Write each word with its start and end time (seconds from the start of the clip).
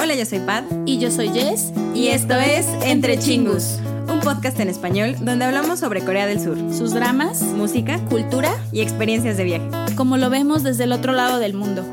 Hola, 0.00 0.14
yo 0.14 0.24
soy 0.24 0.38
Pat. 0.40 0.64
Y 0.86 0.98
yo 0.98 1.10
soy 1.10 1.28
Jess. 1.28 1.72
Y 1.94 2.08
esto 2.08 2.34
es 2.34 2.66
Entre 2.82 3.18
Chingus, 3.18 3.78
un 4.10 4.20
podcast 4.20 4.58
en 4.60 4.68
español 4.68 5.16
donde 5.20 5.44
hablamos 5.44 5.80
sobre 5.80 6.04
Corea 6.04 6.26
del 6.26 6.40
Sur, 6.40 6.56
Sus 6.72 6.94
dramas, 6.94 7.42
música 7.42 7.98
cultura, 8.08 8.50
y 8.72 8.80
experiencias 8.80 9.36
de 9.36 9.44
viaje. 9.44 9.68
como 9.96 10.16
lo 10.16 10.30
vemos 10.30 10.62
desde 10.62 10.84
el 10.84 10.92
otro 10.92 11.12
lado 11.12 11.38
del 11.38 11.54
mundo. 11.54 11.84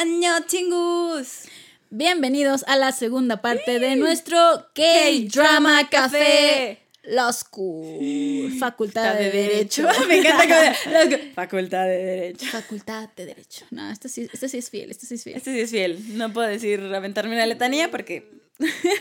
¡Año, 0.00 0.30
Chingus! 0.46 1.48
Bienvenidos 1.90 2.64
a 2.68 2.76
la 2.76 2.92
segunda 2.92 3.42
parte 3.42 3.80
de 3.80 3.96
nuestro 3.96 4.38
K-Drama 4.72 5.88
Café. 5.90 6.78
La 7.02 7.32
School. 7.32 8.52
Facultad 8.60 9.16
de 9.16 9.28
Derecho. 9.32 9.88
Me 10.06 10.18
encanta 10.18 10.72
Facultad 11.34 11.86
de 11.86 11.96
Derecho. 11.96 12.46
Facultad 12.46 13.08
de 13.16 13.26
Derecho. 13.26 13.66
No, 13.72 13.90
este 13.90 14.08
sí, 14.08 14.28
este 14.32 14.48
sí 14.48 14.58
es 14.58 14.70
fiel, 14.70 14.92
este 14.92 15.04
sí 15.04 15.16
es 15.16 15.24
fiel. 15.24 15.36
Este 15.36 15.52
sí 15.52 15.60
es 15.62 15.70
fiel. 15.72 16.16
No 16.16 16.32
puedo 16.32 16.46
decir 16.46 16.80
aventarme 16.94 17.34
una 17.34 17.46
letanía 17.46 17.90
porque 17.90 18.30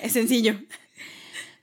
es 0.02 0.14
sencillo. 0.14 0.60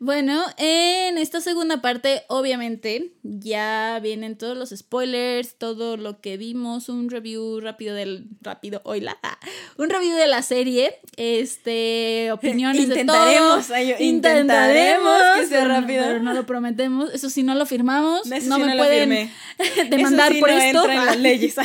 Bueno, 0.04 0.44
en 0.58 1.16
esta 1.16 1.40
segunda 1.40 1.80
parte, 1.80 2.24
obviamente, 2.28 3.14
ya 3.22 3.98
vienen 4.02 4.36
todos 4.36 4.54
los 4.54 4.68
spoilers, 4.68 5.56
todo 5.56 5.96
lo 5.96 6.20
que 6.20 6.36
vimos, 6.36 6.90
un 6.90 7.08
review 7.08 7.58
rápido 7.60 7.94
del. 7.94 8.26
rápido, 8.42 8.82
oila. 8.84 9.16
Un 9.78 9.88
review 9.88 10.14
de 10.14 10.26
la 10.26 10.42
serie. 10.42 10.98
Este. 11.16 12.28
Opiniones 12.32 12.86
de 12.86 13.00
Intentaremos, 13.00 13.66
todo. 13.66 13.76
ay, 13.76 13.88
yo- 13.88 13.94
intentaremos 13.98 15.18
que 15.40 15.46
sea 15.46 15.64
rápido. 15.64 16.04
Pero 16.04 16.20
no 16.22 16.34
lo 16.34 16.44
prometemos. 16.44 17.10
Eso 17.14 17.30
sí, 17.30 17.42
no 17.42 17.54
lo 17.54 17.64
firmamos. 17.64 18.30
Eso 18.30 18.46
no 18.50 18.56
sí 18.56 18.62
me 18.62 18.72
no 18.72 18.76
pueden 18.76 19.30
demandar 19.88 20.32
Eso 20.32 20.34
sí 20.34 20.40
por 20.40 20.50
no 20.50 20.58
esto. 20.58 20.78
entra 20.80 20.94
en 20.96 21.06
las 21.06 21.18
leyes. 21.18 21.56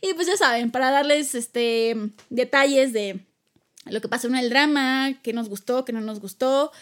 Y 0.00 0.14
pues 0.14 0.26
ya 0.26 0.36
saben, 0.38 0.70
para 0.70 0.90
darles 0.90 1.34
este 1.34 1.94
detalles 2.30 2.94
de 2.94 3.20
lo 3.86 4.00
que 4.00 4.08
pasó 4.08 4.28
en 4.28 4.36
el 4.36 4.50
drama, 4.50 5.18
qué 5.22 5.32
nos 5.32 5.48
gustó, 5.48 5.84
qué 5.84 5.92
no 5.92 6.00
nos 6.00 6.20
gustó. 6.20 6.72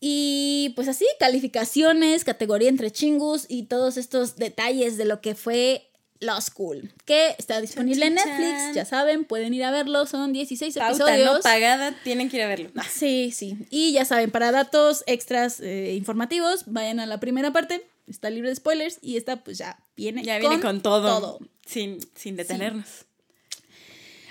Y 0.00 0.72
pues 0.76 0.88
así, 0.88 1.06
calificaciones, 1.18 2.24
categoría 2.24 2.68
entre 2.68 2.90
chingus 2.90 3.46
y 3.48 3.64
todos 3.64 3.96
estos 3.96 4.36
detalles 4.36 4.98
de 4.98 5.06
lo 5.06 5.20
que 5.20 5.34
fue 5.34 5.88
Law 6.20 6.40
School, 6.40 6.92
que 7.04 7.34
está 7.38 7.60
disponible 7.60 8.06
en 8.06 8.14
Netflix, 8.14 8.74
ya 8.74 8.84
saben, 8.84 9.24
pueden 9.24 9.52
ir 9.54 9.64
a 9.64 9.70
verlo, 9.70 10.06
son 10.06 10.32
16 10.32 10.74
Pauta 10.74 10.90
episodios. 11.04 11.34
no 11.36 11.40
pagada, 11.40 11.94
tienen 12.04 12.28
que 12.28 12.36
ir 12.36 12.42
a 12.42 12.48
verlo. 12.48 12.70
Sí, 12.90 13.30
sí. 13.34 13.56
Y 13.70 13.92
ya 13.92 14.04
saben, 14.04 14.30
para 14.30 14.52
datos 14.52 15.02
extras 15.06 15.60
eh, 15.60 15.94
informativos, 15.96 16.64
vayan 16.66 17.00
a 17.00 17.06
la 17.06 17.18
primera 17.20 17.52
parte, 17.52 17.86
está 18.06 18.30
libre 18.30 18.50
de 18.50 18.56
spoilers 18.56 18.98
y 19.02 19.16
esta 19.16 19.42
pues 19.44 19.58
ya 19.58 19.78
viene 19.96 20.22
Ya 20.24 20.38
viene 20.38 20.60
con 20.60 20.80
todo. 20.82 21.20
todo. 21.20 21.38
Sin, 21.66 21.98
sin 22.14 22.36
detenernos. 22.36 23.05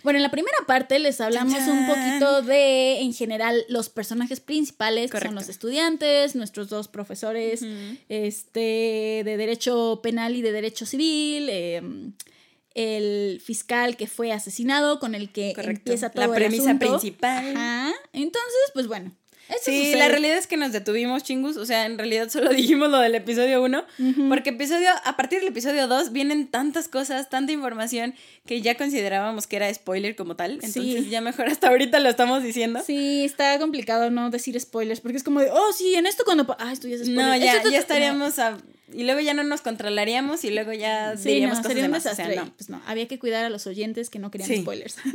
Bueno, 0.06 0.18
en 0.20 0.24
la 0.24 0.30
primera 0.30 0.58
parte 0.68 1.00
les 1.00 1.20
hablamos 1.20 1.56
un 1.68 1.88
poquito 1.88 2.44
de, 2.44 3.02
en 3.02 3.12
general, 3.12 3.66
los 3.70 3.90
personajes 3.90 4.40
principales, 4.40 5.10
que 5.10 5.20
son 5.20 5.34
los 5.34 5.50
estudiantes, 5.50 6.36
nuestros 6.36 6.70
dos 6.70 6.88
profesores 6.88 7.64
este, 8.08 9.24
de 9.26 9.36
Derecho 9.36 10.02
Penal 10.04 10.36
y 10.36 10.44
de 10.44 10.52
Derecho 10.52 10.86
Civil, 10.86 11.48
eh, 11.50 11.82
el 12.76 13.42
fiscal 13.44 13.98
que 13.98 14.06
fue 14.06 14.32
asesinado, 14.32 15.00
con 15.00 15.16
el 15.16 15.32
que 15.32 15.54
Correcto. 15.54 15.80
empieza 15.92 16.12
todo 16.12 16.28
La 16.28 16.34
el 16.34 16.36
premisa 16.36 16.66
asunto. 16.70 16.88
principal. 17.00 17.58
Ajá. 17.58 17.92
Entonces, 18.14 18.62
pues 18.76 18.86
bueno. 18.88 19.12
Esto 19.50 19.62
Sí, 19.66 19.78
sucede. 19.86 19.98
la 19.98 20.08
realidad 20.08 20.38
es 20.38 20.48
que 20.48 20.58
nos 20.58 20.72
detuvimos, 20.72 21.24
chingus. 21.24 21.58
O 21.58 21.66
sea, 21.66 21.86
en 21.86 21.98
realidad 21.98 22.30
solo 22.30 22.50
dijimos 22.80 22.90
lo 22.90 23.00
del 23.00 23.14
episodio 23.16 23.62
1. 23.64 23.86
Ujú. 24.00 24.30
Porque 24.30 24.50
episodio, 24.50 24.90
a 25.04 25.16
partir 25.16 25.40
del 25.40 25.50
episodio 25.50 25.88
2 25.88 26.12
vienen 26.12 26.48
tantas 26.48 26.88
cosas, 26.88 27.30
tanta 27.30 27.52
información 27.52 28.16
que 28.46 28.62
ya 28.62 28.76
considerábamos 28.76 29.48
que 29.48 29.56
era 29.58 29.74
spoiler 29.74 30.16
como 30.16 30.36
tal. 30.36 30.52
Entonces 30.54 30.74
Sí. 30.84 31.10
ya 31.10 31.22
mejor 31.22 31.48
hasta 31.50 31.68
ahorita 31.70 32.00
lo 32.00 32.10
estamos 32.10 32.44
diciendo. 32.44 32.82
Sí, 32.86 33.24
está 33.26 33.60
complicado 33.60 34.10
no 34.10 34.30
decir 34.30 34.60
spoilers, 34.60 35.02
porque 35.02 35.18
es 35.18 35.24
como 35.24 35.40
de, 35.42 35.52
oh, 35.52 35.74
sí, 35.74 35.96
en 35.96 36.06
esto 36.08 36.24
cuando... 36.26 36.46
Ah, 36.60 36.72
esto 36.74 36.88
ya 36.88 36.96
es 36.96 37.02
spoiler. 37.02 37.26
No, 37.26 37.36
ya, 37.36 37.62
ya 37.64 37.78
estaríamos 37.80 38.40
a- 38.40 38.58
Y 38.94 39.04
luego 39.04 39.20
ya 39.20 39.34
no 39.34 39.44
nos 39.44 39.62
controlaríamos 39.62 40.44
y 40.44 40.52
luego 40.52 40.72
ya 40.74 41.18
Sí, 41.18 41.30
diríamos 41.30 41.58
no, 41.58 41.64
cosas 41.64 41.72
sería 41.74 41.86
un. 41.90 41.96
O 41.96 42.00
sea, 42.02 42.44
no. 42.46 42.54
Pues 42.56 42.70
no, 42.70 42.82
había 42.88 43.08
que 43.08 43.20
cuidar 43.20 43.44
a 43.46 43.50
los 43.50 43.68
oyentes 43.68 44.10
que 44.10 44.20
no 44.20 44.32
querían 44.32 44.48
Sí. 44.50 44.62
spoilers. 44.62 44.96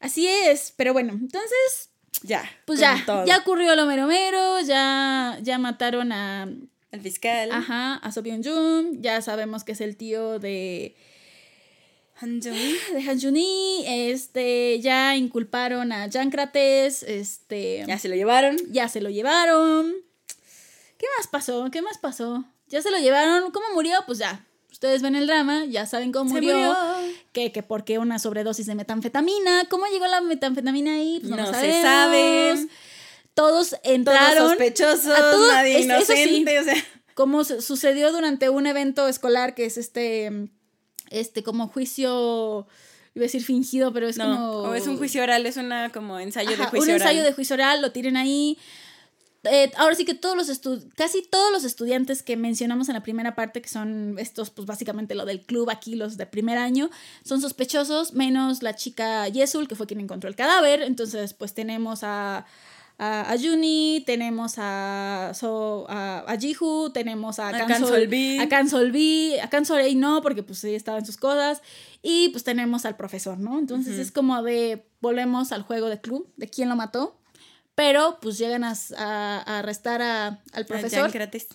Así 0.00 0.26
es, 0.26 0.72
pero 0.76 0.92
bueno, 0.94 1.12
entonces, 1.12 1.89
Ya. 2.22 2.44
pues 2.66 2.78
ya, 2.80 3.02
todo. 3.06 3.24
ya 3.26 3.38
ocurrió 3.38 3.74
lo 3.76 3.86
mero 3.86 4.06
mero, 4.06 4.60
ya, 4.60 5.38
ya 5.42 5.58
mataron 5.58 6.12
a, 6.12 6.48
El 6.92 7.00
fiscal. 7.00 7.50
ajá, 7.52 7.94
a 7.96 8.12
So 8.12 8.22
Byung 8.22 8.44
Jun, 8.44 9.02
ya 9.02 9.22
sabemos 9.22 9.64
que 9.64 9.72
es 9.72 9.80
el 9.80 9.96
tío 9.96 10.38
de, 10.38 10.94
Han 12.20 12.40
de 12.40 12.78
Han 13.08 13.20
Juni, 13.20 13.84
este, 13.86 14.80
ya 14.80 15.16
inculparon 15.16 15.92
a 15.92 16.10
Jancrates, 16.10 17.02
este, 17.04 17.84
Ya 17.86 17.98
se 17.98 18.08
lo 18.08 18.14
llevaron. 18.16 18.56
ya 18.70 18.88
se 18.88 19.00
lo 19.00 19.08
llevaron. 19.10 19.94
¿Qué 20.98 21.06
más 21.16 21.26
pasó? 21.28 21.70
¿Qué 21.70 21.80
más 21.80 21.96
pasó? 21.96 22.44
Ya 22.68 22.82
se 22.82 22.90
lo 22.90 22.98
llevaron. 22.98 23.50
¿Cómo 23.52 23.64
murió? 23.74 23.96
Pues 24.06 24.18
ya. 24.18 24.44
Ustedes 24.80 25.02
ven 25.02 25.14
el 25.14 25.26
drama, 25.26 25.66
ya 25.66 25.84
saben 25.84 26.10
cómo 26.10 26.30
Se 26.30 26.36
murió. 26.36 26.54
murió. 26.56 26.76
Que, 27.32 27.52
que 27.52 27.62
porque 27.62 27.98
una 27.98 28.18
sobredosis 28.18 28.64
de 28.64 28.74
metanfetamina. 28.74 29.66
¿Cómo 29.68 29.84
llegó 29.86 30.06
la 30.06 30.22
metanfetamina 30.22 30.94
ahí? 30.94 31.18
Pues 31.20 31.28
no, 31.30 31.36
lo 31.36 31.42
No 31.42 31.48
se 31.48 31.54
sabemos. 31.54 31.82
sabe. 31.82 32.68
Todos 33.34 33.68
Todos 33.70 33.80
entraron. 33.84 34.48
sospechosos, 34.48 35.06
a 35.06 35.30
todos- 35.32 35.52
nadie 35.52 35.74
es- 35.80 35.84
sí. 35.84 35.84
inocente, 35.84 36.58
o 36.60 36.64
sea. 36.64 36.74
Como 37.14 37.44
su- 37.44 37.60
sucedió 37.60 38.10
durante 38.10 38.48
un 38.48 38.66
evento 38.66 39.06
escolar 39.06 39.54
que 39.54 39.66
es 39.66 39.76
este. 39.76 40.48
Este, 41.10 41.42
como 41.42 41.68
juicio. 41.68 42.66
Iba 43.14 43.24
a 43.24 43.26
decir 43.26 43.44
fingido, 43.44 43.92
pero 43.92 44.08
es 44.08 44.16
No, 44.16 44.24
como. 44.24 44.50
o 44.70 44.74
es 44.74 44.86
un 44.86 44.96
juicio 44.96 45.22
oral, 45.22 45.44
es 45.44 45.58
una 45.58 45.90
como 45.90 46.18
ensayo 46.20 46.50
de 46.50 46.56
juicio 46.56 46.94
un 46.94 47.00
ensayo 47.00 47.20
oral. 47.20 47.24
de 47.30 47.32
juicio 47.34 47.54
oral, 47.54 47.82
lo 47.82 47.92
tienen 47.92 48.16
ahí. 48.16 48.56
Eh, 49.44 49.72
ahora 49.78 49.94
sí 49.94 50.04
que 50.04 50.12
todos 50.14 50.36
los 50.36 50.50
estu- 50.50 50.86
casi 50.96 51.22
todos 51.22 51.50
los 51.50 51.64
estudiantes 51.64 52.22
que 52.22 52.36
mencionamos 52.36 52.90
en 52.90 52.94
la 52.94 53.02
primera 53.02 53.34
parte, 53.34 53.62
que 53.62 53.70
son 53.70 54.16
estos, 54.18 54.50
pues 54.50 54.66
básicamente 54.66 55.14
lo 55.14 55.24
del 55.24 55.40
club 55.40 55.70
aquí, 55.70 55.94
los 55.94 56.18
de 56.18 56.26
primer 56.26 56.58
año, 56.58 56.90
son 57.24 57.40
sospechosos, 57.40 58.12
menos 58.12 58.62
la 58.62 58.76
chica 58.76 59.26
Yesul, 59.28 59.66
que 59.66 59.76
fue 59.76 59.86
quien 59.86 60.00
encontró 60.00 60.28
el 60.28 60.36
cadáver. 60.36 60.82
Entonces, 60.82 61.32
pues 61.32 61.54
tenemos 61.54 62.02
a, 62.04 62.44
a, 62.98 63.32
a 63.32 63.38
Juni, 63.38 64.02
tenemos 64.04 64.56
a, 64.58 65.32
So- 65.34 65.86
a, 65.88 66.18
a 66.30 66.36
Jihu, 66.38 66.90
tenemos 66.92 67.38
a, 67.38 67.48
A 67.48 67.52
Kan 67.52 67.66
Kan 67.68 67.80
Sol- 67.80 67.88
Sol-bi. 67.88 68.40
a 68.40 68.48
Kan 68.50 68.68
Sol-bi, 68.68 69.38
a 69.38 69.94
no, 69.94 70.20
porque 70.20 70.42
pues 70.42 70.62
ella 70.64 70.76
estaba 70.76 70.98
en 70.98 71.06
sus 71.06 71.16
cosas. 71.16 71.62
Y 72.02 72.28
pues 72.28 72.44
tenemos 72.44 72.84
al 72.84 72.96
profesor, 72.96 73.38
¿no? 73.38 73.58
Entonces 73.58 73.98
es 73.98 74.12
como 74.12 74.42
de, 74.42 74.84
volvemos 75.00 75.50
al 75.52 75.62
juego 75.62 75.88
de 75.88 75.98
club, 75.98 76.30
de 76.36 76.46
quién 76.48 76.68
lo 76.68 76.76
mató. 76.76 77.16
Pero 77.80 78.18
pues 78.20 78.36
llegan 78.36 78.62
a, 78.64 78.74
a- 78.98 79.38
a 79.46 79.58
arrestar 79.60 80.02
a- 80.02 80.26
al 80.28 80.38
Al 80.52 80.66
profesor. 80.66 81.04
Yancrates. 81.10 81.46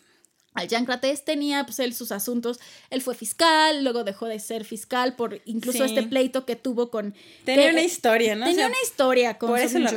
Al 0.55 0.67
Yancrates 0.67 1.23
tenía 1.25 1.65
pues 1.65 1.79
él 1.79 1.93
sus 1.93 2.11
asuntos. 2.11 2.59
Él 2.89 3.01
fue 3.01 3.13
fiscal, 3.13 3.83
luego 3.83 4.03
dejó 4.03 4.25
de 4.25 4.39
ser 4.39 4.65
fiscal 4.65 5.15
por 5.15 5.41
incluso 5.45 5.79
Sí. 5.79 5.93
este 5.93 6.03
pleito 6.07 6.45
que 6.45 6.55
tuvo 6.55 6.89
con... 6.89 7.13
Tenía 7.43 7.65
que- 7.67 7.71
una 7.73 7.83
historia, 7.83 8.35
¿no? 8.35 8.45
O 8.45 8.47
Tenía 8.47 8.61
sea, 8.61 8.67
una 8.69 8.81
historia 8.83 9.37
con 9.37 9.49
por 9.49 9.59
eso 9.59 9.77
lo. 9.79 9.89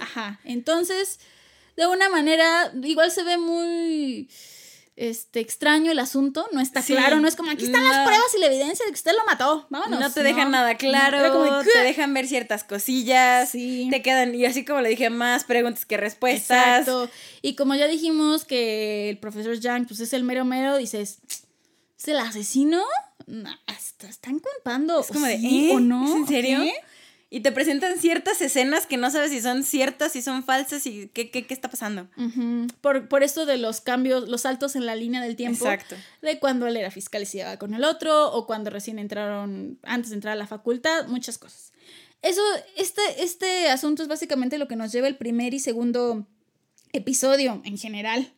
Ajá. 0.00 0.38
Entonces, 0.44 1.18
de 1.76 1.86
una 1.86 2.08
manera, 2.10 2.72
igual 2.82 3.10
se 3.10 3.24
ve 3.24 3.38
muy 3.38 4.28
este 4.94 5.40
extraño 5.40 5.90
el 5.90 5.98
asunto, 5.98 6.46
no 6.52 6.60
está 6.60 6.82
Sí, 6.82 6.92
claro, 6.92 7.18
no 7.18 7.26
es 7.26 7.34
como 7.34 7.50
aquí 7.50 7.64
están 7.64 7.86
las 7.86 8.06
pruebas 8.06 8.34
y 8.36 8.40
la 8.40 8.46
evidencia 8.46 8.84
de 8.84 8.90
que 8.90 8.96
usted 8.96 9.12
lo 9.12 9.24
mató. 9.24 9.66
Vámonos. 9.70 9.98
no 9.98 10.12
te 10.12 10.22
dejan 10.22 10.50
nada 10.50 10.76
claro, 10.76 11.32
como 11.32 11.62
de, 11.62 11.70
te 11.70 11.78
dejan 11.78 12.12
ver 12.12 12.28
ciertas 12.28 12.62
cosillas, 12.62 13.50
Sí. 13.50 13.88
te 13.90 14.02
quedan, 14.02 14.34
y 14.34 14.44
así 14.44 14.64
como 14.64 14.80
le 14.80 14.90
dije, 14.90 15.08
más 15.08 15.44
preguntas 15.44 15.86
que 15.86 15.96
respuestas. 15.96 16.80
Exacto. 16.80 17.10
Y 17.40 17.54
como 17.54 17.74
ya 17.74 17.88
dijimos 17.88 18.44
que 18.44 19.08
el 19.08 19.18
profesor 19.18 19.58
Yang 19.58 19.86
pues 19.86 20.00
es 20.00 20.12
el 20.12 20.24
mero 20.24 20.44
mero, 20.44 20.76
dices, 20.76 21.20
¿es 21.98 22.08
el 22.08 22.18
asesino? 22.18 22.82
Están 24.08 24.40
culpando. 24.40 25.00
Es 25.00 25.06
como 25.06 25.26
de, 25.26 25.38
¿sí 25.38 25.70
¿eh? 25.70 25.74
o 25.74 25.80
no? 25.80 26.04
¿Es 26.04 26.14
en 26.16 26.26
serio? 26.26 26.60
¿Qué? 26.60 26.74
Y 27.34 27.40
te 27.40 27.50
presentan 27.50 27.98
ciertas 27.98 28.42
escenas 28.42 28.84
que 28.84 28.98
no 28.98 29.10
sabes 29.10 29.30
si 29.30 29.40
son 29.40 29.62
ciertas, 29.62 30.12
si 30.12 30.20
son 30.20 30.44
falsas 30.44 30.86
y 30.86 31.08
qué, 31.14 31.30
qué, 31.30 31.46
qué 31.46 31.54
está 31.54 31.70
pasando. 31.70 32.06
Por, 32.82 33.08
por 33.08 33.22
esto 33.22 33.46
de 33.46 33.56
los 33.56 33.80
cambios, 33.80 34.28
los 34.28 34.42
saltos 34.42 34.76
en 34.76 34.84
la 34.84 34.94
línea 34.96 35.22
del 35.22 35.34
tiempo. 35.34 35.64
Exacto. 35.64 35.96
De 36.20 36.38
cuando 36.38 36.66
él 36.66 36.76
era 36.76 36.90
fiscal 36.90 37.22
y 37.22 37.24
se 37.24 37.38
llevaba 37.38 37.56
con 37.56 37.72
el 37.72 37.84
otro, 37.84 38.30
o 38.34 38.46
cuando 38.46 38.68
recién 38.68 38.98
entraron, 38.98 39.78
antes 39.82 40.10
de 40.10 40.16
entrar 40.16 40.34
a 40.34 40.36
la 40.36 40.46
facultad, 40.46 41.08
muchas 41.08 41.38
cosas. 41.38 41.72
Eso, 42.20 42.42
este, 42.76 43.00
este 43.20 43.70
asunto 43.70 44.02
es 44.02 44.10
básicamente 44.10 44.58
lo 44.58 44.68
que 44.68 44.76
nos 44.76 44.92
lleva 44.92 45.08
el 45.08 45.16
primer 45.16 45.54
y 45.54 45.58
segundo 45.58 46.26
episodio 46.92 47.62
en 47.64 47.78
general. 47.78 48.30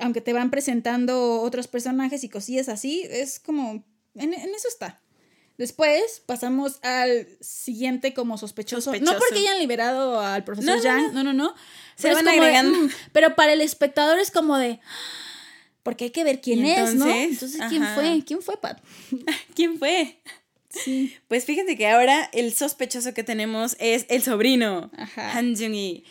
aunque 0.00 0.20
te 0.20 0.32
van 0.32 0.50
presentando 0.50 1.42
otros 1.42 1.68
personajes 1.68 2.24
y 2.24 2.28
cosillas 2.28 2.68
así, 2.68 3.06
es 3.08 3.38
como, 3.38 3.84
en, 4.16 4.34
en 4.34 4.52
eso 4.52 4.66
está. 4.66 5.01
Después 5.62 6.20
pasamos 6.26 6.80
al 6.82 7.28
siguiente 7.40 8.12
como 8.14 8.36
sospechoso. 8.36 8.90
Sospechoso. 8.90 9.12
No 9.12 9.16
porque 9.18 9.38
hayan 9.38 9.60
liberado 9.60 10.18
al 10.20 10.42
profesor 10.42 10.70
No, 10.70 10.76
no, 10.76 10.82
Yang, 10.82 11.14
no, 11.14 11.22
no, 11.22 11.32
no. 11.32 11.54
Se 11.94 12.08
Pero 12.08 12.16
van 12.16 12.24
como 12.24 12.36
de, 12.36 12.42
agregando. 12.42 12.78
mm, 12.78 12.90
pero 13.12 13.36
para 13.36 13.52
el 13.52 13.60
espectador 13.60 14.18
es 14.18 14.32
como 14.32 14.58
de. 14.58 14.80
Porque 15.84 16.06
hay 16.06 16.10
que 16.10 16.24
ver 16.24 16.40
quién 16.40 16.66
es, 16.66 16.94
¿no? 16.96 17.06
entonces, 17.06 17.30
Entonces, 17.32 17.60
¿quién 17.68 17.82
ajá. 17.84 17.94
fue? 17.94 18.22
¿Quién 18.26 18.42
fue, 18.42 18.56
Pat? 18.56 18.80
¿Quién 19.54 19.78
fue? 19.78 20.18
Sí. 20.68 21.16
Pues 21.28 21.44
fíjense 21.44 21.76
que 21.76 21.86
ahora 21.86 22.28
el 22.32 22.52
sospechoso 22.54 23.14
que 23.14 23.22
tenemos 23.22 23.76
es 23.78 24.06
el 24.08 24.22
sobrino, 24.22 24.90
Ajá. 24.96 25.38
Han 25.38 25.54
Jung-hee. 25.54 26.02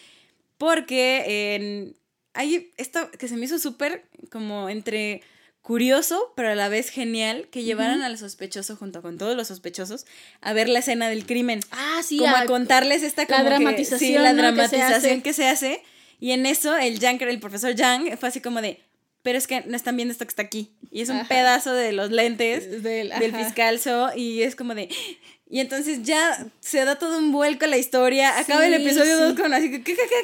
Porque 0.58 1.56
en- 1.56 1.98
hay 2.34 2.72
esto 2.78 3.12
que 3.12 3.28
se 3.28 3.36
me 3.36 3.46
hizo 3.48 3.60
súper 3.60 4.06
como 4.32 4.70
entre 4.70 5.22
curioso, 5.62 6.34
pero 6.36 6.50
a 6.50 6.56
la 6.56 6.70
vez 6.70 6.90
genial, 6.90 7.48
que 7.52 7.64
llevaran 7.64 8.02
al 8.02 8.18
sospechoso 8.18 8.76
junto 8.76 9.02
con 9.02 9.18
todos 9.18 9.36
los 9.36 9.48
sospechosos 9.48 10.06
a 10.42 10.54
ver 10.54 10.68
la 10.70 10.80
escena 10.80 11.08
del 11.10 11.26
crimen. 11.26 11.60
Ah, 11.72 12.02
sí. 12.04 12.18
como 12.18 12.36
a- 12.36 12.42
a 12.42 12.46
contarles 12.46 13.04
esta 13.04 13.24
la 13.24 13.28
como 13.28 13.44
que- 13.44 13.50
dramatización, 13.50 14.00
sí, 14.00 14.14
la 14.18 14.34
¿no? 14.34 14.42
que 14.42 14.68
se 14.68 14.78
dramatización 14.78 14.94
hace. 15.14 15.22
que 15.22 15.34
se 15.34 15.48
hace. 15.48 15.84
Y 16.20 16.32
en 16.32 16.46
eso 16.46 16.76
el 16.78 17.00
Yang, 17.00 17.22
el 17.24 17.40
profesor 17.40 17.74
Yang, 17.76 18.18
fue 18.18 18.30
así 18.30 18.42
como 18.42 18.62
de, 18.62 18.80
pero 19.24 19.38
es 19.38 19.48
que 19.48 19.62
no 19.62 19.76
están 19.76 19.96
viendo 19.96 20.12
esto 20.12 20.26
que 20.26 20.30
está 20.30 20.42
aquí. 20.42 20.72
Y 20.92 21.02
es 21.02 21.10
un 21.10 21.18
Ajá. 21.18 21.28
pedazo 21.28 21.74
de 21.74 21.92
los 21.94 22.10
lentes 22.12 22.84
Del, 22.84 23.10
del 23.10 23.36
ajá. 23.36 23.46
fiscal 23.46 23.80
So, 23.80 24.10
y 24.16 24.42
es 24.44 24.56
como 24.56 24.74
de... 24.76 24.90
Y 25.52 25.60
entonces 25.60 26.02
ya 26.04 26.48
se 26.62 26.86
da 26.86 26.98
todo 26.98 27.18
un 27.18 27.34
vuelco 27.34 27.66
a 27.66 27.68
la 27.68 27.78
historia. 27.78 28.40
Acaba 28.40 28.66
el 28.66 28.74
episodio 28.74 29.18
sí. 29.18 29.24
2 29.24 29.34
con 29.40 29.54
así 29.54 29.70
que... 29.70 29.84
¿qué, 29.84 29.96
qué, 29.96 30.08
qué, 30.08 30.16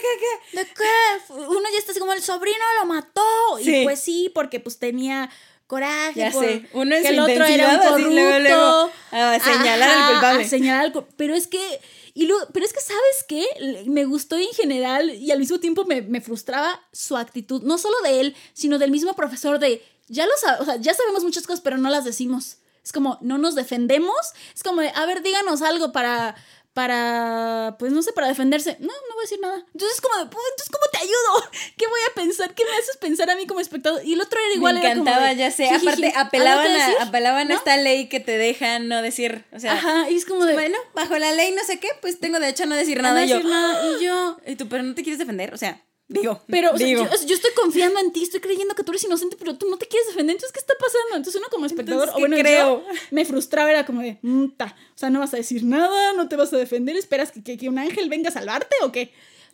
qué, 0.53 0.57
¿De 0.57 0.65
qué? 0.65 1.33
Uno 1.33 1.63
ya 1.69 1.77
está 1.77 1.91
así 1.91 1.99
como 1.99 2.13
el 2.13 2.21
sobrino 2.23 2.57
lo 2.79 2.85
mató. 2.85 3.21
Sí. 3.61 3.81
Y 3.81 3.83
pues 3.83 3.99
sí, 3.99 4.31
porque 4.33 4.61
pues 4.61 4.79
tenía 4.79 5.29
coraje. 5.67 6.17
Ya 6.17 6.31
por- 6.31 6.45
sé, 6.45 6.63
uno 6.71 6.95
en 6.95 7.03
que 7.03 7.09
el 7.09 7.19
otro 7.19 7.43
era 7.43 7.71
un 7.71 7.77
corrupto. 7.79 8.09
luego, 8.09 8.39
luego, 8.39 8.91
a 9.11 9.39
señalar 9.39 9.89
al 9.89 9.97
Ajá, 9.97 10.11
culpable. 10.13 10.43
a 10.45 10.47
señalar 10.47 10.85
al 10.85 10.93
cul- 10.93 11.05
Pero 11.17 11.35
es 11.35 11.47
que. 11.47 11.81
Y 12.13 12.25
luego, 12.25 12.47
pero 12.53 12.65
es 12.65 12.71
que, 12.71 12.79
¿sabes 12.79 13.25
qué? 13.27 13.83
Me 13.85 14.05
gustó 14.05 14.37
en 14.37 14.47
general 14.55 15.09
y 15.13 15.29
al 15.31 15.39
mismo 15.39 15.59
tiempo 15.59 15.83
me, 15.83 16.01
me 16.03 16.21
frustraba 16.21 16.81
su 16.93 17.17
actitud. 17.17 17.61
No 17.63 17.77
solo 17.77 17.95
de 18.03 18.21
él, 18.21 18.35
sino 18.53 18.79
del 18.79 18.91
mismo 18.91 19.13
profesor 19.13 19.59
de. 19.59 19.83
Ya 20.07 20.25
lo 20.25 20.31
o 20.61 20.65
sea, 20.65 20.77
ya 20.77 20.93
sabemos 20.93 21.25
muchas 21.25 21.45
cosas, 21.45 21.59
pero 21.59 21.77
no 21.77 21.89
las 21.89 22.05
decimos. 22.05 22.59
Es 22.87 22.93
como, 22.93 23.17
no 23.19 23.37
nos 23.37 23.53
defendemos. 23.53 24.15
Es 24.55 24.63
como 24.63 24.79
a 24.79 25.05
ver, 25.05 25.21
díganos 25.21 25.61
algo 25.61 25.91
para. 25.91 26.35
Para, 26.73 27.75
pues 27.79 27.91
no 27.91 28.01
sé, 28.03 28.13
para 28.13 28.27
defenderse. 28.27 28.77
No, 28.79 28.85
no 28.87 29.15
voy 29.15 29.21
a 29.21 29.21
decir 29.23 29.39
nada. 29.41 29.65
Entonces, 29.73 29.99
como 29.99 30.15
de, 30.17 30.25
"Pues, 30.27 30.43
entonces, 30.51 30.69
¿cómo 30.71 30.85
te 30.91 30.97
ayudo? 30.99 31.49
¿Qué 31.77 31.87
voy 31.87 31.99
a 32.09 32.13
pensar? 32.13 32.53
¿Qué 32.53 32.63
me 32.65 32.71
haces 32.77 32.97
pensar 32.97 33.29
a 33.31 33.35
mí 33.35 33.47
como 33.47 33.59
espectador? 33.59 34.05
Y 34.05 34.13
el 34.13 34.21
otro 34.21 34.39
era 34.39 34.53
igual. 34.53 34.75
Me 34.75 34.81
era 34.81 34.89
como 34.93 35.05
de, 35.05 35.09
encantaba, 35.11 35.33
ya 35.33 35.49
sé. 35.51 35.69
Aparte, 35.69 36.07
¿algo 36.07 36.19
apelaban, 36.19 36.67
a, 36.71 37.03
apelaban 37.03 37.51
a 37.51 37.55
esta 37.55 37.77
ley 37.77 38.07
que 38.09 38.19
te 38.19 38.37
dejan 38.37 38.87
no 38.87 39.01
decir. 39.01 39.43
O 39.51 39.59
sea, 39.59 39.73
Ajá, 39.73 40.09
y 40.11 40.15
es 40.17 40.25
como 40.25 40.45
de. 40.45 40.53
bueno, 40.53 40.77
bajo 40.93 41.17
la 41.17 41.31
ley 41.31 41.51
no 41.51 41.63
sé 41.63 41.79
qué, 41.79 41.89
pues 41.99 42.19
tengo 42.19 42.39
derecho 42.39 42.63
a 42.63 42.67
no 42.67 42.75
decir 42.75 43.01
nada. 43.01 43.21
no 43.21 43.25
yo, 43.25 43.39
nada. 43.41 43.97
Y 43.97 44.05
yo. 44.05 44.37
¿y 44.45 44.55
tú, 44.55 44.69
pero 44.69 44.83
no 44.83 44.93
te 44.93 45.01
quieres 45.01 45.17
defender? 45.17 45.55
O 45.55 45.57
sea, 45.57 45.81
digo. 46.07 46.41
Pero 46.47 46.71
o 46.73 46.77
sea, 46.77 46.87
digo. 46.87 47.05
yo, 47.25 47.35
estoy 47.35 47.51
confiando 47.55 47.99
en 47.99 48.11
ti, 48.11 48.23
estoy 48.23 48.39
creyendo 48.39 48.75
que 48.75 48.83
tú 48.83 48.91
eres 48.91 49.03
inocente, 49.03 49.35
pero 49.37 49.57
tú 49.57 49.69
no 49.69 49.77
te 49.77 49.87
quieres 49.87 50.07
defender. 50.07 50.35
Entonces, 50.35 50.53
¿qué 50.53 50.59
está 50.59 50.73
pasando? 50.79 51.15
Entonces, 51.17 51.39
uno 51.39 51.47
como 51.51 51.65
espectador, 51.65 52.09
Entonces, 52.09 52.13
o 52.13 52.17
¿qué 52.17 52.21
bueno, 52.21 52.37
creo? 52.37 52.83
yo 52.87 52.99
me 53.11 53.25
frustraba, 53.25 53.69
era 53.71 53.85
como 53.85 54.01
de, 54.01 54.17
"Mm, 54.21 54.49
ta". 54.57 54.75
o 54.95 54.97
sea, 54.97 55.09
no 55.09 55.19
vas 55.19 55.33
a 55.33 55.37
decir 55.37 55.63
nada, 55.63 56.13
no 56.13 56.27
te 56.29 56.35
vas 56.35 56.51
a 56.53 56.57
defender, 56.57 56.95
esperas 56.95 57.31
que, 57.31 57.43
que, 57.43 57.57
que 57.57 57.69
un 57.69 57.77
ángel 57.79 58.09
venga 58.09 58.29
a 58.29 58.33
salvarte 58.33 58.75
o 58.83 58.91
qué. 58.91 59.11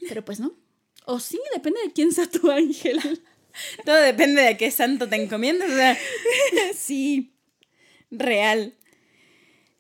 Pero 0.08 0.24
pues 0.26 0.40
no. 0.40 0.54
O 1.06 1.20
sí, 1.20 1.40
depende 1.54 1.82
de 1.82 1.92
quién 1.92 2.12
sea 2.12 2.28
tu 2.30 2.50
ángel. 2.52 3.00
Todo 3.86 3.96
depende 3.98 4.42
de 4.42 4.58
qué 4.58 4.72
santo 4.72 5.08
te 5.10 5.16
encomiendas. 5.16 5.70
O 5.70 5.76
sea, 5.76 5.98
sí. 6.76 7.34
real. 8.12 8.76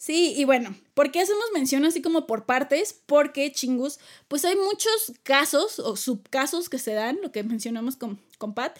Sí, 0.06 0.34
y 0.36 0.44
bueno, 0.44 0.76
¿por 0.96 1.12
qué 1.14 1.22
hacemos 1.22 1.46
mención 1.54 1.86
así 1.86 2.02
como 2.02 2.28
por 2.28 2.46
partes? 2.46 2.94
Porque, 3.06 3.54
chingus, 3.54 4.00
pues 4.28 4.44
hay 4.44 4.58
muchos 4.58 5.14
casos 5.24 5.80
o 5.80 5.96
subcasos 5.96 6.68
que 6.68 6.78
se 6.78 6.92
dan, 6.92 7.20
lo 7.24 7.32
que 7.32 7.42
mencionamos 7.44 7.96
con, 7.96 8.20
con 8.38 8.54
Pat, 8.54 8.78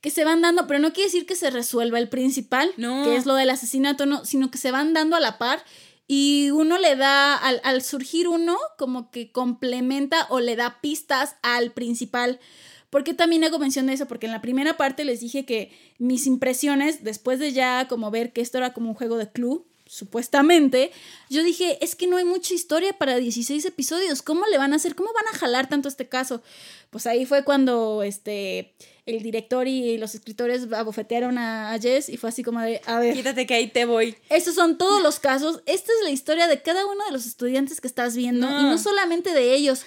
que 0.00 0.08
se 0.08 0.24
van 0.24 0.40
dando, 0.40 0.66
pero 0.66 0.80
no 0.80 0.94
quiere 0.94 1.08
decir 1.08 1.26
que 1.26 1.36
se 1.36 1.50
resuelva 1.50 1.98
el 1.98 2.08
principal, 2.08 2.72
No. 2.78 3.04
que 3.04 3.16
es 3.16 3.26
lo 3.26 3.34
del 3.34 3.50
asesinato, 3.50 4.06
no, 4.06 4.24
sino 4.24 4.50
que 4.50 4.56
se 4.56 4.70
van 4.70 4.94
dando 4.94 5.14
a 5.14 5.20
la 5.20 5.36
par 5.36 5.62
y 6.08 6.50
uno 6.52 6.78
le 6.78 6.96
da, 6.96 7.36
al, 7.36 7.60
al 7.64 7.82
surgir 7.82 8.26
uno, 8.26 8.56
como 8.78 9.10
que 9.10 9.30
complementa 9.30 10.26
o 10.30 10.40
le 10.40 10.56
da 10.56 10.80
pistas 10.80 11.36
al 11.42 11.72
principal. 11.72 12.40
¿Por 12.88 13.04
qué 13.04 13.12
también 13.12 13.44
hago 13.44 13.58
mención 13.58 13.88
de 13.88 13.92
eso? 13.92 14.06
Porque 14.06 14.24
en 14.24 14.32
la 14.32 14.40
primera 14.40 14.78
parte 14.78 15.04
les 15.04 15.20
dije 15.20 15.44
que 15.44 15.70
mis 15.98 16.26
impresiones, 16.26 17.04
después 17.04 17.38
de 17.38 17.52
ya 17.52 17.88
como 17.88 18.10
ver 18.10 18.32
que 18.32 18.40
esto 18.40 18.56
era 18.56 18.72
como 18.72 18.88
un 18.88 18.94
juego 18.94 19.18
de 19.18 19.30
club, 19.30 19.66
supuestamente, 19.92 20.90
yo 21.28 21.42
dije, 21.42 21.76
es 21.82 21.94
que 21.94 22.06
no 22.06 22.16
hay 22.16 22.24
mucha 22.24 22.54
historia 22.54 22.94
para 22.94 23.16
16 23.16 23.62
episodios, 23.66 24.22
¿cómo 24.22 24.46
le 24.46 24.56
van 24.56 24.72
a 24.72 24.76
hacer? 24.76 24.94
¿Cómo 24.94 25.12
van 25.12 25.26
a 25.34 25.36
jalar 25.36 25.68
tanto 25.68 25.86
este 25.86 26.08
caso? 26.08 26.42
Pues 26.88 27.06
ahí 27.06 27.26
fue 27.26 27.44
cuando 27.44 28.02
este, 28.02 28.72
el 29.04 29.22
director 29.22 29.68
y 29.68 29.98
los 29.98 30.14
escritores 30.14 30.72
abofetearon 30.72 31.36
a, 31.36 31.78
Jess 31.78 32.08
y 32.08 32.16
fue 32.16 32.30
así 32.30 32.42
como 32.42 32.60
de, 32.60 32.80
a 32.86 33.00
ver, 33.00 33.12
Quítate 33.12 33.46
que 33.46 33.52
ahí 33.52 33.68
te 33.68 33.84
voy. 33.84 34.16
estos 34.30 34.54
son 34.54 34.78
todos 34.78 35.02
los 35.02 35.20
casos. 35.20 35.60
Esta 35.66 35.92
es 35.92 36.04
la 36.04 36.10
historia 36.10 36.46
de 36.48 36.62
cada 36.62 36.86
uno 36.86 37.04
de 37.04 37.12
los 37.12 37.26
estudiantes 37.26 37.82
que 37.82 37.86
estás 37.86 38.16
viendo. 38.16 38.48
No. 38.48 38.60
Y 38.60 38.64
no 38.64 38.78
solamente 38.78 39.34
de 39.34 39.52
ellos. 39.52 39.82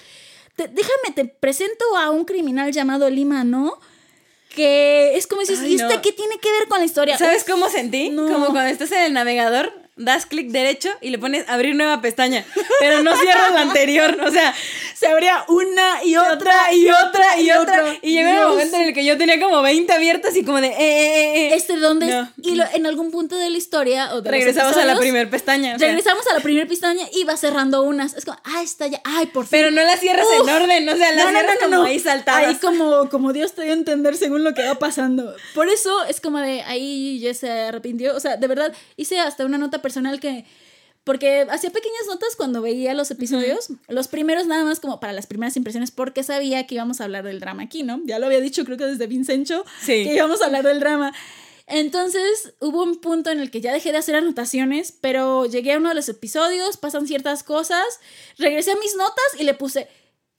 Te- 0.56 0.68
déjame, 0.68 1.16
te 1.16 1.26
presento 1.26 1.84
a 1.98 2.12
un 2.12 2.26
criminal 2.26 2.72
llamado 2.72 3.10
Lima, 3.10 3.44
¿no? 3.44 3.80
Que 4.50 5.18
es 5.18 5.26
como 5.26 5.42
¿y 5.42 5.46
este 5.46 5.78
no. 5.78 6.02
qué 6.02 6.12
tiene 6.12 6.38
que 6.38 6.52
ver 6.52 6.68
con 6.68 6.78
la 6.78 6.86
historia? 6.86 7.18
¿Sabes 7.18 7.44
cómo 7.44 7.70
sentí? 7.70 8.10
No. 8.10 8.32
Como 8.32 8.46
cuando 8.52 8.70
estás 8.70 8.92
en 8.92 9.04
el 9.04 9.14
navegador, 9.14 9.85
das 9.98 10.26
clic 10.26 10.50
derecho 10.50 10.90
y 11.02 11.10
le 11.10 11.18
pones 11.18 11.48
abrir 11.48 11.74
nueva 11.76 12.02
pestaña, 12.02 12.46
pero 12.80 13.02
no 13.04 13.16
cierras 13.16 13.54
la 13.54 13.62
anterior. 13.62 14.18
O 14.26 14.32
sea, 14.32 14.54
Se 14.96 15.08
abría 15.08 15.44
una 15.50 16.04
y 16.06 16.16
otra 16.16 16.74
y 16.74 16.90
otra 16.90 17.40
y 17.40 17.52
otra. 17.52 17.84
Y 18.02 18.14
llegó 18.14 18.30
un 18.30 18.36
Dios. 18.38 18.50
momento 18.50 18.76
en 18.78 18.84
el 18.84 18.94
que 18.94 19.04
yo 19.06 19.18
tenía 19.18 19.40
como 19.42 19.62
20 19.62 19.92
abiertas 19.94 20.36
y 20.38 20.44
como 20.46 20.62
de, 20.62 20.68
eh, 20.68 20.74
eh, 20.80 21.48
eh. 21.48 21.54
Este, 21.56 21.76
¿dónde? 21.78 22.08
No. 22.08 22.32
Y 22.42 22.56
lo- 22.56 22.64
en 22.74 22.86
algún 22.86 23.12
punto 23.12 23.36
de 23.36 23.50
la 23.50 23.58
historia 23.58 24.14
o 24.16 24.22
de 24.22 24.32
Regresamos 24.32 24.72
a 24.74 24.78
la 24.78 24.94
episodios, 24.94 25.00
primer 25.02 25.30
pestaña. 25.30 25.76
o 25.76 25.80
sea, 25.80 25.88
regresamos 25.90 26.26
a 26.28 26.34
la 26.34 26.40
primera 26.40 26.66
pestaña 26.68 27.06
y 27.14 27.24
va 27.26 27.36
cerrando 27.38 27.84
unas. 27.84 28.14
Es 28.16 28.24
como, 28.26 28.38
ah, 28.46 28.62
está 28.64 28.88
ya. 28.88 29.02
Ay, 29.04 29.26
por 29.28 29.44
fin. 29.46 29.52
pero 29.52 29.72
no 29.72 29.82
la 29.84 29.98
cierras 29.98 30.26
Uf. 30.40 30.48
en 30.48 30.56
orden, 30.56 30.90
o 30.90 30.96
sea, 30.96 31.12
la 31.12 31.30
cierras 31.30 31.58
como 31.62 31.84
ahí 31.84 32.00
saltadas. 32.00 32.48
Ahí 32.48 32.56
como, 32.56 33.10
como 33.10 33.34
Dios 33.34 33.54
te 33.54 33.64
dio 33.64 33.72
a 33.72 33.76
entender 33.76 34.16
según 34.16 34.44
lo 34.46 34.54
que 34.54 34.64
va 34.66 34.76
pasando. 34.76 35.36
Por 35.54 35.68
eso 35.70 36.06
es 36.06 36.22
como 36.22 36.40
de 36.40 36.62
ahí 36.64 37.20
ya 37.20 37.34
se 37.34 37.50
arrepintió. 37.52 38.16
O 38.16 38.20
sea, 38.22 38.38
de 38.38 38.48
verdad, 38.48 38.74
hice 38.96 39.20
hasta 39.20 39.46
una 39.46 39.58
nota 39.58 39.82
personal 39.86 40.20
que. 40.20 40.46
Porque 41.04 41.46
hacía 41.52 41.70
pequeñas 41.70 42.08
notas 42.08 42.36
cuando 42.36 42.64
veía 42.64 42.96
los 42.96 43.12
episodios. 43.12 43.68
Los 43.88 44.08
primeros 44.08 44.48
nada 44.48 44.64
más 44.64 44.80
como 44.80 45.00
para 45.00 45.14
las 45.14 45.28
primeras 45.28 45.56
impresiones, 45.56 45.92
porque 45.92 46.24
sabía 46.24 46.66
que 46.66 46.74
íbamos 46.74 47.00
a 47.00 47.04
hablar 47.04 47.24
del 47.24 47.40
drama 47.40 47.62
aquí, 47.62 47.84
¿no? 47.84 48.02
Ya 48.06 48.18
lo 48.18 48.26
había 48.26 48.42
dicho, 48.42 48.66
creo 48.66 48.76
que 48.78 48.86
desde 48.88 49.06
Vincencho, 49.06 49.64
Sí. 49.82 50.04
que 50.04 50.16
íbamos 50.16 50.42
a 50.42 50.46
hablar 50.48 50.64
del 50.64 50.80
drama. 50.80 51.14
Entonces 51.68 52.54
hubo 52.60 52.82
un 52.84 53.00
punto 53.02 53.30
en 53.30 53.40
el 53.40 53.52
que 53.52 53.62
ya 53.62 53.72
dejé 53.72 53.92
de 53.92 54.00
hacer 54.00 54.16
anotaciones, 54.16 54.94
pero 55.00 55.46
llegué 55.46 55.74
a 55.74 55.78
uno 55.78 55.90
de 55.90 55.96
los 55.96 56.10
episodios, 56.10 56.78
pasan 56.78 57.06
ciertas 57.08 57.44
cosas, 57.44 57.86
regresé 58.40 58.72
a 58.72 58.76
mis 58.78 58.96
notas 58.96 59.40
y 59.40 59.44
le 59.44 59.54
puse, 59.54 59.88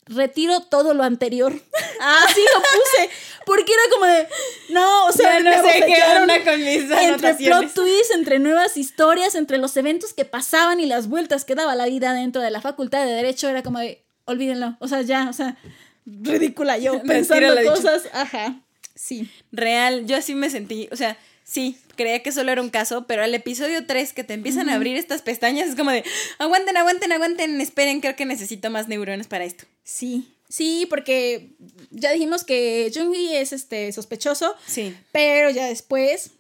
retiro 0.07 0.61
todo 0.61 0.95
lo 0.95 1.03
anterior. 1.03 1.53
Así 2.01 2.41
lo 2.41 2.61
puse, 2.61 3.11
porque 3.45 3.73
era 3.73 3.83
como 3.93 4.07
de, 4.07 4.29
no, 4.71 5.07
o 5.07 5.13
sea, 5.13 5.41
no 5.41 5.51
me 5.51 5.73
sé 5.73 6.03
onda 6.21 6.45
con 6.45 6.65
mis 6.65 6.91
entre 6.91 7.35
plot 7.35 7.75
twists, 7.75 8.15
entre 8.15 8.39
nuevas 8.39 8.77
historias, 8.77 9.35
entre 9.35 9.59
los 9.59 9.77
eventos 9.77 10.13
que 10.13 10.25
pasaban 10.25 10.81
y 10.81 10.87
las 10.87 11.09
vueltas 11.09 11.45
que 11.45 11.55
daba 11.55 11.75
la 11.75 11.87
vida 11.87 12.13
dentro 12.13 12.43
de 12.43 12.51
la 12.51 12.61
facultad 12.61 13.05
de 13.05 13.13
Derecho, 13.13 13.49
era 13.49 13.63
como 13.63 13.79
de, 13.79 14.05
olvídenlo, 14.25 14.77
o 14.81 14.89
sea, 14.89 15.03
ya, 15.03 15.29
o 15.29 15.33
sea, 15.33 15.57
ridícula 16.05 16.79
yo, 16.79 17.03
pensando 17.07 17.55
dicho. 17.57 17.71
cosas, 17.73 18.05
ajá, 18.13 18.61
sí. 18.95 19.29
Real, 19.53 20.07
yo 20.07 20.17
así 20.17 20.35
me 20.35 20.51
sentí, 20.51 20.89
o 20.93 20.97
sea, 20.97 21.17
sí, 21.45 21.79
creía 21.97 22.23
que 22.23 22.33
solo 22.33 22.53
era 22.53 22.63
un 22.63 22.71
caso, 22.71 23.07
pero 23.07 23.23
al 23.23 23.35
episodio 23.35 23.87
3 23.87 24.13
que 24.13 24.25
te 24.25 24.35
empiezan 24.35 24.69
a 24.69 24.75
abrir 24.75 24.97
estas 24.97 25.23
pestañas 25.23 25.69
es 25.69 25.75
como 25.77 25.91
de, 25.91 26.05
aguanten, 26.39 26.77
aguanten, 26.77 27.13
aguanten, 27.13 27.61
esperen, 27.61 28.01
creo 28.01 28.15
que 28.17 28.25
necesito 28.27 28.71
más 28.71 28.89
neuronas 28.89 29.27
para 29.27 29.45
esto. 29.45 29.65
Sí, 29.85 30.29
sí, 30.49 30.87
porque 30.89 31.51
ya 31.91 32.13
dijimos 32.13 32.45
que 32.45 32.91
Jungi 32.95 33.35
es 33.37 33.53
este 33.53 33.91
sospechoso, 33.93 34.55
Sí. 34.67 34.95
pero 35.13 35.51
ya 35.51 35.67
después, 35.67 36.31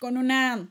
con 0.00 0.16
una 0.16 0.68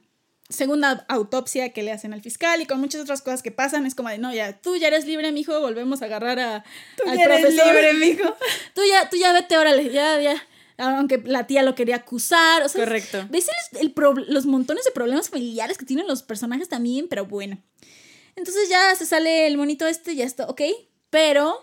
segunda 0.50 1.06
autopsia 1.10 1.70
que 1.74 1.82
le 1.82 1.92
hacen 1.92 2.14
al 2.14 2.22
fiscal 2.22 2.62
y 2.62 2.66
con 2.68 2.80
muchas 2.80 3.02
otras 3.02 3.22
cosas 3.24 3.42
que 3.42 3.50
pasan, 3.52 3.86
es 3.88 3.96
como 3.96 4.10
de, 4.10 4.20
no, 4.20 4.32
ya, 4.34 4.54
tú 4.60 4.76
ya 4.76 4.88
eres 4.88 5.06
libre, 5.06 5.32
mijo, 5.32 5.60
volvemos 5.62 6.02
a 6.02 6.06
agarrar 6.06 6.40
a, 6.40 6.64
Tú 6.98 7.10
al 7.10 7.18
ya 7.18 7.24
eres 7.26 7.42
profesor. 7.42 7.66
libre, 7.74 7.94
mijo. 7.94 8.36
Tú 8.76 8.82
ya, 8.88 9.10
tú 9.10 9.18
ya 9.18 9.34
vete, 9.34 9.58
órale, 9.58 9.90
ya, 9.92 10.20
ya. 10.20 10.48
Aunque 10.78 11.22
la 11.26 11.46
tía 11.48 11.62
lo 11.64 11.76
quería 11.76 11.98
acusar, 11.98 12.64
o 12.64 12.70
sea, 12.70 12.84
Correcto. 12.84 13.26
¿ves 13.30 13.48
el- 13.74 13.80
el 13.82 13.92
pro- 13.92 14.14
los 14.16 14.46
montones 14.46 14.84
de 14.86 14.92
problemas 14.92 15.30
familiares 15.30 15.78
que 15.78 15.86
tienen 15.86 16.08
los 16.08 16.24
personajes 16.24 16.68
también? 16.70 17.08
Pero 17.08 17.26
bueno. 17.26 17.58
Entonces 18.36 18.68
ya 18.70 18.96
se 18.96 19.06
sale 19.06 19.46
el 19.48 19.58
monito 19.58 19.86
este, 19.88 20.16
ya 20.16 20.26
está, 20.26 20.48
ok, 20.48 20.62
pero... 21.10 21.56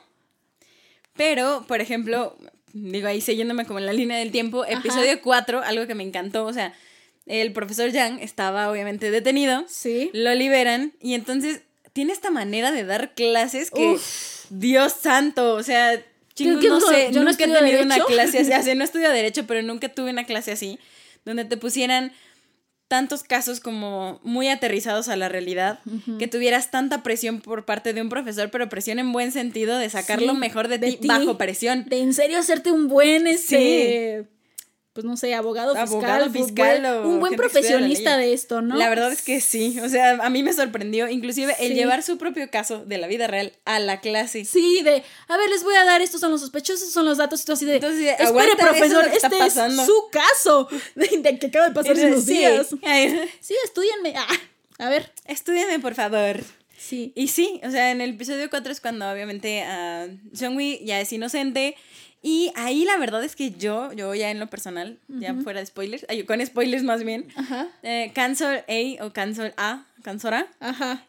Pero, 1.16 1.64
por 1.66 1.80
ejemplo, 1.80 2.36
digo 2.72 3.08
ahí 3.08 3.20
siguiéndome 3.20 3.66
como 3.66 3.78
en 3.78 3.86
la 3.86 3.92
línea 3.92 4.18
del 4.18 4.30
tiempo, 4.30 4.64
episodio 4.64 5.20
4, 5.22 5.62
algo 5.62 5.86
que 5.86 5.94
me 5.94 6.04
encantó, 6.04 6.44
o 6.46 6.52
sea, 6.52 6.72
el 7.26 7.52
profesor 7.52 7.90
Yang 7.90 8.20
estaba 8.22 8.70
obviamente 8.70 9.10
detenido, 9.10 9.64
Sí. 9.68 10.10
lo 10.14 10.34
liberan 10.34 10.92
y 11.00 11.14
entonces 11.14 11.62
tiene 11.92 12.12
esta 12.12 12.30
manera 12.30 12.70
de 12.70 12.84
dar 12.84 13.14
clases 13.14 13.70
que, 13.70 13.98
Dios 14.50 14.92
santo, 14.92 15.54
o 15.54 15.62
sea, 15.62 16.02
chingos, 16.34 16.56
¿Qué- 16.56 16.60
qué 16.62 16.68
no 16.68 16.80
sé, 16.80 17.08
Yo 17.12 17.20
no 17.22 17.30
nunca 17.30 17.44
he 17.44 17.48
tenido 17.48 17.82
una 17.82 17.98
clase 18.04 18.38
así, 18.54 18.74
no 18.74 18.84
estudio 18.84 19.10
Derecho, 19.10 19.46
pero 19.46 19.62
nunca 19.62 19.88
tuve 19.88 20.10
una 20.10 20.24
clase 20.24 20.52
así, 20.52 20.78
donde 21.24 21.44
te 21.44 21.56
pusieran 21.56 22.12
tantos 22.88 23.22
casos 23.22 23.60
como 23.60 24.18
muy 24.24 24.48
aterrizados 24.48 25.08
a 25.08 25.14
la 25.14 25.28
realidad, 25.28 25.78
que 26.18 26.26
tuvieras 26.26 26.72
tanta 26.72 27.04
presión 27.04 27.40
por 27.40 27.64
parte 27.64 27.92
de 27.92 28.02
un 28.02 28.08
profesor, 28.08 28.50
pero 28.50 28.68
presión 28.68 28.98
en 28.98 29.12
buen 29.12 29.30
sentido 29.30 29.78
de 29.78 29.88
sacar 29.90 30.18
Sí, 30.18 30.26
lo 30.26 30.34
mejor 30.34 30.66
de, 30.66 30.78
de 30.78 30.94
ti, 30.94 31.06
bajo 31.06 31.38
presión. 31.38 31.84
De 31.88 31.98
en 32.00 32.12
serio 32.14 32.38
hacerte 32.38 32.72
un 32.72 32.88
buen, 32.88 33.28
este, 33.28 34.24
pues 34.92 35.04
no 35.04 35.16
sé, 35.16 35.34
abogado 35.34 35.72
fiscal. 35.74 35.88
Abogado 35.88 36.30
fiscal 36.30 36.80
buen- 36.82 37.04
un 37.06 37.20
buen 37.20 37.36
profesionista 37.36 38.16
de 38.16 38.32
esto, 38.32 38.60
¿no? 38.60 38.76
La 38.76 38.88
verdad 38.88 39.12
es 39.12 39.22
que 39.22 39.40
sí, 39.40 39.78
o 39.80 39.88
sea, 39.88 40.18
a 40.20 40.30
mí 40.30 40.42
me 40.42 40.52
sorprendió, 40.52 41.08
inclusive 41.08 41.54
el 41.60 41.74
llevar 41.74 42.02
su 42.02 42.18
propio 42.18 42.50
caso 42.50 42.84
de 42.84 42.98
la 42.98 43.06
vida 43.06 43.26
real 43.28 43.52
a 43.64 43.78
la 43.78 44.00
clase. 44.00 44.44
Sí, 44.44 44.82
de, 44.82 45.02
a 45.28 45.36
ver, 45.36 45.48
les 45.50 45.62
voy 45.62 45.74
a 45.76 45.84
dar, 45.84 46.02
estos 46.02 46.20
son 46.20 46.32
los 46.32 46.40
sospechosos, 46.40 46.80
estos 46.80 46.94
son 46.94 47.04
los 47.06 47.18
datos, 47.18 47.40
y 47.42 47.44
tú 47.46 47.52
así 47.52 47.64
de, 47.64 47.76
Entonces, 47.76 48.00
espere, 48.08 48.28
aguanta, 48.28 48.52
es 48.52 48.68
profesor, 48.68 49.08
este 49.12 49.28
pasando". 49.38 49.82
es 49.82 49.86
su 49.88 50.08
caso, 50.10 50.68
de, 50.96 51.06
de 51.18 51.38
que 51.38 51.46
acaba 51.46 51.68
de 51.68 51.74
pasar 51.74 51.98
en 51.98 52.08
unos 52.08 52.24
Sí. 52.24 52.38
días. 52.38 52.66
Sí, 53.40 53.54
estudienme. 53.64 54.14
Ah, 54.16 54.26
a 54.78 54.88
ver. 54.88 55.12
Estúdiame, 55.26 55.78
por 55.78 55.94
favor. 55.94 56.40
Sí. 56.76 57.12
Y 57.14 57.28
sí, 57.28 57.60
o 57.62 57.70
sea, 57.70 57.90
en 57.92 58.00
el 58.00 58.10
episodio 58.10 58.48
4 58.50 58.72
es 58.72 58.80
cuando 58.80 59.08
obviamente 59.10 59.62
uh, 59.64 60.36
Seungwi 60.36 60.80
ya 60.84 60.98
es 61.00 61.12
inocente. 61.12 61.76
Y 62.22 62.52
ahí 62.54 62.84
la 62.84 62.98
verdad 62.98 63.24
es 63.24 63.34
que 63.34 63.52
yo, 63.52 63.92
yo 63.94 64.14
ya 64.14 64.30
en 64.30 64.38
lo 64.38 64.48
personal, 64.48 64.98
ya 65.08 65.34
fuera 65.36 65.60
de 65.60 65.66
spoilers, 65.66 66.04
con 66.26 66.44
spoilers 66.44 66.82
más 66.82 67.02
bien, 67.02 67.28
Ajá. 67.34 67.68
eh, 67.82 68.10
Cancel 68.14 68.62
A 68.68 69.04
o 69.06 69.12
Cancel 69.14 69.54
A, 69.56 69.86
Cansora, 70.02 70.46
Ajá. 70.60 71.06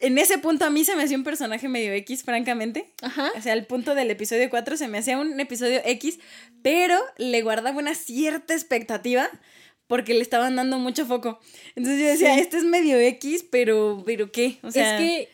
en 0.00 0.18
ese 0.18 0.36
punto 0.36 0.66
a 0.66 0.70
mí 0.70 0.84
se 0.84 0.94
me 0.94 1.04
hacía 1.04 1.16
un 1.16 1.24
personaje 1.24 1.68
medio 1.68 1.92
X, 1.94 2.22
francamente. 2.22 2.92
Ajá. 3.00 3.30
O 3.36 3.40
sea, 3.40 3.54
al 3.54 3.64
punto 3.66 3.94
del 3.94 4.10
episodio 4.10 4.50
4 4.50 4.76
se 4.76 4.88
me 4.88 4.98
hacía 4.98 5.18
un 5.18 5.40
episodio 5.40 5.80
X, 5.84 6.18
pero 6.62 7.00
le 7.16 7.40
guardaba 7.40 7.78
una 7.78 7.94
cierta 7.94 8.52
expectativa 8.52 9.30
porque 9.86 10.12
le 10.14 10.20
estaban 10.20 10.56
dando 10.56 10.78
mucho 10.78 11.06
foco. 11.06 11.40
Entonces 11.76 12.00
yo 12.02 12.06
decía, 12.08 12.34
Sí. 12.34 12.40
este 12.40 12.58
es 12.58 12.64
medio 12.64 12.98
X, 12.98 13.44
pero, 13.50 14.02
pero 14.04 14.30
¿qué? 14.32 14.58
O 14.62 14.70
sea, 14.70 14.98
es 14.98 15.00
que, 15.00 15.28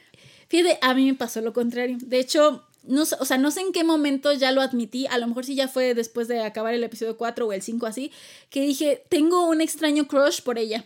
fíjate, 0.48 0.78
a 0.80 0.94
mí 0.94 1.06
me 1.06 1.14
pasó 1.14 1.40
lo 1.40 1.52
contrario. 1.52 1.96
De 2.00 2.20
hecho, 2.20 2.64
no, 2.84 3.02
o 3.02 3.24
sea, 3.24 3.38
no 3.38 3.50
sé 3.50 3.60
en 3.60 3.72
qué 3.72 3.84
momento 3.84 4.32
ya 4.32 4.52
lo 4.52 4.60
admití, 4.60 5.06
a 5.06 5.18
lo 5.18 5.26
mejor 5.26 5.44
sí 5.44 5.54
ya 5.54 5.68
fue 5.68 5.94
después 5.94 6.28
de 6.28 6.42
acabar 6.42 6.74
el 6.74 6.84
episodio 6.84 7.16
4 7.16 7.46
o 7.46 7.52
el 7.52 7.62
5 7.62 7.86
así, 7.86 8.10
que 8.50 8.62
dije, 8.62 9.04
tengo 9.08 9.46
un 9.48 9.60
extraño 9.60 10.08
crush 10.08 10.42
por 10.42 10.58
ella. 10.58 10.84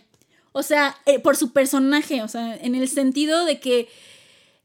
O 0.51 0.63
sea, 0.63 0.95
eh, 1.05 1.19
por 1.19 1.35
su 1.35 1.51
personaje, 1.53 2.23
o 2.23 2.27
sea, 2.27 2.55
en 2.55 2.75
el 2.75 2.87
sentido 2.87 3.45
de 3.45 3.59
que, 3.59 3.89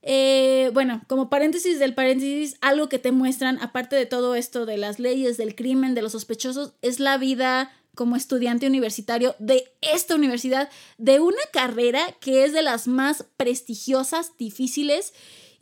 eh, 0.02 0.70
bueno, 0.72 1.02
como 1.06 1.28
paréntesis 1.28 1.78
del 1.78 1.94
paréntesis, 1.94 2.56
algo 2.60 2.88
que 2.88 2.98
te 2.98 3.12
muestran, 3.12 3.58
aparte 3.60 3.96
de 3.96 4.06
todo 4.06 4.34
esto 4.34 4.64
de 4.64 4.76
las 4.76 4.98
leyes, 4.98 5.36
del 5.36 5.54
crimen, 5.54 5.94
de 5.94 6.02
los 6.02 6.12
sospechosos, 6.12 6.72
es 6.82 6.98
la 6.98 7.18
vida 7.18 7.72
como 7.94 8.16
estudiante 8.16 8.66
universitario 8.66 9.36
de 9.38 9.70
esta 9.82 10.14
universidad, 10.14 10.70
de 10.96 11.20
una 11.20 11.42
carrera 11.52 12.16
que 12.20 12.44
es 12.44 12.52
de 12.52 12.62
las 12.62 12.88
más 12.88 13.26
prestigiosas, 13.36 14.36
difíciles, 14.38 15.12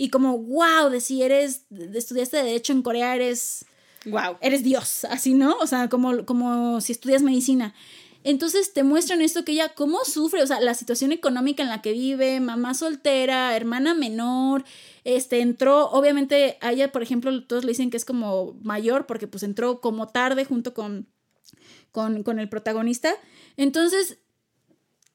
y 0.02 0.08
como, 0.08 0.38
wow, 0.38 0.88
de 0.88 0.98
si 1.02 1.22
eres, 1.22 1.66
de- 1.68 1.98
estudiaste 1.98 2.38
Derecho 2.38 2.72
en 2.72 2.80
Corea, 2.80 3.14
eres 3.14 3.66
wow. 4.06 4.38
eres 4.40 4.62
Dios, 4.64 5.04
así, 5.04 5.34
¿no? 5.34 5.58
O 5.58 5.66
sea, 5.66 5.90
como, 5.90 6.24
como 6.24 6.80
si 6.80 6.92
estudias 6.92 7.20
medicina. 7.20 7.74
Entonces 8.24 8.72
te 8.72 8.82
muestran 8.82 9.20
esto 9.20 9.44
que 9.44 9.52
ella, 9.52 9.74
cómo 9.74 9.98
sufre, 10.06 10.42
o 10.42 10.46
sea, 10.46 10.58
la 10.60 10.72
situación 10.72 11.12
económica 11.12 11.62
en 11.62 11.68
la 11.68 11.82
que 11.82 11.92
vive, 11.92 12.40
mamá 12.40 12.72
soltera, 12.72 13.54
hermana 13.54 13.92
menor, 13.92 14.64
este, 15.04 15.40
entró, 15.40 15.90
obviamente 15.90 16.56
a 16.62 16.72
ella, 16.72 16.90
por 16.92 17.02
ejemplo, 17.02 17.44
todos 17.44 17.64
le 17.64 17.72
dicen 17.72 17.90
que 17.90 17.98
es 17.98 18.06
como 18.06 18.58
mayor, 18.62 19.04
porque 19.04 19.26
pues 19.26 19.42
entró 19.42 19.82
como 19.82 20.08
tarde 20.08 20.46
junto 20.46 20.72
con, 20.72 21.08
con, 21.92 22.22
con 22.22 22.38
el 22.38 22.48
protagonista. 22.48 23.12
Entonces, 23.58 24.16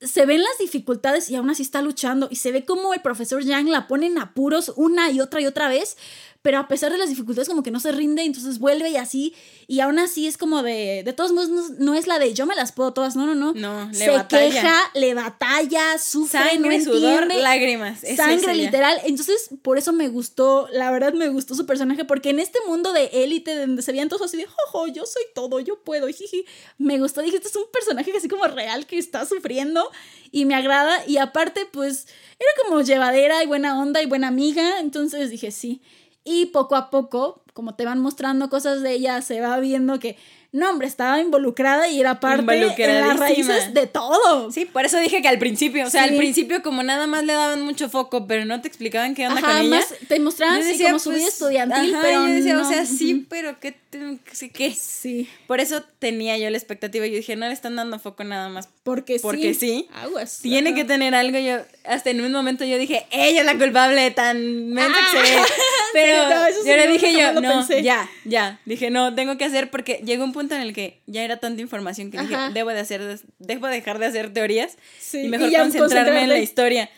se 0.05 0.25
ven 0.25 0.41
las 0.41 0.57
dificultades 0.59 1.29
y 1.29 1.35
aún 1.35 1.49
así 1.49 1.63
está 1.63 1.81
luchando 1.81 2.27
y 2.29 2.37
se 2.37 2.51
ve 2.51 2.65
como 2.65 2.93
el 2.93 3.01
profesor 3.01 3.43
Yang 3.43 3.69
la 3.69 3.87
pone 3.87 4.07
en 4.07 4.17
apuros 4.17 4.73
una 4.75 5.11
y 5.11 5.19
otra 5.19 5.41
y 5.41 5.45
otra 5.45 5.67
vez, 5.67 5.97
pero 6.45 6.59
a 6.59 6.67
pesar 6.67 6.91
de 6.91 6.99
las 6.99 7.09
dificultades 7.09 7.49
como 7.49 7.63
que 7.63 7.71
no 7.71 7.79
se 7.79 7.91
rinde, 7.91 8.21
entonces 8.21 8.59
vuelve 8.59 8.91
y 8.91 8.97
así, 8.97 9.33
y 9.65 9.79
aún 9.79 9.97
así 9.97 10.27
es 10.27 10.37
como 10.37 10.61
de, 10.61 11.01
de 11.03 11.11
todos 11.11 11.31
modos 11.31 11.49
no, 11.49 11.69
no 11.79 11.95
es 11.95 12.05
la 12.05 12.19
de 12.19 12.35
yo 12.35 12.45
me 12.45 12.53
las 12.53 12.71
puedo 12.71 12.93
todas, 12.93 13.15
no, 13.15 13.25
no, 13.25 13.33
no. 13.33 13.53
No, 13.55 13.89
le 13.89 13.97
se 13.97 14.11
batalla. 14.11 14.51
queja, 14.51 14.75
le 14.93 15.15
batalla, 15.15 15.97
sufre, 15.97 16.39
Sangre, 16.39 16.77
no 16.77 16.83
sudor, 16.83 17.23
entiende. 17.23 17.41
lágrimas. 17.41 18.03
Eso 18.03 18.11
es 18.11 18.17
Sangre 18.17 18.53
literal. 18.53 18.95
Entonces, 19.05 19.49
por 19.63 19.79
eso 19.79 19.91
me 19.91 20.07
gustó, 20.07 20.67
la 20.71 20.91
verdad 20.91 21.13
me 21.13 21.29
gustó 21.29 21.55
su 21.55 21.65
personaje, 21.65 22.05
porque 22.05 22.29
en 22.29 22.37
este 22.37 22.59
mundo 22.67 22.93
de 22.93 23.09
élite, 23.11 23.55
donde 23.55 23.81
se 23.81 23.91
veían 23.91 24.09
todos 24.09 24.27
así 24.27 24.37
de, 24.37 24.45
jojo, 24.45 24.85
yo 24.85 25.07
soy 25.07 25.23
todo, 25.33 25.59
yo 25.61 25.81
puedo, 25.81 26.05
jiji, 26.09 26.45
me 26.77 26.99
gustó. 26.99 27.21
Dije, 27.21 27.37
este 27.37 27.47
es 27.47 27.55
un 27.55 27.65
personaje 27.73 28.13
así 28.15 28.27
como 28.27 28.45
real 28.45 28.85
que 28.85 28.99
está 28.99 29.25
sufriendo 29.25 29.89
y 30.31 30.45
me 30.45 30.53
agrada. 30.53 31.07
Y 31.07 31.17
aparte, 31.17 31.65
pues, 31.65 32.05
era 32.37 32.49
como 32.63 32.81
llevadera 32.81 33.43
y 33.43 33.47
buena 33.47 33.81
onda 33.81 34.03
y 34.03 34.05
buena 34.05 34.27
amiga. 34.27 34.79
Entonces 34.79 35.31
dije, 35.31 35.49
sí. 35.49 35.81
Y 36.25 36.47
poco 36.47 36.75
a 36.75 36.89
poco, 36.89 37.41
como 37.53 37.75
te 37.75 37.85
van 37.85 37.99
mostrando 38.01 38.49
cosas 38.49 38.81
de 38.81 38.91
ella, 38.93 39.21
se 39.21 39.39
va 39.41 39.57
viendo 39.59 39.99
que, 39.99 40.17
no, 40.51 40.69
hombre, 40.71 40.87
estaba 40.87 41.21
involucrada 41.21 41.87
y 41.87 41.99
era 41.99 42.19
parte 42.19 42.41
en 42.41 43.07
las 43.07 43.19
raíces 43.19 43.73
de 43.73 43.85
todo. 43.87 44.51
Sí, 44.51 44.65
por 44.65 44.85
eso 44.85 44.97
dije 44.97 45.21
que 45.21 45.27
al 45.27 45.37
principio, 45.37 45.85
o 45.85 45.89
sea, 45.89 46.03
Sí. 46.03 46.09
al 46.09 46.17
principio 46.17 46.63
como 46.63 46.81
nada 46.81 47.05
más 47.07 47.23
le 47.25 47.33
daban 47.33 47.61
mucho 47.61 47.89
foco, 47.89 48.25
pero 48.25 48.43
no 48.45 48.59
te 48.61 48.67
explicaban 48.67 49.13
qué 49.13 49.27
onda 49.27 49.39
Ajá, 49.39 49.51
con 49.57 49.61
ella. 49.67 49.75
más 49.77 49.93
te 50.07 50.19
mostraban 50.19 50.61
así 50.61 50.81
como 50.83 50.97
su 50.99 51.11
vida 51.11 51.19
pues, 51.21 51.33
estudiantil, 51.33 51.93
ajá, 51.93 52.01
pero 52.01 52.27
yo 52.27 52.33
decía, 52.33 52.53
no. 52.55 52.67
o 52.67 52.71
sea, 52.71 52.85
sí, 52.85 53.25
pero 53.29 53.59
¿qué? 53.59 53.77
Te- 53.95 54.35
sí, 54.35 54.49
¿qué? 54.49 54.71
Sí, 54.73 55.29
Por 55.47 55.59
eso 55.59 55.83
tenía 55.99 56.37
yo 56.37 56.49
la 56.49 56.57
expectativa. 56.57 57.05
Yo 57.07 57.15
dije, 57.15 57.35
no 57.35 57.47
le 57.47 57.53
están 57.53 57.75
dando 57.75 57.99
foco 57.99 58.23
nada 58.23 58.49
más. 58.49 58.69
porque, 58.83 59.19
Porque 59.21 59.53
sí. 59.53 59.59
sí. 59.59 59.87
Aguas. 59.93 60.39
Tiene 60.41 60.69
ajá. 60.69 60.75
que 60.77 60.85
tener 60.85 61.15
algo. 61.15 61.39
Yo, 61.39 61.57
hasta 61.85 62.09
en 62.09 62.21
un 62.21 62.31
momento 62.31 62.65
yo 62.65 62.77
dije, 62.77 63.05
ella 63.11 63.39
es 63.41 63.45
la 63.45 63.57
culpable 63.57 64.01
de 64.01 64.11
tan 64.11 64.69
mensa 64.69 64.99
que 65.11 65.17
se 65.17 65.35
ve. 65.35 65.41
Pero 65.93 66.21
Ah. 66.23 66.49
no, 66.49 66.55
sí 66.63 66.69
yo 66.69 66.75
le 66.75 66.85
no, 66.87 66.91
dije 66.93 67.13
yo, 67.13 67.33
no, 67.33 67.41
pensé. 67.41 67.81
ya, 67.83 68.09
ya. 68.25 68.59
Dije, 68.65 68.89
no, 68.89 69.15
tengo 69.15 69.37
que 69.37 69.45
hacer 69.45 69.69
porque 69.71 70.01
llegó 70.05 70.23
un 70.23 70.33
punto 70.33 70.53
en 70.55 70.61
el 70.61 70.73
que 70.73 70.99
ya 71.05 71.23
era 71.23 71.37
tanta 71.37 71.61
información 71.61 72.11
que 72.11 72.19
dije, 72.19 72.35
debo 72.53 72.71
de 72.71 72.79
hacer, 72.81 73.19
debo 73.39 73.67
dejar 73.67 73.99
de 73.99 74.05
hacer 74.07 74.33
teorías 74.33 74.77
Sí, 74.99 75.21
y 75.21 75.27
mejor 75.29 75.49
y 75.51 75.55
concentrarme 75.55 76.23
en 76.23 76.29
la 76.29 76.39
historia. 76.39 76.89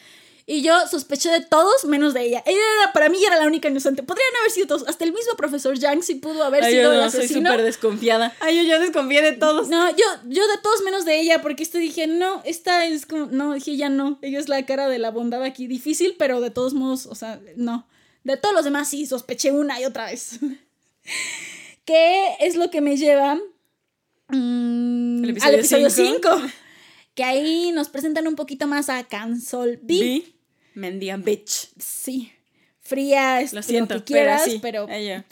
Y 0.49 0.61
yo 0.61 0.73
sospeché 0.89 1.29
de 1.29 1.41
todos 1.41 1.83
menos 1.83 2.13
de 2.13 2.21
ella. 2.21 2.41
Ella 2.45 2.61
era, 2.79 2.93
para 2.93 3.09
mí, 3.09 3.21
era 3.21 3.35
la 3.37 3.45
única 3.45 3.67
inocente. 3.67 4.01
Podrían 4.01 4.29
haber 4.39 4.51
sido 4.51 4.67
todos. 4.67 4.87
Hasta 4.87 5.03
el 5.03 5.11
mismo 5.11 5.35
profesor 5.35 5.77
Yang 5.77 6.03
sí 6.03 6.15
pudo 6.15 6.41
haber 6.41 6.63
Ay, 6.63 6.71
sido 6.71 6.83
yo 6.83 6.91
el 6.93 7.01
no, 7.01 7.11
soy 7.11 7.19
asesino. 7.25 7.49
súper 7.49 7.65
desconfiada. 7.65 8.33
Ay, 8.39 8.55
yo, 8.55 8.63
yo 8.63 8.79
desconfié 8.79 9.21
de 9.21 9.33
todos. 9.33 9.67
No, 9.67 9.89
yo, 9.91 10.05
yo 10.25 10.47
de 10.47 10.57
todos 10.63 10.83
menos 10.83 11.03
de 11.03 11.19
ella, 11.19 11.41
porque 11.41 11.63
este 11.63 11.79
dije, 11.79 12.07
no, 12.07 12.41
esta 12.45 12.85
es 12.85 13.05
como, 13.05 13.25
no, 13.25 13.55
dije, 13.55 13.75
ya 13.75 13.89
no, 13.89 14.19
ella 14.21 14.39
es 14.39 14.47
la 14.47 14.65
cara 14.65 14.87
de 14.87 14.99
la 14.99 15.11
bondad 15.11 15.43
aquí, 15.43 15.67
difícil, 15.67 16.15
pero 16.17 16.39
de 16.39 16.49
todos 16.49 16.73
modos, 16.73 17.07
o 17.07 17.15
sea, 17.15 17.41
no. 17.57 17.85
De 18.23 18.37
todos 18.37 18.55
los 18.55 18.63
demás 18.63 18.89
sí, 18.89 19.05
sospeché 19.05 19.51
una 19.51 19.81
y 19.81 19.85
otra 19.85 20.05
vez. 20.05 20.39
¿Qué 21.83 22.35
es 22.39 22.55
lo 22.55 22.69
que 22.69 22.79
me 22.79 22.95
lleva 22.95 23.35
mm, 24.29 25.23
al 25.23 25.29
episodio 25.29 25.57
episodio 25.57 25.89
cinco. 25.89 26.29
5? 26.37 26.51
Que 27.15 27.23
ahí 27.23 27.71
nos 27.71 27.89
presentan 27.89 28.27
un 28.27 28.35
poquito 28.35 28.67
más 28.67 28.89
a 28.89 29.03
Cansol 29.03 29.79
B. 29.81 29.93
Vi, 29.95 30.36
mendiga 30.77 31.17
bitch. 31.17 31.69
Sí, 31.79 32.31
fría, 32.81 33.41
es 33.41 33.53
Lo 33.53 33.61
siento, 33.61 33.95
lo 33.95 33.99
que 34.05 34.13
quieras, 34.13 34.43
pero 34.61 34.87
sí. 34.87 35.23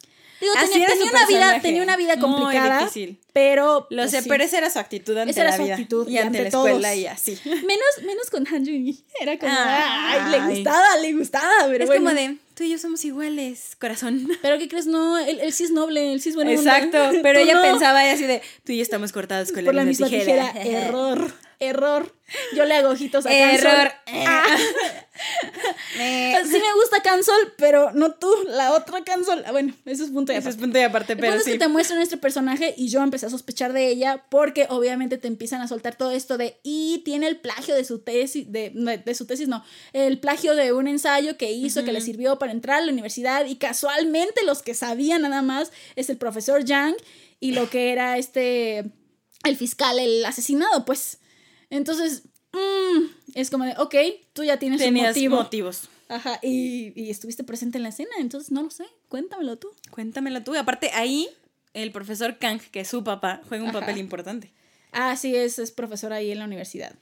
Digo, 0.41 0.53
Así 0.57 0.73
tenía, 0.73 0.87
era 0.87 0.95
una 0.95 1.25
vida, 1.27 1.61
tenía 1.61 1.81
una 1.83 1.95
vida 1.95 2.15
Muy 2.17 2.21
complicada, 2.21 2.79
difícil. 2.81 3.17
pero... 3.31 3.87
Lo 3.89 4.01
pues, 4.03 4.11
sé, 4.11 4.21
sí. 4.21 4.29
pero 4.29 4.43
esa 4.43 4.57
era 4.57 4.69
su 4.69 4.79
actitud 4.79 5.17
ante 5.17 5.31
Esa 5.31 5.41
era 5.41 5.51
la 5.51 5.55
su 5.57 5.63
vida. 5.63 5.73
actitud, 5.75 6.07
y 6.09 6.13
y 6.13 6.17
ante 6.17 6.27
ante 6.27 6.41
la 6.41 6.47
escuela 6.49 6.89
todos. 6.89 6.97
y 6.99 7.07
así. 7.07 7.39
Menos, 7.45 7.89
menos 8.05 8.29
con 8.29 8.45
Han 8.45 8.65
Jun 8.65 8.97
Era 9.21 9.39
como, 9.39 9.53
ay, 9.57 10.19
Ay. 10.25 10.31
le 10.31 10.55
gustaba, 10.55 10.97
le 11.01 11.13
gustaba, 11.13 11.51
pero 11.67 11.83
es 11.85 11.89
bueno. 11.89 12.03
como 12.09 12.15
de, 12.15 12.35
tú 12.53 12.63
y 12.65 12.69
yo 12.69 12.77
somos 12.77 13.05
iguales, 13.05 13.77
corazón. 13.79 14.27
Pero 14.41 14.57
¿qué 14.59 14.67
crees? 14.67 14.87
No, 14.87 15.17
él, 15.17 15.39
él 15.41 15.53
sí 15.53 15.63
es 15.63 15.71
noble, 15.71 16.11
él 16.11 16.21
sí 16.21 16.29
es 16.29 16.35
buena 16.35 16.51
onda. 16.51 16.77
Exacto, 16.79 17.19
pero 17.23 17.39
ella 17.39 17.53
no, 17.55 17.61
pensaba 17.61 18.01
así 18.11 18.25
de, 18.25 18.41
tú 18.65 18.73
y 18.73 18.77
yo 18.77 18.83
estamos 18.83 19.13
cortados 19.13 19.53
con 19.53 19.63
por 19.63 19.73
la 19.73 19.85
misma 19.85 20.07
misma 20.07 20.19
tijera. 20.19 20.51
tijera. 20.53 20.85
Error. 20.87 21.33
Error. 21.59 22.13
Yo 22.55 22.65
le 22.65 22.75
hago 22.75 22.89
ojitos 22.89 23.25
a 23.25 23.33
Error. 23.33 23.91
Ah. 24.07 24.45
Sí 25.95 26.51
me 26.51 26.73
gusta 26.81 27.01
Cansol, 27.01 27.53
pero 27.57 27.91
no 27.93 28.11
tú, 28.11 28.29
la 28.49 28.73
otra 28.73 29.03
Cansol. 29.03 29.43
Ah, 29.45 29.51
bueno, 29.51 29.73
eso 29.85 30.03
es 30.03 30.11
punto 30.11 30.33
de 30.33 30.39
Eso 30.39 30.49
es 30.49 30.57
punto 30.57 30.77
y 30.77 30.81
aparte, 30.81 31.15
pero 31.15 31.33
es 31.33 31.45
sí. 31.45 31.53
que 31.53 31.57
te 31.57 31.67
muestran 31.67 32.01
este 32.01 32.17
personaje 32.17 32.73
y 32.77 32.89
yo 32.89 33.01
empecé 33.01 33.25
a 33.27 33.29
sospechar 33.29 33.71
de 33.71 33.87
ella 33.87 34.25
porque 34.29 34.67
obviamente 34.69 35.17
te 35.17 35.27
empiezan 35.27 35.61
a 35.61 35.67
soltar 35.67 35.95
todo 35.95 36.11
esto 36.11 36.37
de 36.37 36.59
y 36.63 37.01
tiene 37.05 37.27
el 37.27 37.39
plagio 37.39 37.75
de 37.75 37.85
su 37.85 37.99
tesis, 37.99 38.51
de, 38.51 38.71
de 39.03 39.15
su 39.15 39.25
tesis 39.25 39.47
no, 39.47 39.63
el 39.93 40.19
plagio 40.19 40.55
de 40.55 40.73
un 40.73 40.87
ensayo 40.87 41.37
que 41.37 41.51
hizo 41.53 41.85
que 41.85 41.93
le 41.93 42.01
sirvió 42.01 42.37
para 42.37 42.51
entrar 42.51 42.81
a 42.81 42.85
la 42.85 42.91
universidad 42.91 43.45
y 43.45 43.55
casualmente 43.55 44.43
los 44.43 44.61
que 44.61 44.73
sabían 44.73 45.21
nada 45.21 45.41
más 45.41 45.71
es 45.95 46.09
el 46.09 46.17
profesor 46.17 46.65
Yang 46.65 46.95
y 47.39 47.51
lo 47.51 47.69
que 47.69 47.91
era 47.91 48.17
este, 48.17 48.91
el 49.43 49.55
fiscal, 49.55 49.99
el 49.99 50.25
asesinado, 50.25 50.85
pues. 50.85 51.19
Entonces, 51.75 52.23
mm, 52.53 53.03
es 53.35 53.49
como 53.49 53.65
de, 53.65 53.73
ok, 53.77 53.95
tú 54.33 54.43
ya 54.43 54.57
tienes 54.57 54.81
un 54.81 54.87
Tenías 54.87 55.09
motivo. 55.15 55.35
motivos. 55.37 55.89
Ajá, 56.07 56.39
y, 56.43 56.93
y 56.99 57.09
estuviste 57.09 57.43
presente 57.43 57.77
en 57.77 57.83
la 57.83 57.89
escena, 57.89 58.11
entonces 58.19 58.51
no 58.51 58.61
lo 58.61 58.69
sé, 58.69 58.85
cuéntamelo 59.09 59.57
tú. 59.57 59.69
Cuéntamelo 59.89 60.43
tú. 60.43 60.55
Aparte, 60.55 60.91
ahí 60.93 61.27
el 61.73 61.91
profesor 61.91 62.37
Kang, 62.37 62.59
que 62.71 62.81
es 62.81 62.87
su 62.87 63.03
papá, 63.03 63.41
juega 63.49 63.63
un 63.63 63.71
Ajá. 63.71 63.79
papel 63.81 63.97
importante. 63.97 64.51
Ah, 64.91 65.15
sí, 65.17 65.35
es, 65.35 65.59
es 65.59 65.71
profesor 65.71 66.13
ahí 66.13 66.31
en 66.31 66.39
la 66.39 66.45
universidad. 66.45 66.95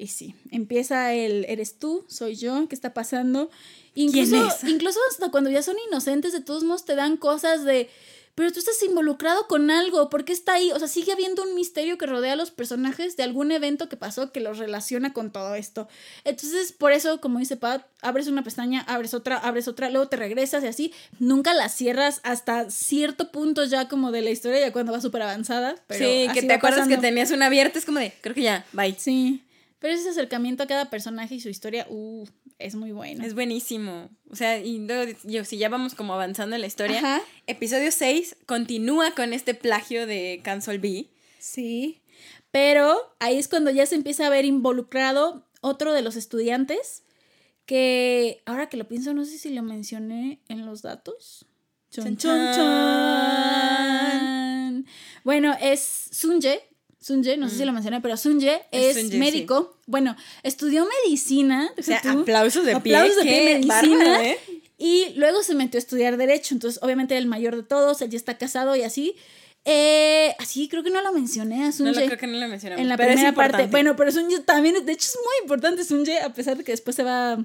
Y 0.00 0.06
sí, 0.08 0.36
empieza 0.52 1.12
el 1.12 1.44
eres 1.48 1.78
tú, 1.80 2.04
soy 2.08 2.36
yo, 2.36 2.68
¿qué 2.68 2.74
está 2.76 2.94
pasando? 2.94 3.50
Incluso, 3.96 4.36
es? 4.46 4.62
incluso 4.62 5.00
hasta 5.10 5.30
cuando 5.32 5.50
ya 5.50 5.60
son 5.62 5.74
inocentes, 5.88 6.32
de 6.32 6.40
todos 6.40 6.62
modos 6.62 6.84
te 6.84 6.94
dan 6.94 7.16
cosas 7.16 7.64
de, 7.64 7.90
pero 8.38 8.52
tú 8.52 8.60
estás 8.60 8.80
involucrado 8.84 9.48
con 9.48 9.68
algo, 9.68 10.08
¿por 10.08 10.24
qué 10.24 10.32
está 10.32 10.54
ahí? 10.54 10.70
O 10.70 10.78
sea, 10.78 10.86
sigue 10.86 11.10
habiendo 11.10 11.42
un 11.42 11.56
misterio 11.56 11.98
que 11.98 12.06
rodea 12.06 12.34
a 12.34 12.36
los 12.36 12.52
personajes 12.52 13.16
de 13.16 13.24
algún 13.24 13.50
evento 13.50 13.88
que 13.88 13.96
pasó 13.96 14.30
que 14.30 14.38
los 14.38 14.58
relaciona 14.58 15.12
con 15.12 15.32
todo 15.32 15.56
esto. 15.56 15.88
Entonces, 16.22 16.70
por 16.70 16.92
eso, 16.92 17.20
como 17.20 17.40
dice 17.40 17.56
Pat, 17.56 17.84
abres 18.00 18.28
una 18.28 18.44
pestaña, 18.44 18.82
abres 18.82 19.12
otra, 19.12 19.38
abres 19.38 19.66
otra, 19.66 19.90
luego 19.90 20.06
te 20.06 20.18
regresas 20.18 20.62
y 20.62 20.68
así, 20.68 20.94
nunca 21.18 21.52
la 21.52 21.68
cierras 21.68 22.20
hasta 22.22 22.70
cierto 22.70 23.32
punto 23.32 23.64
ya 23.64 23.88
como 23.88 24.12
de 24.12 24.22
la 24.22 24.30
historia, 24.30 24.60
ya 24.60 24.72
cuando 24.72 24.92
va 24.92 25.00
súper 25.00 25.22
avanzada. 25.22 25.74
pero 25.88 26.04
sí, 26.04 26.28
que 26.32 26.42
te 26.42 26.52
acuerdas 26.52 26.82
pasando. 26.82 26.94
que 26.94 27.02
tenías 27.02 27.32
una 27.32 27.46
abierta, 27.46 27.80
es 27.80 27.84
como 27.84 27.98
de, 27.98 28.14
creo 28.20 28.36
que 28.36 28.42
ya, 28.42 28.64
bye. 28.72 28.94
Sí, 28.96 29.42
pero 29.80 29.94
ese 29.94 30.10
acercamiento 30.10 30.62
a 30.62 30.66
cada 30.66 30.90
personaje 30.90 31.36
y 31.36 31.40
su 31.40 31.48
historia, 31.48 31.86
uh, 31.88 32.24
es 32.58 32.74
muy 32.74 32.92
bueno. 32.92 33.24
Es 33.24 33.34
buenísimo. 33.34 34.10
O 34.30 34.36
sea, 34.36 34.58
y 34.58 34.78
luego, 34.78 35.12
yo, 35.24 35.44
si 35.44 35.58
ya 35.58 35.68
vamos 35.68 35.94
como 35.94 36.14
avanzando 36.14 36.56
en 36.56 36.60
la 36.60 36.66
historia, 36.66 36.98
Ajá. 36.98 37.20
episodio 37.46 37.90
6 37.90 38.36
continúa 38.46 39.12
con 39.12 39.32
este 39.32 39.54
plagio 39.54 40.06
de 40.06 40.40
Cancel 40.42 40.78
B. 40.78 41.06
Sí, 41.38 42.00
pero 42.50 43.14
ahí 43.20 43.38
es 43.38 43.48
cuando 43.48 43.70
ya 43.70 43.86
se 43.86 43.94
empieza 43.94 44.26
a 44.26 44.30
ver 44.30 44.44
involucrado 44.44 45.46
otro 45.60 45.92
de 45.92 46.02
los 46.02 46.16
estudiantes 46.16 47.04
que, 47.66 48.42
ahora 48.46 48.68
que 48.68 48.76
lo 48.76 48.88
pienso, 48.88 49.14
no 49.14 49.24
sé 49.24 49.38
si 49.38 49.50
lo 49.50 49.62
mencioné 49.62 50.40
en 50.48 50.66
los 50.66 50.82
datos. 50.82 51.46
Chon. 51.90 52.18
Bueno, 55.24 55.56
es 55.60 55.80
Sunje. 56.12 56.67
Sunje, 57.08 57.36
no 57.36 57.48
sé 57.48 57.56
si 57.56 57.64
lo 57.64 57.72
mencioné, 57.72 58.00
pero 58.00 58.16
Sunje 58.16 58.62
Es 58.70 58.96
es, 58.96 59.02
Sunje, 59.02 59.18
médico. 59.18 59.76
Bueno, 59.86 60.14
estudió 60.42 60.86
medicina. 61.04 61.70
O 61.78 61.82
sea, 61.82 61.96
deja 62.02 62.12
tú. 62.12 62.20
aplausos 62.20 62.64
de 62.64 62.78
pie. 62.80 62.94
Aplausos 62.96 63.16
de 63.16 63.22
pie, 63.30 63.44
medicina. 63.54 64.04
bárbaro, 64.04 64.22
¿eh? 64.24 64.38
Y 64.78 65.08
luego 65.16 65.42
se 65.42 65.54
metió 65.54 65.78
a 65.78 65.80
estudiar 65.80 66.16
Derecho. 66.16 66.54
Entonces, 66.54 66.80
obviamente, 66.82 67.16
el 67.16 67.26
mayor 67.26 67.56
de 67.56 67.62
todos, 67.64 68.00
él 68.02 68.10
ya 68.10 68.16
está 68.16 68.38
casado 68.38 68.76
y 68.76 68.82
así. 68.82 69.16
Eh, 69.64 70.34
así 70.38 70.68
creo 70.68 70.82
que 70.82 70.90
no 70.90 71.02
lo 71.02 71.12
mencioné 71.12 71.62
a 71.64 71.66
No 71.66 71.72
Sunje. 71.72 72.00
lo 72.00 72.06
creo 72.06 72.18
que 72.18 72.26
no 72.26 72.38
lo 72.38 72.48
mencionamos. 72.48 72.80
en 72.80 72.88
la 72.88 72.96
primera 72.96 73.34
parte. 73.34 73.66
Bueno, 73.66 73.96
pero 73.96 74.12
Sunje 74.12 74.38
también, 74.40 74.74
de 74.86 74.92
hecho, 74.92 75.08
es 75.08 75.16
muy 75.16 75.34
importante 75.42 75.84
Sunje, 75.84 76.20
a 76.20 76.32
pesar 76.32 76.56
de 76.56 76.64
que 76.64 76.72
después 76.72 76.94
se 76.94 77.02
va, 77.02 77.38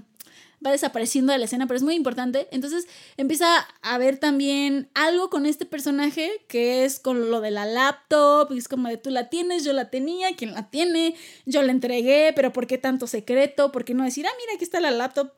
va 0.65 0.71
desapareciendo 0.71 1.31
de 1.33 1.39
la 1.39 1.45
escena, 1.45 1.67
pero 1.67 1.77
es 1.77 1.83
muy 1.83 1.95
importante. 1.95 2.47
Entonces 2.51 2.87
empieza 3.17 3.67
a 3.81 3.97
ver 3.97 4.17
también 4.17 4.89
algo 4.93 5.29
con 5.29 5.45
este 5.45 5.65
personaje 5.65 6.31
que 6.47 6.85
es 6.85 6.99
con 6.99 7.29
lo 7.29 7.41
de 7.41 7.51
la 7.51 7.65
laptop, 7.65 8.51
y 8.51 8.57
es 8.57 8.67
como 8.67 8.87
de 8.87 8.97
tú 8.97 9.09
la 9.09 9.29
tienes, 9.29 9.63
yo 9.63 9.73
la 9.73 9.89
tenía, 9.89 10.35
¿quién 10.35 10.53
la 10.53 10.69
tiene? 10.69 11.15
Yo 11.45 11.61
la 11.61 11.71
entregué, 11.71 12.33
pero 12.35 12.53
¿por 12.53 12.67
qué 12.67 12.77
tanto 12.77 13.07
secreto? 13.07 13.71
¿Por 13.71 13.85
qué 13.85 13.93
no 13.93 14.03
decir, 14.03 14.25
ah, 14.25 14.33
mira, 14.39 14.53
aquí 14.55 14.63
está 14.63 14.79
la 14.79 14.91
laptop? 14.91 15.31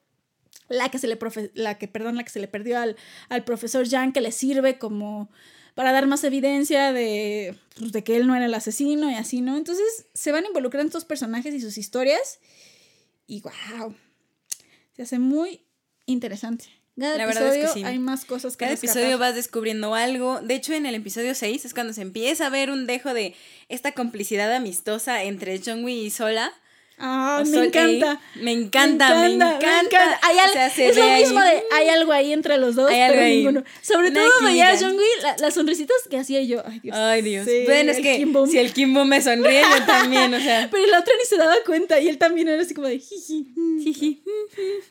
La 0.67 0.89
que 0.89 0.97
se 0.97 1.07
le, 1.07 1.19
la 1.53 1.77
que, 1.77 1.87
perdón, 1.87 2.15
la 2.15 2.23
que 2.23 2.31
se 2.31 2.39
le 2.39 2.47
perdió 2.47 2.79
al, 2.79 2.95
al 3.29 3.43
profesor 3.43 3.87
Jan, 3.87 4.13
que 4.13 4.21
le 4.21 4.31
sirve 4.31 4.79
como 4.79 5.29
para 5.75 5.91
dar 5.91 6.07
más 6.07 6.23
evidencia 6.23 6.93
de, 6.93 7.55
pues, 7.77 7.91
de 7.91 8.03
que 8.03 8.15
él 8.15 8.25
no 8.25 8.35
era 8.35 8.45
el 8.45 8.53
asesino 8.53 9.11
y 9.11 9.15
así, 9.15 9.41
¿no? 9.41 9.57
Entonces 9.57 10.07
se 10.13 10.31
van 10.31 10.45
involucrando 10.45 10.87
estos 10.87 11.05
personajes 11.05 11.53
y 11.53 11.59
sus 11.59 11.77
historias 11.77 12.39
y 13.27 13.41
wow, 13.41 13.93
se 14.95 15.01
hace 15.03 15.19
muy 15.19 15.61
interesante. 16.05 16.65
Cada 16.97 17.17
La 17.17 17.25
verdad 17.25 17.47
es 17.47 17.53
que 17.53 17.59
episodio 17.63 17.73
sí. 17.73 17.83
hay 17.83 17.99
más 17.99 18.23
cosas 18.23 18.55
que 18.55 18.63
Cada 18.65 18.71
rescatar. 18.71 18.97
episodio 18.97 19.17
vas 19.17 19.35
descubriendo 19.35 19.95
algo. 19.95 20.39
De 20.41 20.55
hecho, 20.55 20.73
en 20.73 20.85
el 20.85 20.95
episodio 20.95 21.35
6 21.35 21.65
es 21.65 21.73
cuando 21.73 21.91
se 21.91 22.01
empieza 22.01 22.45
a 22.45 22.49
ver 22.49 22.71
un 22.71 22.87
dejo 22.87 23.13
de 23.13 23.35
esta 23.67 23.91
complicidad 23.91 24.53
amistosa 24.55 25.23
entre 25.23 25.59
Jongwi 25.59 25.93
y 26.05 26.09
Sola. 26.09 26.53
Ah, 26.97 27.41
O 27.41 27.45
me 27.49 27.65
encanta. 27.65 28.21
Me 28.35 28.51
encanta, 28.53 29.15
me 29.21 29.33
encanta. 29.33 30.19
Hay 30.21 30.37
al- 30.37 30.49
O 30.49 30.53
sea, 30.53 30.69
se 30.69 30.87
es 30.89 30.95
lo 30.95 31.03
ahí. 31.03 31.23
mismo 31.23 31.41
de 31.41 31.61
hay 31.73 31.89
algo 31.89 32.11
ahí 32.13 32.31
entre 32.31 32.57
los 32.57 32.75
dos, 32.75 32.89
Hay 32.89 33.01
algo 33.01 33.15
pero 33.15 33.25
ahí. 33.25 33.37
ninguno. 33.37 33.63
Sobre 33.81 34.09
Una 34.11 34.21
todo 34.21 34.31
veía 34.45 34.69
a. 34.71 34.77
Jungwi, 34.77 35.03
la- 35.21 35.35
las 35.39 35.53
sonrisitas 35.53 35.97
que 36.09 36.17
hacía 36.17 36.41
yo. 36.43 36.63
Ay, 36.65 36.79
Dios. 36.79 36.95
Ay, 36.97 37.21
Dios. 37.21 37.45
Sí, 37.45 37.63
bueno, 37.65 37.91
es 37.91 37.97
que 37.97 38.25
si 38.49 38.57
el 38.59 38.71
Kimbo 38.71 39.03
me 39.03 39.21
sonríe, 39.21 39.61
yo 39.61 39.85
también, 39.85 40.33
o 40.33 40.39
sea. 40.39 40.69
Pero 40.71 40.85
la 40.87 40.99
otra 40.99 41.13
ni 41.19 41.25
se 41.25 41.35
daba 41.37 41.55
cuenta 41.65 41.99
y 41.99 42.07
él 42.07 42.17
también 42.17 42.47
era 42.47 42.61
así 42.61 42.73
como 42.73 42.87
de 42.87 42.99
jiji. 42.99 43.45
Jiji. 43.83 44.23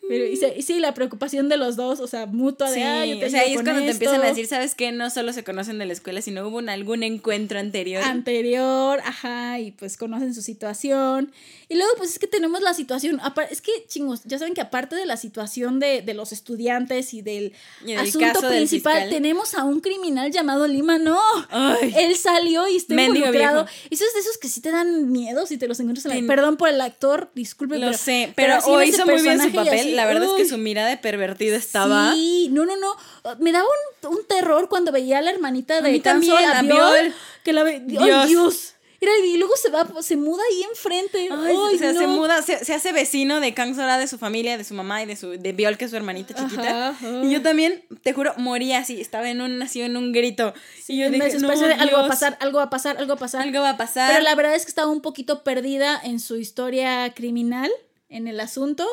Pero 0.09 0.27
y, 0.27 0.37
se- 0.37 0.55
y 0.59 0.63
sí, 0.63 0.79
la 0.81 0.93
preocupación 0.95 1.49
de 1.49 1.57
los 1.57 1.77
dos, 1.77 2.01
o 2.01 2.07
sea, 2.07 2.27
mutua 2.27 2.69
de 2.71 2.77
Sí, 2.77 2.83
"Ay, 2.83 3.11
yo 3.15 3.19
te 3.21 3.27
o 3.27 3.31
sea, 3.31 3.41
ahí 3.43 3.55
es 3.55 3.63
cuando 3.63 3.81
te 3.83 3.91
empiezan 3.91 4.17
a 4.21 4.25
esto". 4.25 4.29
decir, 4.29 4.47
¿sabes 4.47 4.75
qué? 4.75 4.93
No 4.93 5.09
solo 5.11 5.33
se 5.33 5.43
conocen 5.43 5.79
de 5.79 5.87
la 5.87 5.93
escuela, 5.95 6.21
sino 6.21 6.47
hubo 6.47 6.59
un- 6.59 6.69
algún 6.69 7.03
encuentro 7.03 7.59
anterior. 7.59 8.03
anterior, 8.05 9.01
ajá, 9.05 9.59
y 9.59 9.71
pues 9.73 9.97
conocen 9.97 10.35
su 10.35 10.43
situación. 10.43 11.33
Y 11.69 11.77
luego, 11.77 11.93
pues 11.97 12.11
es 12.11 12.19
que 12.19 12.27
tenemos 12.27 12.61
la 12.63 12.75
situación, 12.75 13.21
es 13.51 13.61
que 13.61 13.73
chingos, 13.87 14.23
ya 14.25 14.39
saben 14.39 14.55
que 14.55 14.61
aparte 14.61 14.97
de 14.97 15.07
la 15.07 15.17
situación 15.17 15.81
de, 15.81 16.03
de 16.03 16.15
los 16.15 16.33
estudiantes 16.33 17.15
y 17.15 17.23
del 17.23 17.53
Y 17.85 17.95
asunto 17.95 18.41
del 18.41 18.57
principal, 18.57 19.09
tenemos 19.11 19.55
a 19.55 19.65
un 19.65 19.81
criminal 19.81 20.31
llamado 20.31 20.67
Lima, 20.67 20.99
no. 20.99 21.21
Ay. 21.51 21.95
Él 21.97 22.17
salió 22.17 22.69
y 22.69 22.77
está 22.77 22.95
involucrado. 22.95 23.65
viejo. 23.65 23.79
Esos 23.91 24.13
de 24.15 24.21
esos 24.21 24.39
que 24.39 24.49
sí 24.49 24.61
te 24.61 24.71
dan 24.71 25.11
miedo 25.11 25.47
si 25.47 25.59
te 25.59 25.69
los 25.69 25.79
encuentras 25.81 26.07
en 26.07 26.27
la... 26.27 26.27
Perdón 26.27 26.57
por 26.57 26.69
el 26.69 26.81
actor, 26.81 27.31
disculpe, 27.35 27.79
Lo 27.79 27.87
pero... 27.87 27.99
sé, 27.99 28.33
pero, 28.35 28.55
así 28.55 28.71
en 28.71 28.77
o 28.77 28.81
ese 28.81 28.91
hizo 28.91 29.07
muy 29.07 29.23
bien 29.23 29.41
su 29.41 29.53
papel. 29.53 29.79
así, 29.81 29.91
la 29.93 30.07
verdad 30.07 30.25
es 30.25 30.33
que 30.37 30.47
su 30.49 30.59
mirada 30.59 30.89
de 30.89 30.97
pervertido 30.97 31.57
estaba. 31.57 32.13
Sí, 32.15 32.49
no, 32.51 32.65
no, 32.67 32.77
no. 32.77 32.97
Me 33.39 33.53
daba 33.53 33.67
un, 34.03 34.17
un 34.17 34.25
terror 34.27 34.69
cuando 34.69 34.93
veía 34.93 35.19
a 35.19 35.23
la 35.23 35.31
hermanita 35.31 35.81
de 35.81 36.01
Canso, 36.01 36.37
que 37.43 37.53
la 37.53 37.63
ve, 37.63 37.81
Dios. 37.81 38.03
¡Ay, 38.03 38.29
Dios! 38.29 38.75
Y 39.25 39.37
luego 39.37 39.55
se 39.57 39.71
va, 39.71 39.87
se 40.03 40.17
muda 40.17 40.43
ahí 40.51 40.63
enfrente. 40.63 41.29
Ay, 41.31 41.31
Ay, 41.31 41.75
o 41.75 41.79
sea, 41.79 41.93
no. 41.93 42.01
se 42.01 42.07
muda, 42.07 42.43
se, 42.43 42.65
se 42.65 42.75
hace 42.75 42.93
vecino 42.93 43.41
de 43.41 43.55
Kang 43.55 43.75
Sora, 43.75 43.99
de 43.99 44.07
su 44.07 44.19
familia, 44.19 44.57
de 44.59 44.65
su 44.65 44.75
mamá 44.75 45.03
y 45.03 45.07
de 45.07 45.17
su 45.17 45.31
de 45.31 45.53
Viol, 45.53 45.77
que 45.77 45.87
es 45.87 45.91
su 45.91 45.97
hermanita 45.97 46.35
chiquita. 46.35 46.89
Ajá, 46.89 46.89
ajá. 46.91 47.25
Y 47.25 47.31
yo 47.31 47.43
también, 47.43 47.85
te 48.03 48.13
juro, 48.13 48.35
moría 48.37 48.79
así, 48.79 49.01
estaba 49.01 49.31
en 49.31 49.41
un, 49.41 49.63
así 49.63 49.81
en 49.81 49.97
un 49.97 50.13
grito. 50.13 50.55
y 50.89 50.99
yo 50.99 51.11
dije, 51.11 51.31
de 51.31 51.39
no, 51.39 51.49
de, 51.49 51.75
algo 51.75 51.99
va 51.99 52.07
a 52.07 52.09
pasar, 52.09 52.37
algo 52.41 52.59
va 52.59 52.65
a 52.65 52.71
pasar, 52.71 52.97
algo 52.99 53.09
va 53.09 53.15
a 53.15 53.19
pasar. 53.19 53.43
algo 53.43 53.61
va 53.61 53.71
a 53.71 53.77
pasar. 53.77 54.11
Pero 54.13 54.25
la 54.25 54.35
verdad 54.35 54.55
es 54.55 54.65
que 54.65 54.71
estaba 54.71 54.91
un 54.91 55.01
poquito 55.01 55.45
perdida 55.45 56.01
en 56.03 56.21
su 56.21 56.37
historia 56.37 57.13
criminal, 57.15 57.71
en 58.09 58.29
el 58.29 58.41
asunto, 58.41 58.87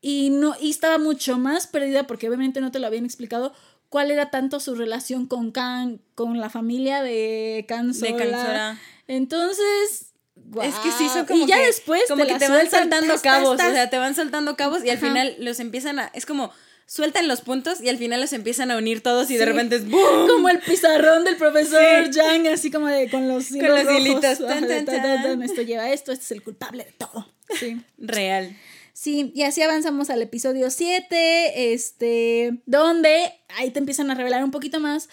y 0.00 0.30
no 0.30 0.54
y 0.60 0.70
estaba 0.70 0.98
mucho 0.98 1.38
más 1.38 1.66
perdida 1.66 2.06
porque 2.06 2.28
obviamente 2.28 2.60
no 2.60 2.70
te 2.70 2.78
lo 2.78 2.86
habían 2.86 3.06
explicado 3.06 3.54
cuál 3.88 4.10
era 4.10 4.28
tanto 4.28 4.58
su 4.60 4.74
relación 4.74 5.26
con 5.26 5.52
Kan, 5.52 6.00
con 6.16 6.40
la 6.40 6.50
familia 6.50 7.02
de 7.02 7.64
Kan 7.68 7.92
de 7.92 7.94
Sola. 7.94 8.16
Kang 8.16 8.30
Sora. 8.30 8.78
Entonces, 9.08 10.12
Es 10.62 10.74
que 10.76 10.90
sí, 10.92 11.08
son 11.08 11.26
como 11.26 11.44
y 11.44 11.48
ya 11.48 11.58
que, 11.58 11.66
después 11.66 12.02
como 12.08 12.24
te 12.26 12.32
que 12.32 12.38
te 12.38 12.48
van 12.48 12.68
tas, 12.68 13.22
cabos, 13.22 13.54
o 13.54 13.56
sea, 13.56 13.90
te 13.90 13.98
van 13.98 14.14
soltando 14.14 14.56
cabos 14.56 14.84
y 14.84 14.90
al 14.90 14.98
Ajá. 14.98 15.06
final 15.06 15.36
los 15.38 15.60
empiezan 15.60 15.98
a, 15.98 16.10
es 16.14 16.26
como 16.26 16.52
sueltan 16.86 17.28
los 17.28 17.40
puntos 17.40 17.80
y 17.80 17.88
al 17.88 17.96
final 17.96 18.20
los 18.20 18.32
empiezan 18.32 18.70
a 18.70 18.76
unir 18.76 19.02
todos 19.02 19.30
y 19.30 19.36
de 19.36 19.44
repente 19.46 19.76
es 19.76 19.88
¡boom! 19.88 20.28
como 20.28 20.48
el 20.48 20.58
pizarrón 20.60 21.24
del 21.24 21.36
profesor 21.36 21.80
Sí. 22.06 22.10
Yang, 22.12 22.48
así 22.48 22.70
como 22.70 22.88
de 22.88 23.10
con 23.10 23.26
los 23.28 23.50
hilos 23.50 23.84
los 23.84 24.38
tan, 24.38 24.66
tan. 24.66 24.84
tan, 24.84 25.42
Esto 25.42 25.62
lleva 25.62 25.84
a 25.84 25.92
esto, 25.92 26.12
este 26.12 26.24
es 26.24 26.30
el 26.32 26.42
culpable 26.42 26.84
de 26.84 26.92
todo. 26.92 27.28
Sí. 27.58 27.80
real. 27.98 28.56
Sí, 28.92 29.32
y 29.34 29.42
así 29.42 29.60
avanzamos 29.60 30.08
al 30.08 30.22
episodio 30.22 30.70
7, 30.70 31.72
este, 31.72 32.62
donde 32.64 33.32
ahí 33.56 33.70
te 33.70 33.80
empiezan 33.80 34.10
a 34.10 34.14
revelar 34.14 34.44
un 34.44 34.52
poquito 34.52 34.78
más, 34.78 35.08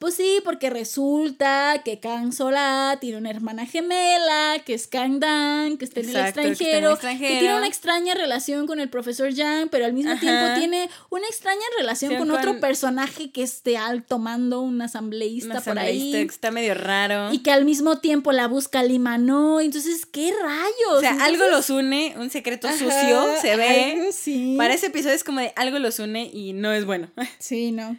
Pues 0.00 0.14
sí, 0.14 0.40
porque 0.44 0.70
resulta 0.70 1.82
que 1.84 2.00
Kang 2.00 2.32
Sola 2.32 2.96
tiene 3.02 3.18
una 3.18 3.28
hermana 3.28 3.66
gemela, 3.66 4.56
que 4.64 4.72
es 4.72 4.86
Kang 4.86 5.20
Dan, 5.20 5.76
que 5.76 5.84
está 5.84 6.00
en, 6.00 6.08
el 6.08 6.16
Exacto, 6.16 6.40
que 6.40 6.48
está 6.52 6.64
en 6.64 6.68
el 6.84 6.84
extranjero, 6.84 6.88
que 6.88 6.92
extranjero. 6.94 7.38
tiene 7.40 7.56
una 7.56 7.66
extraña 7.66 8.14
relación 8.14 8.66
con 8.66 8.80
el 8.80 8.88
profesor 8.88 9.28
Yang, 9.28 9.68
pero 9.68 9.84
al 9.84 9.92
mismo 9.92 10.12
Ajá. 10.12 10.20
tiempo 10.20 10.46
tiene 10.58 10.88
una 11.10 11.26
extraña 11.26 11.60
relación 11.78 12.12
Sí, 12.12 12.16
con 12.16 12.28
con- 12.28 12.38
otro 12.38 12.60
personaje 12.60 13.30
que 13.30 13.42
es 13.42 13.62
de 13.62 13.76
alto 13.76 14.18
mando, 14.18 14.62
un 14.62 14.80
asambleísta 14.80 15.48
por 15.60 15.78
asambleísta 15.78 16.16
ahí. 16.16 16.26
que 16.26 16.32
está 16.32 16.50
medio 16.50 16.72
raro. 16.72 17.30
Y 17.34 17.40
que 17.40 17.50
al 17.50 17.66
mismo 17.66 17.98
tiempo 17.98 18.32
la 18.32 18.48
busca 18.48 18.82
Lima 18.82 19.18
no. 19.18 19.60
Entonces, 19.60 20.06
¿qué 20.06 20.32
rayos? 20.42 20.72
o 20.96 21.00
sea, 21.00 21.10
Entonces- 21.10 21.34
algo 21.40 21.50
los 21.50 21.68
une, 21.68 22.14
un 22.16 22.30
secreto 22.30 22.68
Ajá, 22.68 22.78
sucio, 22.78 23.34
se 23.42 23.54
ve. 23.56 23.92
algo 23.98 24.12
sí. 24.12 24.54
Para 24.56 24.72
ese 24.72 24.86
episodio 24.86 25.14
es 25.14 25.24
como 25.24 25.40
de 25.40 25.52
algo 25.56 25.78
los 25.78 25.98
une 25.98 26.30
y 26.32 26.54
no 26.54 26.72
es 26.72 26.86
bueno. 26.86 27.10
Sí, 27.38 27.70
no. 27.70 27.98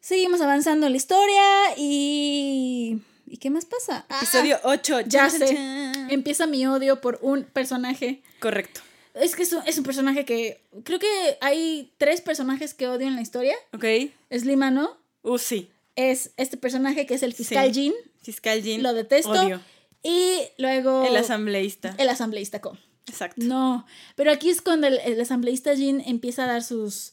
Seguimos 0.00 0.40
avanzando 0.40 0.86
en 0.86 0.92
la 0.92 0.96
historia 0.96 1.42
y. 1.76 2.98
¿Y 3.26 3.36
qué 3.36 3.50
más 3.50 3.64
pasa? 3.64 4.06
Ah, 4.08 4.18
Episodio 4.22 4.58
8. 4.64 5.00
ya 5.02 5.28
Chan, 5.28 5.30
sé. 5.38 5.54
chan. 5.54 6.10
Empieza 6.10 6.46
mi 6.46 6.66
odio 6.66 7.00
por 7.00 7.18
un 7.22 7.44
personaje. 7.44 8.22
Correcto. 8.40 8.80
Es 9.14 9.36
que 9.36 9.42
es 9.42 9.52
un, 9.52 9.62
es 9.66 9.76
un 9.78 9.84
personaje 9.84 10.24
que. 10.24 10.62
Creo 10.84 10.98
que 10.98 11.38
hay 11.40 11.92
tres 11.98 12.20
personajes 12.22 12.74
que 12.74 12.88
odio 12.88 13.06
en 13.06 13.14
la 13.14 13.22
historia. 13.22 13.54
Ok. 13.74 13.84
Es 14.30 14.44
Lima, 14.44 14.70
¿no? 14.70 14.96
Uh, 15.22 15.38
sí. 15.38 15.70
Es 15.96 16.30
este 16.38 16.56
personaje 16.56 17.06
que 17.06 17.14
es 17.14 17.22
el 17.22 17.34
fiscal 17.34 17.66
Sí. 17.74 17.80
Jin. 17.82 17.94
Fiscal 18.22 18.62
Jin. 18.62 18.82
Lo 18.82 18.94
detesto. 18.94 19.30
Odio. 19.32 19.60
Y 20.02 20.38
luego. 20.56 21.04
El 21.06 21.16
asambleísta. 21.16 21.94
el 21.98 22.08
asambleísta 22.08 22.60
Co. 22.60 22.76
Exacto. 23.06 23.36
No, 23.44 23.86
pero 24.14 24.30
aquí 24.32 24.50
es 24.50 24.62
cuando 24.62 24.86
el, 24.86 24.98
el 24.98 25.20
asambleísta 25.20 25.76
Jin 25.76 26.00
empieza 26.06 26.44
a 26.44 26.46
dar 26.46 26.62
sus. 26.62 27.12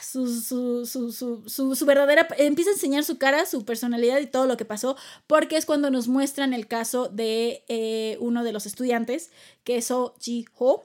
Su, 0.00 0.28
su, 0.40 0.86
su, 0.86 1.74
su, 1.74 1.86
verdadera. 1.86 2.26
Empieza 2.38 2.70
a 2.70 2.74
enseñar 2.74 3.04
su 3.04 3.18
cara, 3.18 3.44
su 3.44 3.64
personalidad 3.64 4.18
y 4.20 4.26
todo 4.26 4.46
lo 4.46 4.56
que 4.56 4.64
pasó, 4.64 4.96
porque 5.26 5.56
es 5.56 5.66
cuando 5.66 5.90
nos 5.90 6.08
muestran 6.08 6.54
el 6.54 6.66
caso 6.66 7.08
de 7.08 7.64
eh, 7.68 8.16
uno 8.20 8.42
de 8.44 8.52
los 8.52 8.66
estudiantes, 8.66 9.30
que 9.64 9.76
es 9.76 9.90
Oh 9.90 10.14
Ji-ho, 10.18 10.84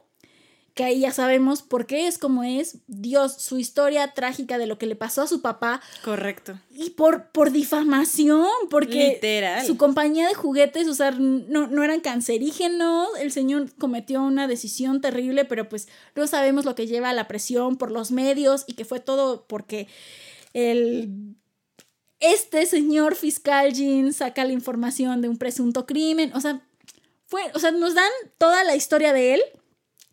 que 0.73 0.83
ahí 0.85 1.01
ya 1.01 1.11
sabemos 1.11 1.61
por 1.61 1.85
qué 1.85 2.07
es 2.07 2.17
como 2.17 2.43
es, 2.43 2.77
Dios, 2.87 3.33
su 3.33 3.57
historia 3.57 4.13
trágica 4.13 4.57
de 4.57 4.67
lo 4.67 4.77
que 4.77 4.85
le 4.85 4.95
pasó 4.95 5.21
a 5.23 5.27
su 5.27 5.41
papá, 5.41 5.81
Correcto. 6.03 6.59
y 6.73 6.91
por, 6.91 7.27
por 7.31 7.51
difamación, 7.51 8.47
porque 8.69 9.15
Literal. 9.15 9.65
su 9.65 9.77
compañía 9.77 10.27
de 10.27 10.33
juguetes, 10.33 10.87
o 10.87 10.93
sea, 10.93 11.11
no, 11.11 11.67
no 11.67 11.83
eran 11.83 11.99
cancerígenos, 11.99 13.09
el 13.19 13.31
señor 13.31 13.73
cometió 13.77 14.21
una 14.23 14.47
decisión 14.47 15.01
terrible, 15.01 15.43
pero 15.45 15.67
pues 15.67 15.87
no 16.15 16.25
sabemos 16.27 16.63
lo 16.63 16.75
que 16.75 16.87
lleva 16.87 17.09
a 17.09 17.13
la 17.13 17.27
presión 17.27 17.77
por 17.77 17.91
los 17.91 18.11
medios 18.11 18.63
y 18.67 18.73
que 18.73 18.85
fue 18.85 18.99
todo 18.99 19.45
porque 19.47 19.87
el... 20.53 21.35
Este 22.19 22.67
señor 22.67 23.15
fiscal 23.15 23.73
Jean 23.73 24.13
saca 24.13 24.45
la 24.45 24.51
información 24.53 25.21
de 25.21 25.27
un 25.27 25.37
presunto 25.37 25.87
crimen, 25.87 26.31
o 26.35 26.39
sea, 26.39 26.61
fue, 27.25 27.41
o 27.55 27.59
sea, 27.59 27.71
nos 27.71 27.95
dan 27.95 28.11
toda 28.37 28.63
la 28.63 28.75
historia 28.75 29.11
de 29.11 29.33
él, 29.33 29.41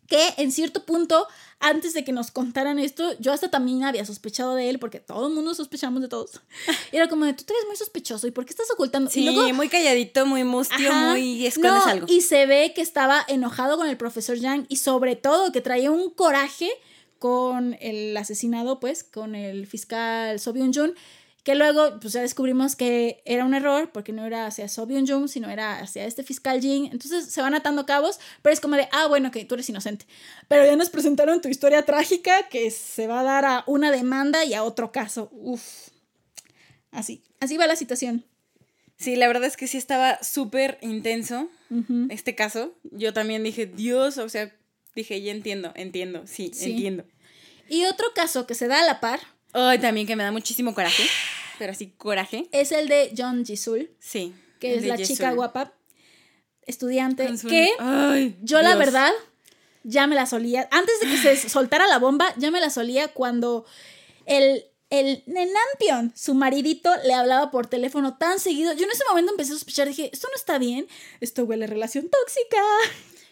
que 0.09 0.33
en 0.37 0.51
cierto 0.51 0.83
punto, 0.83 1.27
antes 1.59 1.93
de 1.93 2.03
que 2.03 2.11
nos 2.11 2.31
contaran 2.31 2.79
esto, 2.79 3.13
yo 3.19 3.31
hasta 3.31 3.49
también 3.49 3.83
había 3.83 4.03
sospechado 4.05 4.55
de 4.55 4.69
él, 4.69 4.79
porque 4.79 4.99
todo 4.99 5.27
el 5.27 5.33
mundo 5.33 5.53
sospechamos 5.53 6.01
de 6.01 6.07
todos. 6.07 6.41
Era 6.91 7.07
como 7.07 7.25
de, 7.25 7.33
tú 7.33 7.43
te 7.43 7.53
ves 7.53 7.63
muy 7.67 7.75
sospechoso, 7.75 8.27
¿y 8.27 8.31
por 8.31 8.45
qué 8.45 8.51
estás 8.51 8.71
ocultando? 8.71 9.09
Sí, 9.09 9.21
y 9.21 9.25
luego, 9.25 9.53
muy 9.53 9.69
calladito, 9.69 10.25
muy 10.25 10.43
mustio, 10.43 10.89
Ajá, 10.89 11.11
muy 11.11 11.45
escondes 11.45 11.85
no, 11.85 11.85
algo. 11.85 12.07
Y 12.09 12.21
se 12.21 12.45
ve 12.45 12.73
que 12.75 12.81
estaba 12.81 13.23
enojado 13.27 13.77
con 13.77 13.87
el 13.87 13.97
profesor 13.97 14.37
Yang 14.37 14.65
y 14.67 14.77
sobre 14.77 15.15
todo 15.15 15.51
que 15.51 15.61
traía 15.61 15.91
un 15.91 16.09
coraje 16.09 16.69
con 17.19 17.77
el 17.81 18.15
asesinado, 18.17 18.79
pues, 18.79 19.03
con 19.03 19.35
el 19.35 19.67
fiscal 19.67 20.39
So 20.39 20.53
Byung 20.53 20.73
Jun, 20.73 20.95
que 21.43 21.55
luego 21.55 21.99
pues 21.99 22.13
ya 22.13 22.21
descubrimos 22.21 22.75
que 22.75 23.21
era 23.25 23.45
un 23.45 23.53
error 23.53 23.91
porque 23.91 24.11
no 24.11 24.25
era 24.25 24.45
hacia 24.45 24.67
So 24.67 24.85
Byung 24.85 25.07
Jun, 25.07 25.29
sino 25.29 25.49
era 25.49 25.79
hacia 25.79 26.05
este 26.05 26.23
fiscal 26.23 26.61
Jin. 26.61 26.85
Entonces 26.91 27.25
se 27.31 27.41
van 27.41 27.53
atando 27.55 27.85
cabos, 27.85 28.19
pero 28.41 28.53
es 28.53 28.59
como 28.59 28.75
de, 28.75 28.87
ah, 28.91 29.07
bueno, 29.07 29.31
que 29.31 29.45
tú 29.45 29.55
eres 29.55 29.69
inocente. 29.69 30.05
Pero 30.47 30.65
ya 30.65 30.75
nos 30.75 30.89
presentaron 30.89 31.41
tu 31.41 31.47
historia 31.47 31.83
trágica 31.83 32.49
que 32.49 32.69
se 32.71 33.07
va 33.07 33.21
a 33.21 33.23
dar 33.23 33.45
a 33.45 33.63
una 33.67 33.91
demanda 33.91 34.43
y 34.45 34.53
a 34.53 34.63
otro 34.63 34.91
caso. 34.91 35.29
Uf. 35.31 35.89
Así, 36.91 37.23
así 37.39 37.57
va 37.57 37.67
la 37.67 37.75
situación. 37.75 38.25
Sí, 38.97 39.15
la 39.15 39.27
verdad 39.27 39.45
es 39.45 39.55
que 39.55 39.67
sí 39.67 39.77
estaba 39.77 40.21
súper 40.21 40.77
intenso 40.81 41.49
este 42.09 42.35
caso. 42.35 42.73
Yo 42.83 43.13
también 43.13 43.43
dije, 43.43 43.65
Dios, 43.65 44.17
o 44.17 44.27
sea, 44.27 44.53
dije, 44.95 45.21
ya 45.21 45.31
entiendo, 45.31 45.71
entiendo, 45.75 46.23
sí, 46.27 46.51
Sí. 46.53 46.71
entiendo. 46.71 47.05
Y 47.69 47.85
otro 47.85 48.07
caso 48.13 48.45
que 48.47 48.55
se 48.55 48.67
da 48.67 48.81
a 48.81 48.85
la 48.85 48.99
par 48.99 49.19
Ay, 49.53 49.79
también 49.79 50.05
que 50.07 50.15
me 50.15 50.23
da 50.23 50.31
muchísimo 50.31 50.73
coraje, 50.73 51.03
pero 51.57 51.71
así 51.71 51.87
coraje. 51.97 52.47
es 52.51 52.71
el 52.71 52.87
de 52.87 53.13
John 53.17 53.45
Jisul, 53.45 53.89
Sí. 53.99 54.33
que 54.59 54.75
es 54.75 54.85
la 54.85 54.97
chica 54.97 55.31
guapa, 55.33 55.73
estudiante, 56.65 57.27
que 57.47 57.69
Ay, 57.79 58.37
yo 58.41 58.61
la 58.61 58.75
verdad 58.75 59.11
ya 59.83 60.07
me 60.07 60.15
la 60.15 60.25
solía, 60.25 60.67
antes 60.71 60.99
de 60.99 61.07
que 61.07 61.17
se 61.35 61.35
soltara 61.49 61.87
la 61.87 61.97
bomba, 61.99 62.33
ya 62.37 62.51
me 62.51 62.59
la 62.59 62.69
solía 62.69 63.07
cuando 63.07 63.65
el, 64.25 64.65
el 64.89 65.23
Nenampion, 65.25 66.13
su 66.15 66.33
maridito, 66.35 66.91
le 67.05 67.13
hablaba 67.13 67.49
por 67.49 67.67
teléfono 67.67 68.17
tan 68.17 68.39
seguido. 68.39 68.73
Yo 68.73 68.85
en 68.85 68.91
ese 68.91 69.03
momento 69.09 69.31
empecé 69.31 69.51
a 69.53 69.55
sospechar, 69.55 69.87
dije, 69.87 70.09
esto 70.13 70.27
no 70.29 70.35
está 70.35 70.57
bien, 70.59 70.87
esto 71.21 71.43
huele 71.45 71.65
a 71.65 71.67
relación 71.67 72.09
tóxica. 72.09 72.61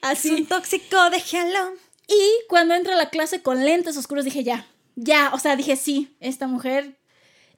Así. 0.01 0.29
Es 0.33 0.39
un 0.39 0.45
tóxico, 0.47 1.09
déjalo. 1.11 1.73
Y 2.07 2.31
cuando 2.47 2.73
entra 2.73 2.93
a 2.93 2.97
la 2.97 3.09
clase 3.09 3.41
con 3.41 3.65
lentes 3.65 3.97
oscuros, 3.97 4.23
dije, 4.25 4.43
ya, 4.43 4.65
ya, 4.97 5.29
o 5.33 5.39
sea, 5.39 5.55
dije, 5.55 5.75
sí, 5.77 6.15
esta 6.19 6.47
mujer 6.47 6.97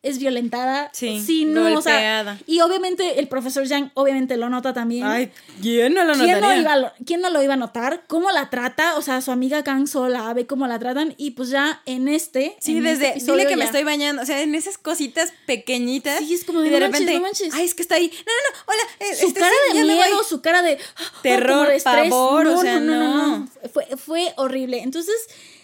es 0.02 0.18
violentada. 0.18 0.90
Sí, 0.94 1.44
no, 1.46 1.78
o 1.78 1.82
sea, 1.82 1.92
golpeada. 1.96 2.40
y 2.48 2.62
obviamente 2.62 3.20
el 3.20 3.28
profesor 3.28 3.66
Yang 3.66 3.92
obviamente 3.96 4.38
lo 4.38 4.48
nota 4.50 4.72
también. 4.74 5.06
Ay, 5.06 5.30
¿quién 5.62 5.94
no 5.94 6.06
lo 6.06 6.14
¿Quién 6.14 6.40
no, 6.40 6.56
iba 6.56 6.94
¿Quién 7.06 7.20
no 7.20 7.30
lo 7.30 7.44
iba 7.44 7.56
a 7.56 7.58
notar? 7.58 8.06
¿Cómo 8.08 8.32
la 8.32 8.50
trata? 8.50 8.96
O 8.96 9.02
sea, 9.02 9.20
su 9.20 9.32
amiga 9.32 9.62
Kang 9.66 9.90
la 10.08 10.34
ve 10.34 10.48
cómo 10.48 10.68
la 10.68 10.80
tratan 10.80 11.16
y 11.18 11.32
pues 11.32 11.50
ya 11.50 11.82
en 11.86 12.08
este... 12.08 12.56
Sí, 12.62 12.78
en 12.78 12.84
desde, 12.86 13.18
este 13.18 13.30
dile 13.32 13.46
que 13.46 13.58
me 13.58 13.64
ya- 13.64 13.66
estoy 13.66 13.84
bañando, 13.84 14.22
o 14.22 14.26
sea, 14.26 14.42
en 14.42 14.56
esas 14.56 14.78
cositas 14.78 15.34
pequeñitas. 15.46 16.20
Sí, 16.20 16.34
es 16.34 16.46
como 16.46 16.62
de, 16.62 16.70
de 16.70 16.80
"No 16.80 16.86
manches, 16.86 17.00
repente, 17.02 17.20
no 17.20 17.26
manches". 17.26 17.54
ay, 17.54 17.66
es 17.66 17.76
que 17.76 17.82
está 17.82 17.96
ahí. 17.96 18.08
No, 18.10 18.16
no, 18.16 18.58
no, 18.58 18.64
hola. 18.68 18.84
eh, 19.12 19.16
Su 19.18 19.28
este, 19.28 19.40
cara 19.42 19.54
sí, 19.72 19.78
de 19.80 19.84
me 19.84 19.94
miedo, 19.96 20.24
su 20.24 20.42
cara 20.42 20.62
de 20.62 20.78
ah, 20.96 21.04
Terror, 21.24 21.72
estrés. 21.72 22.10
pavor, 22.10 22.48
o 22.48 22.62
sea, 22.62 22.80
no. 22.80 23.50
Fue, 23.74 23.86
fue 23.98 24.34
horrible. 24.38 24.82
Entonces, 24.82 25.16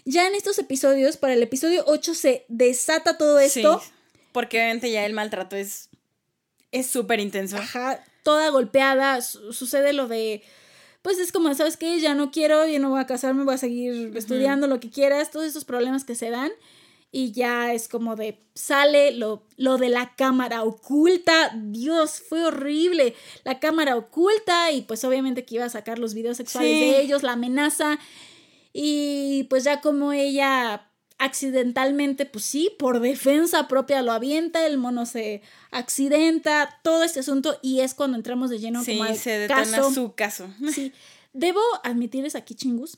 ya 0.06 0.28
en 0.28 0.36
estos 0.36 0.58
episodios, 0.60 1.18
para 1.18 1.34
el 1.34 1.44
episodio 1.44 1.84
8 1.88 2.13
se 2.13 2.46
desata 2.48 3.18
todo 3.18 3.39
esto. 3.39 3.82
Sí, 3.84 3.91
porque 4.32 4.58
obviamente 4.58 4.91
ya 4.91 5.06
el 5.06 5.13
maltrato 5.13 5.56
es 5.56 5.89
es 6.72 6.88
súper 6.88 7.20
intenso. 7.20 7.58
Ajá, 7.58 8.04
toda 8.24 8.50
golpeada. 8.50 9.22
su- 9.22 9.54
sucede 9.54 9.94
lo 9.94 10.08
de. 10.08 10.44
Pues 11.02 11.20
es 11.20 11.32
como, 11.32 11.54
¿sabes 11.54 11.78
qué? 11.78 12.00
Ya 12.00 12.15
no 12.15 12.32
quiero, 12.32 12.65
ya 12.68 12.80
no 12.80 12.89
voy 12.89 13.00
a 13.00 13.06
casarme, 13.06 13.44
voy 13.44 13.54
a 13.56 13.58
seguir 13.60 14.12
estudiando 14.18 14.68
lo 14.68 14.80
que 14.80 14.89
quieras, 14.89 15.30
todos 15.32 15.46
estos 15.46 15.63
problemas 15.63 16.04
que 16.04 16.15
se 16.15 16.30
dan. 16.32 16.52
Y 17.12 17.32
ya 17.32 17.72
es 17.74 17.88
como 17.88 18.18
de, 18.18 18.41
sale 18.56 19.12
lo, 19.12 19.44
lo 19.56 19.78
de 19.78 19.88
la 19.88 20.15
cámara 20.18 20.63
oculta. 20.63 21.52
Dios, 21.56 22.22
fue 22.28 22.44
horrible. 22.44 23.15
La 23.46 23.60
cámara 23.62 23.96
oculta 23.96 24.72
y 24.72 24.82
pues 24.82 25.04
obviamente 25.06 25.46
que 25.46 25.56
iba 25.56 25.65
a 25.65 25.70
sacar 25.70 25.98
los 25.98 26.13
videos 26.13 26.36
sexuales 26.38 26.72
Sí. 26.72 26.91
de 26.91 27.00
ellos, 27.00 27.24
la 27.24 27.34
amenaza. 27.34 28.00
Y 28.77 29.45
pues 29.45 29.63
ya 29.63 29.79
como 29.79 30.11
ella 30.11 30.91
accidentalmente, 31.17 32.25
pues 32.25 32.43
sí, 32.43 32.75
por 32.77 32.99
defensa 32.99 33.69
propia 33.69 34.01
lo 34.01 34.11
avienta, 34.11 34.65
el 34.65 34.77
mono 34.77 35.05
se 35.05 35.41
accidenta, 35.71 36.81
todo 36.83 37.03
este 37.03 37.21
asunto 37.21 37.57
y 37.61 37.79
es 37.79 37.93
cuando 37.93 38.17
entramos 38.17 38.49
de 38.49 38.59
lleno 38.59 38.83
sí, 38.83 38.97
como 38.97 39.05
al 39.05 39.15
se 39.15 39.38
detona 39.38 39.61
caso. 39.61 39.93
su 39.93 40.13
caso. 40.13 40.49
Sí, 40.73 40.91
debo 41.31 41.61
admitirles 41.85 42.35
aquí, 42.35 42.53
chingus, 42.53 42.97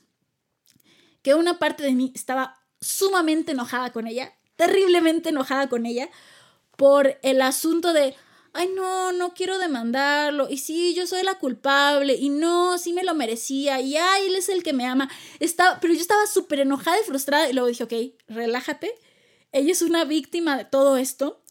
que 1.22 1.36
una 1.36 1.60
parte 1.60 1.84
de 1.84 1.92
mí 1.92 2.12
estaba 2.16 2.60
sumamente 2.82 3.52
enojada 3.52 3.92
con 3.92 4.08
ella, 4.08 4.34
terriblemente 4.56 5.30
enojada 5.30 5.70
con 5.70 5.86
ella, 5.86 6.10
por 6.76 7.20
el 7.22 7.40
asunto 7.40 7.94
de, 7.94 8.16
ay, 8.54 8.70
no, 8.76 9.12
no 9.12 9.34
quiero 9.34 9.60
demandarlo, 9.60 10.48
y 10.50 10.58
sí, 10.58 10.94
yo 10.96 11.06
soy 11.08 11.24
la 11.24 11.36
culpable, 11.40 12.16
y 12.16 12.30
no, 12.30 12.78
sí 12.78 12.94
me 12.94 13.04
lo 13.04 13.14
merecía, 13.16 13.80
y 13.82 13.98
ay, 13.98 14.28
él 14.28 14.36
es 14.36 14.50
el 14.50 14.64
que 14.64 14.74
me 14.74 14.86
ama. 14.86 15.10
Estaba, 15.40 15.80
pero 15.80 15.94
yo 15.94 16.02
estaba 16.02 16.26
súper 16.28 16.60
enojada 16.62 16.98
y 17.00 17.06
frustrada, 17.06 17.50
y 17.50 17.54
luego 17.54 17.68
dije, 17.68 17.84
ok, 17.84 17.94
relájate, 18.28 18.94
ella 19.52 19.72
es 19.72 19.82
una 19.82 20.06
víctima 20.06 20.58
de 20.58 20.66
todo 20.66 20.98
esto. 20.98 21.42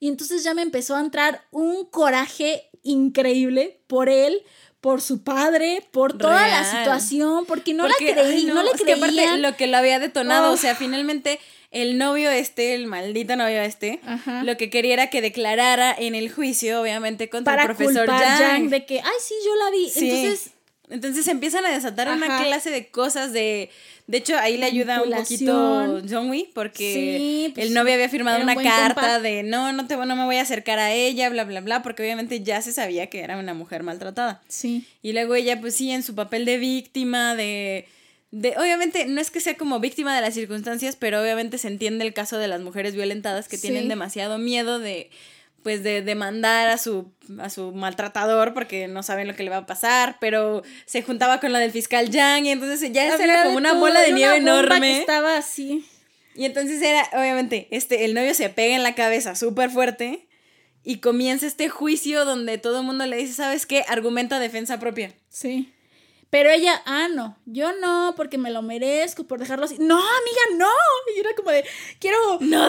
Y 0.00 0.08
entonces 0.08 0.42
ya 0.42 0.52
me 0.54 0.62
empezó 0.62 0.96
a 0.96 1.00
entrar 1.00 1.46
un 1.52 1.84
coraje 1.84 2.68
increíble 2.82 3.80
por 3.86 4.08
él, 4.08 4.42
por 4.80 5.00
su 5.00 5.22
padre, 5.22 5.86
por 5.92 6.18
toda 6.18 6.48
la 6.48 6.64
situación, 6.68 7.46
porque 7.46 7.72
no 7.72 7.84
Porque, 7.86 8.08
la 8.14 8.22
creí, 8.22 8.36
ay, 8.38 8.44
no, 8.46 8.64
le 8.64 8.70
es 8.72 8.82
que 8.82 8.94
aparte 8.94 9.38
lo 9.38 9.56
que 9.56 9.68
lo 9.68 9.76
había 9.76 10.00
detonado, 10.00 10.50
Oh. 10.50 10.54
o 10.54 10.56
sea, 10.56 10.74
finalmente 10.74 11.38
el 11.72 11.98
novio 11.98 12.30
este, 12.30 12.74
el 12.74 12.86
maldito 12.86 13.34
novio 13.34 13.62
este, 13.62 13.98
Ajá. 14.06 14.44
lo 14.44 14.56
que 14.56 14.70
quería 14.70 14.92
era 14.92 15.10
que 15.10 15.20
declarara 15.20 15.94
en 15.98 16.14
el 16.14 16.30
juicio, 16.30 16.80
obviamente, 16.80 17.28
contra 17.28 17.54
para 17.54 17.62
el 17.62 17.76
profesor 17.76 18.06
culpar 18.06 18.38
Yang. 18.38 18.60
Yang 18.60 18.70
de 18.70 18.86
que, 18.86 19.00
ay, 19.00 19.18
sí, 19.20 19.34
yo 19.44 19.56
la 19.56 19.70
vi. 19.70 19.90
Sí. 19.90 20.10
Entonces, 20.10 20.50
Entonces 20.90 21.26
empiezan 21.28 21.64
a 21.64 21.70
desatar 21.70 22.14
una 22.14 22.42
clase 22.42 22.70
de 22.70 22.88
cosas 22.88 23.32
de... 23.32 23.70
De 24.06 24.18
hecho, 24.18 24.36
ahí 24.36 24.58
le 24.58 24.66
ayuda 24.66 25.02
un 25.02 25.10
poquito 25.10 26.02
John 26.10 26.28
Wee 26.28 26.50
porque 26.52 27.50
pues, 27.54 27.66
el 27.66 27.72
novio 27.72 27.94
había 27.94 28.10
firmado 28.10 28.42
una 28.42 28.56
carta 28.56 29.20
de 29.20 29.42
no, 29.42 29.72
no, 29.72 29.86
te, 29.86 29.96
no 29.96 30.16
me 30.16 30.24
voy 30.24 30.36
a 30.36 30.42
acercar 30.42 30.78
a 30.78 30.92
ella, 30.92 31.30
bla, 31.30 31.44
bla, 31.44 31.62
bla, 31.62 31.82
porque 31.82 32.02
obviamente 32.02 32.42
ya 32.42 32.60
se 32.60 32.72
sabía 32.72 33.06
que 33.06 33.20
era 33.20 33.38
una 33.38 33.54
mujer 33.54 33.84
maltratada. 33.84 34.42
Sí. 34.48 34.84
Y 35.02 35.12
luego 35.12 35.34
ella, 35.34 35.60
pues 35.60 35.76
sí, 35.76 35.90
en 35.90 36.02
su 36.02 36.14
papel 36.14 36.44
de 36.44 36.58
víctima, 36.58 37.34
de... 37.34 37.86
De, 38.32 38.54
obviamente, 38.56 39.06
no 39.06 39.20
es 39.20 39.30
que 39.30 39.40
sea 39.40 39.56
como 39.56 39.78
víctima 39.78 40.14
de 40.14 40.22
las 40.22 40.34
circunstancias, 40.34 40.96
pero 40.96 41.20
obviamente 41.20 41.58
se 41.58 41.68
entiende 41.68 42.04
el 42.04 42.14
caso 42.14 42.38
de 42.38 42.48
las 42.48 42.60
mujeres 42.60 42.94
violentadas 42.94 43.46
que 43.46 43.58
tienen 43.58 43.88
demasiado 43.88 44.38
miedo 44.38 44.78
de 44.78 45.10
pues 45.62 45.84
de 45.84 46.02
demandar 46.02 46.68
a 46.68 46.76
su, 46.76 47.12
a 47.38 47.48
su 47.48 47.72
maltratador 47.72 48.52
porque 48.52 48.88
no 48.88 49.02
saben 49.02 49.28
lo 49.28 49.36
que 49.36 49.44
le 49.44 49.50
va 49.50 49.58
a 49.58 49.66
pasar, 49.66 50.16
pero 50.20 50.62
se 50.86 51.02
juntaba 51.02 51.38
con 51.38 51.52
la 51.52 51.60
del 51.60 51.70
fiscal 51.70 52.10
Yang 52.10 52.46
y 52.46 52.50
entonces 52.50 52.90
ya 52.92 53.14
era 53.14 53.44
como 53.44 53.58
una 53.58 53.74
bola 53.74 54.00
de 54.00 54.12
nieve 54.12 54.38
enorme. 54.38 54.98
estaba 54.98 55.36
así. 55.36 55.86
Y 56.34 56.46
entonces 56.46 56.82
era, 56.82 57.08
obviamente, 57.12 57.68
este, 57.70 58.04
el 58.04 58.14
novio 58.14 58.34
se 58.34 58.48
pega 58.48 58.74
en 58.74 58.82
la 58.82 58.94
cabeza 58.94 59.34
súper 59.36 59.70
fuerte 59.70 60.26
y 60.82 60.98
comienza 60.98 61.46
este 61.46 61.68
juicio 61.68 62.24
donde 62.24 62.58
todo 62.58 62.80
el 62.80 62.86
mundo 62.86 63.06
le 63.06 63.18
dice, 63.18 63.34
¿sabes 63.34 63.66
qué? 63.66 63.84
Argumenta 63.86 64.40
defensa 64.40 64.80
propia. 64.80 65.12
Sí. 65.28 65.72
Pero 66.32 66.48
ella, 66.48 66.80
ah, 66.86 67.08
no, 67.14 67.36
yo 67.44 67.78
no, 67.78 68.14
porque 68.16 68.38
me 68.38 68.50
lo 68.50 68.62
merezco 68.62 69.24
por 69.24 69.38
dejarlo 69.38 69.66
así. 69.66 69.76
No, 69.78 69.98
amiga, 69.98 70.56
no. 70.56 70.72
Y 71.14 71.20
era 71.20 71.34
como 71.34 71.50
de, 71.50 71.62
quiero 71.98 72.16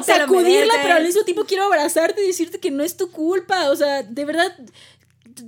sacudirla, 0.04 0.74
pero 0.84 0.96
al 0.96 1.04
mismo 1.06 1.24
tiempo 1.24 1.46
quiero 1.46 1.64
abrazarte 1.64 2.22
y 2.22 2.28
decirte 2.28 2.60
que 2.60 2.72
no 2.72 2.84
es 2.84 2.98
tu 2.98 3.10
culpa. 3.10 3.70
O 3.70 3.76
sea, 3.78 4.04
de 4.04 4.26
verdad, 4.26 4.54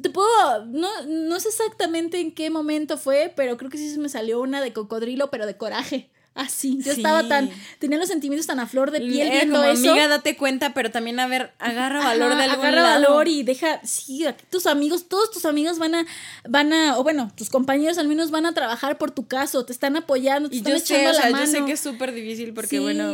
te 0.01 0.09
puedo, 0.09 0.65
no, 0.67 0.87
no 1.05 1.39
sé 1.41 1.49
exactamente 1.49 2.21
en 2.21 2.33
qué 2.33 2.49
momento 2.49 2.97
fue, 2.97 3.33
pero 3.35 3.57
creo 3.57 3.69
que 3.69 3.77
sí 3.77 3.91
se 3.91 3.99
me 3.99 4.07
salió 4.07 4.39
una 4.39 4.61
de 4.61 4.71
cocodrilo, 4.71 5.29
pero 5.29 5.45
de 5.45 5.57
coraje. 5.57 6.09
Así, 6.35 6.79
yo 6.81 6.91
estaba 6.91 7.25
tan, 7.29 7.49
tenía 7.79 7.97
los 7.97 8.09
sentimientos 8.09 8.45
tan 8.45 8.59
a 8.59 8.67
flor 8.67 8.91
de 8.91 8.99
piel 8.99 9.27
Era 9.27 9.35
viendo 9.37 9.55
como, 9.55 9.69
amiga, 9.69 10.09
date 10.09 10.35
cuenta, 10.35 10.73
pero 10.73 10.91
también, 10.91 11.17
a 11.21 11.27
ver, 11.27 11.53
agarra 11.59 12.03
valor 12.03 12.35
de 12.35 12.43
algún 12.43 12.65
Agarra 12.65 12.83
valor 12.83 13.29
y 13.29 13.43
deja, 13.43 13.79
sí, 13.85 14.25
tus 14.49 14.65
amigos, 14.65 15.07
todos 15.07 15.31
tus 15.31 15.45
amigos 15.45 15.79
van 15.79 15.95
a, 15.95 16.05
van 16.47 16.73
a, 16.73 16.99
o 16.99 17.03
bueno, 17.03 17.31
tus 17.37 17.49
compañeros 17.49 17.97
al 17.97 18.09
menos 18.09 18.31
van 18.31 18.45
a 18.45 18.53
trabajar 18.53 18.97
por 18.97 19.11
tu 19.11 19.25
caso, 19.27 19.63
te 19.63 19.71
están 19.71 19.95
apoyando, 19.95 20.49
te 20.49 20.55
y 20.55 20.57
están 20.57 20.73
yo 20.73 20.77
echando 20.77 21.13
sé, 21.13 21.19
o 21.19 21.21
sea, 21.21 21.39
Yo 21.39 21.47
sé 21.47 21.63
que 21.63 21.71
es 21.71 21.79
súper 21.79 22.13
difícil 22.13 22.53
porque, 22.53 22.81
bueno, 22.81 23.13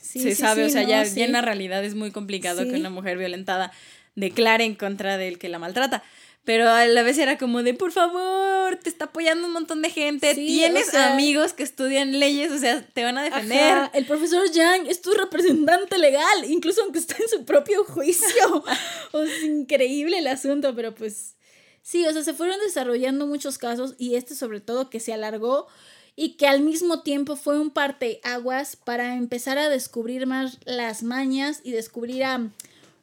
se 0.00 0.34
sabe, 0.34 0.64
o 0.64 0.68
sea, 0.68 0.82
ya, 0.82 1.04
en 1.04 1.30
la 1.30 1.42
realidad 1.42 1.84
es 1.84 1.94
muy 1.94 2.10
complicado 2.10 2.64
que 2.64 2.74
una 2.74 2.90
mujer 2.90 3.16
violentada 3.16 3.70
declare 4.16 4.64
en 4.64 4.74
contra 4.74 5.18
del 5.18 5.38
que 5.38 5.48
la 5.48 5.60
maltrata. 5.60 6.02
Pero 6.46 6.70
a 6.70 6.86
la 6.86 7.02
vez 7.02 7.18
era 7.18 7.38
como 7.38 7.64
de, 7.64 7.74
por 7.74 7.90
favor, 7.90 8.76
te 8.76 8.88
está 8.88 9.06
apoyando 9.06 9.48
un 9.48 9.52
montón 9.52 9.82
de 9.82 9.90
gente, 9.90 10.32
tienes 10.32 10.94
amigos 10.94 11.52
que 11.52 11.64
estudian 11.64 12.20
leyes, 12.20 12.52
o 12.52 12.58
sea, 12.58 12.86
te 12.86 13.02
van 13.02 13.18
a 13.18 13.24
defender. 13.24 13.90
El 13.92 14.06
profesor 14.06 14.48
Yang 14.52 14.86
es 14.86 15.02
tu 15.02 15.10
representante 15.10 15.98
legal, 15.98 16.44
incluso 16.48 16.82
aunque 16.82 17.00
está 17.00 17.16
en 17.20 17.28
su 17.28 17.44
propio 17.44 17.82
juicio. 17.82 18.62
o 19.12 19.22
es 19.22 19.42
increíble 19.42 20.18
el 20.18 20.28
asunto, 20.28 20.72
pero 20.76 20.94
pues 20.94 21.34
sí, 21.82 22.06
o 22.06 22.12
sea, 22.12 22.22
se 22.22 22.32
fueron 22.32 22.60
desarrollando 22.60 23.26
muchos 23.26 23.58
casos 23.58 23.96
y 23.98 24.14
este 24.14 24.36
sobre 24.36 24.60
todo 24.60 24.88
que 24.88 25.00
se 25.00 25.12
alargó 25.12 25.66
y 26.14 26.36
que 26.36 26.46
al 26.46 26.60
mismo 26.60 27.02
tiempo 27.02 27.34
fue 27.34 27.58
un 27.58 27.70
parteaguas 27.70 28.76
para 28.76 29.16
empezar 29.16 29.58
a 29.58 29.68
descubrir 29.68 30.28
más 30.28 30.58
las 30.64 31.02
mañas 31.02 31.60
y 31.64 31.72
descubrir 31.72 32.22
a 32.22 32.50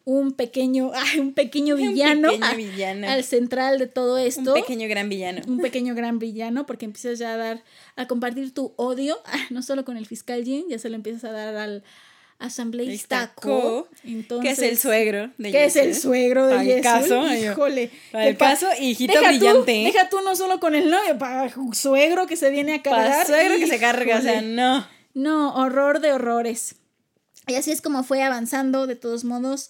un 0.06 0.34
pequeño, 0.34 0.92
un 1.20 1.34
pequeño 1.34 1.76
villano, 1.76 2.30
al 3.08 3.24
central 3.24 3.80
de 3.80 3.88
todo 3.88 4.18
esto. 4.18 4.54
Un 4.54 4.62
pequeño 4.62 4.88
gran 4.90 5.10
villano. 5.10 5.42
Un 5.48 5.60
pequeño 5.60 5.96
gran 5.96 6.20
villano, 6.20 6.66
porque 6.66 6.86
empiezas 6.86 7.20
ya 7.20 7.34
a 7.34 7.38
dar, 7.38 7.64
a 7.96 8.08
compartir 8.08 8.54
tu 8.54 8.74
odio, 8.76 9.18
no 9.50 9.62
solo 9.62 9.86
con 9.86 9.98
el 9.98 10.06
fiscal 10.06 10.44
Jin, 10.44 10.66
ya 10.70 10.80
se 10.80 10.90
lo 10.90 10.96
empiezas 10.96 11.24
a 11.26 11.32
dar 11.32 11.56
al 11.56 11.84
asambleísta 12.40 13.32
Co, 13.36 13.88
que 14.42 14.50
es 14.50 14.60
el 14.60 14.78
suegro 14.78 15.30
de 15.38 15.52
Que 15.52 15.66
es 15.66 15.78
el 15.78 15.96
suegro 15.96 16.48
de 16.48 16.60
Jesús. 16.60 16.84
caso, 16.84 17.34
híjole. 17.34 17.90
Para 18.12 18.28
el 18.28 18.38
caso, 18.38 18.68
hijito 18.82 19.14
brillante. 19.22 19.72
deja 19.72 20.10
tú 20.10 20.18
no 20.26 20.36
solo 20.36 20.60
con 20.60 20.76
el 20.76 20.90
novio, 20.90 21.18
para 21.18 21.54
suegro 21.72 22.28
que 22.28 22.36
se 22.36 22.50
viene 22.50 22.76
a 22.76 22.82
cargar. 22.82 23.10
Para 23.10 23.26
suegro 23.26 23.58
que 23.58 23.68
se 23.68 23.80
carga, 23.80 24.18
o 24.18 24.22
sea, 24.22 24.42
no. 24.42 24.86
No, 25.14 25.56
horror 25.56 26.02
de 26.02 26.12
horrores. 26.12 26.76
Y 27.48 27.56
así 27.56 27.72
es 27.72 27.82
como 27.82 28.04
fue 28.04 28.24
avanzando, 28.24 28.88
de 28.88 28.96
todos 28.96 29.24
modos, 29.24 29.70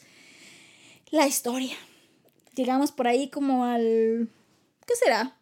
la 1.14 1.28
historia. 1.28 1.78
Llegamos 2.56 2.92
por 2.92 3.08
ahí 3.08 3.30
como 3.30 3.66
al... 3.66 4.28
¿Qué 4.88 4.96
será? 4.96 5.38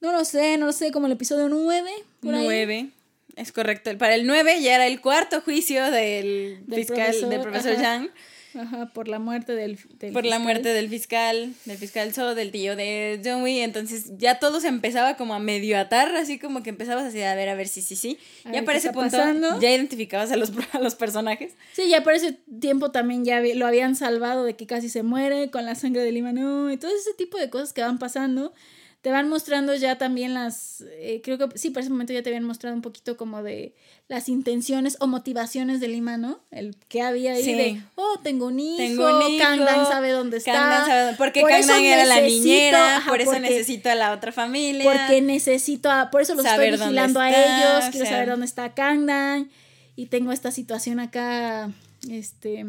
No 0.00 0.12
lo 0.12 0.26
sé, 0.26 0.58
no 0.58 0.66
lo 0.66 0.72
sé, 0.72 0.92
como 0.92 1.06
el 1.06 1.12
episodio 1.12 1.48
9. 1.48 1.90
9. 2.20 2.90
Es 3.36 3.50
correcto. 3.50 3.96
Para 3.96 4.14
el 4.14 4.26
9 4.26 4.60
ya 4.60 4.74
era 4.74 4.86
el 4.86 5.00
cuarto 5.00 5.40
juicio 5.40 5.90
del, 5.90 6.62
fiscal, 6.68 7.30
del 7.30 7.40
profesor 7.40 7.80
Yang. 7.80 8.10
Ajá, 8.54 8.86
por 8.92 9.08
la 9.08 9.18
muerte 9.18 9.54
del, 9.54 9.78
Por 10.12 10.24
la 10.24 10.38
muerte 10.38 10.70
del 10.70 10.88
fiscal, 10.88 11.54
del 11.64 11.78
fiscal 11.78 12.12
So, 12.12 12.34
del 12.34 12.50
tío 12.50 12.76
de 12.76 13.20
John 13.24 13.42
Wee. 13.42 13.60
Entonces 13.60 14.18
ya 14.18 14.38
todo 14.38 14.60
se 14.60 14.68
empezaba 14.68 15.16
como 15.16 15.34
a 15.34 15.38
medio 15.38 15.78
atar, 15.78 16.14
así 16.16 16.38
como 16.38 16.62
que 16.62 16.70
empezabas 16.70 17.04
así 17.04 17.22
a 17.22 17.34
ver, 17.34 17.48
a 17.48 17.54
ver, 17.54 17.68
sí, 17.68 17.82
sí, 17.82 17.96
sí. 17.96 18.18
ya 18.52 18.64
para 18.64 18.78
ese 18.78 18.92
punto 18.92 19.16
ya 19.60 19.70
identificabas 19.70 20.32
a 20.32 20.36
los, 20.36 20.52
a 20.72 20.78
los 20.80 20.94
personajes. 20.94 21.52
Sí, 21.72 21.88
ya 21.88 22.02
para 22.02 22.16
ese 22.16 22.38
tiempo 22.60 22.90
también 22.90 23.24
ya 23.24 23.40
lo 23.40 23.66
habían 23.66 23.94
salvado 23.96 24.44
de 24.44 24.56
que 24.56 24.66
casi 24.66 24.88
se 24.88 25.02
muere 25.02 25.50
con 25.50 25.64
la 25.64 25.74
sangre 25.74 26.02
de 26.02 26.12
Lima, 26.12 26.32
no, 26.32 26.72
y 26.72 26.76
todo 26.76 26.90
ese 26.94 27.14
tipo 27.14 27.38
de 27.38 27.50
cosas 27.50 27.72
que 27.72 27.82
van 27.82 27.98
pasando 27.98 28.52
te 29.02 29.10
van 29.10 29.28
mostrando 29.30 29.74
ya 29.74 29.96
también 29.96 30.34
las, 30.34 30.84
eh, 30.90 31.22
creo 31.24 31.38
que 31.38 31.58
sí, 31.58 31.70
para 31.70 31.82
ese 31.82 31.90
momento 31.90 32.12
ya 32.12 32.22
te 32.22 32.28
habían 32.28 32.44
mostrado 32.44 32.76
un 32.76 32.82
poquito 32.82 33.16
como 33.16 33.42
de 33.42 33.74
las 34.08 34.28
intenciones 34.28 34.98
o 35.00 35.06
motivaciones 35.06 35.80
de 35.80 35.88
Lima, 35.88 36.18
¿no? 36.18 36.40
El 36.50 36.76
que 36.88 37.00
había 37.00 37.32
ahí 37.32 37.42
de, 37.42 37.82
oh, 37.94 38.20
tengo 38.22 38.46
un 38.46 38.60
hijo, 38.60 38.76
tengo 38.76 39.16
un 39.16 39.32
hijo 39.32 39.42
Kangdan 39.42 39.86
sabe 39.86 40.10
dónde 40.10 40.36
está. 40.36 40.84
Sabe, 40.84 41.16
porque 41.16 41.40
por 41.40 41.50
Kangdan 41.50 41.82
era 41.82 42.04
la 42.04 42.20
niñera, 42.20 43.02
por 43.08 43.22
eso 43.22 43.38
necesito 43.38 43.88
a 43.88 43.94
la 43.94 44.12
otra 44.12 44.32
familia. 44.32 44.84
Porque 44.84 45.22
necesito, 45.22 45.90
a, 45.90 46.10
por 46.10 46.20
eso 46.20 46.34
los 46.34 46.44
estoy 46.44 46.72
vigilando 46.72 47.20
a 47.20 47.30
ellos, 47.30 47.90
quiero 47.90 48.06
saber 48.06 48.28
dónde 48.28 48.46
está 48.46 48.74
Kangdan 48.74 49.50
y 49.96 50.06
tengo 50.06 50.30
esta 50.30 50.50
situación 50.50 51.00
acá, 51.00 51.70
este, 52.10 52.66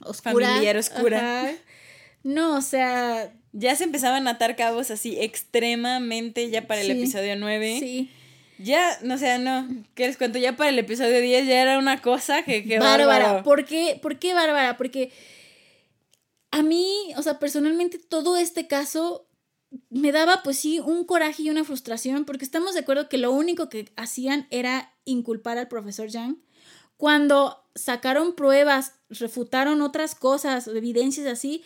oscura. 0.00 0.46
Familiar 0.46 0.76
oscura. 0.76 1.54
No, 2.22 2.56
o 2.56 2.60
sea, 2.60 3.32
ya 3.58 3.74
se 3.74 3.84
empezaban 3.84 4.28
a 4.28 4.32
atar 4.32 4.54
cabos 4.54 4.90
así 4.90 5.18
extremadamente 5.18 6.50
ya 6.50 6.66
para 6.66 6.82
el 6.82 6.90
episodio 6.90 7.36
9. 7.36 7.78
Sí. 7.80 8.10
Ya, 8.58 8.98
no 9.02 9.16
sé, 9.16 9.38
no, 9.38 9.66
¿qué 9.94 10.06
les 10.06 10.18
cuento? 10.18 10.38
Ya 10.38 10.56
para 10.56 10.68
el 10.68 10.78
episodio 10.78 11.20
10 11.20 11.46
ya 11.46 11.62
era 11.62 11.78
una 11.78 12.02
cosa 12.02 12.42
que... 12.42 12.64
que 12.64 12.78
bárbara. 12.78 13.42
¿Por 13.42 13.64
qué? 13.64 13.98
¿Por 14.00 14.18
qué 14.18 14.34
bárbara? 14.34 14.76
Porque 14.76 15.10
a 16.50 16.62
mí, 16.62 17.12
o 17.16 17.22
sea, 17.22 17.38
personalmente 17.38 17.98
todo 17.98 18.36
este 18.36 18.66
caso 18.66 19.26
me 19.88 20.12
daba 20.12 20.42
pues 20.42 20.58
sí 20.58 20.78
un 20.78 21.04
coraje 21.04 21.42
y 21.42 21.50
una 21.50 21.64
frustración 21.64 22.26
porque 22.26 22.44
estamos 22.44 22.74
de 22.74 22.80
acuerdo 22.80 23.08
que 23.08 23.18
lo 23.18 23.32
único 23.32 23.70
que 23.70 23.90
hacían 23.96 24.46
era 24.50 24.94
inculpar 25.06 25.56
al 25.56 25.68
profesor 25.68 26.08
Yang. 26.08 26.38
Cuando 26.98 27.64
sacaron 27.74 28.34
pruebas, 28.34 28.92
refutaron 29.08 29.80
otras 29.80 30.14
cosas, 30.14 30.66
evidencias 30.66 31.26
así, 31.26 31.62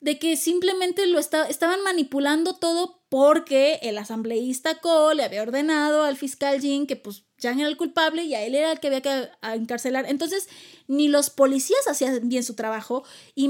de 0.00 0.18
que 0.18 0.36
simplemente 0.36 1.06
lo 1.06 1.18
estaban 1.18 1.82
manipulando 1.82 2.54
todo 2.54 3.02
porque 3.10 3.80
el 3.82 3.98
asambleísta 3.98 4.76
Cole 4.76 5.16
le 5.16 5.24
había 5.24 5.42
ordenado 5.42 6.04
al 6.04 6.16
fiscal 6.16 6.60
Jin 6.60 6.86
que 6.86 6.96
pues 6.96 7.24
Jan 7.40 7.58
era 7.58 7.68
el 7.68 7.76
culpable 7.76 8.22
y 8.22 8.34
a 8.34 8.42
él 8.42 8.54
era 8.54 8.72
el 8.72 8.80
que 8.80 8.86
había 8.86 9.02
que 9.02 9.28
encarcelar. 9.54 10.06
Entonces, 10.08 10.48
ni 10.86 11.08
los 11.08 11.30
policías 11.30 11.86
hacían 11.88 12.28
bien 12.28 12.44
su 12.44 12.54
trabajo 12.54 13.04
y 13.34 13.48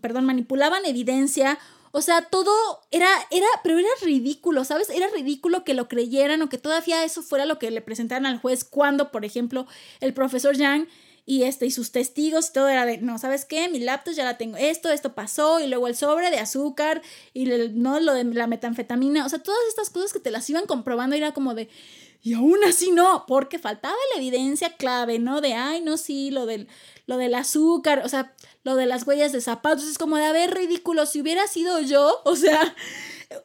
perdón, 0.00 0.24
manipulaban 0.24 0.84
evidencia. 0.84 1.58
O 1.92 2.02
sea, 2.02 2.22
todo 2.22 2.52
era, 2.90 3.08
era, 3.30 3.46
pero 3.62 3.78
era 3.78 3.88
ridículo, 4.02 4.64
¿sabes? 4.64 4.90
Era 4.90 5.08
ridículo 5.08 5.64
que 5.64 5.74
lo 5.74 5.88
creyeran 5.88 6.42
o 6.42 6.48
que 6.48 6.58
todavía 6.58 7.04
eso 7.04 7.22
fuera 7.22 7.46
lo 7.46 7.58
que 7.58 7.70
le 7.70 7.80
presentaran 7.80 8.26
al 8.26 8.40
juez 8.40 8.64
cuando, 8.64 9.10
por 9.10 9.24
ejemplo, 9.24 9.66
el 10.00 10.12
profesor 10.12 10.56
Yang 10.56 10.88
y 11.26 11.42
este 11.42 11.66
y 11.66 11.72
sus 11.72 11.90
testigos 11.90 12.48
y 12.48 12.52
todo 12.52 12.68
era 12.68 12.86
de 12.86 12.98
no 12.98 13.18
sabes 13.18 13.44
qué 13.44 13.68
mi 13.68 13.80
laptop 13.80 14.14
ya 14.14 14.24
la 14.24 14.38
tengo 14.38 14.56
esto 14.56 14.90
esto 14.90 15.14
pasó 15.14 15.60
y 15.60 15.66
luego 15.66 15.88
el 15.88 15.96
sobre 15.96 16.30
de 16.30 16.38
azúcar 16.38 17.02
y 17.34 17.46
no 17.46 17.98
lo 17.98 18.14
de 18.14 18.24
la 18.24 18.46
metanfetamina 18.46 19.26
o 19.26 19.28
sea 19.28 19.40
todas 19.40 19.60
estas 19.68 19.90
cosas 19.90 20.12
que 20.12 20.20
te 20.20 20.30
las 20.30 20.48
iban 20.48 20.66
comprobando 20.66 21.16
era 21.16 21.34
como 21.34 21.54
de 21.54 21.68
y 22.22 22.34
aún 22.34 22.58
así 22.64 22.92
no 22.92 23.24
porque 23.26 23.58
faltaba 23.58 23.96
la 24.14 24.20
evidencia 24.20 24.76
clave 24.76 25.18
no 25.18 25.40
de 25.40 25.54
ay 25.54 25.80
no 25.80 25.96
sí 25.96 26.30
lo 26.30 26.46
del 26.46 26.68
lo 27.06 27.16
del 27.16 27.34
azúcar 27.34 28.02
o 28.04 28.08
sea 28.08 28.32
lo 28.62 28.76
de 28.76 28.86
las 28.86 29.04
huellas 29.04 29.32
de 29.32 29.40
zapatos 29.40 29.84
es 29.84 29.98
como 29.98 30.16
de 30.16 30.24
a 30.24 30.32
ver 30.32 30.54
ridículo 30.54 31.06
si 31.06 31.20
hubiera 31.20 31.48
sido 31.48 31.80
yo 31.80 32.20
o 32.24 32.36
sea 32.36 32.74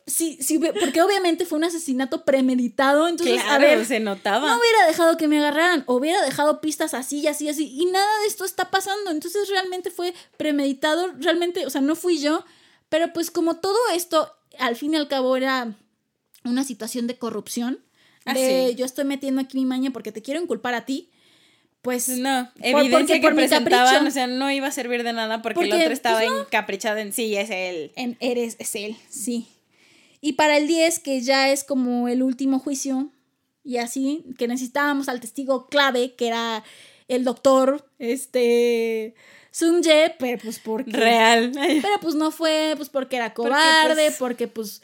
Sí, 0.05 0.37
sí, 0.41 0.59
porque 0.59 1.01
obviamente 1.01 1.45
fue 1.45 1.57
un 1.57 1.63
asesinato 1.63 2.23
premeditado, 2.23 3.07
entonces 3.07 3.41
a 3.47 3.57
ver, 3.57 3.83
se 3.85 3.99
notaba. 3.99 4.47
No 4.47 4.59
hubiera 4.59 4.85
dejado 4.87 5.17
que 5.17 5.27
me 5.27 5.39
agarraran, 5.39 5.83
hubiera 5.87 6.21
dejado 6.23 6.61
pistas 6.61 6.93
así 6.93 7.19
y 7.21 7.27
así 7.27 7.49
así 7.49 7.67
y 7.75 7.85
nada 7.85 8.07
de 8.21 8.27
esto 8.27 8.45
está 8.45 8.69
pasando, 8.69 9.09
entonces 9.09 9.49
realmente 9.49 9.89
fue 9.89 10.13
premeditado, 10.37 11.11
realmente, 11.19 11.65
o 11.65 11.69
sea, 11.69 11.81
no 11.81 11.95
fui 11.95 12.19
yo, 12.19 12.45
pero 12.89 13.11
pues 13.13 13.31
como 13.31 13.57
todo 13.57 13.77
esto 13.95 14.31
al 14.59 14.75
fin 14.75 14.93
y 14.93 14.97
al 14.97 15.07
cabo 15.07 15.35
era 15.35 15.73
una 16.43 16.63
situación 16.63 17.07
de 17.07 17.17
corrupción. 17.17 17.79
Ah, 18.25 18.33
de 18.35 18.67
sí. 18.69 18.75
yo 18.75 18.85
estoy 18.85 19.05
metiendo 19.05 19.41
aquí 19.41 19.57
mi 19.57 19.65
maña 19.65 19.89
porque 19.91 20.11
te 20.11 20.21
quiero 20.21 20.39
inculpar 20.39 20.75
a 20.75 20.85
ti. 20.85 21.09
Pues 21.81 22.07
No, 22.09 22.51
evidencia 22.61 22.91
porque 22.99 23.13
que 23.15 23.21
por 23.21 23.33
presentaban, 23.35 23.85
capricho. 23.87 24.07
o 24.09 24.11
sea, 24.11 24.27
no 24.27 24.51
iba 24.51 24.67
a 24.67 24.71
servir 24.71 25.01
de 25.03 25.13
nada 25.13 25.41
porque, 25.41 25.61
el 25.63 25.69
Porque, 25.69 25.83
otro 25.83 25.93
estaba 25.93 26.19
pues, 26.19 26.29
no. 26.29 26.41
encaprichado 26.41 26.97
en 26.99 27.11
sí, 27.13 27.35
es 27.35 27.49
él. 27.49 27.91
en 27.95 28.17
eres 28.19 28.55
es 28.59 28.75
él, 28.75 28.95
sí. 29.09 29.47
Y 30.21 30.33
para 30.33 30.57
el 30.57 30.67
10, 30.67 30.99
que 30.99 31.21
ya 31.21 31.49
es 31.49 31.63
como 31.63 32.07
el 32.07 32.21
último 32.23 32.59
juicio, 32.59 33.09
y 33.63 33.77
así, 33.77 34.23
que 34.37 34.47
necesitábamos 34.47 35.09
al 35.09 35.19
testigo 35.19 35.67
clave, 35.67 36.13
que 36.15 36.27
era 36.27 36.63
el 37.07 37.23
doctor, 37.23 37.89
este, 37.99 39.15
Sung 39.51 39.83
Jae, 39.83 40.15
pero 40.17 40.41
pues 40.41 40.59
porque... 40.59 40.91
Real. 40.91 41.51
Pero 41.53 41.99
pues 42.01 42.15
no 42.15 42.31
fue, 42.31 42.73
pues 42.77 42.89
porque 42.89 43.17
era 43.17 43.33
Porque, 43.33 43.49
cobarde, 43.49 44.05
pues- 44.05 44.17
porque 44.17 44.47
pues 44.47 44.81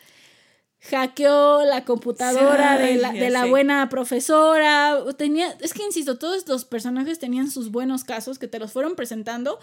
hackeó 0.90 1.64
la 1.66 1.84
computadora 1.86 2.78
de 2.78 2.96
la, 2.96 3.12
de 3.12 3.30
la 3.30 3.46
buena 3.46 3.90
profesora. 3.90 4.98
Tenía, 5.18 5.56
es 5.62 5.74
que 5.74 5.84
insisto, 5.84 6.18
todos 6.18 6.48
los 6.48 6.66
personajes 6.66 7.20
tenían 7.20 7.50
sus 7.50 7.72
buenos 7.72 8.04
casos 8.04 8.38
que 8.40 8.48
te 8.48 8.60
los 8.60 8.72
fueron 8.72 8.96
presentando 8.96 9.60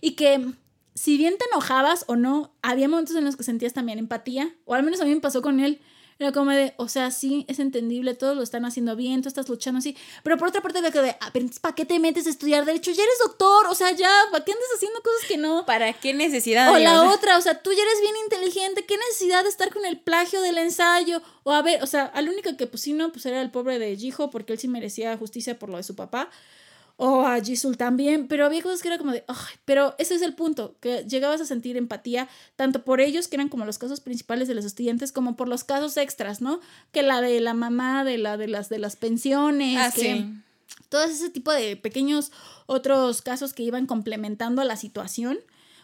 y 0.00 0.12
que 0.12 0.52
si 0.94 1.16
bien 1.16 1.36
te 1.38 1.44
enojabas 1.52 2.04
o 2.08 2.16
no, 2.16 2.52
había 2.62 2.88
momentos 2.88 3.16
en 3.16 3.24
los 3.24 3.36
que 3.36 3.44
sentías 3.44 3.72
también 3.72 3.98
empatía, 3.98 4.54
o 4.64 4.74
al 4.74 4.82
menos 4.82 5.00
a 5.00 5.04
mí 5.04 5.14
me 5.14 5.20
pasó 5.20 5.42
con 5.42 5.60
él. 5.60 5.80
Era 6.18 6.30
como 6.30 6.52
de, 6.52 6.74
o 6.76 6.88
sea, 6.88 7.10
sí, 7.10 7.44
es 7.48 7.58
entendible, 7.58 8.14
todos 8.14 8.36
lo 8.36 8.42
están 8.42 8.64
haciendo 8.64 8.94
bien, 8.94 9.22
tú 9.22 9.28
estás 9.28 9.48
luchando 9.48 9.78
así. 9.78 9.96
Pero 10.22 10.36
por 10.36 10.48
otra 10.48 10.60
parte, 10.60 10.80
que 10.92 11.00
de, 11.00 11.16
ah, 11.20 11.32
¿para 11.60 11.74
qué 11.74 11.84
te 11.84 11.98
metes 11.98 12.26
a 12.26 12.30
estudiar 12.30 12.64
Derecho? 12.64 12.92
Ya 12.92 13.02
eres 13.02 13.18
doctor, 13.26 13.66
o 13.66 13.74
sea, 13.74 13.90
ya, 13.90 14.10
¿para 14.30 14.44
qué 14.44 14.52
andas 14.52 14.68
haciendo 14.76 15.00
cosas 15.02 15.26
que 15.26 15.36
no? 15.36 15.66
¿Para 15.66 15.92
qué 15.94 16.14
necesidad? 16.14 16.72
O 16.72 16.78
la 16.78 17.10
otra, 17.10 17.38
o 17.38 17.40
sea, 17.40 17.60
tú 17.60 17.72
ya 17.72 17.82
eres 17.82 18.00
bien 18.00 18.14
inteligente, 18.24 18.84
¿qué 18.84 18.96
necesidad 18.96 19.42
de 19.42 19.48
estar 19.48 19.72
con 19.72 19.84
el 19.84 19.98
plagio 19.98 20.40
del 20.42 20.58
ensayo? 20.58 21.22
O 21.42 21.52
a 21.52 21.62
ver, 21.62 21.82
o 21.82 21.86
sea, 21.86 22.04
al 22.04 22.28
único 22.28 22.56
que 22.56 22.66
pues 22.68 22.82
sí, 22.82 22.92
no, 22.92 23.10
pues 23.10 23.26
era 23.26 23.40
el 23.40 23.50
pobre 23.50 23.80
de 23.80 23.96
Jiho, 23.96 24.30
porque 24.30 24.52
él 24.52 24.58
sí 24.60 24.68
merecía 24.68 25.16
justicia 25.16 25.58
por 25.58 25.70
lo 25.70 25.78
de 25.78 25.82
su 25.82 25.96
papá. 25.96 26.30
O 26.96 27.22
a 27.26 27.40
Jisoo 27.40 27.74
también, 27.74 28.28
pero 28.28 28.46
había 28.46 28.62
cosas 28.62 28.82
que 28.82 28.88
era 28.88 28.98
como 28.98 29.12
de, 29.12 29.24
ay, 29.26 29.54
pero 29.64 29.94
ese 29.98 30.14
es 30.14 30.22
el 30.22 30.34
punto, 30.34 30.76
que 30.80 31.04
llegabas 31.08 31.40
a 31.40 31.46
sentir 31.46 31.76
empatía 31.76 32.28
tanto 32.54 32.84
por 32.84 33.00
ellos, 33.00 33.28
que 33.28 33.36
eran 33.36 33.48
como 33.48 33.64
los 33.64 33.78
casos 33.78 34.00
principales 34.00 34.46
de 34.46 34.54
los 34.54 34.64
estudiantes, 34.64 35.10
como 35.10 35.34
por 35.34 35.48
los 35.48 35.64
casos 35.64 35.96
extras, 35.96 36.40
¿no? 36.40 36.60
Que 36.92 37.02
la 37.02 37.20
de 37.20 37.40
la 37.40 37.54
mamá, 37.54 38.04
de 38.04 38.18
la 38.18 38.36
de 38.36 38.46
las 38.46 38.68
de 38.68 38.78
las 38.78 38.96
pensiones, 38.96 39.78
Ah, 39.80 39.90
que 39.94 40.00
sí. 40.00 40.34
todo 40.88 41.04
ese 41.04 41.30
tipo 41.30 41.50
de 41.52 41.76
pequeños 41.76 42.30
otros 42.66 43.22
casos 43.22 43.52
que 43.52 43.62
iban 43.62 43.86
complementando 43.86 44.62
a 44.62 44.64
la 44.64 44.76
situación 44.76 45.38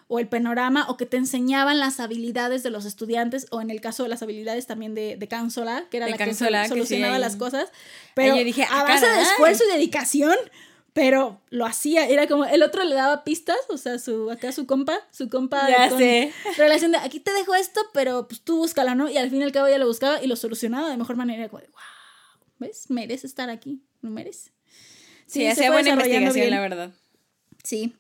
o 0.09 0.19
el 0.19 0.27
panorama 0.29 0.87
o 0.89 0.97
que 0.97 1.05
te 1.07 1.19
enseñaban 1.19 1.79
las 1.79 2.01
habilidades 2.01 2.63
de 2.63 2.71
los 2.71 2.87
estudiantes 2.87 3.47
o 3.51 3.61
en 3.61 3.71
el 3.71 3.81
caso 3.81 4.03
de 4.03 4.09
las 4.09 4.23
habilidades 4.23 4.67
también 4.67 4.95
de, 4.95 5.17
de 5.17 5.29
Kang 5.29 5.51
Sola, 5.51 5.85
que 5.91 5.99
era 5.99 6.07
De 6.07 6.13
la 6.13 6.17
Kang 6.19 6.29
que 6.29 6.35
sol- 6.35 6.47
Sola, 6.49 6.63
que 6.63 6.69
sí, 6.69 6.75
solucionaba 6.75 7.19
las 7.19 7.37
cosas, 7.37 7.71
pero 8.15 8.37
yo 8.37 8.45
dije, 8.45 8.65
a 8.65 8.81
ah, 8.81 8.85
base 8.85 9.07
de 9.07 9.21
esfuerzo 9.21 9.65
y 9.69 9.73
dedicación, 9.73 10.35
pero 10.99 11.41
lo 11.51 11.65
hacía, 11.65 12.09
era 12.09 12.27
como 12.27 12.45
el 12.45 12.61
otro 12.61 12.83
le 12.83 12.93
daba 12.97 13.23
pistas, 13.23 13.57
o 13.69 13.77
sea, 13.77 14.01
su 14.01 14.33
acá 14.33 14.51
su 14.51 14.67
compa, 14.67 14.99
su 15.13 15.29
compa 15.29 15.69
Ya 15.71 15.91
con 15.91 15.99
sé. 15.99 16.33
relación 16.57 16.91
de 16.91 16.99
aquí 16.99 17.21
te 17.21 17.33
dejo 17.33 17.55
esto, 17.55 17.81
pero 17.95 18.27
pues 18.27 18.41
tú 18.41 18.57
búscala, 18.57 18.97
¿no? 18.97 19.09
Y 19.09 19.17
al 19.17 19.31
fin 19.31 19.41
y 19.41 19.45
al 19.45 19.53
cabo 19.53 19.69
ella 19.69 19.79
lo 19.79 19.87
buscaba 19.87 20.21
y 20.21 20.27
lo 20.27 20.35
solucionaba 20.35 20.91
de 20.91 20.97
mejor 20.97 21.15
manera, 21.15 21.49
como 21.49 21.63
de, 21.63 21.69
wow, 21.69 22.47
¿ves? 22.59 22.91
Merece 22.91 23.29
estar 23.29 23.49
aquí, 23.49 23.81
¿no 24.03 24.11
merece? 24.11 24.51
Sí, 25.27 25.43
se 25.43 25.51
hacía 25.51 25.71
buena 25.71 25.91
investigación, 25.91 26.35
bien. 26.35 26.51
la 26.51 26.61
verdad. 26.61 26.91
Sí. 27.63 27.95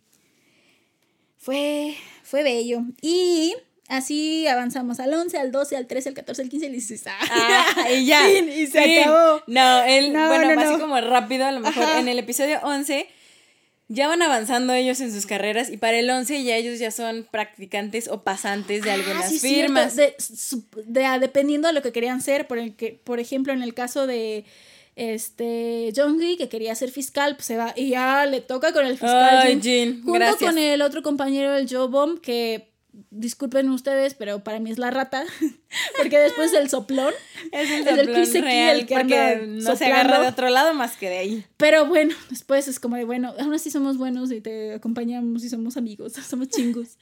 Fue, 1.36 1.94
fue 2.24 2.42
bello. 2.42 2.80
Y 3.00 3.54
así 3.88 4.46
avanzamos 4.46 5.00
al 5.00 5.12
11, 5.12 5.38
al 5.38 5.50
12, 5.50 5.76
al 5.76 5.86
13, 5.86 6.10
al 6.10 6.14
14, 6.14 6.42
al 6.42 6.48
15, 6.48 6.66
al 6.66 6.72
16. 6.72 7.04
Ah, 7.30 7.66
y 7.92 8.04
ya. 8.06 8.22
Fin, 8.24 8.48
y 8.48 8.66
se 8.66 8.82
Fin. 8.82 8.98
acabó. 9.00 9.42
No, 9.46 9.82
él, 9.84 10.12
No, 10.12 10.28
bueno, 10.28 10.54
no, 10.54 10.60
así 10.60 10.72
no. 10.72 10.78
como 10.80 11.00
rápido, 11.00 11.44
a 11.46 11.52
lo 11.52 11.60
mejor 11.60 11.82
Ajá. 11.84 11.98
en 12.00 12.08
el 12.08 12.18
episodio 12.18 12.60
11 12.62 13.06
ya 13.90 14.06
van 14.06 14.20
avanzando 14.20 14.74
ellos 14.74 15.00
en 15.00 15.10
sus 15.10 15.24
carreras 15.24 15.70
y 15.70 15.78
para 15.78 15.98
el 15.98 16.10
11 16.10 16.44
ya 16.44 16.56
ellos 16.56 16.78
ya 16.78 16.90
son 16.90 17.26
practicantes 17.30 18.08
o 18.08 18.22
pasantes 18.22 18.82
de 18.82 18.90
Ah, 18.90 18.94
algunas 18.94 19.30
sí, 19.30 19.38
firmas. 19.38 19.96
De, 19.96 20.14
de- 20.84 21.04
ah, 21.06 21.18
dependiendo 21.18 21.68
de 21.68 21.74
lo 21.74 21.80
que 21.80 21.90
querían 21.90 22.20
ser, 22.20 22.46
por, 22.46 22.58
el 22.58 22.76
que, 22.76 23.00
por 23.02 23.18
ejemplo, 23.18 23.52
en 23.54 23.62
el 23.62 23.72
caso 23.72 24.06
de 24.06 24.44
este 24.94 25.92
Jongri, 25.96 26.36
que 26.36 26.48
quería 26.48 26.74
ser 26.74 26.90
fiscal, 26.90 27.36
pues 27.36 27.46
se 27.46 27.56
va 27.56 27.72
y 27.76 27.90
ya 27.90 28.26
le 28.26 28.40
toca 28.40 28.72
con 28.72 28.84
el 28.84 28.92
fiscal. 28.98 29.38
Ay, 29.38 29.54
junto 30.02 30.12
gracias. 30.12 30.50
con 30.50 30.58
el 30.58 30.82
otro 30.82 31.02
compañero, 31.02 31.56
el 31.56 31.66
Joe 31.70 31.86
Bomb, 31.88 32.20
que 32.20 32.67
disculpen 33.10 33.68
ustedes, 33.70 34.14
pero 34.14 34.42
para 34.42 34.60
mí 34.60 34.70
es 34.70 34.78
la 34.78 34.90
rata, 34.90 35.24
porque 35.96 36.18
después 36.18 36.52
el 36.52 36.68
soplón. 36.68 37.12
Es 37.52 37.70
el 37.70 37.86
es 37.86 37.86
el 37.86 38.26
soplón 38.26 38.42
real, 38.44 38.80
el 38.80 38.86
que 38.86 38.94
porque 38.94 39.44
no 39.46 39.76
se 39.76 39.86
agarra 39.86 40.20
de 40.20 40.28
otro 40.28 40.48
lado 40.48 40.74
más 40.74 40.96
que 40.96 41.08
de 41.08 41.18
ahí. 41.18 41.44
Pero 41.56 41.86
bueno, 41.86 42.14
después 42.30 42.68
es 42.68 42.80
como 42.80 42.96
de, 42.96 43.04
bueno, 43.04 43.34
aún 43.38 43.54
así 43.54 43.70
somos 43.70 43.98
buenos 43.98 44.30
y 44.32 44.40
te 44.40 44.74
acompañamos 44.74 45.44
y 45.44 45.48
somos 45.48 45.76
amigos, 45.76 46.12
somos 46.28 46.48
chingos. 46.48 46.98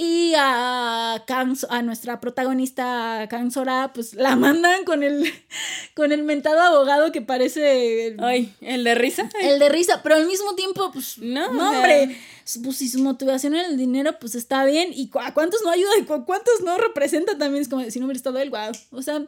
Y 0.00 0.32
a, 0.36 1.24
a 1.70 1.82
nuestra 1.82 2.20
protagonista, 2.20 3.26
Kang 3.28 3.50
Sora, 3.50 3.90
pues 3.92 4.14
la 4.14 4.36
mandan 4.36 4.84
con 4.84 5.02
el, 5.02 5.24
con 5.94 6.12
el 6.12 6.22
mentado 6.22 6.60
abogado 6.60 7.10
que 7.10 7.20
parece 7.20 8.06
el, 8.06 8.22
Ay, 8.22 8.54
el 8.60 8.84
de 8.84 8.94
risa. 8.94 9.28
el 9.42 9.58
de 9.58 9.68
risa, 9.68 10.00
pero 10.04 10.14
al 10.14 10.26
mismo 10.26 10.54
tiempo, 10.54 10.92
pues, 10.92 11.18
No, 11.18 11.46
hombre, 11.48 12.16
pues 12.62 12.76
si 12.76 12.88
su 12.88 13.00
motivación 13.00 13.56
era 13.56 13.66
el 13.66 13.76
dinero, 13.76 14.20
pues 14.20 14.36
está 14.36 14.64
bien. 14.64 14.90
¿Y 14.94 15.10
a 15.20 15.34
cuántos 15.34 15.62
no 15.64 15.70
ayuda 15.70 15.90
y 16.00 16.04
cu- 16.04 16.24
cuántos 16.24 16.60
no 16.64 16.78
representa 16.78 17.36
también? 17.36 17.62
Es 17.62 17.68
como, 17.68 17.82
si 17.90 17.98
no 17.98 18.06
hubiera 18.06 18.18
estado 18.18 18.38
él, 18.38 18.50
wow. 18.50 18.70
O 18.92 19.02
sea, 19.02 19.24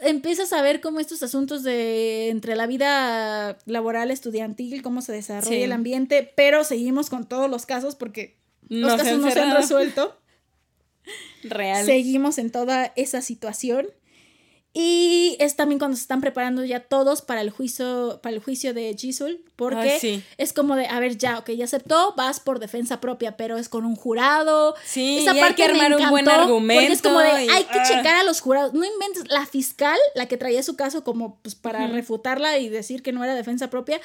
empiezas 0.00 0.52
a 0.54 0.62
ver 0.62 0.80
cómo 0.80 0.98
estos 0.98 1.22
asuntos 1.22 1.62
de 1.62 2.28
entre 2.30 2.56
la 2.56 2.66
vida 2.66 3.58
laboral 3.66 4.10
estudiantil, 4.10 4.80
cómo 4.82 5.02
se 5.02 5.12
desarrolla 5.12 5.56
Sí. 5.56 5.62
el 5.62 5.72
ambiente, 5.72 6.32
pero 6.36 6.64
seguimos 6.64 7.10
con 7.10 7.26
todos 7.28 7.50
los 7.50 7.66
casos 7.66 7.94
porque 7.96 8.36
los 8.68 8.92
se 8.92 8.98
casos 8.98 9.12
han 9.12 9.20
no 9.20 9.30
se 9.30 9.40
han 9.40 9.56
resuelto. 9.56 10.18
Real. 11.44 11.84
Seguimos 11.86 12.38
en 12.38 12.50
toda 12.50 12.92
esa 12.96 13.22
situación. 13.22 13.86
Y 14.78 15.38
es 15.40 15.56
también 15.56 15.78
cuando 15.78 15.96
se 15.96 16.02
están 16.02 16.20
preparando 16.20 16.62
ya 16.62 16.80
todos 16.80 17.22
para 17.22 17.40
el 17.40 17.48
juicio, 17.48 18.20
para 18.22 18.36
el 18.36 18.42
juicio 18.42 18.74
de 18.74 18.94
Jisul, 18.94 19.42
porque 19.56 19.92
Ay, 19.92 19.98
sí. 19.98 20.22
es 20.36 20.52
como 20.52 20.76
de, 20.76 20.86
a 20.86 21.00
ver, 21.00 21.16
ya, 21.16 21.38
ok, 21.38 21.48
ya 21.52 21.64
aceptó, 21.64 22.12
vas 22.14 22.40
por 22.40 22.58
defensa 22.58 23.00
propia, 23.00 23.38
pero 23.38 23.56
es 23.56 23.70
con 23.70 23.86
un 23.86 23.96
jurado. 23.96 24.74
Sí, 24.84 25.16
Esa 25.20 25.32
y 25.32 25.36
hay 25.38 25.40
parte 25.40 25.62
que 25.62 25.72
me 25.72 25.80
armar 25.80 25.98
un 25.98 26.10
buen 26.10 26.26
encantó, 26.26 26.58
Porque 26.58 26.92
es 26.92 27.00
como 27.00 27.20
de, 27.20 27.26
argumento 27.30 27.52
y- 27.54 27.56
hay 27.56 27.64
que 27.64 27.78
ah. 27.78 27.84
checar 27.88 28.16
a 28.16 28.24
los 28.24 28.42
jurados. 28.42 28.74
No 28.74 28.84
inventes, 28.84 29.30
la 29.30 29.46
fiscal, 29.46 29.96
la 30.14 30.26
que 30.26 30.36
traía 30.36 30.62
su 30.62 30.76
caso 30.76 31.02
como 31.04 31.38
pues 31.40 31.54
para 31.54 31.86
refutarla 31.86 32.58
y 32.58 32.68
decir 32.68 33.02
que 33.02 33.12
no 33.12 33.24
era 33.24 33.34
defensa 33.34 33.70
propia, 33.70 33.98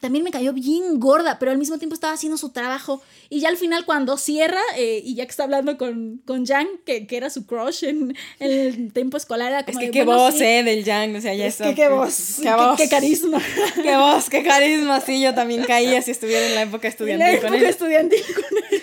también 0.00 0.24
me 0.24 0.32
cayó 0.32 0.52
bien 0.52 0.98
gorda, 0.98 1.38
pero 1.38 1.52
al 1.52 1.58
mismo 1.58 1.78
tiempo 1.78 1.94
estaba 1.94 2.12
haciendo 2.12 2.36
su 2.36 2.50
trabajo. 2.50 3.00
Y 3.30 3.38
ya 3.38 3.50
al 3.50 3.56
final 3.56 3.84
cuando 3.84 4.16
cierra, 4.16 4.60
eh, 4.76 5.00
y 5.04 5.14
ya 5.14 5.26
que 5.26 5.30
está 5.30 5.44
hablando 5.44 5.78
con, 5.78 6.20
con 6.26 6.44
Jan, 6.44 6.66
que, 6.84 7.06
que 7.06 7.16
era 7.16 7.30
su 7.30 7.46
crush 7.46 7.84
en, 7.84 8.16
en 8.40 8.50
el 8.50 8.92
tiempo 8.92 9.16
escolar, 9.16 9.52
era 9.52 9.60
Es 9.60 9.66
como 9.66 9.78
que 9.78 9.86
de, 9.86 9.91
qué 9.92 10.04
bueno, 10.04 10.20
voz, 10.22 10.34
sí, 10.36 10.44
eh, 10.44 10.62
del 10.64 10.82
Yang, 10.84 11.16
o 11.16 11.20
sea, 11.20 11.34
ya 11.34 11.46
Es 11.46 11.54
está. 11.54 11.68
que 11.68 11.74
qué 11.74 11.88
voz, 11.88 12.34
Qué 12.38 12.42
qué, 12.42 12.54
voz. 12.54 12.76
qué 12.78 12.88
carisma. 12.88 13.42
Qué 13.82 13.96
voz, 13.96 14.28
qué 14.30 14.42
carisma, 14.42 15.00
sí, 15.00 15.20
yo 15.20 15.34
también 15.34 15.62
caía 15.64 16.02
si 16.02 16.10
estuviera 16.10 16.46
en 16.46 16.54
la 16.54 16.62
época 16.62 16.82
La 16.84 16.88
estudiantil 16.90 17.26
con 17.40 17.46
época 17.54 17.56
él. 17.58 17.64
estudiantil 17.64 18.22
con 18.34 18.58
él. 18.72 18.82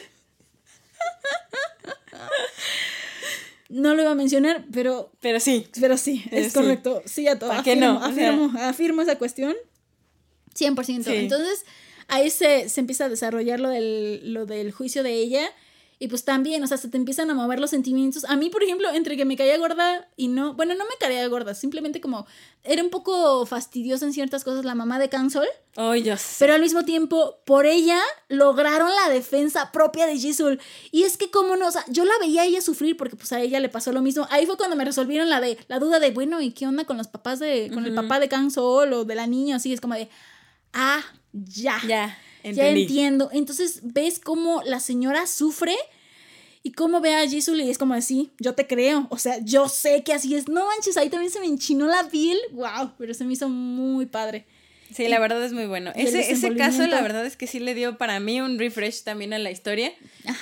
No 3.70 3.94
lo 3.94 4.02
iba 4.02 4.12
a 4.12 4.16
mencionar, 4.16 4.66
pero 4.74 5.12
Pero 5.22 5.40
sí, 5.40 5.68
Pero 5.80 5.96
sí, 5.98 6.24
es 6.32 6.48
sí. 6.48 6.54
correcto. 6.54 7.04
Sí, 7.06 7.28
a 7.28 7.38
todo. 7.38 7.50
¿Para 7.52 7.62
qué 7.64 7.74
Afirmo, 7.74 7.94
no? 7.94 7.98
O 8.00 8.02
sea- 8.14 8.30
afirmo, 8.30 8.60
afirmo 8.62 9.02
esa 9.04 9.18
cuestión. 9.18 9.56
100%. 10.56 11.04
Sí. 11.04 11.16
Entonces, 11.16 11.66
ahí 12.08 12.32
se, 12.32 12.68
se 12.70 12.80
empieza 12.82 13.06
a 13.06 13.10
desarrollar 13.10 13.60
lo 13.60 13.70
del, 13.70 14.34
lo 14.34 14.46
del 14.48 14.72
juicio 14.72 15.04
de 15.04 15.14
ella. 15.14 15.42
Y 16.02 16.08
pues 16.08 16.24
también, 16.24 16.64
o 16.64 16.68
sea, 16.68 16.78
se 16.78 16.88
te 16.88 16.96
empiezan 16.96 17.30
a 17.30 17.34
mover 17.34 17.60
los 17.60 17.72
sentimientos. 17.72 18.24
A 18.24 18.38
mí, 18.38 18.50
por 18.50 18.64
ejemplo, 18.64 18.90
entre 18.90 19.18
que 19.18 19.26
me 19.26 19.36
caía 19.36 19.58
gorda 19.58 20.08
y 20.16 20.30
no, 20.30 20.54
bueno, 20.54 20.74
no 20.74 20.86
me 20.86 20.96
caía 20.98 21.28
gorda, 21.28 21.54
simplemente 21.54 22.00
como 22.00 22.26
era 22.64 22.82
un 22.82 22.90
poco 22.90 23.46
fastidiosa 23.46 24.06
en 24.06 24.14
ciertas 24.14 24.46
cosas 24.46 24.64
la 24.64 24.76
mamá 24.76 24.98
de 24.98 25.10
Cansol, 25.10 25.48
ay, 25.76 26.04
yo 26.04 26.16
sé. 26.16 26.38
pero 26.40 26.54
al 26.54 26.62
mismo 26.62 26.86
tiempo, 26.86 27.40
por 27.46 27.66
ella 27.66 28.00
lograron 28.30 28.90
la 28.96 29.14
defensa 29.14 29.74
propia 29.74 30.08
de 30.08 30.18
Jisoo. 30.18 30.58
Y 30.92 31.04
es 31.04 31.18
que, 31.18 31.30
como 31.32 31.58
no, 31.58 31.68
o 31.68 31.72
sea, 31.72 31.84
yo 31.90 32.06
la 32.06 32.18
veía 32.22 32.44
a 32.44 32.46
ella 32.46 32.62
sufrir 32.62 32.96
porque 32.96 33.18
pues 33.18 33.34
a 33.34 33.42
ella 33.42 33.60
le 33.60 33.68
pasó 33.68 33.92
lo 33.92 34.02
mismo. 34.02 34.26
Ahí 34.30 34.46
fue 34.46 34.56
cuando 34.56 34.78
me 34.78 34.86
resolvieron 34.86 35.30
la 35.30 35.42
de 35.42 35.58
la 35.68 35.80
duda 35.80 36.00
de, 36.00 36.12
bueno, 36.12 36.40
¿y 36.40 36.52
qué 36.52 36.66
onda 36.66 36.86
con 36.86 36.98
los 36.98 37.10
papás 37.10 37.40
de, 37.40 37.70
con 37.74 37.86
el 37.86 37.94
papá 37.94 38.22
de 38.22 38.30
Kang 38.30 38.52
Sol 38.52 38.94
o 38.94 39.04
de 39.04 39.16
la 39.16 39.28
niña? 39.28 39.58
Así 39.58 39.74
es 39.74 39.82
como 39.82 39.96
de, 39.96 40.08
ah, 40.72 41.02
ya. 41.34 41.82
Ya, 41.86 42.18
Ya 42.44 42.70
entiendo. 42.70 43.30
Entonces 43.32 43.82
ves 43.84 44.20
cómo 44.20 44.62
la 44.64 44.80
señora 44.80 45.28
sufre 45.28 45.76
y 46.64 46.72
cómo 46.74 47.02
ve 47.02 47.16
a 47.16 47.28
Jisoo 47.28 47.56
y 47.56 47.70
es 47.70 47.78
como 47.78 47.94
así, 47.94 48.32
yo 48.40 48.54
te 48.54 48.68
creo. 48.68 49.08
O 49.10 49.18
sea, 49.18 49.40
yo 49.44 49.70
sé 49.70 50.04
que 50.04 50.14
así 50.14 50.36
es. 50.36 50.48
No 50.48 50.66
manches, 50.66 50.98
ahí 50.98 51.10
también 51.10 51.32
se 51.32 51.40
me 51.40 51.48
enchinó 51.48 51.88
la 51.88 52.10
piel. 52.10 52.38
Wow, 52.52 52.92
pero 52.98 53.14
se 53.14 53.24
me 53.24 53.34
hizo 53.34 53.50
muy 53.50 54.06
padre. 54.06 54.46
Sí, 54.94 55.08
la 55.08 55.20
verdad 55.20 55.44
es 55.44 55.54
muy 55.54 55.66
bueno. 55.66 55.92
Ese, 55.96 56.32
ese 56.32 56.56
caso, 56.56 56.88
la 56.88 57.02
verdad 57.02 57.26
es 57.26 57.38
que 57.38 57.48
sí 57.48 57.60
le 57.60 57.76
dio 57.76 57.98
para 57.98 58.20
mí 58.20 58.42
un 58.42 58.58
refresh 58.58 59.04
también 59.04 59.34
a 59.34 59.40
la 59.40 59.52
historia. 59.52 59.92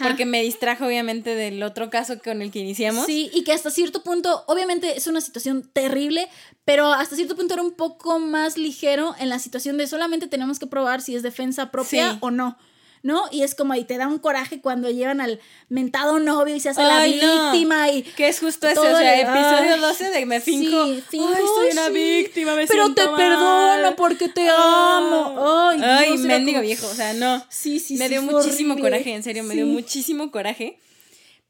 Porque 0.01 0.25
me 0.25 0.41
distrajo, 0.41 0.85
obviamente, 0.85 1.35
del 1.35 1.61
otro 1.63 1.89
caso 1.89 2.19
con 2.23 2.41
el 2.41 2.51
que 2.51 2.59
iniciamos. 2.59 3.05
Sí, 3.05 3.29
y 3.33 3.43
que 3.43 3.53
hasta 3.53 3.69
cierto 3.69 4.03
punto, 4.03 4.43
obviamente 4.47 4.97
es 4.97 5.07
una 5.07 5.21
situación 5.21 5.69
terrible, 5.73 6.27
pero 6.65 6.93
hasta 6.93 7.15
cierto 7.15 7.35
punto 7.35 7.53
era 7.53 7.63
un 7.63 7.73
poco 7.73 8.19
más 8.19 8.57
ligero 8.57 9.15
en 9.19 9.29
la 9.29 9.39
situación 9.39 9.77
de 9.77 9.87
solamente 9.87 10.27
tenemos 10.27 10.59
que 10.59 10.67
probar 10.67 11.01
si 11.01 11.15
es 11.15 11.23
defensa 11.23 11.71
propia 11.71 12.17
o 12.21 12.31
no. 12.31 12.57
¿No? 13.03 13.23
Y 13.31 13.43
es 13.43 13.55
como 13.55 13.73
ahí 13.73 13.83
te 13.83 13.97
da 13.97 14.07
un 14.07 14.19
coraje 14.19 14.61
cuando 14.61 14.89
llevan 14.89 15.21
al 15.21 15.39
mentado 15.69 16.19
novio 16.19 16.55
y 16.55 16.59
se 16.59 16.69
hace 16.69 16.83
la 16.83 17.03
víctima 17.03 17.89
y... 17.89 18.03
Que 18.03 18.27
es 18.27 18.39
justo 18.39 18.67
ese, 18.67 18.79
o 18.79 18.97
sea, 18.97 19.19
episodio 19.19 19.77
12 19.77 20.09
de 20.09 20.25
me 20.25 20.41
finco, 20.41 20.85
sí, 20.85 21.03
finco 21.09 21.29
ay, 21.35 21.43
soy 21.55 21.71
una 21.71 21.89
víctima, 21.89 22.55
me 22.55 22.67
Pero 22.67 22.93
te 22.93 23.07
perdono 23.07 23.95
porque 23.95 24.29
te 24.29 24.47
amo. 24.49 25.69
Ay, 25.69 25.81
ay 25.81 26.17
mendigo 26.17 26.61
viejo, 26.61 26.87
o 26.87 26.93
sea, 26.93 27.13
no. 27.13 27.43
Sí, 27.49 27.79
sí, 27.79 27.97
Me 27.97 28.09
dio 28.09 28.21
muchísimo 28.21 28.77
coraje, 28.77 29.13
en 29.13 29.23
serio, 29.23 29.43
me 29.43 29.55
dio 29.55 29.65
muchísimo 29.65 30.31
coraje. 30.31 30.79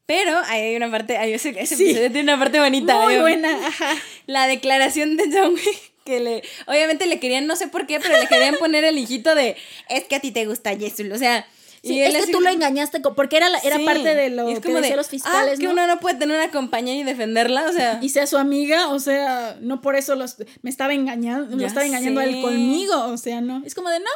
Pero 0.06 0.38
hay 0.46 0.74
una 0.74 0.90
parte, 0.90 1.18
hay 1.18 1.34
ese, 1.34 1.50
ese 1.50 1.74
episodio 1.74 2.10
tiene 2.10 2.32
una 2.32 2.38
parte 2.38 2.58
bonita. 2.58 2.98
Muy 3.02 3.18
buena, 3.18 3.66
ajá. 3.66 3.94
La 4.26 4.46
declaración 4.46 5.18
de 5.18 5.24
John 5.30 5.52
Wick 5.52 5.92
que 6.08 6.20
le, 6.20 6.42
obviamente 6.66 7.06
le 7.06 7.20
querían, 7.20 7.46
no 7.46 7.54
sé 7.54 7.68
por 7.68 7.86
qué, 7.86 8.00
pero 8.00 8.18
le 8.18 8.26
querían 8.26 8.56
poner 8.58 8.84
el 8.84 8.96
hijito 8.96 9.34
de, 9.34 9.56
es 9.88 10.04
que 10.04 10.16
a 10.16 10.20
ti 10.20 10.32
te 10.32 10.46
gusta 10.46 10.74
Jesús, 10.76 11.06
o 11.12 11.18
sea... 11.18 11.46
y 11.82 12.00
es 12.00 12.24
que 12.24 12.32
tú 12.32 12.40
lo 12.40 12.48
engañaste, 12.48 13.00
porque 13.00 13.36
era, 13.36 13.48
era 13.62 13.78
parte 13.84 14.14
de 14.14 14.30
lo 14.30 14.46
que 14.46 14.72
decían 14.72 14.96
los 14.96 15.08
fiscales, 15.08 15.58
ah, 15.58 15.60
que 15.60 15.68
uno 15.68 15.86
no 15.86 16.00
puede 16.00 16.16
tener 16.16 16.36
una 16.36 16.50
compañera 16.50 16.98
y 16.98 17.04
defenderla, 17.04 17.66
o 17.68 17.72
sea... 17.72 17.98
Y 18.02 18.08
sea 18.08 18.26
su 18.26 18.38
amiga, 18.38 18.88
o 18.88 18.98
sea, 18.98 19.58
no 19.60 19.82
por 19.82 19.96
eso 19.96 20.14
los, 20.14 20.36
me 20.62 20.70
estaba 20.70 20.94
engañando, 20.94 21.54
me 21.54 21.66
estaba 21.66 21.84
engañando 21.84 22.22
él 22.22 22.40
conmigo, 22.40 23.04
o 23.04 23.18
sea, 23.18 23.42
no. 23.42 23.62
Es 23.66 23.74
como 23.74 23.90
de, 23.90 24.00
no, 24.00 24.10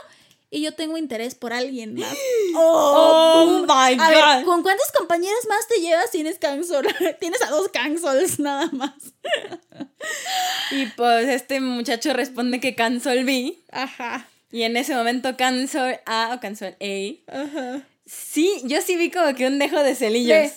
y 0.52 0.60
yo 0.60 0.74
tengo 0.74 0.98
interés 0.98 1.34
por 1.34 1.54
alguien 1.54 1.94
más. 1.94 2.14
¡Oh, 2.54 3.44
oh 3.46 3.60
my 3.62 3.96
God! 3.96 4.44
¿Con 4.44 4.62
cuántas 4.62 4.92
compañeras 4.92 5.40
más 5.48 5.66
te 5.66 5.80
llevas? 5.80 6.10
Tienes 6.10 6.38
cancel. 6.38 6.86
Tienes 7.20 7.40
a 7.40 7.48
dos 7.48 7.68
cancels 7.68 8.38
nada 8.38 8.68
más. 8.70 8.92
y 10.70 10.86
pues 10.94 11.26
este 11.28 11.60
muchacho 11.60 12.12
responde 12.12 12.60
que 12.60 12.74
cancel 12.74 13.24
B. 13.24 13.58
Ajá. 13.70 14.28
Y 14.50 14.64
en 14.64 14.76
ese 14.76 14.94
momento 14.94 15.38
cancel 15.38 16.00
A 16.04 16.34
o 16.36 16.40
cancel 16.40 16.76
A. 16.80 17.32
Ajá. 17.34 17.86
Sí, 18.04 18.60
yo 18.64 18.82
sí 18.82 18.96
vi 18.96 19.10
como 19.10 19.34
que 19.34 19.46
un 19.46 19.58
dejo 19.58 19.82
de 19.82 19.94
celillos. 19.94 20.52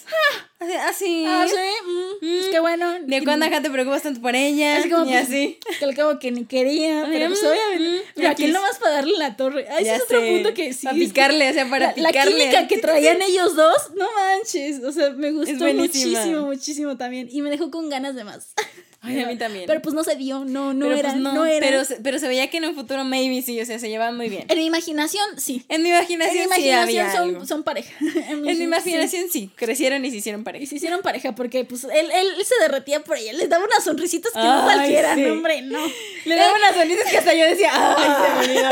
Así. 0.73 1.25
Ah, 1.27 1.45
sí. 1.47 1.55
Mm, 1.85 2.19
pues 2.19 2.47
qué 2.49 2.59
bueno. 2.59 2.99
De 3.01 3.23
cuando 3.23 3.45
acá 3.45 3.61
te 3.61 3.69
preocupas 3.69 4.03
tanto 4.03 4.21
por 4.21 4.35
ella. 4.35 4.77
Así 4.77 4.89
como 4.89 5.09
y 5.09 5.13
así. 5.13 5.59
Que 5.79 5.85
al 5.85 5.95
cabo 5.95 6.19
que 6.19 6.31
ni 6.31 6.45
quería. 6.45 7.07
Pero 7.11 7.27
pues 7.27 7.43
obviamente. 7.43 7.99
Mm, 7.99 8.01
pero 8.15 8.29
aquí 8.29 8.47
nomás 8.47 8.77
para 8.79 8.95
darle 8.95 9.17
la 9.17 9.35
torre. 9.35 9.67
Ay, 9.69 9.83
ese 9.83 9.95
es 9.95 10.03
otro 10.03 10.21
punto 10.21 10.53
que 10.53 10.73
sí. 10.73 10.85
Para 10.85 10.97
picarle, 10.97 11.49
o 11.49 11.53
sea, 11.53 11.69
para 11.69 11.87
la, 11.95 12.09
picarle. 12.09 12.31
La 12.31 12.37
química 12.37 12.67
que 12.67 12.77
traían 12.81 13.21
ellos 13.21 13.55
dos, 13.55 13.91
no 13.95 14.07
manches. 14.13 14.83
O 14.83 14.91
sea, 14.91 15.11
me 15.11 15.31
gustó 15.31 15.73
muchísimo, 15.73 16.47
muchísimo 16.47 16.97
también. 16.97 17.27
Y 17.31 17.41
me 17.41 17.49
dejó 17.49 17.71
con 17.71 17.89
ganas 17.89 18.15
de 18.15 18.23
más. 18.23 18.53
Ay, 19.05 19.21
a 19.21 19.27
mí 19.27 19.37
también. 19.37 19.65
Pero 19.67 19.81
pues 19.81 19.93
no 19.95 20.03
se 20.03 20.15
dio, 20.15 20.45
no, 20.45 20.73
no 20.73 20.91
era, 20.91 21.11
pues, 21.11 21.21
no, 21.21 21.45
era. 21.45 21.65
Pero, 21.65 21.83
pero 22.03 22.19
se 22.19 22.27
veía 22.27 22.49
que 22.49 22.57
en 22.57 22.65
un 22.65 22.75
futuro 22.75 23.03
maybe 23.03 23.41
sí, 23.41 23.59
o 23.59 23.65
sea, 23.65 23.79
se 23.79 23.89
llevaban 23.89 24.17
muy 24.17 24.29
bien. 24.29 24.45
En 24.49 24.57
mi 24.57 24.65
imaginación, 24.65 25.39
sí. 25.39 25.65
En 25.69 25.83
mi 25.83 25.89
imaginación, 25.89 26.43
en 26.43 26.49
mi 26.49 26.69
imaginación 26.69 27.09
sí 27.09 27.35
son, 27.35 27.47
son, 27.47 27.63
pareja. 27.63 27.93
en, 27.99 28.41
mi, 28.41 28.51
imaginación 28.51 29.25
sí. 29.31 29.49
crecieron 29.55 30.03
y 30.05 30.11
se 30.11 30.17
hicieron 30.17 30.43
pareja. 30.43 30.63
Y 30.63 30.67
se 30.67 30.75
hicieron 30.75 31.01
pareja 31.01 31.35
porque 31.35 31.65
pues 31.65 31.83
él, 31.83 32.11
él, 32.11 32.45
se 32.45 32.55
derretía 32.61 33.03
por 33.03 33.17
ella, 33.17 33.33
les 33.33 33.49
daba 33.49 33.65
unas 33.65 33.83
sonrisitas 33.83 34.31
que 34.31 34.39
no 34.39 34.63
cualquiera, 34.63 35.15
no, 35.15 35.33
hombre, 35.33 35.61
no. 35.61 35.79
Le 36.25 36.35
daba 36.35 36.53
unas 36.55 36.75
sonrisas 36.75 37.09
que 37.09 37.17
hasta 37.17 37.33
yo 37.33 37.45
decía, 37.45 37.71
ay, 37.73 38.05
se 38.05 38.33
me 38.33 38.53
olvidó. 38.53 38.69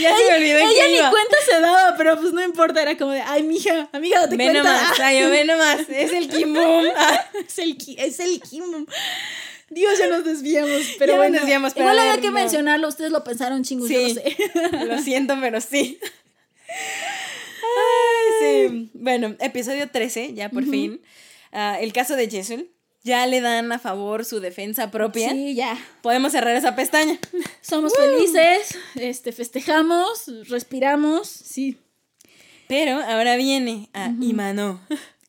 Ya 0.00 0.16
se 0.16 0.24
me 0.24 0.36
olvidó 0.36 0.58
Ella 0.58 0.88
ni 0.88 1.10
cuenta 1.10 1.36
se 1.44 1.60
daba, 1.60 1.94
pero 1.96 2.20
pues 2.20 2.32
no 2.32 2.42
importa, 2.42 2.82
era 2.82 2.96
como 2.96 3.12
de, 3.12 3.22
ay, 3.22 3.42
mija, 3.42 3.88
amiga, 3.92 4.20
date 4.20 4.36
ve 4.36 4.44
cuenta. 4.44 4.62
Nomás, 4.62 5.00
ay, 5.00 5.24
ve 5.30 5.44
nomás, 5.44 5.80
es 5.88 6.12
el 6.12 6.28
Kim 6.28 6.54
Boom. 6.54 6.86
es 7.46 7.58
el, 7.58 7.76
es 7.98 8.20
el 8.20 8.40
Kim 8.40 8.70
Boom. 8.70 8.86
Dios, 9.70 9.98
ya 9.98 10.08
nos 10.08 10.24
desviamos. 10.24 10.82
Pero 10.98 11.12
ya 11.12 11.18
bueno, 11.18 11.34
nos 11.34 11.42
desviamos, 11.42 11.74
pero 11.74 11.86
igual 11.86 11.98
había 12.00 12.20
que 12.20 12.30
mencionarlo. 12.30 12.88
Ustedes 12.88 13.12
lo 13.12 13.24
pensaron 13.24 13.62
chingos, 13.62 13.88
sí, 13.88 13.94
yo 13.94 14.02
lo 14.02 14.08
sé. 14.08 14.36
lo 14.86 14.98
siento, 14.98 15.36
pero 15.40 15.60
sí. 15.60 15.98
Ay, 16.68 18.68
sí. 18.68 18.90
Bueno, 18.94 19.36
episodio 19.38 19.88
13, 19.88 20.34
ya 20.34 20.48
por 20.48 20.64
fin. 20.64 21.00
Uh, 21.52 21.80
el 21.80 21.92
caso 21.92 22.16
de 22.16 22.28
Jesús. 22.28 22.64
Ya 23.02 23.26
le 23.26 23.40
dan 23.40 23.72
a 23.72 23.78
favor 23.78 24.26
su 24.26 24.40
defensa 24.40 24.90
propia. 24.90 25.30
Sí, 25.30 25.54
ya. 25.54 25.78
Podemos 26.02 26.32
cerrar 26.32 26.54
esa 26.54 26.76
pestaña. 26.76 27.18
Somos 27.62 27.94
felices, 27.94 28.76
este, 28.94 29.32
festejamos, 29.32 30.30
respiramos, 30.48 31.26
sí. 31.26 31.78
Pero 32.68 33.00
ahora 33.00 33.36
viene 33.36 33.88
a 33.94 34.12
Imano. 34.20 34.82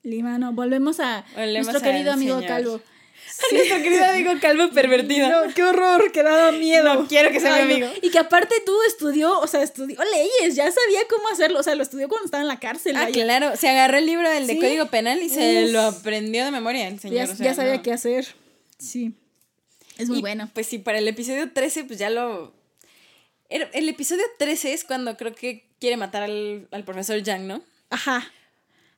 Limano, 0.04 0.52
volvemos 0.52 1.00
a 1.00 1.24
nuestro 1.38 1.80
querido 1.80 2.12
amigo 2.12 2.42
Calvo. 2.46 2.82
Sí. 3.28 3.55
Nuestro 3.55 3.82
querido 3.82 4.05
amigo 4.05 4.32
calvo 4.41 4.69
pervertido. 4.72 5.30
No, 5.30 5.53
qué 5.53 5.63
horror, 5.63 6.11
que 6.11 6.24
daba 6.24 6.51
miedo. 6.51 6.93
No 6.93 7.07
quiero 7.07 7.32
que 7.32 7.39
sea 7.39 7.55
mi 7.55 7.74
amigo. 7.74 7.88
Y 8.01 8.09
que 8.11 8.19
aparte 8.19 8.55
tú 8.65 8.74
estudió, 8.88 9.39
o 9.39 9.47
sea, 9.47 9.63
estudió 9.63 9.97
leyes, 10.03 10.55
ya 10.55 10.69
sabía 10.72 11.01
cómo 11.09 11.30
hacerlo, 11.30 11.59
o 11.59 11.63
sea, 11.63 11.76
lo 11.76 11.84
estudió 11.84 12.07
cuando 12.07 12.26
estaba 12.26 12.41
en 12.41 12.47
la 12.47 12.59
cárcel. 12.59 12.95
Ah, 12.97 13.07
claro, 13.11 13.55
se 13.55 13.69
agarró 13.69 13.97
el 13.97 14.05
libro 14.05 14.30
del 14.30 14.47
de 14.47 14.57
Código 14.57 14.88
Penal 14.88 15.22
y 15.22 15.30
se 15.30 15.67
lo 15.69 15.82
aprendió 15.82 16.45
de 16.45 16.51
memoria 16.51 16.88
el 16.88 16.99
señor. 16.99 17.36
Ya, 17.38 17.53
sabía 17.53 17.82
qué 17.82 17.93
hacer. 17.93 18.28
Sí. 18.78 19.13
Es 19.97 20.09
muy 20.09 20.22
bueno. 20.22 20.49
Pues 20.53 20.67
sí, 20.67 20.80
para 20.80 20.97
el 20.97 21.07
episodio 21.07 21.51
13, 21.51 21.86
pues 21.86 21.99
ya 21.99 22.09
lo. 22.09 22.53
El, 23.49 23.89
episodio 23.89 24.24
13 24.38 24.74
es 24.74 24.84
cuando 24.84 25.17
creo 25.17 25.36
que 25.36 25.67
quiere 25.80 25.97
matar 25.97 26.24
al, 26.24 26.67
al 26.72 26.84
profesor 26.86 27.22
Yang, 27.22 27.47
¿no? 27.47 27.61
Ajá. 27.89 28.32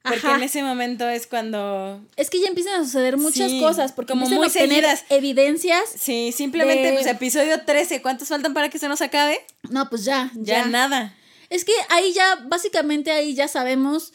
Porque 0.04 0.28
en 0.28 0.44
ese 0.44 0.64
momento 0.64 1.08
es 1.08 1.28
cuando... 1.28 2.02
Es 2.18 2.30
que 2.30 2.42
ya 2.42 2.48
empiezan 2.48 2.82
a 2.82 2.84
suceder 2.84 3.16
muchas 3.16 3.54
cosas, 3.54 3.94
porque 3.94 4.12
como 4.12 4.28
muy 4.28 4.50
seguidas. 4.50 5.06
evidencias. 5.10 5.84
Sí, 5.98 6.34
simplemente, 6.36 6.92
pues 6.92 7.08
episodio 7.08 7.62
13, 7.66 8.02
¿cuántos 8.02 8.28
faltan 8.28 8.54
para 8.54 8.70
que 8.70 8.80
se 8.80 8.90
nos 8.90 9.02
acabe? 9.02 9.40
No, 9.70 9.90
pues 9.90 10.04
ya, 10.04 10.30
ya. 10.36 10.66
nada. 10.66 11.16
Es 11.50 11.64
que 11.64 11.72
ahí 11.90 12.12
ya, 12.12 12.44
básicamente 12.48 13.12
ahí 13.12 13.34
ya 13.34 13.48
sabemos... 13.48 14.14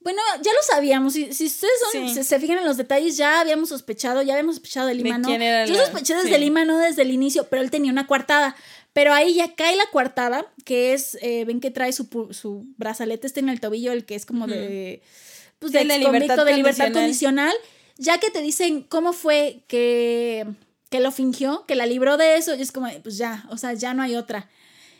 Bueno, 0.00 0.22
ya 0.40 0.52
lo 0.52 0.74
sabíamos. 0.74 1.14
Si, 1.14 1.32
si 1.34 1.46
ustedes 1.46 2.26
se, 2.26 2.38
fijan 2.38 2.58
en 2.58 2.64
los 2.64 2.76
detalles, 2.76 3.16
ya 3.16 3.40
habíamos 3.40 3.70
sospechado, 3.70 4.22
ya 4.22 4.34
habíamos 4.34 4.54
sospechado 4.54 4.86
de 4.86 4.94
Lima, 4.94 5.18
¿no? 5.18 5.28
Yo 5.66 5.74
sospeché 5.74 6.14
desde 6.14 6.38
Lima, 6.38 6.64
no 6.64 6.78
desde 6.78 7.02
el 7.02 7.10
inicio, 7.10 7.48
pero 7.48 7.60
él 7.60 7.72
tenía 7.72 7.90
una 7.90 8.06
coartada. 8.06 8.54
Pero 8.92 9.12
ahí 9.12 9.34
ya 9.34 9.54
cae 9.54 9.74
la 9.74 9.84
coartada, 9.90 10.46
que 10.64 10.94
es, 10.94 11.18
eh, 11.20 11.44
ven 11.44 11.60
que 11.60 11.72
trae 11.72 11.92
su, 11.92 12.08
su 12.30 12.64
brazalete 12.78 13.26
este 13.26 13.40
en 13.40 13.48
el 13.48 13.60
tobillo, 13.60 13.92
el 13.92 14.06
que 14.06 14.14
es 14.14 14.24
como 14.24 14.46
de 14.46 15.02
pues, 15.58 15.72
de, 15.72 15.84
libertad, 15.84 16.44
de 16.44 16.56
libertad 16.56 16.92
condicional, 16.92 17.54
ya 17.98 18.18
que 18.18 18.30
te 18.30 18.42
dicen 18.42 18.82
cómo 18.82 19.12
fue 19.12 19.62
que, 19.68 20.46
que 20.90 21.00
lo 21.00 21.10
fingió, 21.10 21.64
que 21.66 21.74
la 21.74 21.86
libró 21.86 22.16
de 22.16 22.36
eso, 22.36 22.54
y 22.54 22.62
es 22.62 22.72
como, 22.72 22.88
pues 23.02 23.16
ya, 23.18 23.44
o 23.50 23.56
sea, 23.56 23.72
ya 23.74 23.94
no 23.94 24.02
hay 24.02 24.16
otra. 24.16 24.48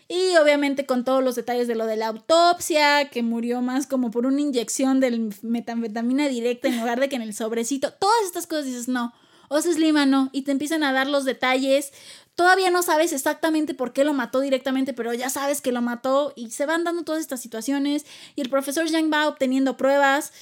Y 0.09 0.36
obviamente 0.36 0.86
con 0.86 1.04
todos 1.04 1.22
los 1.22 1.34
detalles 1.34 1.66
de 1.66 1.74
lo 1.74 1.84
de 1.86 1.96
la 1.96 2.07
autopsia, 2.07 3.09
que 3.11 3.22
murió 3.22 3.61
más 3.61 3.86
como 3.86 4.11
por 4.11 4.24
una 4.24 4.40
inyección 4.40 5.00
de 5.00 5.30
metanfetamina 5.42 6.28
directa 6.28 6.68
en 6.68 6.78
lugar 6.78 7.00
de 7.00 7.09
que 7.09 7.16
en 7.16 7.22
el 7.22 7.34
sobrecito, 7.34 7.92
todas 7.92 8.22
estas 8.24 8.46
cosas 8.46 8.66
dices, 8.66 8.88
no, 8.88 9.12
o 9.48 9.61
sea, 9.61 9.72
es 9.72 9.78
Lima, 9.78 10.07
no, 10.07 10.30
y 10.32 10.42
te 10.42 10.52
empiezan 10.52 10.82
a 10.82 10.92
dar 10.92 11.09
los 11.09 11.24
detalles. 11.24 11.92
Todavía 12.37 12.70
no 12.70 12.82
sabes 12.82 13.14
exactamente 13.14 13.72
por 13.72 13.95
qué 13.95 14.05
lo 14.05 14.12
mató 14.12 14.41
directamente, 14.41 14.93
pero 14.93 15.14
ya 15.14 15.30
sabes 15.30 15.62
que 15.62 15.72
lo 15.72 15.80
mató 15.80 16.34
y 16.37 16.51
se 16.51 16.66
van 16.66 16.84
dando 16.84 17.03
todas 17.03 17.22
estas 17.22 17.41
situaciones 17.41 18.05
y 18.34 18.43
el 18.43 18.51
profesor 18.51 18.87
Yang 18.87 19.11
va 19.11 19.26
obteniendo 19.26 19.78
pruebas. 19.78 20.32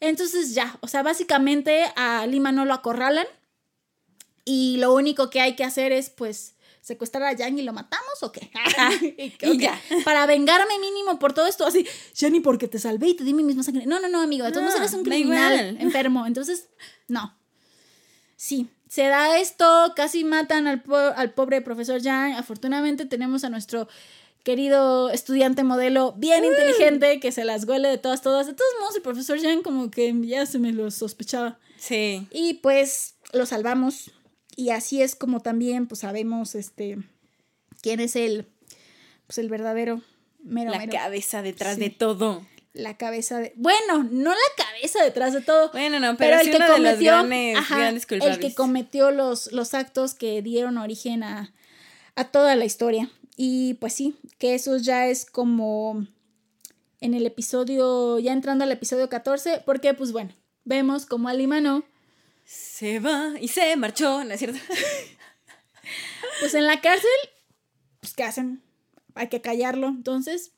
Entonces 0.00 0.52
ya, 0.52 0.76
o 0.80 0.88
sea, 0.88 1.04
básicamente 1.04 1.84
a 1.94 2.26
Lima 2.26 2.50
no 2.50 2.64
lo 2.64 2.74
acorralan 2.74 3.26
y 4.44 4.78
lo 4.78 4.92
único 4.92 5.30
que 5.30 5.40
hay 5.40 5.54
que 5.54 5.62
hacer 5.62 5.92
es 5.92 6.10
pues 6.10 6.54
secuestrar 6.80 7.22
a 7.22 7.32
Yang 7.32 7.60
y 7.60 7.62
lo 7.62 7.72
matamos 7.72 8.22
o 8.22 8.32
qué? 8.32 8.50
y 9.40 9.58
ya. 9.58 9.80
Para 10.04 10.26
vengarme 10.26 10.78
mínimo 10.80 11.20
por 11.20 11.34
todo 11.34 11.46
esto, 11.46 11.64
así, 11.64 11.86
ni 12.30 12.40
porque 12.40 12.66
te 12.66 12.80
salvé 12.80 13.08
y 13.08 13.14
te 13.14 13.22
di 13.22 13.32
mi 13.32 13.44
misma 13.44 13.62
sangre. 13.62 13.86
No, 13.86 14.00
no, 14.00 14.08
no, 14.08 14.20
amigo, 14.20 14.44
de 14.44 14.50
todos 14.50 14.64
modos 14.64 14.80
eres 14.80 14.92
un 14.92 15.04
criminal 15.04 15.76
enfermo. 15.80 16.26
Entonces, 16.26 16.68
no. 17.08 17.38
Sí, 18.36 18.68
se 18.94 19.08
da 19.08 19.40
esto, 19.40 19.92
casi 19.96 20.22
matan 20.22 20.68
al, 20.68 20.84
al 21.16 21.34
pobre 21.34 21.60
profesor 21.60 22.00
Yang. 22.00 22.34
Afortunadamente 22.34 23.06
tenemos 23.06 23.42
a 23.42 23.48
nuestro 23.50 23.88
querido 24.44 25.10
estudiante 25.10 25.64
modelo 25.64 26.12
bien 26.16 26.44
inteligente 26.44 27.18
que 27.18 27.32
se 27.32 27.44
las 27.44 27.64
huele 27.64 27.88
de 27.88 27.98
todas, 27.98 28.22
todas. 28.22 28.46
De 28.46 28.54
todos 28.54 28.70
modos, 28.78 28.94
el 28.94 29.02
profesor 29.02 29.36
Yang 29.36 29.62
como 29.64 29.90
que 29.90 30.14
ya 30.22 30.46
se 30.46 30.60
me 30.60 30.72
lo 30.72 30.92
sospechaba. 30.92 31.58
Sí. 31.76 32.28
Y 32.30 32.54
pues 32.62 33.16
lo 33.32 33.46
salvamos. 33.46 34.12
Y 34.54 34.70
así 34.70 35.02
es 35.02 35.16
como 35.16 35.40
también 35.40 35.88
pues 35.88 36.02
sabemos 36.02 36.54
este 36.54 36.98
quién 37.82 37.98
es 37.98 38.14
el 38.14 38.46
pues 39.26 39.38
el 39.38 39.48
verdadero 39.48 40.02
mero, 40.38 40.70
La 40.70 40.86
cabeza 40.86 41.42
detrás 41.42 41.78
de 41.78 41.90
todo 41.90 42.46
la 42.74 42.96
cabeza 42.96 43.38
de. 43.38 43.54
Bueno, 43.56 44.04
no 44.10 44.30
la 44.30 44.64
cabeza 44.64 45.02
detrás 45.02 45.32
de 45.32 45.40
todo. 45.40 45.70
Bueno, 45.72 45.98
no, 46.00 46.16
pero, 46.16 46.38
el 46.38 46.50
que 46.50 46.58
cometió. 46.58 47.20
el 47.20 48.38
que 48.38 48.54
cometió 48.54 49.10
los, 49.10 49.50
los 49.52 49.72
actos 49.72 50.14
que 50.14 50.42
dieron 50.42 50.76
origen 50.76 51.22
a, 51.22 51.54
a 52.16 52.24
toda 52.24 52.54
la 52.56 52.66
historia. 52.66 53.10
y 53.36 53.74
pues 53.74 53.94
sí, 53.94 54.16
que 54.38 54.54
eso 54.54 54.76
ya 54.76 55.06
es 55.06 55.24
como 55.24 56.06
en 57.00 57.14
el 57.14 57.26
episodio, 57.26 58.18
ya 58.18 58.32
entrando 58.32 58.64
al 58.64 58.72
episodio 58.72 59.08
14, 59.08 59.62
porque 59.64 59.94
pues 59.94 60.12
bueno, 60.12 60.34
vemos 60.64 61.06
como 61.06 61.28
Alimano 61.28 61.84
se 62.44 62.98
va 63.00 63.34
y 63.40 63.48
se 63.48 63.76
marchó, 63.76 64.24
¿no 64.24 64.32
es 64.32 64.40
cierto? 64.40 64.58
pues 66.40 66.54
en 66.54 66.66
la 66.66 66.80
cárcel, 66.80 67.10
pues 68.00 68.14
¿qué 68.14 68.24
hacen? 68.24 68.62
Hay 69.14 69.28
que 69.28 69.40
callarlo, 69.40 69.88
entonces, 69.88 70.52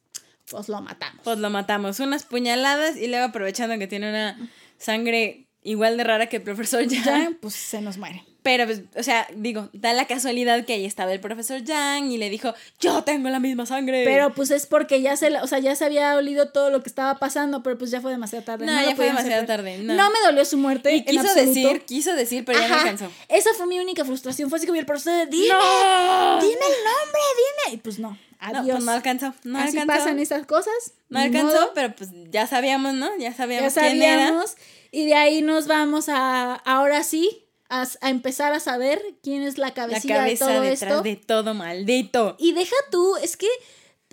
pues 0.51 0.69
lo 0.69 0.81
matamos. 0.81 1.21
Pues 1.25 1.39
lo 1.39 1.51
matamos, 1.51 2.01
unas 2.01 2.25
puñaladas 2.25 2.97
y 2.97 3.07
luego 3.09 3.27
aprovechando 3.27 3.79
que 3.79 3.87
tiene 3.87 4.11
una 4.11 4.51
sangre 4.79 5.49
igual 5.63 5.97
de 5.97 6.05
rara 6.05 6.29
que 6.29 6.37
el 6.37 6.43
profesor 6.43 6.87
ya, 6.87 7.33
pues 7.41 7.55
se 7.55 7.81
nos 7.81 7.99
muere. 7.99 8.25
Pero, 8.47 8.65
pues, 8.65 8.83
o 8.97 9.03
sea, 9.03 9.27
digo, 9.35 9.69
da 9.73 9.93
la 9.93 10.07
casualidad 10.07 10.65
que 10.65 10.75
ahí 10.75 10.85
estaba 10.85 11.13
el 11.13 11.19
profesor 11.19 11.65
Yang 11.65 12.13
y 12.13 12.17
le 12.17 12.31
dijo, 12.31 12.55
yo 12.79 13.03
tengo 13.03 13.29
la 13.29 13.41
misma 13.41 13.67
sangre. 13.67 14.05
Pero 14.05 14.33
pues 14.35 14.53
es 14.53 14.67
porque 14.67 15.03
ya 15.03 15.17
se, 15.17 15.37
o 15.41 15.49
sea, 15.49 15.59
ya 15.59 15.75
se 15.75 15.85
había 15.85 16.15
olido 16.15 16.51
todo 16.51 16.71
lo 16.71 16.81
que 16.81 16.89
estaba 16.89 17.19
pasando, 17.19 17.65
pero 17.65 17.77
pues 17.77 17.91
ya 17.91 18.01
fue 18.01 18.13
demasiado 18.13 18.45
tarde. 18.45 18.65
No, 18.65 18.73
ya 18.73 18.95
fue 18.95 19.07
demasiado 19.07 19.45
tarde. 19.47 19.79
No. 19.79 20.11
me 20.11 20.21
dolió 20.25 20.45
su 20.45 20.59
muerte. 20.59 20.95
Y 20.95 21.05
quiso 21.05 21.35
decir, 21.35 21.83
quiso 21.87 22.15
decir, 22.15 22.45
pero 22.45 22.61
ya 22.61 22.69
no 22.69 22.75
alcanzó. 22.77 23.11
Esa 23.29 23.51
fue 23.55 23.67
mi 23.67 23.81
única 23.81 24.05
frustración. 24.05 24.49
Fue 24.49 24.59
así 24.59 24.67
como 24.69 24.79
el 24.79 24.87
profesor, 24.87 25.29
dime, 25.29 25.49
no. 25.49 26.39
dime 26.41 26.53
el 26.53 26.85
nombre, 26.85 27.23
dime. 27.67 27.75
Y 27.75 27.77
pues 27.79 27.99
no. 27.99 28.17
Adiós. 28.39 28.65
No, 28.65 28.73
pues 28.75 28.85
no 28.85 28.93
alcanzó. 28.93 29.35
No 29.43 29.59
así 29.59 29.81
pasan 29.81 30.21
esas 30.21 30.47
cosas. 30.47 30.93
No 31.09 31.19
alcanzó, 31.19 31.73
pero 31.75 31.97
pues 31.97 32.11
ya 32.31 32.47
sabíamos, 32.47 32.95
¿no? 32.95 33.09
Ya 33.19 33.35
sabíamos, 33.35 33.75
ya 33.75 33.81
sabíamos 33.81 33.97
quién 33.97 34.03
era. 34.03 34.45
Y 34.93 35.07
de 35.07 35.15
ahí 35.15 35.43
nos 35.43 35.67
vamos 35.67 36.09
a, 36.09 36.55
ahora 36.55 37.03
sí, 37.03 37.46
a, 37.69 37.87
empezar 38.09 38.53
a 38.53 38.61
saber 38.61 39.03
quién 39.23 39.43
es 39.43 39.59
la 39.59 39.75
cabecilla 39.75 40.23
de 40.23 40.37
todo 40.37 40.61
detrás 40.61 41.03
de 41.03 41.17
todo 41.17 41.55
maldito. 41.55 42.37
Y 42.39 42.53
deja 42.53 42.77
tú, 42.91 43.17
es 43.17 43.37
que 43.37 43.49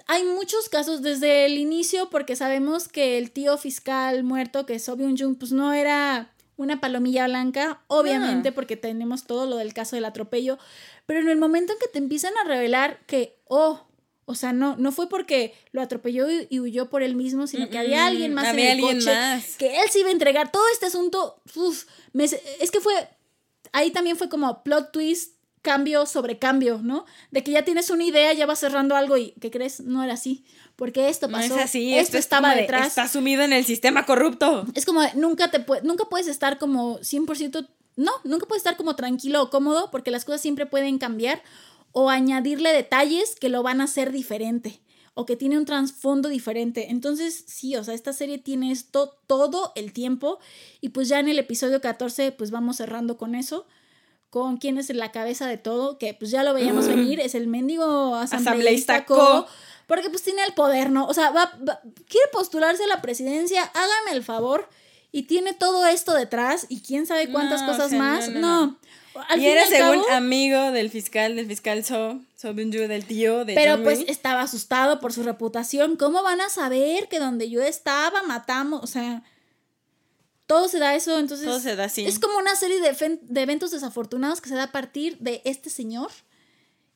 hay 0.08 0.24
muchos 0.24 0.70
casos 0.70 1.02
desde 1.02 1.46
el 1.46 1.58
inicio 1.58 2.10
porque 2.10 2.36
sabemos 2.36 2.88
que 2.88 3.18
el 3.18 3.32
tío 3.32 3.58
fiscal 3.58 4.24
muerto, 4.24 4.66
que 4.66 4.76
es 4.76 4.86
Sobyun 4.86 5.18
Jung, 5.18 5.38
pues 5.38 5.52
no 5.52 5.74
era 5.74 6.34
una 6.56 6.80
palomilla 6.80 7.28
blanca, 7.28 7.82
obviamente 7.88 8.50
ah. 8.50 8.52
porque 8.54 8.78
tenemos 8.78 9.26
todo 9.26 9.46
lo 9.46 9.58
del 9.58 9.74
caso 9.74 9.96
del 9.96 10.06
atropello, 10.06 10.58
pero 11.06 11.20
en 11.20 11.30
el 11.30 11.38
momento 11.38 11.74
en 11.74 11.80
que 11.80 11.88
te 11.88 11.98
empiezan 11.98 12.34
a 12.38 12.48
revelar 12.48 13.00
que, 13.08 13.38
oh, 13.48 13.88
o 14.26 14.36
sea, 14.36 14.54
no, 14.54 14.78
no 14.78 14.92
fue 14.92 15.10
porque 15.10 15.54
lo 15.72 15.82
atropelló 15.82 16.28
y, 16.30 16.60
huyó 16.60 16.90
por 16.90 17.04
él 17.04 17.16
mismo, 17.16 17.48
sino 17.48 17.70
que 17.70 17.78
había 17.78 18.06
alguien 18.06 18.34
más 18.34 18.54
en 18.54 18.60
el 18.60 18.82
coche, 18.82 19.12
que 19.58 19.82
él 19.82 19.90
se 19.90 20.00
iba 20.00 20.10
a 20.10 20.14
entregar 20.14 20.52
todo 20.52 20.64
este 20.72 20.86
asunto. 20.86 21.42
Uf, 21.56 21.86
es 22.14 22.72
que 22.72 22.80
fue 22.80 22.94
ahí 23.74 23.92
también 23.92 24.16
fue 24.16 24.30
como 24.30 24.64
plot 24.64 24.92
twist, 24.92 25.34
cambio 25.62 26.06
sobre 26.06 26.40
cambio, 26.40 26.80
¿no? 26.84 27.06
De 27.32 27.44
que 27.44 27.52
ya 27.52 27.64
tienes 27.64 27.90
una 27.90 28.04
idea, 28.04 28.32
ya 28.34 28.46
vas 28.46 28.60
cerrando 28.60 28.96
algo 28.96 29.18
y, 29.18 29.32
¿qué 29.42 29.52
crees? 29.52 29.82
No 29.82 30.04
era 30.04 30.14
así. 30.14 30.46
Porque 30.76 31.10
esto 31.10 31.30
pasó. 31.30 31.50
No 31.50 31.56
es 31.56 31.66
así, 31.66 31.96
esto, 31.96 32.18
estaba 32.18 32.56
detrás. 32.56 32.88
está 32.88 33.08
sumido 33.08 33.44
en 33.44 33.54
el 33.54 33.64
sistema 33.66 34.06
corrupto. 34.06 34.66
Es 34.74 34.86
como, 34.86 35.02
nunca, 35.16 35.52
te 35.52 35.64
nunca 35.84 36.06
puedes 36.06 36.28
estar 36.28 36.58
como 36.58 37.00
100%, 37.00 37.68
no, 37.96 38.12
nunca 38.24 38.46
puedes 38.46 38.62
estar 38.62 38.78
como 38.78 38.96
tranquilo 38.96 39.42
o 39.42 39.50
cómodo 39.50 39.92
porque 39.92 40.12
las 40.12 40.26
cosas 40.26 40.42
siempre 40.42 40.66
pueden 40.66 40.98
cambiar 40.98 41.44
o 41.92 42.10
añadirle 42.10 42.72
detalles 42.72 43.36
que 43.36 43.50
lo 43.50 43.64
van 43.64 43.82
a 43.82 43.86
hacer 43.86 44.12
diferente 44.12 44.82
o 45.14 45.26
que 45.26 45.36
tiene 45.36 45.58
un 45.58 45.66
trasfondo 45.66 46.30
diferente. 46.30 46.90
Entonces, 46.90 47.44
sí, 47.48 47.76
o 47.76 47.84
sea, 47.84 47.94
esta 47.94 48.14
serie 48.14 48.38
tiene 48.38 48.72
esto 48.72 49.18
todo 49.28 49.72
el 49.76 49.94
tiempo 49.94 50.40
y 50.82 50.90
pues 50.90 51.08
ya 51.08 51.20
en 51.20 51.30
el 51.30 51.40
episodio 51.40 51.82
14 51.82 52.32
pues 52.32 52.52
vamos 52.52 52.78
cerrando 52.78 53.18
con 53.18 53.36
eso, 53.36 53.68
con 54.30 54.58
quién 54.58 54.78
es 54.78 54.90
la 54.90 55.12
cabeza 55.12 55.48
de 55.48 55.58
todo, 55.58 55.98
que 56.00 56.14
pues 56.14 56.32
ya 56.32 56.44
lo 56.44 56.54
veíamos 56.54 56.88
venir, 56.88 57.20
es 57.20 57.36
el 57.36 57.48
mendigo 57.48 58.16
asambleísta, 58.16 59.06
porque 59.86 60.10
pues 60.10 60.24
tiene 60.24 60.44
el 60.44 60.54
poder, 60.54 60.90
¿no? 60.90 61.06
O 61.06 61.14
sea, 61.14 61.30
va, 61.30 61.52
quiere 62.08 62.28
postularse 62.32 62.84
a 62.86 62.88
la 62.88 63.02
presidencia, 63.02 63.64
hágame 63.64 64.18
el 64.18 64.24
favor 64.24 64.68
y 65.12 65.24
tiene 65.24 65.54
todo 65.54 65.86
esto 65.86 66.16
detrás 66.16 66.66
y 66.70 66.82
quién 66.82 67.06
sabe 67.06 67.32
cuántas 67.32 67.62
cosas 67.62 67.92
más. 67.92 68.30
no 68.30 68.80
y 69.38 69.46
era 69.46 69.66
según 69.66 70.02
amigo 70.12 70.72
del 70.72 70.90
fiscal, 70.90 71.36
del 71.36 71.48
fiscal 71.48 71.84
So, 71.84 72.22
So 72.36 72.54
del 72.54 73.06
tío 73.06 73.46
de 73.46 73.54
Pero 73.54 73.82
pues 73.84 74.04
estaba 74.08 74.42
asustado 74.42 75.00
por 75.00 75.14
su 75.14 75.24
reputación. 75.24 75.96
¿Cómo 75.96 76.24
van 76.24 76.42
a 76.42 76.50
saber 76.50 77.08
que 77.08 77.20
donde 77.20 77.50
yo 77.50 77.62
estaba 77.62 78.24
matamos? 78.24 78.84
O 78.84 78.88
sea, 78.88 79.24
todo 80.46 80.68
se 80.68 80.80
da 80.80 80.94
eso, 80.96 81.18
entonces... 81.20 81.48
Todo 81.48 81.60
se 81.60 81.76
da 81.76 81.86
así. 81.86 82.06
Es 82.06 82.20
como 82.20 82.38
una 82.38 82.56
serie 82.56 82.82
de, 82.82 83.20
de 83.22 83.42
eventos 83.42 83.72
desafortunados 83.72 84.42
que 84.42 84.50
se 84.50 84.56
da 84.56 84.64
a 84.64 84.72
partir 84.72 85.18
de 85.20 85.42
este 85.46 85.70
señor. 85.70 86.12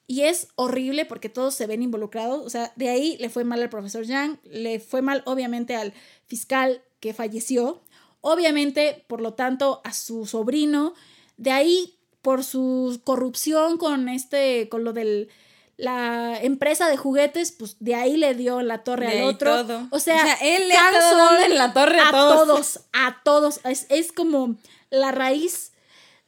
Y 0.06 0.22
es 0.22 0.48
horrible 0.56 1.06
porque 1.06 1.30
todos 1.30 1.54
se 1.56 1.68
ven 1.68 1.82
involucrados. 1.82 2.46
O 2.46 2.50
sea, 2.50 2.72
de 2.76 2.90
ahí 2.90 3.18
le 3.20 3.30
fue 3.30 3.44
mal 3.44 3.62
al 3.62 3.70
profesor 3.70 4.06
Yang, 4.06 4.40
le 4.44 4.80
fue 4.80 5.02
mal 5.02 5.22
obviamente 5.26 5.76
al 5.76 5.94
fiscal 6.26 6.82
que 7.00 7.14
falleció, 7.14 7.82
obviamente, 8.22 9.06
por 9.08 9.22
lo 9.22 9.34
tanto, 9.34 9.82
a 9.84 9.94
su 9.94 10.26
sobrino. 10.26 10.94
De 11.36 11.52
ahí 11.52 11.97
por 12.28 12.44
su 12.44 13.00
corrupción 13.06 13.78
con 13.78 14.10
este, 14.10 14.68
con 14.68 14.84
lo 14.84 14.92
del 14.92 15.30
la 15.78 16.38
empresa 16.42 16.90
de 16.90 16.98
juguetes, 16.98 17.54
pues 17.54 17.78
de 17.80 17.96
ahí 17.96 18.18
le 18.18 18.34
dio 18.34 18.62
la 18.62 18.84
torre 18.84 19.08
al 19.08 19.24
otro. 19.24 19.88
O, 19.92 20.00
sea, 20.02 20.34
él 20.42 20.68
le 20.68 20.74
ha 20.74 21.46
en 21.46 21.56
la 21.56 21.72
torre 21.72 22.02
a, 22.02 22.12
todos. 22.12 22.82
A 22.92 23.22
todos, 23.24 23.62
Es, 23.64 24.12
como 24.12 24.58
la 24.90 25.14
raíz 25.14 25.72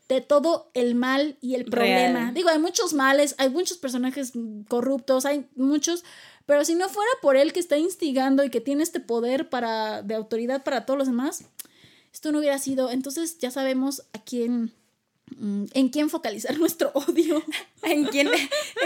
de 0.07 0.21
todo 0.21 0.71
el 0.73 0.95
mal 0.95 1.37
y 1.41 1.55
el 1.55 1.65
problema. 1.65 2.31
Digo, 2.31 2.47
hay 2.47 2.59
muchos 2.59 2.93
males, 2.93 3.35
hay 3.37 3.49
muchos 3.49 3.77
personajes 3.77 4.31
corruptos, 4.69 5.25
hay 5.25 5.49
muchos, 5.57 6.05
pero 6.45 6.63
si 6.63 6.75
no 6.75 6.87
fuera 6.87 7.11
por 7.21 7.35
él 7.35 7.51
que 7.51 7.59
está 7.59 7.77
instigando 7.77 8.45
y 8.45 8.49
que 8.49 8.61
tiene 8.61 8.83
este 8.83 9.01
poder 9.01 9.49
para 9.49 10.01
de 10.01 10.15
autoridad 10.15 10.63
para 10.63 10.85
todos 10.85 10.97
los 10.97 11.07
demás, 11.09 11.43
esto 12.13 12.31
no 12.31 12.39
hubiera 12.39 12.57
sido. 12.57 12.89
Entonces 12.89 13.37
ya 13.39 13.51
sabemos 13.51 14.03
a 14.13 14.23
quién 14.23 14.78
en 15.39 15.89
quién 15.89 16.09
focalizar 16.09 16.57
nuestro 16.59 16.91
odio. 16.93 17.43
en 17.83 18.05
quién, 18.05 18.29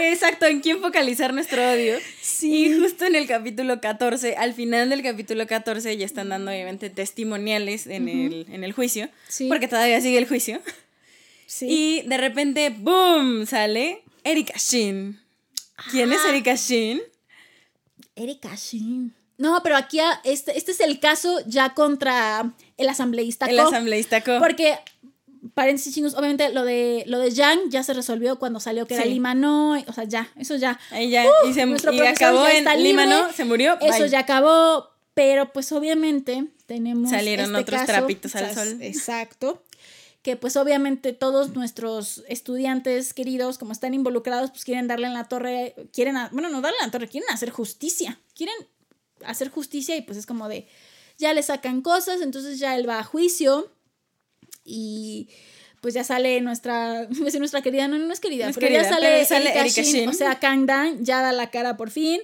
exacto, 0.00 0.46
en 0.46 0.60
quién 0.60 0.80
focalizar 0.80 1.34
nuestro 1.34 1.62
odio. 1.70 1.98
Sí. 2.20 2.66
Y 2.66 2.78
justo 2.78 3.04
en 3.04 3.16
el 3.16 3.26
capítulo 3.26 3.80
14, 3.80 4.36
al 4.36 4.54
final 4.54 4.90
del 4.90 5.02
capítulo 5.02 5.46
14 5.46 5.96
ya 5.96 6.06
están 6.06 6.28
dando 6.28 6.50
obviamente 6.50 6.90
testimoniales 6.90 7.86
en, 7.86 8.08
el, 8.08 8.46
en 8.50 8.64
el 8.64 8.72
juicio, 8.72 9.08
sí. 9.28 9.48
porque 9.48 9.68
todavía 9.68 10.00
sigue 10.00 10.18
el 10.18 10.28
juicio. 10.28 10.60
Sí. 11.46 11.66
Y 11.68 12.08
de 12.08 12.16
repente, 12.16 12.70
¡boom! 12.70 13.46
sale 13.46 14.02
Erika 14.24 14.54
Shin. 14.58 15.20
¿Quién 15.90 16.12
es 16.12 16.20
ah. 16.24 16.30
Erika 16.30 16.54
Shin? 16.54 17.02
Erika 18.16 18.54
Shin. 18.54 19.14
No, 19.36 19.60
pero 19.62 19.76
aquí 19.76 19.98
este, 20.22 20.56
este 20.56 20.72
es 20.72 20.80
el 20.80 21.00
caso 21.00 21.40
ya 21.46 21.74
contra 21.74 22.54
el 22.76 22.88
asambleísta. 22.88 23.46
El 23.46 23.58
asambleísta 23.58 24.22
Porque 24.38 24.78
paréntesis 25.52 25.94
chingos, 25.94 26.14
obviamente 26.14 26.52
lo 26.52 26.64
de 26.64 27.04
lo 27.06 27.18
de 27.18 27.30
Yang 27.30 27.68
ya 27.68 27.82
se 27.82 27.92
resolvió 27.92 28.38
cuando 28.38 28.60
salió 28.60 28.86
que 28.86 28.94
era 28.94 29.04
Lima 29.04 29.34
no, 29.34 29.72
o 29.72 29.92
sea, 29.92 30.04
ya, 30.04 30.30
eso 30.36 30.56
ya. 30.56 30.78
Ahí 30.90 31.10
ya, 31.10 31.24
y, 31.46 31.52
se, 31.52 31.66
y 31.92 32.00
acabó 32.00 32.46
en 32.46 32.64
Lima 32.82 33.06
no, 33.06 33.32
se 33.32 33.44
murió. 33.44 33.76
Eso 33.80 34.06
ya 34.06 34.20
acabó, 34.20 34.90
pero 35.12 35.52
pues 35.52 35.70
obviamente 35.72 36.46
tenemos 36.66 37.10
salieron 37.10 37.54
este 37.56 37.60
otros 37.60 37.86
trapitos 37.86 38.34
al 38.36 38.54
sol. 38.54 38.78
Exacto. 38.80 39.62
Que 40.22 40.36
pues 40.36 40.56
obviamente 40.56 41.12
todos 41.12 41.54
nuestros 41.54 42.24
estudiantes 42.28 43.12
queridos, 43.12 43.58
como 43.58 43.72
están 43.72 43.92
involucrados, 43.92 44.50
pues 44.50 44.64
quieren 44.64 44.88
darle 44.88 45.06
en 45.06 45.12
la 45.12 45.24
torre, 45.24 45.74
quieren, 45.92 46.16
bueno, 46.32 46.48
no 46.48 46.62
darle 46.62 46.78
en 46.80 46.86
la 46.86 46.90
torre, 46.90 47.08
quieren 47.08 47.28
hacer 47.28 47.50
justicia, 47.50 48.18
quieren 48.34 48.54
hacer 49.26 49.50
justicia 49.50 49.96
y 49.96 50.00
pues 50.00 50.16
es 50.16 50.24
como 50.24 50.48
de, 50.48 50.66
ya 51.18 51.34
le 51.34 51.42
sacan 51.42 51.82
cosas, 51.82 52.22
entonces 52.22 52.58
ya 52.58 52.74
él 52.74 52.88
va 52.88 53.00
a 53.00 53.04
juicio 53.04 53.70
y 54.64 55.28
pues 55.80 55.94
ya 55.94 56.02
sale 56.02 56.40
nuestra, 56.40 57.06
nuestra 57.38 57.62
querida, 57.62 57.88
no, 57.88 57.98
no 57.98 58.12
es 58.12 58.20
querida, 58.20 58.50
pero 58.54 58.72
ya 58.72 58.84
sale, 58.84 59.20
Erika, 59.20 60.10
o 60.10 60.12
sea, 60.12 60.38
Kang 60.38 60.66
Dan 60.66 61.04
ya 61.04 61.20
da 61.20 61.32
la 61.32 61.50
cara 61.50 61.76
por 61.76 61.90
fin. 61.90 62.20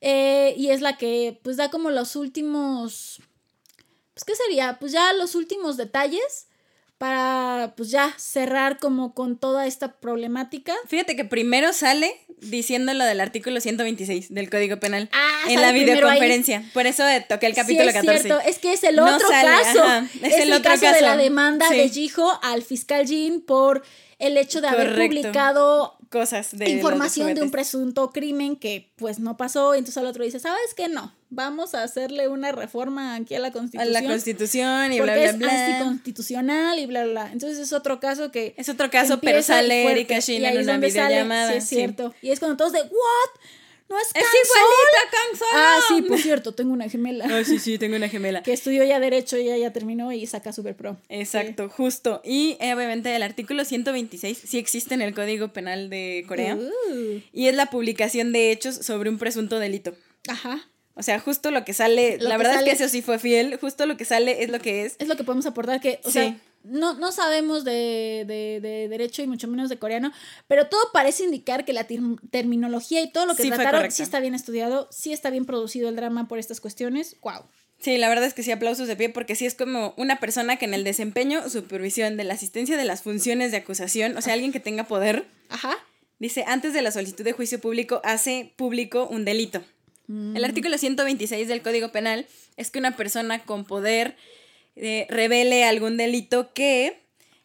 Eh, 0.00 0.54
y 0.58 0.68
es 0.68 0.82
la 0.82 0.98
que 0.98 1.40
pues 1.42 1.56
da 1.56 1.70
como 1.70 1.90
los 1.90 2.14
últimos, 2.14 3.22
pues 4.12 4.24
qué 4.24 4.36
sería, 4.36 4.78
pues 4.78 4.92
ya 4.92 5.12
los 5.14 5.34
últimos 5.34 5.78
detalles 5.78 6.46
para 6.98 7.74
pues 7.76 7.90
ya 7.90 8.14
cerrar 8.16 8.78
como 8.78 9.14
con 9.14 9.36
toda 9.36 9.66
esta 9.66 9.96
problemática. 10.00 10.74
Fíjate 10.86 11.16
que 11.16 11.24
primero 11.24 11.72
sale 11.72 12.14
diciendo 12.40 12.94
lo 12.94 13.04
del 13.04 13.20
artículo 13.20 13.60
126 13.60 14.32
del 14.32 14.50
Código 14.50 14.78
Penal 14.78 15.08
ah, 15.12 15.40
en 15.48 15.60
la 15.60 15.72
videoconferencia. 15.72 16.64
Por 16.72 16.86
eso 16.86 17.02
toqué 17.28 17.46
el 17.46 17.54
capítulo 17.54 17.84
sí, 17.84 17.88
es 17.88 17.94
14. 17.94 18.22
Cierto. 18.22 18.48
Es 18.48 18.58
que 18.58 18.72
es 18.72 18.84
el 18.84 18.98
otro 18.98 19.28
caso. 19.28 19.84
es, 20.22 20.34
el, 20.34 20.52
otro 20.52 20.70
caso, 20.70 20.92
de 20.92 21.00
la 21.00 21.16
demanda 21.16 21.68
de 21.68 21.88
Jijo 21.88 22.38
al 22.42 22.62
fiscal 22.62 23.06
Jin 23.06 23.40
por 23.40 23.82
el 24.18 24.36
hecho 24.36 24.60
de 24.60 24.68
haber 24.68 24.94
publicado 24.94 25.98
cosas 26.10 26.56
de 26.56 26.70
información 26.70 27.34
de 27.34 27.42
un 27.42 27.50
presunto 27.50 28.12
crimen 28.12 28.56
que 28.56 28.92
pues 28.96 29.18
no 29.18 29.36
pasó, 29.36 29.74
y 29.74 29.78
entonces 29.78 30.00
el 30.00 30.08
otro 30.08 30.24
dice, 30.24 30.38
"¿Sabes 30.38 30.74
qué? 30.76 30.88
No. 30.88 31.12
Vamos 31.34 31.74
a 31.74 31.82
hacerle 31.82 32.28
una 32.28 32.52
reforma 32.52 33.14
aquí 33.16 33.34
a 33.34 33.38
la 33.40 33.48
A 33.48 33.52
constitución. 33.52 33.92
la 33.92 34.02
constitución 34.02 34.92
y 34.92 34.98
porque 34.98 35.12
bla, 35.12 35.20
bla, 35.22 35.30
es 35.30 35.38
bla. 35.38 35.76
anticonstitucional 35.76 36.78
y 36.78 36.86
bla, 36.86 37.04
bla, 37.04 37.12
bla. 37.12 37.32
Entonces 37.32 37.58
es 37.58 37.72
otro 37.72 38.00
caso 38.00 38.30
que... 38.30 38.54
Es 38.56 38.68
otro 38.68 38.90
caso, 38.90 39.20
pero 39.20 39.42
sale 39.42 39.90
Erika 39.90 40.18
Shin 40.20 40.44
en 40.44 40.58
una 40.58 40.78
videollamada. 40.78 41.50
Sí, 41.52 41.56
es 41.58 41.64
sí. 41.68 41.74
cierto. 41.76 42.14
Y 42.22 42.30
es 42.30 42.38
cuando 42.38 42.56
todos 42.56 42.72
de, 42.72 42.80
¿what? 42.80 43.40
¿No 43.86 43.98
es 44.00 44.06
Es 44.08 44.22
igualita 44.22 45.38
Sol?". 45.38 45.48
a. 45.52 45.76
Ah, 45.76 45.80
sí, 45.88 46.02
por 46.02 46.18
cierto, 46.18 46.54
tengo 46.54 46.72
una 46.72 46.88
gemela. 46.88 47.26
Ah, 47.28 47.44
sí, 47.44 47.58
sí, 47.58 47.76
tengo 47.76 47.96
una 47.96 48.08
gemela. 48.08 48.42
que 48.42 48.54
estudió 48.54 48.82
ya 48.82 48.98
Derecho 48.98 49.36
y 49.36 49.42
ella 49.42 49.58
ya 49.58 49.72
terminó 49.74 50.10
y 50.10 50.26
saca 50.26 50.54
Super 50.54 50.74
Pro. 50.74 50.96
Exacto, 51.10 51.68
justo. 51.68 52.22
Y 52.24 52.56
eh, 52.60 52.72
obviamente 52.74 53.14
el 53.14 53.22
artículo 53.22 53.62
126 53.66 54.38
sí 54.42 54.56
existe 54.58 54.94
en 54.94 55.02
el 55.02 55.14
Código 55.14 55.48
Penal 55.52 55.90
de 55.90 56.24
Corea. 56.26 56.56
Uh, 56.56 57.20
Y 57.34 57.48
es 57.48 57.54
la 57.54 57.66
publicación 57.66 58.32
de 58.32 58.52
hechos 58.52 58.74
sobre 58.76 59.10
un 59.10 59.18
presunto 59.18 59.58
delito. 59.58 59.94
ajá. 60.28 60.66
O 60.94 61.02
sea, 61.02 61.18
justo 61.18 61.50
lo 61.50 61.64
que 61.64 61.72
sale, 61.74 62.18
Lo 62.18 62.28
la 62.28 62.34
que 62.36 62.38
verdad 62.38 62.54
sale- 62.54 62.70
es 62.70 62.78
que 62.78 62.84
eso 62.84 62.90
sí 62.92 63.02
fue 63.02 63.18
fiel, 63.18 63.56
justo 63.60 63.84
lo 63.86 63.96
que 63.96 64.04
sale 64.04 64.42
es 64.44 64.50
lo 64.50 64.60
que 64.60 64.84
es. 64.84 64.94
Es 64.98 65.08
lo 65.08 65.16
que 65.16 65.24
podemos 65.24 65.44
aportar, 65.46 65.80
que, 65.80 65.98
o 66.04 66.06
Sí. 66.08 66.12
sea, 66.12 66.36
no, 66.62 66.94
no 66.94 67.12
sabemos 67.12 67.64
de, 67.64 68.24
de, 68.26 68.60
de 68.62 68.88
derecho 68.88 69.20
y 69.22 69.26
mucho 69.26 69.48
menos 69.48 69.68
de 69.68 69.76
coreano, 69.78 70.12
pero 70.48 70.68
todo 70.68 70.80
parece 70.92 71.24
indicar 71.24 71.64
que 71.64 71.72
la 71.74 71.86
terminología 72.30 73.02
y 73.02 73.10
todo 73.10 73.26
lo 73.26 73.34
que 73.34 73.42
Sí 73.42 73.48
trataron 73.50 73.90
sí 73.90 74.02
está 74.02 74.20
bien 74.20 74.34
estudiado, 74.34 74.88
sí 74.90 75.12
está 75.12 75.30
bien 75.30 75.44
producido 75.44 75.88
el 75.88 75.96
drama 75.96 76.26
por 76.28 76.38
estas 76.38 76.60
cuestiones. 76.60 77.16
Wow. 77.22 77.42
Sí, 77.80 77.98
la 77.98 78.08
verdad 78.08 78.24
es 78.24 78.32
que 78.34 78.42
sí, 78.42 78.50
aplausos 78.50 78.88
de 78.88 78.96
pie, 78.96 79.10
porque 79.10 79.34
sí 79.34 79.44
es 79.44 79.54
como 79.54 79.92
una 79.98 80.16
persona 80.20 80.56
que 80.56 80.64
en 80.64 80.72
el 80.74 80.84
desempeño, 80.84 81.50
supervisión 81.50 82.16
de 82.16 82.24
la 82.24 82.34
asistencia 82.34 82.76
de 82.78 82.84
las 82.84 83.02
funciones 83.02 83.50
de 83.50 83.58
acusación, 83.58 84.16
o 84.16 84.22
sea, 84.22 84.32
alguien 84.32 84.52
que 84.52 84.60
tenga 84.60 84.84
poder, 84.84 85.26
Ajá. 85.50 85.76
dice, 86.18 86.44
antes 86.46 86.72
de 86.72 86.80
la 86.80 86.92
solicitud 86.92 87.24
de 87.24 87.32
juicio 87.32 87.60
público, 87.60 88.00
hace 88.04 88.54
público 88.56 89.06
un 89.10 89.24
delito. 89.26 89.62
El 90.08 90.44
artículo 90.44 90.76
126 90.76 91.48
del 91.48 91.62
Código 91.62 91.90
Penal 91.90 92.26
es 92.56 92.70
que 92.70 92.78
una 92.78 92.94
persona 92.96 93.44
con 93.44 93.64
poder 93.64 94.16
eh, 94.76 95.06
revele 95.08 95.64
algún 95.64 95.96
delito 95.96 96.52
que 96.52 97.00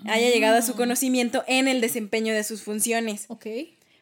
haya 0.05 0.30
llegado 0.30 0.57
a 0.57 0.62
su 0.62 0.76
conocimiento 0.76 1.43
en 1.47 1.68
el 1.68 1.80
desempeño 1.80 2.34
de 2.34 2.43
sus 2.43 2.64
funciones. 2.64 3.26
Ok. 3.30 3.45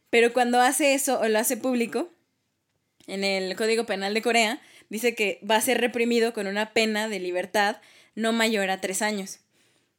Pero 0.10 0.34
cuando 0.34 0.60
hace 0.60 0.94
eso 0.94 1.20
o 1.20 1.28
lo 1.28 1.38
hace 1.38 1.58
público, 1.58 2.10
en 3.08 3.24
el 3.24 3.56
Código 3.56 3.86
Penal 3.86 4.14
de 4.14 4.22
Corea, 4.22 4.62
dice 4.90 5.16
que 5.16 5.40
va 5.50 5.56
a 5.56 5.62
ser 5.62 5.80
reprimido 5.80 6.34
con 6.34 6.48
una 6.48 6.74
pena 6.74 7.10
de 7.10 7.20
libertad 7.20 7.78
no 8.16 8.34
mayor 8.34 8.70
a 8.70 8.82
tres 8.82 9.02
años. 9.02 9.40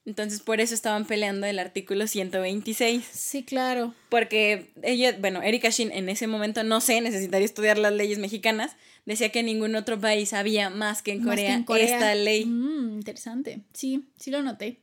Entonces, 0.08 0.40
por 0.40 0.58
eso 0.62 0.72
estaban 0.74 1.04
peleando 1.04 1.46
el 1.46 1.58
artículo 1.58 2.06
126. 2.06 3.04
Sí, 3.12 3.42
claro. 3.42 3.94
Porque 4.08 4.70
ella, 4.82 5.14
bueno, 5.20 5.42
Erika 5.42 5.68
Shin 5.68 5.92
en 5.92 6.08
ese 6.08 6.26
momento, 6.26 6.64
no 6.64 6.80
sé, 6.80 7.02
necesitaría 7.02 7.44
estudiar 7.44 7.76
las 7.76 7.92
leyes 7.92 8.18
mexicanas, 8.18 8.74
decía 9.04 9.28
que 9.28 9.40
en 9.40 9.46
ningún 9.46 9.76
otro 9.76 10.00
país 10.00 10.32
había 10.32 10.70
más 10.70 11.02
que 11.02 11.12
en 11.12 11.18
Más 11.24 11.36
que 11.36 11.42
Corea, 11.42 11.54
en 11.54 11.64
Corea. 11.64 11.84
esta 11.84 12.14
ley. 12.14 12.46
Mm, 12.46 12.94
interesante. 12.94 13.60
Sí, 13.74 14.08
sí 14.18 14.30
lo 14.30 14.42
noté. 14.42 14.80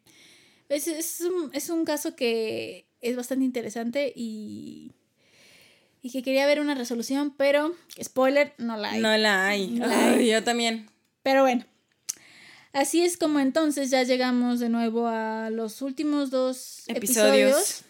Es, 0.69 0.87
es, 0.87 1.21
un, 1.21 1.49
es 1.55 1.71
un 1.71 1.85
caso 1.85 2.15
que 2.15 2.85
es 3.01 3.15
bastante 3.15 3.45
interesante 3.45 4.13
y, 4.15 4.91
y 6.03 6.11
que 6.11 6.21
quería 6.21 6.45
ver 6.45 6.59
una 6.59 6.75
resolución, 6.75 7.33
pero, 7.35 7.73
spoiler, 7.99 8.53
no 8.59 8.77
la 8.77 8.91
hay. 8.91 9.01
No 9.01 9.17
la 9.17 9.47
hay. 9.47 9.67
No 9.71 9.87
la 9.87 10.09
Ay, 10.09 10.19
hay. 10.19 10.29
yo 10.29 10.43
también. 10.43 10.87
Pero 11.23 11.41
bueno, 11.41 11.65
así 12.75 13.03
es 13.03 13.17
como 13.17 13.39
entonces 13.39 13.89
ya 13.89 14.03
llegamos 14.03 14.59
de 14.59 14.69
nuevo 14.69 15.07
a 15.07 15.49
los 15.49 15.81
últimos 15.81 16.29
dos 16.29 16.83
Episodios. 16.87 17.51
episodios, 17.51 17.81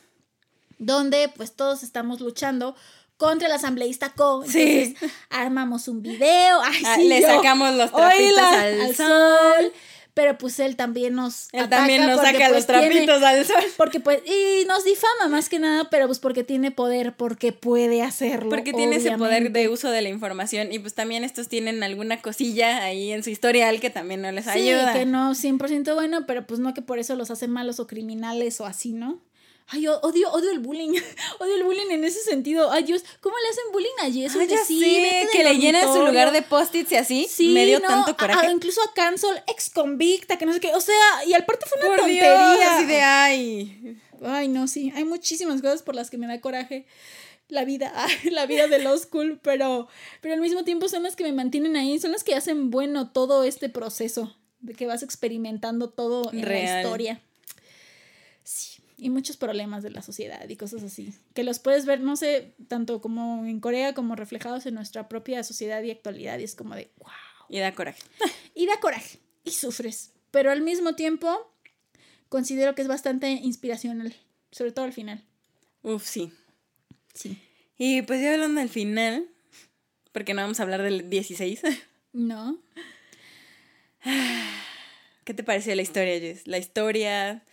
donde 0.78 1.30
pues 1.36 1.54
todos 1.56 1.84
estamos 1.84 2.22
luchando 2.22 2.76
contra 3.18 3.48
el 3.48 3.54
asambleísta 3.54 4.10
Co. 4.14 4.44
Sí. 4.48 4.62
Entonces 4.96 5.12
armamos 5.30 5.88
un 5.88 6.02
video, 6.02 6.62
ay, 6.62 6.84
Ah, 6.86 6.96
sí, 6.98 7.08
le 7.08 7.22
yo, 7.22 7.28
sacamos 7.28 7.74
los 7.76 7.92
trapitos 7.92 8.20
oíla, 8.20 8.60
al 8.86 8.96
sol. 8.96 9.74
Pero 10.16 10.38
pues 10.38 10.60
él 10.60 10.76
también 10.78 11.14
nos 11.14 11.50
Él 11.52 11.60
ataca 11.60 11.76
también 11.82 12.06
nos 12.08 12.16
porque, 12.16 12.32
saca 12.32 12.40
pues, 12.48 12.52
los 12.54 12.66
trapitos 12.66 13.20
tiene- 13.20 13.26
al 13.28 13.46
sol. 13.46 13.64
porque 13.78 14.00
pues, 14.00 14.22
y 14.26 14.66
nos 14.66 14.84
difama 14.86 15.28
más 15.30 15.50
que 15.50 15.60
nada, 15.60 15.90
pero 15.92 16.08
pues 16.08 16.20
porque 16.20 16.44
tiene 16.46 16.72
poder, 16.72 17.14
porque 17.18 17.52
puede 17.52 18.02
hacerlo. 18.02 18.50
Porque 18.50 18.72
tiene 18.74 18.96
ese 18.96 19.18
poder 19.18 19.52
de 19.52 19.68
uso 19.70 19.92
de 19.92 20.02
la 20.02 20.08
información 20.10 20.72
y 20.72 20.80
pues 20.80 20.94
también 20.94 21.24
estos 21.26 21.50
tienen 21.50 21.84
alguna 21.84 22.22
cosilla 22.22 22.82
ahí 22.84 23.12
en 23.12 23.24
su 23.24 23.30
historial 23.30 23.80
que 23.82 23.90
también 23.90 24.22
no 24.22 24.32
les 24.32 24.46
Sí, 24.46 24.52
ayuda. 24.52 24.94
que 24.94 25.06
no 25.06 25.36
100% 25.36 25.94
bueno, 25.96 26.26
pero 26.26 26.48
pues 26.48 26.60
no 26.62 26.74
que 26.74 26.82
por 26.82 26.98
eso 26.98 27.16
los 27.18 27.30
hace 27.30 27.48
malos 27.50 27.82
o 27.82 27.88
criminales 27.88 28.62
o 28.62 28.66
así, 28.66 28.94
¿no? 28.94 29.20
Ay, 29.68 29.88
odio, 29.88 30.30
odio 30.32 30.52
el 30.52 30.60
bullying. 30.60 30.92
odio 31.40 31.56
el 31.56 31.64
bullying 31.64 31.90
en 31.90 32.04
ese 32.04 32.22
sentido. 32.22 32.72
Ay, 32.72 32.84
Dios, 32.84 33.04
¿cómo 33.20 33.36
le 33.42 33.50
hacen 33.50 33.64
bullying 33.72 33.90
a 34.02 34.12
Jesus? 34.12 34.40
Ay, 34.42 34.48
De 34.48 34.54
ya 34.56 34.64
sí, 34.66 34.80
sé, 34.80 35.28
que 35.32 35.44
le 35.44 35.58
llenan 35.58 35.92
su 35.92 36.06
lugar 36.06 36.32
de 36.32 36.42
post-its 36.44 36.92
y 36.92 36.96
así. 36.96 37.28
Sí, 37.30 37.54
me 37.54 37.66
dio 37.66 37.80
no, 37.80 37.88
tanto 37.88 38.16
coraje. 38.16 38.48
a- 38.48 38.52
incluso 38.52 38.80
a 38.84 38.94
Cancel, 38.94 39.42
ex 39.48 39.70
convicta, 39.72 40.38
que 40.38 40.46
no 40.46 40.54
sé 40.54 40.60
qué. 40.60 40.72
O 40.74 40.82
sea, 40.82 40.94
y 41.26 41.34
aparte 41.34 41.66
fue 41.68 41.80
una 41.80 41.88
Por 41.98 42.06
Dios, 42.06 42.26
tontería. 42.28 42.76
así 42.78 42.86
de 42.86 43.02
ay. 43.02 43.98
Ay, 44.24 44.48
no, 44.50 44.68
sí. 44.68 44.92
Hay 44.96 45.04
muchísimas 45.04 45.62
cosas 45.62 45.82
por 45.84 45.96
las 45.96 46.10
que 46.10 46.18
me 46.18 46.28
da 46.28 46.40
coraje 46.42 46.86
la 47.48 47.66
vida, 47.66 47.92
la 48.32 48.46
vida 48.46 48.68
de 48.68 48.80
law 48.80 48.98
school, 48.98 49.40
pero, 49.42 49.88
pero 50.22 50.34
al 50.36 50.42
mismo 50.42 50.64
tiempo 50.64 50.90
son 50.90 51.04
las 51.04 51.16
que 51.16 51.24
me 51.24 51.32
mantienen 51.34 51.76
ahí, 51.76 52.00
son 52.00 52.12
las 52.12 52.24
que 52.24 52.36
hacen 52.36 52.70
bueno 52.70 53.12
todo 53.12 53.44
este 53.44 53.70
proceso 53.70 54.36
de 54.62 54.74
que 54.74 54.86
vas 54.88 55.04
experimentando 55.04 55.90
todo 55.90 56.32
en 56.32 56.42
la 56.44 56.80
historia. 56.80 57.22
Y 58.98 59.10
muchos 59.10 59.36
problemas 59.36 59.84
de 59.84 59.90
la 59.92 60.02
sociedad 60.02 60.48
y 60.48 60.56
cosas 60.56 60.84
así, 60.84 61.14
que 61.34 61.44
los 61.44 61.60
puedes 61.60 61.86
ver, 61.86 62.00
no 62.00 62.16
sé, 62.16 62.54
tanto 62.68 63.02
como 63.02 63.46
en 63.46 63.60
Corea 63.60 63.94
como 63.94 64.16
reflejados 64.16 64.66
en 64.66 64.76
nuestra 64.76 65.10
propia 65.10 65.44
sociedad 65.44 65.84
y 65.84 65.92
actualidad, 65.92 66.40
y 66.40 66.44
es 66.44 66.56
como 66.56 66.76
de, 66.76 66.92
wow. 67.00 67.10
Y 67.50 67.60
da 67.60 67.74
coraje. 67.74 68.02
Y 68.56 68.68
da 68.68 68.80
coraje, 68.80 69.20
y 69.44 69.52
sufres, 69.52 70.14
pero 70.32 70.50
al 70.50 70.62
mismo 70.62 70.96
tiempo 70.96 71.52
considero 72.30 72.74
que 72.74 72.82
es 72.82 72.88
bastante 72.88 73.30
inspiracional, 73.32 74.16
sobre 74.52 74.72
todo 74.72 74.86
al 74.86 74.94
final. 74.94 75.26
Uf, 75.84 76.06
sí. 76.06 76.32
Sí. 77.14 77.38
Y 77.78 78.02
pues 78.04 78.22
ya 78.22 78.34
hablando 78.34 78.62
del 78.62 78.70
final, 78.70 79.28
porque 80.14 80.34
no 80.34 80.42
vamos 80.42 80.60
a 80.60 80.64
hablar 80.64 80.82
del 80.82 81.10
16. 81.10 81.62
No. 82.14 82.58
¿Qué 85.26 85.34
te 85.34 85.44
pareció 85.44 85.76
la 85.76 85.82
historia, 85.82 86.18
Jess? 86.18 86.48
La 86.48 86.58
historia. 86.58 87.44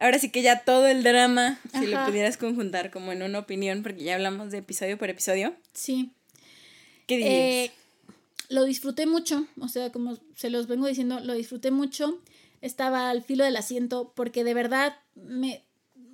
Ahora 0.00 0.18
sí 0.18 0.30
que 0.30 0.40
ya 0.40 0.64
todo 0.64 0.86
el 0.86 1.02
drama, 1.02 1.60
si 1.78 1.86
lo 1.86 2.04
pudieras 2.06 2.38
conjuntar 2.38 2.90
como 2.90 3.12
en 3.12 3.22
una 3.22 3.38
opinión, 3.38 3.82
porque 3.82 4.02
ya 4.02 4.14
hablamos 4.14 4.50
de 4.50 4.58
episodio 4.58 4.96
por 4.96 5.10
episodio. 5.10 5.54
Sí. 5.74 6.10
¿Qué 7.06 7.18
dirías? 7.18 7.34
Eh, 7.34 7.70
lo 8.48 8.64
disfruté 8.64 9.04
mucho, 9.04 9.46
o 9.60 9.68
sea, 9.68 9.92
como 9.92 10.16
se 10.34 10.48
los 10.48 10.66
vengo 10.68 10.86
diciendo, 10.86 11.20
lo 11.20 11.34
disfruté 11.34 11.70
mucho. 11.70 12.18
Estaba 12.62 13.10
al 13.10 13.22
filo 13.22 13.44
del 13.44 13.56
asiento 13.56 14.12
porque 14.16 14.42
de 14.42 14.54
verdad 14.54 14.96
me, 15.14 15.64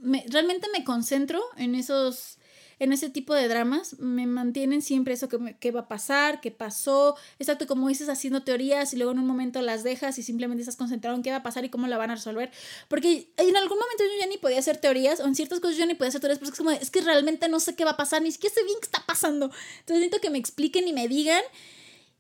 me 0.01 0.25
realmente 0.29 0.67
me 0.77 0.83
concentro 0.83 1.41
en 1.57 1.77
esos 1.77 2.39
en 2.79 2.93
ese 2.93 3.09
tipo 3.09 3.35
de 3.35 3.49
dramas, 3.49 3.99
me 3.99 4.27
mantienen 4.27 4.83
siempre 4.83 5.15
eso 5.15 5.29
que, 5.29 5.57
qué 5.59 5.71
va 5.71 5.81
a 5.81 5.89
pasar, 5.89 6.41
qué 6.41 6.51
pasó, 6.51 7.17
exacto 7.39 7.67
como 7.67 7.89
dices, 7.89 8.09
haciendo 8.09 8.43
teorías 8.43 8.93
y 8.93 8.97
luego 8.97 9.13
en 9.13 9.19
un 9.19 9.27
momento 9.27 9.63
las 9.63 9.83
dejas 9.83 10.19
y 10.19 10.23
simplemente 10.23 10.61
estás 10.61 10.77
concentrado 10.77 11.17
en 11.17 11.23
qué 11.23 11.31
va 11.31 11.37
a 11.37 11.43
pasar 11.43 11.65
y 11.65 11.71
cómo 11.71 11.87
la 11.87 11.97
van 11.97 12.11
a 12.11 12.17
resolver. 12.17 12.51
Porque 12.89 13.33
en 13.37 13.57
algún 13.57 13.79
momento 13.79 14.05
yo 14.05 14.21
ya 14.21 14.27
ni 14.27 14.37
podía 14.37 14.59
hacer 14.59 14.77
teorías, 14.77 15.21
o 15.21 15.27
en 15.27 15.35
ciertas 15.35 15.61
cosas 15.61 15.79
yo 15.79 15.87
ni 15.87 15.95
podía 15.95 16.09
hacer 16.09 16.21
teorías, 16.21 16.39
porque 16.39 16.53
es 16.53 16.59
como, 16.59 16.71
es 16.71 16.91
que 16.91 17.01
realmente 17.01 17.49
no 17.49 17.61
sé 17.61 17.75
qué 17.75 17.85
va 17.85 17.93
a 17.93 17.97
pasar, 17.97 18.21
ni 18.21 18.31
siquiera 18.31 18.55
sé 18.55 18.65
bien 18.65 18.79
qué 18.81 18.87
está 18.87 19.07
pasando. 19.07 19.47
Entonces 19.81 19.97
necesito 19.97 20.21
que 20.21 20.31
me 20.31 20.39
expliquen 20.39 20.87
y 20.87 20.93
me 20.93 21.09
digan 21.09 21.43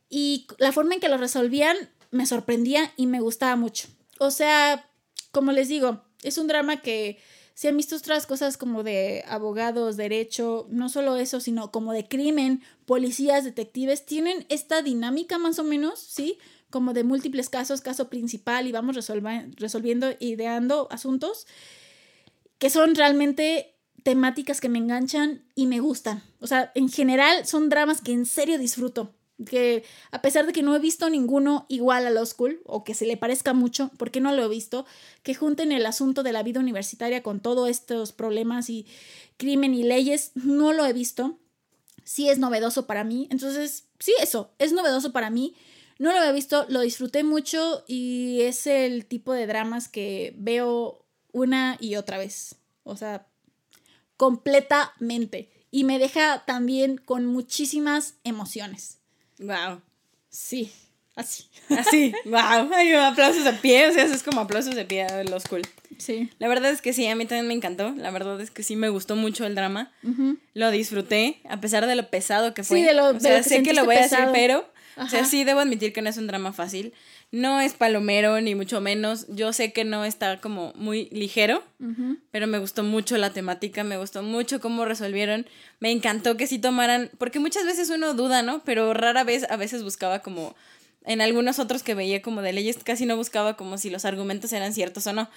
y 0.08 0.46
la 0.58 0.72
forma 0.72 0.94
en 0.94 1.00
que 1.00 1.08
lo 1.08 1.18
resolvían 1.18 1.76
me 2.10 2.26
sorprendía 2.26 2.92
y 2.96 3.06
me 3.06 3.20
gustaba 3.20 3.56
mucho. 3.56 3.88
O 4.18 4.30
sea, 4.30 4.88
como 5.32 5.52
les 5.52 5.68
digo, 5.68 6.02
es 6.22 6.38
un 6.38 6.46
drama 6.46 6.80
que 6.80 7.18
si 7.56 7.68
han 7.68 7.76
visto 7.78 7.96
otras 7.96 8.26
cosas 8.26 8.58
como 8.58 8.82
de 8.82 9.24
abogados, 9.26 9.96
derecho, 9.96 10.66
no 10.68 10.90
solo 10.90 11.16
eso, 11.16 11.40
sino 11.40 11.72
como 11.72 11.94
de 11.94 12.06
crimen, 12.06 12.62
policías, 12.84 13.44
detectives, 13.44 14.04
tienen 14.04 14.44
esta 14.50 14.82
dinámica 14.82 15.38
más 15.38 15.58
o 15.58 15.64
menos, 15.64 15.98
¿sí? 15.98 16.38
Como 16.68 16.92
de 16.92 17.02
múltiples 17.02 17.48
casos, 17.48 17.80
caso 17.80 18.10
principal 18.10 18.66
y 18.66 18.72
vamos 18.72 18.94
resolva- 18.94 19.46
resolviendo, 19.56 20.08
ideando 20.20 20.86
asuntos 20.90 21.46
que 22.58 22.70
son 22.70 22.94
realmente 22.94 23.74
temáticas 24.02 24.60
que 24.60 24.68
me 24.68 24.78
enganchan 24.78 25.42
y 25.54 25.66
me 25.66 25.80
gustan. 25.80 26.22
O 26.40 26.46
sea, 26.46 26.72
en 26.74 26.90
general 26.90 27.46
son 27.46 27.70
dramas 27.70 28.02
que 28.02 28.12
en 28.12 28.26
serio 28.26 28.58
disfruto. 28.58 29.15
Que 29.44 29.84
a 30.10 30.22
pesar 30.22 30.46
de 30.46 30.52
que 30.52 30.62
no 30.62 30.74
he 30.74 30.78
visto 30.78 31.10
ninguno 31.10 31.66
igual 31.68 32.06
a 32.06 32.10
Law 32.10 32.24
School 32.24 32.60
o 32.64 32.84
que 32.84 32.94
se 32.94 33.04
le 33.04 33.16
parezca 33.16 33.52
mucho, 33.52 33.90
porque 33.98 34.20
no 34.20 34.32
lo 34.32 34.44
he 34.44 34.48
visto, 34.48 34.86
que 35.22 35.34
junten 35.34 35.72
el 35.72 35.84
asunto 35.84 36.22
de 36.22 36.32
la 36.32 36.42
vida 36.42 36.60
universitaria 36.60 37.22
con 37.22 37.40
todos 37.40 37.68
estos 37.68 38.12
problemas 38.12 38.70
y 38.70 38.86
crimen 39.36 39.74
y 39.74 39.82
leyes, 39.82 40.32
no 40.34 40.72
lo 40.72 40.86
he 40.86 40.92
visto. 40.92 41.38
Sí 42.04 42.28
es 42.28 42.38
novedoso 42.38 42.86
para 42.86 43.04
mí. 43.04 43.28
Entonces, 43.30 43.88
sí, 43.98 44.14
eso, 44.20 44.52
es 44.58 44.72
novedoso 44.72 45.12
para 45.12 45.28
mí. 45.28 45.54
No 45.98 46.12
lo 46.12 46.18
había 46.18 46.32
visto, 46.32 46.66
lo 46.68 46.80
disfruté 46.80 47.24
mucho 47.24 47.84
y 47.86 48.42
es 48.42 48.66
el 48.66 49.06
tipo 49.06 49.32
de 49.32 49.46
dramas 49.46 49.88
que 49.88 50.34
veo 50.36 51.04
una 51.32 51.76
y 51.80 51.96
otra 51.96 52.18
vez. 52.18 52.56
O 52.84 52.96
sea, 52.96 53.26
completamente. 54.16 55.50
Y 55.70 55.84
me 55.84 55.98
deja 55.98 56.44
también 56.46 56.98
con 56.98 57.26
muchísimas 57.26 58.14
emociones. 58.24 58.98
Wow. 59.38 59.80
Sí, 60.28 60.72
así. 61.14 61.44
Así, 61.70 62.12
wow. 62.24 62.70
Ay, 62.72 62.92
aplausos 62.94 63.44
de 63.44 63.52
pie, 63.54 63.88
o 63.88 63.92
sea, 63.92 64.04
eso 64.04 64.14
es 64.14 64.22
como 64.22 64.40
aplausos 64.40 64.74
de 64.74 64.84
pie 64.84 65.04
a 65.04 65.24
los 65.24 65.44
cool. 65.46 65.62
Sí. 65.98 66.30
La 66.38 66.48
verdad 66.48 66.70
es 66.70 66.82
que 66.82 66.92
sí, 66.92 67.06
a 67.06 67.14
mí 67.16 67.24
también 67.26 67.48
me 67.48 67.54
encantó. 67.54 67.94
La 67.96 68.10
verdad 68.10 68.40
es 68.40 68.50
que 68.50 68.62
sí 68.62 68.76
me 68.76 68.88
gustó 68.90 69.16
mucho 69.16 69.46
el 69.46 69.54
drama. 69.54 69.92
Lo 70.54 70.70
disfruté, 70.70 71.40
a 71.48 71.60
pesar 71.60 71.86
de 71.86 71.96
lo 71.96 72.10
pesado 72.10 72.52
que 72.54 72.62
fue. 72.64 72.78
Sí, 72.78 72.84
de 72.84 72.92
lo- 72.94 73.06
o 73.06 73.12
de 73.14 73.20
sea, 73.20 73.38
lo 73.38 73.42
que 73.42 73.48
sé 73.48 73.62
que 73.62 73.72
lo 73.72 73.84
voy 73.86 73.96
a 73.96 74.02
decir, 74.02 74.18
pesado. 74.18 74.32
pero. 74.32 74.70
O 74.98 75.06
sea, 75.08 75.20
Ajá. 75.20 75.28
sí 75.28 75.44
debo 75.44 75.60
admitir 75.60 75.92
que 75.92 76.00
no 76.00 76.08
es 76.08 76.16
un 76.16 76.26
drama 76.26 76.54
fácil. 76.54 76.94
No 77.32 77.60
es 77.60 77.74
palomero, 77.74 78.40
ni 78.40 78.54
mucho 78.54 78.80
menos. 78.80 79.26
Yo 79.28 79.52
sé 79.52 79.72
que 79.72 79.84
no 79.84 80.04
está 80.04 80.40
como 80.40 80.72
muy 80.76 81.08
ligero, 81.10 81.64
pero 82.30 82.46
me 82.46 82.58
gustó 82.58 82.82
mucho 82.82 83.16
la 83.18 83.30
temática, 83.30 83.84
me 83.84 83.98
gustó 83.98 84.22
mucho 84.22 84.60
cómo 84.60 84.84
resolvieron. 84.84 85.46
Me 85.80 85.90
encantó 85.90 86.36
que 86.36 86.46
sí 86.46 86.58
tomaran, 86.58 87.10
porque 87.18 87.40
muchas 87.40 87.64
veces 87.64 87.90
uno 87.90 88.14
duda, 88.14 88.42
¿no? 88.42 88.62
Pero 88.64 88.94
rara 88.94 89.24
vez, 89.24 89.44
a 89.50 89.56
veces 89.56 89.82
buscaba 89.82 90.20
como, 90.20 90.54
en 91.04 91.20
algunos 91.20 91.58
otros 91.58 91.82
que 91.82 91.94
veía 91.94 92.22
como 92.22 92.42
de 92.42 92.52
leyes, 92.52 92.78
casi 92.82 93.06
no 93.06 93.16
buscaba 93.16 93.56
como 93.56 93.76
si 93.76 93.90
los 93.90 94.04
argumentos 94.04 94.52
eran 94.52 94.72
ciertos 94.72 95.06
o 95.06 95.12
no. 95.12 95.28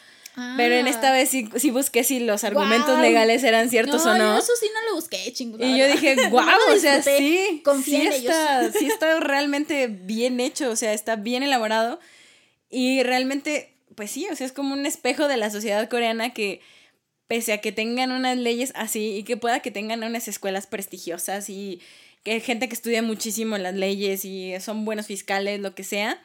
Pero 0.58 0.76
en 0.76 0.88
esta 0.88 1.12
vez 1.12 1.30
sí, 1.30 1.50
sí 1.58 1.70
busqué 1.70 2.04
si 2.04 2.20
los 2.20 2.44
argumentos 2.44 2.92
Guau. 2.92 3.02
legales 3.02 3.44
eran 3.44 3.70
ciertos 3.70 4.06
no, 4.06 4.12
o 4.12 4.18
no. 4.18 4.34
yo 4.36 4.40
eso 4.40 4.54
sí 4.60 4.68
no 4.74 4.90
lo 4.90 4.96
busqué, 4.96 5.34
chingada. 5.34 5.66
Y 5.66 5.78
yo 5.78 5.88
dije, 5.88 6.16
wow, 6.30 6.44
o 6.74 6.80
sea, 6.80 7.02
sí, 7.02 7.62
Confía 7.64 8.00
sí 8.00 8.06
en 8.06 8.14
ellos. 8.14 8.34
está, 8.34 8.72
sí 8.80 8.86
está 8.86 9.20
realmente 9.20 9.88
bien 9.88 10.40
hecho, 10.40 10.70
o 10.70 10.76
sea, 10.76 10.94
está 10.94 11.16
bien 11.18 11.44
elaborado 11.44 12.00
y 12.70 13.04
realmente, 13.04 13.74
pues 13.96 14.12
sí, 14.12 14.28
o 14.32 14.36
sea, 14.36 14.46
es 14.46 14.54
como 14.54 14.74
un 14.74 14.86
espejo 14.86 15.28
de 15.28 15.38
la 15.38 15.50
sociedad 15.50 15.90
coreana 15.90 16.34
que 16.34 16.62
pese 17.28 17.54
a 17.54 17.60
que 17.60 17.72
tengan 17.72 18.12
unas 18.12 18.38
leyes 18.38 18.72
así 18.76 19.18
y 19.18 19.24
que 19.24 19.38
pueda 19.38 19.60
que 19.60 19.72
tengan 19.72 20.04
unas 20.04 20.28
escuelas 20.28 20.68
prestigiosas 20.68 21.50
y 21.50 21.82
que 22.24 22.32
hay 22.34 22.42
gente 22.42 22.68
que 22.68 22.76
estudia 22.76 23.02
muchísimo 23.02 23.58
las 23.58 23.76
leyes 23.76 24.26
y 24.26 24.54
son 24.62 24.86
buenos 24.86 25.08
fiscales, 25.08 25.60
lo 25.60 25.76
que 25.76 25.84
sea, 25.84 26.22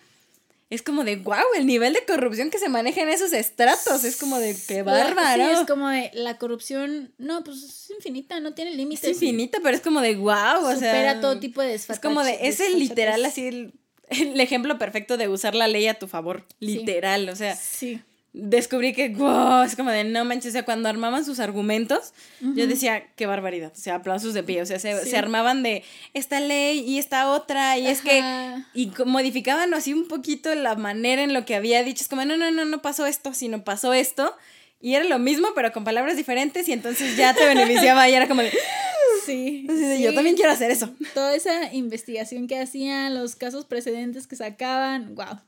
es 0.70 0.82
como 0.82 1.04
de, 1.04 1.16
wow, 1.16 1.36
el 1.56 1.66
nivel 1.66 1.92
de 1.92 2.04
corrupción 2.04 2.50
que 2.50 2.58
se 2.58 2.68
maneja 2.68 3.02
en 3.02 3.08
esos 3.08 3.32
estratos, 3.32 4.02
es 4.04 4.16
como 4.16 4.38
de, 4.38 4.56
qué 4.66 4.82
bárbaro. 4.82 5.44
Sí, 5.44 5.50
es 5.60 5.66
como 5.68 5.88
de 5.88 6.10
la 6.14 6.38
corrupción, 6.38 7.12
no, 7.18 7.44
pues 7.44 7.62
es 7.62 7.90
infinita, 7.90 8.40
no 8.40 8.54
tiene 8.54 8.70
Es 8.72 8.76
límites. 8.76 9.08
infinita, 9.10 9.58
pero 9.62 9.76
es 9.76 9.82
como 9.82 10.00
de 10.00 10.16
wow, 10.16 10.64
o 10.64 10.68
sea. 10.70 10.74
Supera 10.74 11.20
todo 11.20 11.38
tipo 11.38 11.62
de 11.62 11.74
Es 11.74 11.86
como 12.00 12.24
de, 12.24 12.38
es 12.48 12.60
el 12.60 12.78
literal 12.78 13.24
así 13.24 13.46
el, 13.46 13.74
el 14.08 14.40
ejemplo 14.40 14.78
perfecto 14.78 15.16
de 15.16 15.28
usar 15.28 15.54
la 15.54 15.68
ley 15.68 15.86
a 15.86 15.98
tu 15.98 16.08
favor. 16.08 16.46
Literal, 16.60 17.28
o 17.28 17.36
sea, 17.36 17.54
Sí. 17.56 18.00
Descubrí 18.36 18.92
que 18.92 19.10
wow, 19.10 19.62
es 19.62 19.76
como 19.76 19.90
de 19.90 20.02
no 20.04 20.24
manches, 20.24 20.50
o 20.50 20.52
sea, 20.52 20.64
cuando 20.64 20.88
armaban 20.88 21.24
sus 21.24 21.38
argumentos, 21.38 22.12
yo 22.40 22.66
decía, 22.66 23.04
qué 23.14 23.26
barbaridad, 23.26 23.72
o 23.74 23.78
sea, 23.78 23.94
aplausos 23.94 24.34
de 24.34 24.42
pie, 24.42 24.60
o 24.60 24.66
sea, 24.66 24.78
se, 24.80 25.02
Sí. 25.04 25.10
se 25.10 25.16
armaban 25.16 25.62
de 25.62 25.84
esta 26.14 26.40
ley 26.40 26.80
y 26.80 26.98
esta 26.98 27.30
otra, 27.30 27.78
y 27.78 27.86
es 27.86 28.00
que, 28.02 28.18
Ajá. 28.18 28.68
y 28.74 28.90
modificaban 29.06 29.72
así 29.72 29.92
un 29.94 30.08
poquito 30.08 30.52
la 30.56 30.74
manera 30.74 31.22
en 31.22 31.32
lo 31.32 31.44
que 31.46 31.54
había 31.54 31.82
dicho, 31.84 32.02
es 32.02 32.08
como, 32.08 32.24
no, 32.24 32.36
no, 32.36 32.50
no, 32.50 32.64
no 32.64 32.82
pasó 32.82 33.06
esto, 33.06 33.32
sino 33.32 33.62
pasó 33.64 33.94
esto. 33.94 34.34
Y 34.80 34.96
era 34.96 35.04
lo 35.04 35.18
mismo, 35.18 35.48
pero 35.54 35.72
con 35.72 35.82
palabras 35.84 36.16
diferentes, 36.16 36.68
y 36.68 36.72
entonces 36.72 37.16
ya 37.16 37.32
te 37.32 37.46
beneficiaba 37.46 38.06
y 38.10 38.14
era 38.14 38.28
como 38.28 38.42
de, 38.42 38.50
Sí. 39.24 39.64
de, 39.66 39.96
sí. 39.96 40.02
yo 40.02 40.12
también 40.12 40.34
quiero 40.36 40.50
hacer 40.50 40.70
eso. 40.70 40.90
Toda 41.14 41.34
esa 41.34 41.72
investigación 41.72 42.48
que 42.48 42.58
hacían, 42.58 43.14
los 43.14 43.36
casos 43.36 43.64
precedentes 43.64 44.26
que 44.26 44.36
sacaban, 44.36 45.14
wow. 45.14 45.38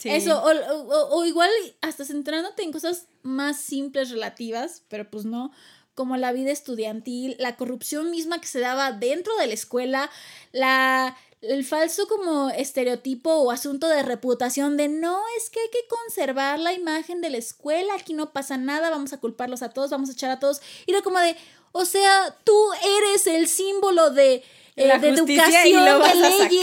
Sí. 0.00 0.08
Eso, 0.10 0.42
o, 0.42 0.50
o- 0.50 1.18
o 1.18 1.24
igual 1.26 1.50
hasta 1.82 2.04
centrándote 2.04 2.62
en 2.62 2.72
cosas 2.72 3.06
más 3.22 3.58
simples, 3.60 4.10
relativas, 4.10 4.82
pero 4.88 5.08
pues 5.10 5.24
no, 5.26 5.52
como 5.94 6.16
la 6.16 6.32
vida 6.32 6.50
estudiantil, 6.50 7.36
la 7.38 7.56
corrupción 7.56 8.10
misma 8.10 8.40
que 8.40 8.46
se 8.46 8.60
daba 8.60 8.92
dentro 8.92 9.36
de 9.36 9.46
la 9.48 9.52
escuela, 9.54 10.10
la, 10.52 11.16
el 11.42 11.64
falso 11.64 12.08
como 12.08 12.48
estereotipo 12.50 13.30
o 13.34 13.50
asunto 13.50 13.88
de 13.88 14.02
reputación 14.02 14.76
de 14.78 14.88
no, 14.88 15.20
es 15.36 15.50
que 15.50 15.60
hay 15.60 15.68
que 15.70 15.86
conservar 15.88 16.58
la 16.58 16.72
imagen 16.72 17.20
de 17.20 17.28
la 17.30 17.36
escuela, 17.38 17.92
aquí 17.94 18.14
no 18.14 18.32
pasa 18.32 18.56
nada, 18.56 18.88
vamos 18.88 19.12
a 19.12 19.18
culparlos 19.20 19.62
a 19.62 19.70
todos, 19.70 19.90
vamos 19.90 20.08
a 20.08 20.12
echar 20.12 20.30
a 20.30 20.40
todos. 20.40 20.62
Y 20.86 20.92
era 20.92 21.02
como 21.02 21.18
de, 21.18 21.36
o 21.72 21.84
sea, 21.84 22.34
tú 22.44 22.56
eres 22.98 23.26
el 23.26 23.46
símbolo 23.48 24.10
de... 24.10 24.42
eh, 24.76 24.86
La 24.88 24.98
de 24.98 25.08
educación, 25.34 25.84
de 25.98 26.14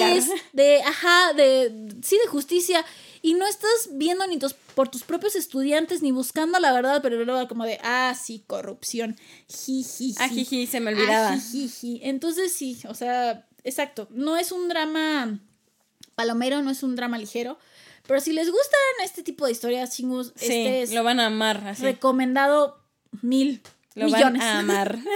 leyes, 0.08 0.26
de, 0.54 0.82
ajá, 0.82 1.34
de, 1.34 1.90
sí, 2.04 2.18
de 2.24 2.28
justicia. 2.30 2.84
Y 3.28 3.34
no 3.34 3.46
estás 3.46 3.90
viendo 3.92 4.26
ni 4.28 4.38
tus, 4.40 4.54
por 4.54 4.88
tus 4.88 5.04
propios 5.04 5.36
estudiantes 5.36 6.02
ni 6.02 6.12
buscando 6.12 6.60
la 6.60 6.72
verdad, 6.72 7.02
pero 7.02 7.24
luego 7.26 7.46
como 7.50 7.66
de, 7.66 7.78
ah, 7.84 8.16
sí, 8.18 8.44
corrupción. 8.48 9.18
Jiji. 9.50 10.16
Ah, 10.20 10.30
jiji, 10.30 10.66
se 10.66 10.80
me 10.80 10.92
olvidaba. 10.94 11.38
Entonces 12.02 12.54
sí, 12.54 12.80
o 12.88 12.94
sea, 12.94 13.46
exacto. 13.66 14.08
No 14.12 14.38
es 14.38 14.54
un 14.54 14.70
drama 14.70 15.40
palomero, 16.16 16.62
no 16.62 16.72
es 16.72 16.84
un 16.84 16.96
drama 16.96 17.18
ligero. 17.18 17.58
Pero 18.08 18.22
si 18.22 18.32
les 18.32 18.50
gustan 18.50 18.80
este 19.04 19.24
tipo 19.24 19.46
de 19.46 19.52
historias, 19.52 19.94
chingus, 19.94 20.28
Sí, 20.38 20.46
este 20.46 20.82
es 20.84 20.92
lo 20.94 21.04
van 21.04 21.20
a 21.20 21.26
amar 21.26 21.68
así. 21.68 21.84
recomendado 21.84 22.82
mil 23.22 23.62
Lo 23.96 24.06
millones. 24.06 24.42
van 24.42 24.42
a 24.42 24.60
amar. 24.60 25.00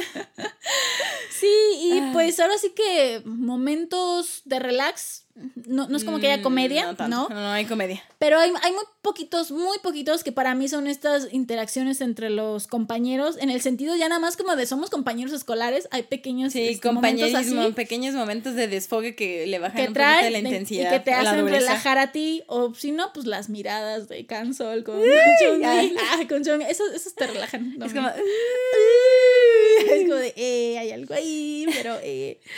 Sí, 1.40 1.48
y 1.82 2.02
pues 2.14 2.40
ahora 2.40 2.56
sí 2.60 2.70
que 2.76 3.24
momentos 3.26 4.42
de 4.46 4.60
relax. 4.60 5.24
No, 5.66 5.88
no 5.88 5.98
es 5.98 6.04
como 6.04 6.20
que 6.20 6.28
haya 6.28 6.42
Mm, 6.42 6.44
comedia, 6.44 6.86
no, 6.86 6.96
tanto. 6.96 7.16
¿no? 7.16 7.30
No, 7.30 7.36
no 7.36 7.52
hay 7.52 7.66
comedia. 7.66 8.04
Pero 8.20 8.38
hay, 8.40 8.52
hay 8.62 8.72
muy 8.74 8.84
poquitos, 9.02 9.52
muy 9.52 9.80
poquitos 9.80 10.24
que 10.24 10.32
para 10.32 10.54
mí 10.56 10.68
son 10.68 10.88
estas 10.88 11.28
interacciones 11.32 12.02
entre 12.02 12.30
los 12.30 12.68
compañeros, 12.68 13.38
en 13.40 13.50
el 13.50 13.62
sentido 13.62 13.96
ya 13.96 14.08
nada 14.10 14.20
más 14.20 14.38
como 14.38 14.56
de 14.56 14.66
somos 14.66 14.90
compañeros 14.90 15.34
escolares, 15.34 15.88
hay 15.92 16.04
pequeños 16.04 16.54
Sí, 16.54 16.68
este, 16.68 16.92
momentos 16.92 17.34
así 17.34 17.56
pequeños 17.76 18.14
momentos 18.14 18.56
de 18.56 18.68
desfogue 18.68 19.16
que 19.16 19.48
le 19.48 19.60
bajan 19.60 19.76
que 19.78 19.88
un 19.88 19.94
poquito 19.94 20.04
la 20.04 20.30
de- 20.30 20.38
intensidad. 20.40 20.92
y 20.92 20.94
que 20.94 21.00
te 21.00 21.14
hacen 21.14 21.40
dureza. 21.40 21.60
relajar 21.60 21.98
a 21.98 22.12
ti, 22.12 22.44
o 22.48 22.74
si 22.76 22.92
no, 22.92 23.12
pues 23.14 23.26
las 23.26 23.50
miradas 23.50 24.08
de 24.10 24.26
Cansol 24.26 24.84
con 24.84 25.02
ah, 25.66 26.20
con 26.30 26.44
Chung, 26.44 26.62
esos, 26.62 26.92
esos 26.94 27.16
te 27.16 27.28
relajan. 27.28 27.78
Es 27.82 27.94
como. 27.94 28.10
es 29.92 30.02
como 30.04 30.16
de, 30.16 30.34
eh, 30.36 30.78
hay 30.78 30.92
algo 30.92 31.14
ahí, 31.14 31.66
pero 31.74 31.98
eh, 32.04 32.40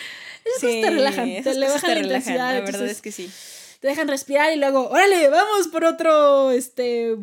esos 0.45 0.61
Sí, 0.71 0.81
te 0.81 0.89
relajan, 0.89 1.29
esas 1.29 1.53
te 1.53 1.59
le 1.59 1.67
bajan 1.67 1.81
te 1.81 1.87
la 1.87 1.93
relajan, 1.95 2.05
intensidad, 2.05 2.37
La 2.47 2.53
verdad 2.53 2.69
entonces 2.69 2.91
es 2.97 3.01
que 3.01 3.11
sí. 3.11 3.29
te 3.79 3.87
dejan 3.87 4.07
respirar 4.07 4.53
y 4.53 4.57
luego, 4.57 4.89
órale, 4.89 5.27
vamos 5.29 5.67
por 5.69 5.83
otro, 5.85 6.51
este, 6.51 7.15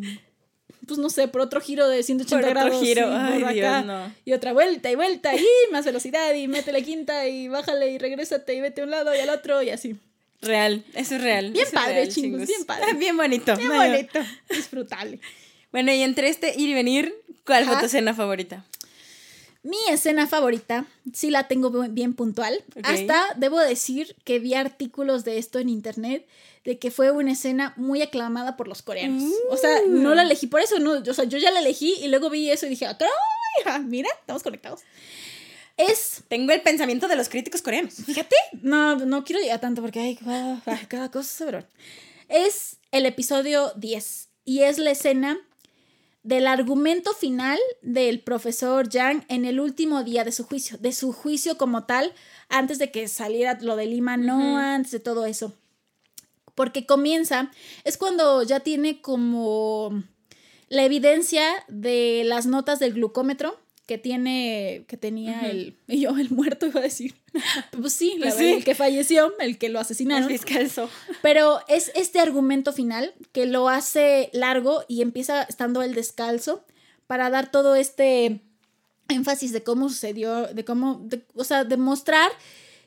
pues 0.87 0.99
no 0.99 1.09
sé, 1.11 1.29
por 1.29 1.41
otro 1.41 1.61
giro 1.61 1.89
de 1.89 2.03
180 2.03 2.37
Por 2.41 2.51
otro 2.57 2.61
grados. 2.69 2.83
giro, 2.85 3.09
y 3.09 3.15
ay, 3.15 3.43
por 3.45 3.53
Dios, 3.53 3.67
acá, 3.67 3.83
no. 3.83 4.15
Y 4.25 4.33
otra 4.33 4.53
vuelta 4.53 4.91
y 4.91 4.95
vuelta 4.95 5.35
y 5.35 5.45
más 5.73 5.85
velocidad 5.85 6.33
y 6.35 6.49
métele 6.49 6.83
quinta 6.83 7.27
y 7.29 7.49
bájale 7.49 7.91
y 7.91 7.99
regrésate 7.99 8.55
y 8.55 8.61
vete 8.61 8.81
a 8.81 8.85
un 8.85 8.91
lado 8.91 9.15
y 9.15 9.19
al 9.19 9.29
otro 9.31 9.63
y 9.63 9.71
así. 9.71 9.97
Real, 10.43 10.85
eso 10.95 11.17
es 11.17 11.23
real. 11.23 11.51
Bien 11.53 11.65
eso 11.67 11.75
padre, 11.75 11.95
real, 11.95 12.09
chingos, 12.09 12.47
bien 12.47 12.65
padre. 12.65 12.95
Bien 12.99 13.17
bonito. 13.17 13.53
Ay, 13.59 13.67
bonito, 13.91 14.21
disfrutable. 14.49 15.21
Bueno, 15.71 15.93
y 15.93 16.03
entre 16.03 16.29
este 16.31 16.55
ir 16.59 16.71
y 16.71 16.75
venir, 16.75 17.15
¿cuál 17.45 17.67
fue 17.67 17.77
tu 17.79 17.85
escena 17.85 18.15
favorita? 18.15 18.65
Mi 19.63 19.77
escena 19.91 20.27
favorita, 20.27 20.87
sí 21.13 21.31
la 21.31 21.47
tengo 21.47 21.71
bien 21.71 22.15
puntual. 22.15 22.65
Hasta 22.83 23.35
debo 23.37 23.59
decir 23.61 24.17
que 24.25 24.39
vi 24.39 24.55
artículos 24.55 25.25
de 25.25 25.37
esto 25.39 25.59
en 25.59 25.69
internet 25.69 26.27
de 26.65 26.79
que 26.79 26.91
fue 26.91 27.11
una 27.11 27.33
escena 27.33 27.75
muy 27.77 28.01
aclamada 28.01 28.57
por 28.57 28.69
los 28.69 28.81
coreanos. 28.83 29.23
O 29.51 29.57
sea, 29.57 29.81
no 29.87 30.15
la 30.15 30.23
elegí 30.23 30.47
por 30.47 30.61
eso, 30.61 30.79
no, 30.79 30.93
o 30.93 31.15
sea, 31.15 31.25
yo 31.25 31.37
ya 31.39 31.51
la 31.51 31.61
elegí 31.61 31.95
y 32.03 32.09
luego 32.09 32.31
vi 32.31 32.51
eso 32.51 32.67
y 32.67 32.71
dije, 32.71 32.87
"Ah, 32.87 32.97
caray, 32.97 33.13
ah, 33.67 33.79
mira, 33.81 34.09
estamos 34.21 34.43
conectados. 34.43 34.81
Es, 35.77 36.23
Tengo 36.29 36.53
el 36.53 36.61
pensamiento 36.63 37.09
de 37.09 37.17
los 37.17 37.29
críticos 37.29 37.63
coreanos. 37.63 37.95
fíjate, 37.95 38.37
no, 38.63 38.97
no 38.97 39.25
quiero 39.25 39.41
llegar 39.41 39.61
tanto 39.61 39.81
porque 39.83 40.01
hay 40.01 40.19
cada 40.89 41.11
cosa, 41.11 41.45
pero 41.47 41.65
es 42.29 42.77
el 42.93 43.07
episodio 43.07 43.73
10 43.77 44.29
y 44.45 44.61
es 44.63 44.79
la 44.79 44.91
escena 44.91 45.39
del 46.23 46.47
argumento 46.47 47.13
final 47.15 47.59
del 47.83 48.21
profesor 48.21 48.89
Yang 48.89 49.25
en 49.29 49.45
el 49.45 49.61
último 49.61 50.05
día 50.05 50.25
de 50.25 50.33
su 50.33 50.45
juicio, 50.45 50.77
de 50.79 50.93
su 50.93 51.13
juicio 51.13 51.57
como 51.57 51.85
tal, 51.85 52.13
antes 52.49 52.79
de 52.79 52.91
que 52.91 53.09
saliera 53.09 53.59
lo 53.61 53.77
de 53.77 53.87
Lima, 53.87 54.17
no 54.17 54.59
antes 54.59 54.93
de 54.93 55.01
todo 55.01 55.27
eso. 55.27 55.55
Porque 56.55 56.85
comienza, 56.85 57.51
es 57.85 57.97
cuando 57.97 58.43
ya 58.43 58.61
tiene 58.61 59.01
como 59.01 60.03
la 60.69 60.85
evidencia 60.85 61.45
de 61.69 62.23
las 62.27 62.47
notas 62.47 62.79
del 62.79 62.95
glucómetro 62.95 63.59
que 63.91 63.99
tiene, 63.99 64.85
que 64.87 64.97
tenía 64.97 65.41
el, 65.51 65.77
y 65.89 66.03
yo 66.03 66.17
el 66.17 66.31
muerto 66.31 66.69
iba 66.69 66.79
a 66.79 66.85
decir, 66.85 67.17
pues 67.81 67.93
sí, 67.93 68.15
la 68.19 68.27
Pues 68.27 68.35
verdad, 68.37 68.51
sí. 68.51 68.57
el 68.59 68.65
que 68.65 68.75
falleció, 68.77 69.33
el 69.41 69.59
que 69.59 69.69
lo 69.69 69.81
El 69.81 69.83
asesinaron. 69.83 70.29
fiscalzo. 70.29 70.89
Pero 71.23 71.59
es 71.67 71.91
este 71.97 72.21
argumento 72.21 72.73
final 72.73 73.13
que 73.33 73.47
lo 73.47 73.69
hace 73.69 74.31
largo 74.33 74.85
y 74.87 75.03
empieza 75.03 75.43
estando 75.43 75.83
el 75.83 75.93
descalzo 75.95 76.65
para 77.09 77.31
dar 77.31 77.51
todo 77.51 77.75
este 77.75 78.43
énfasis 79.09 79.51
de 79.53 79.65
cómo 79.65 79.89
sucedió, 79.89 80.47
de 80.47 80.65
cómo, 80.65 81.01
de- 81.03 81.25
o 81.35 81.43
sea, 81.43 81.65
demostrar 81.65 82.31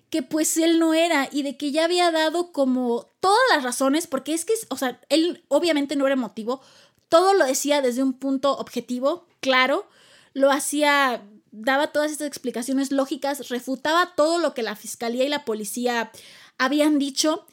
que 0.09 0.23
pues 0.23 0.55
él 0.55 0.79
no 0.79 0.93
era 0.93 1.27
y 1.33 1.43
de 1.43 1.57
que 1.57 1.73
ya 1.73 1.83
había 1.83 2.11
dado 2.11 2.53
como 2.53 3.09
todas 3.19 3.41
las 3.53 3.61
razones, 3.63 4.07
porque 4.07 4.33
es 4.33 4.45
que, 4.45 4.53
o 4.69 4.77
sea, 4.77 5.01
él 5.09 5.43
obviamente 5.49 5.97
no 5.97 6.05
era 6.05 6.13
emotivo, 6.13 6.61
todo 7.09 7.33
lo 7.33 7.45
decía 7.45 7.81
desde 7.81 8.03
un 8.03 8.13
punto 8.13 8.55
objetivo, 8.57 9.27
claro, 9.41 9.85
lo 10.33 10.51
hacía, 10.51 11.23
daba 11.51 11.91
todas 11.91 12.11
estas 12.11 12.27
explicaciones 12.27 12.91
lógicas, 12.91 13.49
refutaba 13.49 14.13
todo 14.15 14.39
lo 14.39 14.53
que 14.53 14.63
la 14.63 14.75
fiscalía 14.75 15.25
y 15.25 15.29
la 15.29 15.45
policía 15.45 16.11
habían 16.57 16.99
dicho 16.99 17.45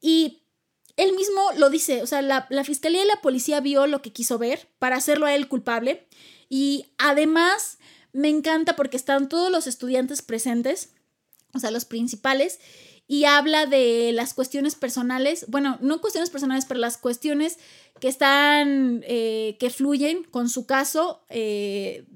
Y 0.00 0.42
él 0.96 1.14
mismo 1.14 1.40
lo 1.56 1.70
dice, 1.70 2.02
o 2.02 2.06
sea, 2.06 2.22
la, 2.22 2.46
la 2.50 2.64
fiscalía 2.64 3.04
y 3.04 3.06
la 3.06 3.20
policía 3.22 3.60
vio 3.60 3.86
lo 3.86 4.02
que 4.02 4.12
quiso 4.12 4.38
ver 4.38 4.68
para 4.78 4.96
hacerlo 4.96 5.26
a 5.26 5.34
él 5.34 5.48
culpable. 5.48 6.06
Y 6.48 6.86
además 6.98 7.78
me 8.12 8.28
encanta 8.28 8.76
porque 8.76 8.96
están 8.96 9.28
todos 9.28 9.50
los 9.50 9.66
estudiantes 9.66 10.22
presentes, 10.22 10.94
o 11.54 11.58
sea, 11.58 11.70
los 11.70 11.84
principales, 11.86 12.58
y 13.06 13.24
habla 13.24 13.66
de 13.66 14.12
las 14.12 14.32
cuestiones 14.34 14.74
personales, 14.74 15.46
bueno, 15.48 15.78
no 15.80 16.00
cuestiones 16.00 16.30
personales, 16.30 16.64
pero 16.66 16.80
las 16.80 16.98
cuestiones 16.98 17.58
que 18.00 18.08
están, 18.08 19.02
eh, 19.06 19.56
que 19.58 19.70
fluyen 19.70 20.24
con 20.24 20.48
su 20.48 20.66
caso, 20.66 21.24
eh, 21.28 22.06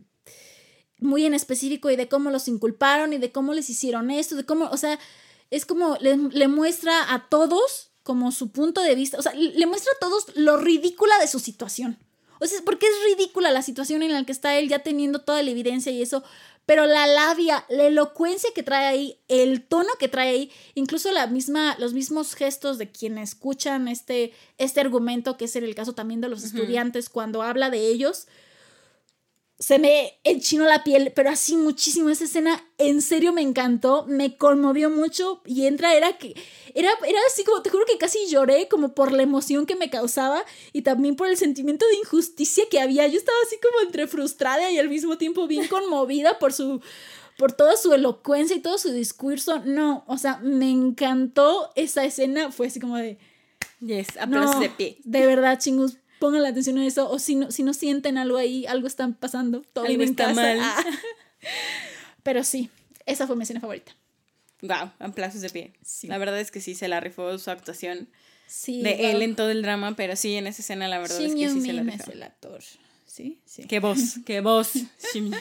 muy 0.99 1.27
en 1.27 1.35
específico, 1.35 1.91
y 1.91 1.97
de 1.97 2.09
cómo 2.09 2.31
los 2.31 2.49
inculparon 2.49 3.13
y 3.13 3.19
de 3.19 3.33
cómo 3.33 3.55
les 3.55 3.69
hicieron 3.71 4.11
esto, 4.11 4.37
de 4.37 4.45
cómo, 4.45 4.67
o 4.67 4.77
sea, 4.77 4.99
es 5.51 5.67
como 5.67 5.97
le, 6.01 6.17
le 6.17 6.49
muestra 6.49 7.13
a 7.13 7.29
todos 7.29 7.91
como 8.03 8.31
su 8.33 8.51
punto 8.51 8.83
de 8.83 8.95
vista, 8.95 9.19
o 9.19 9.23
sea, 9.23 9.35
le 9.35 9.67
muestra 9.67 9.93
a 9.97 9.99
todos 9.99 10.27
lo 10.35 10.57
ridícula 10.57 11.19
de 11.19 11.27
su 11.27 11.41
situación. 11.41 11.99
O 12.39 12.47
sea, 12.47 12.61
porque 12.65 12.87
es 12.87 13.17
ridícula 13.17 13.51
la 13.51 13.63
situación 13.63 14.03
en 14.03 14.13
la 14.13 14.25
que 14.25 14.33
está 14.33 14.57
él 14.59 14.69
ya 14.69 14.81
teniendo 14.81 15.21
toda 15.21 15.43
la 15.43 15.51
evidencia 15.51 15.91
y 15.91 16.03
eso, 16.03 16.23
pero 16.67 16.87
la 16.87 17.07
labia, 17.07 17.65
la 17.69 17.85
elocuencia 17.85 18.51
que 18.55 18.63
trae 18.63 18.87
ahí, 18.87 19.21
el 19.29 19.63
tono 19.63 19.89
que 19.99 20.09
trae 20.09 20.31
ahí, 20.31 20.53
incluso 20.75 21.11
la 21.13 21.29
misma, 21.29 21.77
los 21.79 21.95
mismos 21.95 22.35
gestos 22.35 22.77
de 22.77 22.91
quienes 22.91 23.31
escuchan 23.31 23.89
este, 23.89 24.33
este 24.59 24.81
argumento, 24.81 25.37
que 25.37 25.47
es 25.47 25.57
el 25.57 25.75
caso 25.75 25.95
también 25.95 26.21
de 26.21 26.29
los 26.29 26.43
estudiantes, 26.43 27.09
cuando 27.09 27.43
habla 27.43 27.71
de 27.71 27.87
ellos, 27.87 28.27
se 29.59 29.79
me 29.79 30.19
enchinó 30.23 30.65
la 30.65 30.85
piel, 30.85 31.13
pero 31.15 31.31
así 31.31 31.57
muchísimo. 31.57 32.11
Esa 32.11 32.25
escena 32.25 32.63
en 32.77 33.01
serio 33.01 33.33
me 33.33 33.41
encantó, 33.41 34.05
me 34.07 34.37
conmovió 34.37 34.91
mucho 34.91 35.41
y 35.47 35.67
entra, 35.67 35.95
era 35.95 36.19
que, 36.19 36.35
era, 36.75 36.91
era 37.07 37.19
así 37.27 37.43
como, 37.43 37.63
te 37.63 37.71
juro 37.71 37.87
que 37.87 37.97
casi 37.97 38.27
lloré 38.29 38.69
como 38.69 38.95
por 38.95 39.13
la 39.13 39.23
emoción 39.23 39.65
que 39.65 39.75
me 39.75 39.89
causaba 39.89 40.45
y 40.75 40.83
también 40.83 41.17
por 41.17 41.29
el 41.29 41.39
sentimiento 41.39 41.87
de 41.87 41.97
injusticia 41.97 42.65
que 42.71 42.81
había. 42.81 43.07
Yo 43.07 43.17
estaba 43.19 43.39
así 43.47 43.57
como 43.63 43.87
entre 43.87 44.07
frustrada 44.07 44.71
y 44.71 44.79
al 44.79 44.91
mismo 44.91 45.17
tiempo 45.17 45.47
bien 45.47 45.67
conmovida 45.69 46.39
por 46.39 46.53
su, 46.53 46.83
por 47.39 47.53
toda 47.53 47.79
su 47.79 47.95
elocuencia 47.95 48.57
y 48.57 48.61
todo 48.61 48.77
su 48.77 48.93
discurso. 48.93 49.63
No, 49.65 50.05
o 50.07 50.19
sea, 50.19 50.39
me 50.43 50.71
encantó 50.71 51.71
esa 51.77 52.05
escena, 52.05 52.53
fue 52.53 52.67
así 52.67 52.79
como 52.79 52.97
de... 52.99 53.19
Yes, 53.81 54.17
aplausos 54.19 54.61
de 54.61 54.71
pie. 54.71 54.99
De 55.05 55.27
verdad, 55.27 55.59
chingus, 55.59 55.99
pongan 56.19 56.43
la 56.43 56.49
atención 56.51 56.79
a 56.79 56.87
eso, 56.87 57.11
o 57.11 57.19
si 57.19 57.35
no, 57.35 57.51
si 57.51 57.62
no 57.62 57.73
sienten 57.75 58.19
algo 58.19 58.37
ahí, 58.39 58.67
algo 58.67 58.87
está 58.87 59.09
pasando, 59.09 59.62
todo 59.73 59.85
Algo 59.87 60.03
está 60.03 60.27
casa. 60.27 60.41
mal. 60.41 60.59
Ah. 60.61 60.85
Pero 62.23 62.43
sí, 62.45 62.71
esa 63.07 63.27
fue 63.27 63.37
mi 63.37 63.43
escena 63.45 63.61
favorita. 63.61 63.93
Wow, 64.62 64.91
aplausos 64.99 65.41
de 65.43 65.51
pie. 65.51 65.73
Sí. 65.85 66.07
La 66.09 66.19
verdad 66.19 66.41
es 66.41 66.51
que 66.51 66.61
sí 66.61 66.75
se 66.75 66.89
la 66.89 66.99
rifó 67.01 67.37
su 67.39 67.51
actuación 67.51 68.09
Sí. 68.49 68.83
de 68.83 68.95
wow. 68.97 69.05
él 69.07 69.23
en 69.23 69.37
todo 69.37 69.51
el 69.51 69.62
drama, 69.62 69.95
pero 69.97 70.14
sí, 70.17 70.35
en 70.35 70.47
esa 70.47 70.62
escena 70.62 70.87
la 70.89 70.99
verdad 70.99 71.19
Shin 71.19 71.31
es 71.31 71.35
que 71.35 71.49
sí 71.51 71.61
se 71.67 71.73
la 71.73 71.83
rifó. 71.83 72.03
es 72.05 72.09
el 72.09 72.23
actor. 72.23 72.62
Sí, 73.07 73.41
sí. 73.45 73.64
Qué 73.67 73.81
voz, 73.81 74.17
qué 74.25 74.41
voz. 74.41 74.73
Kim 75.12 75.33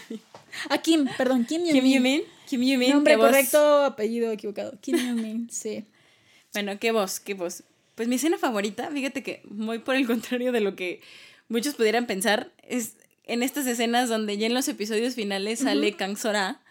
Ah, 0.70 0.78
Kim, 0.80 1.08
perdón, 1.18 1.46
Kim 1.46 1.64
Kim 1.64 1.76
Yun-min. 1.76 1.94
Yumin, 1.94 2.22
Kim 2.48 2.62
Yumin, 2.62 2.90
Nombre 2.92 3.16
voz. 3.16 3.28
correcto, 3.28 3.84
apellido 3.84 4.32
equivocado. 4.32 4.78
Kim 4.82 4.96
Yun-min, 4.98 5.50
sí. 5.50 5.86
Bueno, 6.54 6.80
qué 6.80 6.92
voz, 6.92 7.20
qué 7.20 7.34
voz. 7.34 7.64
Pues 7.96 8.08
mi 8.08 8.16
escena 8.16 8.38
favorita, 8.38 8.90
fíjate 8.92 9.24
que 9.24 9.42
muy 9.50 9.80
por 9.80 9.96
el 9.96 10.06
contrario 10.08 10.52
de 10.52 10.60
lo 10.62 10.76
que 10.76 11.02
muchos 11.50 11.76
pudieran 11.76 12.06
pensar, 12.08 12.52
es 12.68 12.98
en 13.26 13.42
estas 13.42 13.66
escenas 13.68 14.10
donde 14.10 14.38
ya 14.38 14.46
en 14.48 14.54
los 14.54 14.68
episodios 14.68 15.16
finales 15.16 15.60
sale 15.60 15.94
Kang 15.94 16.18
Sora. 16.18 16.62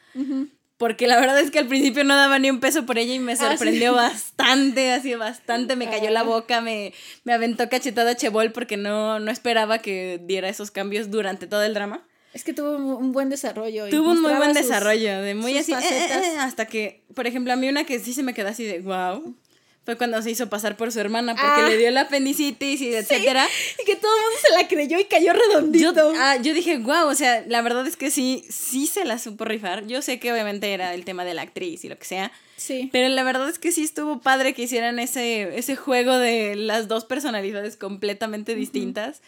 Porque 0.76 1.06
la 1.06 1.18
verdad 1.18 1.38
es 1.40 1.50
que 1.52 1.60
al 1.60 1.68
principio 1.68 2.02
no 2.04 2.16
daba 2.16 2.38
ni 2.40 2.50
un 2.50 2.58
peso 2.60 2.84
por 2.84 2.98
ella 2.98 3.14
y 3.14 3.18
me 3.20 3.32
Ah, 3.32 3.36
sorprendió 3.36 3.92
sí. 3.92 3.96
bastante, 3.96 4.92
así 4.92 5.14
bastante. 5.14 5.76
Me 5.76 5.88
cayó 5.88 6.10
la 6.10 6.20
Ah. 6.20 6.24
boca, 6.24 6.60
me, 6.60 6.92
me 7.24 7.32
aventó 7.32 7.68
cachetada 7.68 8.16
Chebol 8.16 8.50
porque 8.52 8.76
no, 8.76 9.18
no 9.20 9.30
esperaba 9.30 9.78
que 9.78 10.20
diera 10.24 10.48
esos 10.48 10.70
cambios 10.72 11.10
durante 11.10 11.46
todo 11.46 11.62
el 11.62 11.74
drama. 11.74 12.04
Es 12.32 12.42
que 12.42 12.52
tuvo 12.52 12.76
un 12.76 13.12
buen 13.12 13.28
desarrollo. 13.30 13.88
Tuvo 13.88 14.10
un 14.10 14.20
muy 14.20 14.34
buen 14.34 14.52
sus- 14.54 14.62
desarrollo, 14.66 15.22
de 15.22 15.36
muy 15.36 15.56
así, 15.56 15.72
eh, 15.72 15.76
eh, 15.80 16.08
eh, 16.10 16.36
hasta 16.40 16.66
que, 16.66 17.04
por 17.14 17.28
ejemplo, 17.28 17.52
a 17.52 17.56
mí 17.56 17.68
una 17.68 17.84
que 17.84 18.00
sí 18.00 18.12
se 18.12 18.24
me 18.24 18.34
quedó 18.34 18.48
así 18.48 18.64
de 18.64 18.80
wow, 18.80 19.36
fue 19.84 19.96
cuando 19.96 20.20
se 20.22 20.30
hizo 20.30 20.48
pasar 20.48 20.76
por 20.76 20.90
su 20.92 21.00
hermana 21.00 21.34
porque 21.34 21.62
Ah. 21.64 21.68
le 21.68 21.76
dio 21.76 21.90
la 21.90 22.02
apendicitis 22.02 22.80
y 22.80 22.94
etcétera. 22.94 23.46
Y 23.80 23.84
que 23.84 23.96
todo 23.96 24.10
el 24.16 24.22
mundo 24.22 24.38
se 24.48 24.54
la 24.54 24.66
creyó 24.68 24.98
y 24.98 25.04
cayó 25.04 25.32
redondito. 25.32 25.92
Yo, 25.94 26.12
ah, 26.18 26.36
yo 26.36 26.54
dije, 26.54 26.78
wow, 26.78 27.06
o 27.08 27.14
sea, 27.14 27.44
la 27.46 27.60
verdad 27.62 27.86
es 27.86 27.96
que 27.96 28.10
sí, 28.10 28.44
sí 28.48 28.86
se 28.86 29.04
la 29.04 29.18
supo 29.18 29.44
rifar. 29.44 29.86
Yo 29.86 30.00
sé 30.00 30.18
que 30.18 30.32
obviamente 30.32 30.72
era 30.72 30.94
el 30.94 31.04
tema 31.04 31.24
de 31.24 31.34
la 31.34 31.42
actriz 31.42 31.84
y 31.84 31.88
lo 31.90 31.98
que 31.98 32.06
sea, 32.06 32.32
sí. 32.56 32.88
pero 32.92 33.08
la 33.08 33.22
verdad 33.24 33.48
es 33.48 33.58
que 33.58 33.72
sí 33.72 33.82
estuvo 33.84 34.20
padre 34.20 34.54
que 34.54 34.62
hicieran 34.62 34.98
ese, 34.98 35.58
ese 35.58 35.76
juego 35.76 36.16
de 36.16 36.56
las 36.56 36.88
dos 36.88 37.04
personalidades 37.04 37.76
completamente 37.76 38.54
distintas. 38.54 39.20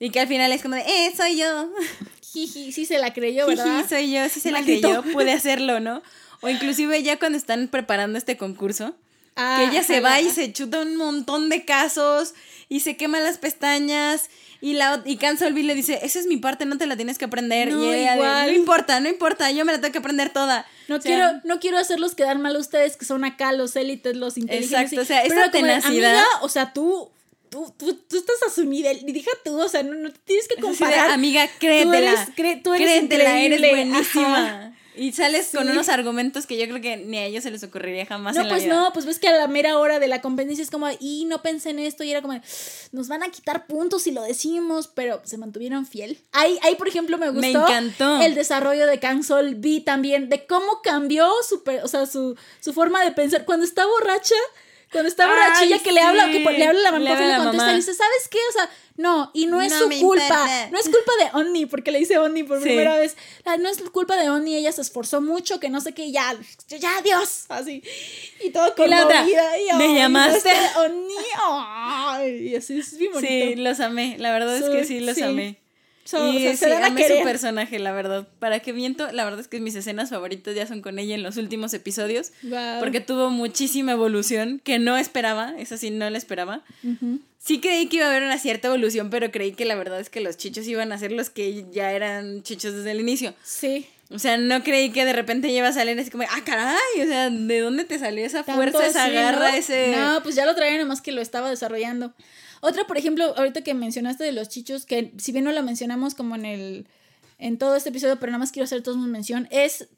Y 0.00 0.10
que 0.10 0.18
al 0.18 0.26
final 0.26 0.50
es 0.50 0.62
como 0.62 0.74
de, 0.74 0.80
eh, 0.82 1.12
soy 1.16 1.36
yo. 1.36 1.70
Jiji, 2.32 2.72
sí 2.72 2.86
se 2.86 2.98
la 2.98 3.12
creyó, 3.12 3.46
¿verdad? 3.46 3.66
Jiji, 3.66 3.88
soy 3.88 4.12
yo, 4.12 4.28
sí 4.28 4.40
se 4.40 4.50
Maldito. 4.50 4.88
la 4.88 5.00
creyó, 5.02 5.12
puede 5.12 5.30
hacerlo, 5.38 5.78
¿no? 5.78 6.02
O 6.40 6.48
inclusive 6.48 7.00
ya 7.04 7.20
cuando 7.20 7.38
están 7.38 7.68
preparando 7.68 8.18
este 8.18 8.36
concurso, 8.36 8.96
Ah, 9.36 9.56
que 9.58 9.70
ella 9.70 9.82
se 9.82 10.00
va 10.00 10.20
y 10.20 10.28
se 10.30 10.52
chuta 10.52 10.80
un 10.80 10.96
montón 10.96 11.48
de 11.48 11.64
casos 11.64 12.34
y 12.68 12.80
se 12.80 12.96
quema 12.96 13.18
las 13.20 13.38
pestañas 13.38 14.28
y 14.60 14.74
la 14.74 15.02
y 15.04 15.16
Can 15.16 15.38
Solvi 15.38 15.62
le 15.62 15.74
dice, 15.74 15.98
esa 16.02 16.18
es 16.20 16.26
mi 16.26 16.36
parte, 16.36 16.66
no 16.66 16.76
te 16.78 16.86
la 16.86 16.96
tienes 16.96 17.18
que 17.18 17.24
aprender. 17.24 17.72
No, 17.72 17.82
y 17.82 17.88
ella 17.98 18.14
de, 18.14 18.52
no 18.52 18.52
importa, 18.56 19.00
no 19.00 19.08
importa, 19.08 19.50
yo 19.50 19.64
me 19.64 19.72
la 19.72 19.80
tengo 19.80 19.90
que 19.92 19.98
aprender 19.98 20.30
toda. 20.30 20.66
No 20.88 20.96
O 20.96 21.00
sea, 21.00 21.10
quiero, 21.14 21.40
no 21.44 21.58
quiero 21.60 21.78
hacerlos 21.78 22.14
quedar 22.14 22.38
mal 22.38 22.54
a 22.56 22.58
ustedes 22.58 22.96
que 22.96 23.04
son 23.04 23.24
acá 23.24 23.52
los 23.52 23.74
élites, 23.74 24.16
los 24.16 24.36
inteligentes. 24.36 24.92
Exacto, 24.92 24.94
y- 24.96 24.98
o 24.98 25.04
sea, 25.04 25.22
pero 25.26 25.40
esa 25.42 25.50
tenacidad. 25.50 26.10
amiga, 26.16 26.24
o 26.42 26.48
sea, 26.48 26.72
tú, 26.72 27.10
tú, 27.48 27.74
tú, 27.76 27.94
tú 27.94 28.16
estás 28.18 28.36
a 28.46 28.50
su 28.50 28.64
nivel. 28.64 29.00
Y 29.06 29.12
deja 29.12 29.30
tú, 29.44 29.58
o 29.60 29.68
sea, 29.68 29.82
no, 29.82 29.94
no 29.94 30.12
te 30.12 30.18
tienes 30.24 30.46
que 30.46 30.56
comparar. 30.56 31.10
amiga, 31.10 31.48
créetela. 31.58 31.98
eres- 31.98 32.28
cre- 32.36 32.62
tú 32.62 32.74
eres 32.74 32.86
créetela, 32.86 33.40
eres 33.40 33.60
buenísima. 33.70 34.46
ajá. 34.46 34.72
Y 34.94 35.12
sales 35.12 35.48
con 35.54 35.64
Sí. 35.64 35.72
unos 35.72 35.88
argumentos 35.88 36.46
que 36.46 36.58
yo 36.58 36.64
creo 36.66 36.80
que 36.82 36.98
ni 36.98 37.16
a 37.18 37.24
ellos 37.24 37.42
se 37.44 37.50
les 37.50 37.62
ocurriría 37.62 38.04
jamás 38.04 38.34
no, 38.34 38.42
en 38.42 38.48
la 38.48 38.52
pues 38.54 38.64
vida. 38.64 38.74
no, 38.74 38.92
pues 38.92 39.06
ves 39.06 39.18
que 39.18 39.28
a 39.28 39.32
la 39.32 39.46
mera 39.48 39.78
hora 39.78 39.98
de 39.98 40.06
la 40.08 40.20
competencia 40.20 40.62
es 40.62 40.70
como, 40.70 40.86
y 41.00 41.24
no 41.24 41.40
pensé 41.40 41.70
en 41.70 41.78
esto, 41.78 42.04
y 42.04 42.10
era 42.10 42.20
como, 42.20 42.38
nos 42.92 43.08
van 43.08 43.22
a 43.22 43.30
quitar 43.30 43.66
puntos 43.66 44.02
si 44.02 44.10
lo 44.10 44.22
decimos, 44.22 44.88
pero 44.88 45.22
se 45.24 45.38
mantuvieron 45.38 45.86
fiel. 45.86 46.18
Ahí, 46.32 46.58
ahí 46.62 46.74
por 46.76 46.88
ejemplo, 46.88 47.16
me 47.16 47.28
gustó 47.30 47.40
Me 47.40 47.50
encantó. 47.52 48.20
el 48.20 48.34
desarrollo 48.34 48.86
de 48.86 48.98
Cansol 48.98 49.54
vi 49.54 49.80
también, 49.80 50.28
de 50.28 50.46
cómo 50.46 50.82
cambió 50.82 51.30
su, 51.48 51.62
o 51.82 51.88
sea, 51.88 52.04
su, 52.06 52.36
su 52.60 52.72
forma 52.74 53.02
de 53.02 53.12
pensar. 53.12 53.44
Cuando 53.46 53.64
está 53.64 53.86
borracha, 53.86 54.34
cuando 54.92 55.08
está 55.08 55.26
borrachilla, 55.26 55.78
que 55.82 55.90
le 55.92 56.00
habla, 56.00 56.26
que 56.30 56.38
sí. 56.38 56.44
le 56.44 56.66
habla 56.66 56.80
la 56.82 56.92
mamá, 56.92 57.04
Le 57.04 57.10
y 57.10 57.14
le 57.28 57.36
contesta, 57.36 57.56
mamá. 57.56 57.72
y 57.72 57.76
dice, 57.76 57.94
¿sabes 57.94 58.28
qué? 58.30 58.38
O 58.50 58.52
sea, 58.52 58.70
no, 58.96 59.30
y 59.32 59.46
no 59.46 59.62
es 59.62 59.72
No 59.72 59.78
su 59.78 59.84
culpa, 59.84 59.96
importa. 60.24 60.68
no 60.70 60.78
es 60.78 60.84
culpa 60.84 61.12
de 61.18 61.30
Onni, 61.40 61.64
porque 61.66 61.90
le 61.92 61.98
dice 61.98 62.18
Onni 62.18 62.42
por 62.44 62.58
Sí. 62.58 62.64
primera 62.64 62.96
vez, 62.98 63.16
la- 63.44 63.56
no 63.56 63.70
es 63.70 63.78
culpa 63.90 64.16
de 64.16 64.28
Onni, 64.28 64.54
ella 64.54 64.70
se 64.70 64.82
esforzó 64.82 65.20
mucho, 65.22 65.58
que 65.60 65.70
no 65.70 65.80
sé 65.80 65.94
qué, 65.94 66.12
ya, 66.12 66.36
ya, 66.68 67.00
Dios, 67.02 67.46
así, 67.48 67.82
y 68.44 68.50
todo 68.50 68.74
Y 68.76 68.88
la 68.88 69.06
otra, 69.06 69.26
y, 69.26 69.76
¿me 69.78 69.94
llamaste? 69.96 70.36
este 70.50 70.78
Onni, 70.78 71.14
y 72.50 72.54
así 72.56 72.78
es 72.78 72.96
bien 72.98 73.12
bonito. 73.12 73.32
Sí, 73.32 73.54
los 73.56 73.80
amé. 73.80 74.16
La 74.18 74.30
verdad 74.32 74.56
es 74.58 74.64
que 74.68 74.84
Sí, 74.84 74.98
sí, 74.98 75.00
los 75.00 75.16
sí. 75.16 75.22
amé. 75.22 75.61
So- 76.04 76.32
y 76.32 76.36
o 76.36 76.40
sea, 76.40 76.50
sí, 76.52 76.56
se 76.56 76.74
a 76.74 76.86
amé 76.86 77.06
su 77.06 77.22
personaje, 77.22 77.78
la 77.78 77.92
verdad. 77.92 78.26
Para 78.38 78.60
que 78.60 78.72
miento, 78.72 79.10
la 79.12 79.24
verdad 79.24 79.40
es 79.40 79.48
que 79.48 79.60
mis 79.60 79.74
escenas 79.74 80.10
favoritas 80.10 80.54
ya 80.54 80.66
son 80.66 80.82
con 80.82 80.98
ella 80.98 81.14
en 81.14 81.22
los 81.22 81.36
últimos 81.36 81.72
episodios. 81.74 82.32
Porque 82.80 83.00
tuvo 83.00 83.30
muchísima 83.30 83.92
evolución 83.92 84.60
que 84.64 84.78
no 84.78 84.96
esperaba. 84.96 85.54
Eso 85.58 85.76
sí, 85.76 85.90
no 85.90 86.08
la 86.10 86.18
esperaba. 86.18 86.62
Sí 87.38 87.60
creí 87.60 87.86
que 87.88 87.96
iba 87.96 88.06
a 88.06 88.10
haber 88.10 88.22
una 88.22 88.38
cierta 88.38 88.68
evolución, 88.68 89.10
pero 89.10 89.30
creí 89.32 89.52
que 89.52 89.64
la 89.64 89.74
verdad 89.74 89.98
es 90.00 90.10
que 90.10 90.20
los 90.20 90.36
chichos 90.36 90.66
iban 90.68 90.92
a 90.92 90.98
ser 90.98 91.10
los 91.12 91.30
que 91.30 91.64
ya 91.72 91.92
eran 91.92 92.42
chichos 92.42 92.74
desde 92.74 92.92
el 92.92 93.00
inicio. 93.00 93.34
Sí. 93.42 93.86
O 94.10 94.18
sea, 94.18 94.36
no 94.36 94.62
creí 94.62 94.90
que 94.90 95.04
de 95.04 95.12
repente 95.12 95.48
iba 95.48 95.66
a 95.68 95.72
salir 95.72 95.98
así 95.98 96.10
como, 96.10 96.24
ah, 96.24 96.44
caray, 96.44 96.76
o 97.02 97.06
sea, 97.06 97.30
¿de 97.30 97.60
dónde 97.60 97.84
te 97.84 97.98
salió 97.98 98.24
esa 98.26 98.44
fuerza, 98.44 98.86
esa 98.86 99.04
así, 99.04 99.14
garra, 99.14 99.50
¿no? 99.50 99.56
ese... 99.56 99.94
No, 99.96 100.22
pues 100.22 100.34
ya 100.34 100.44
lo 100.44 100.54
traían 100.54 100.78
nomás 100.80 101.00
que 101.00 101.12
lo 101.12 101.22
estaba 101.22 101.48
desarrollando. 101.48 102.12
Otra, 102.64 102.86
por 102.86 102.96
ejemplo, 102.96 103.34
ahorita 103.36 103.62
que 103.62 103.74
mencionaste 103.74 104.24
de 104.24 104.32
los 104.32 104.48
chichos, 104.48 104.86
que 104.86 105.12
si 105.18 105.32
bien 105.32 105.44
no 105.44 105.52
lo 105.52 105.62
mencionamos 105.62 106.14
como 106.14 106.34
en 106.36 106.46
el 106.46 106.86
en 107.38 107.58
todo 107.58 107.74
este 107.74 107.88
episodio, 107.90 108.18
pero 108.20 108.30
nada 108.30 108.38
más 108.38 108.52
quiero 108.52 108.64
hacer 108.64 108.82
todos 108.82 108.96
una 108.96 109.08
mención, 109.08 109.48
es 109.50 109.88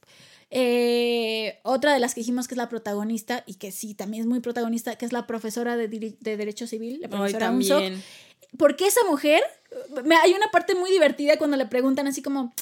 eh, 0.50 1.58
otra 1.62 1.92
de 1.92 1.98
las 2.00 2.14
que 2.14 2.20
dijimos 2.20 2.48
que 2.48 2.54
es 2.54 2.58
la 2.58 2.68
protagonista 2.68 3.42
y 3.46 3.54
que 3.54 3.70
sí, 3.72 3.94
también 3.94 4.22
es 4.22 4.26
muy 4.26 4.40
protagonista, 4.40 4.96
que 4.96 5.04
es 5.04 5.12
la 5.12 5.26
profesora 5.26 5.76
de, 5.76 5.88
de 5.88 6.36
Derecho 6.36 6.66
Civil, 6.66 7.00
la 7.00 7.08
Ay, 7.08 7.10
profesora 7.10 7.50
Unsock. 7.50 7.80
también. 7.80 8.02
Porque 8.56 8.86
esa 8.86 9.00
mujer, 9.10 9.42
me- 10.04 10.16
hay 10.16 10.32
una 10.32 10.48
parte 10.52 10.74
muy 10.74 10.90
divertida 10.90 11.36
cuando 11.38 11.56
le 11.56 11.66
preguntan 11.66 12.06
así 12.06 12.22
como, 12.22 12.54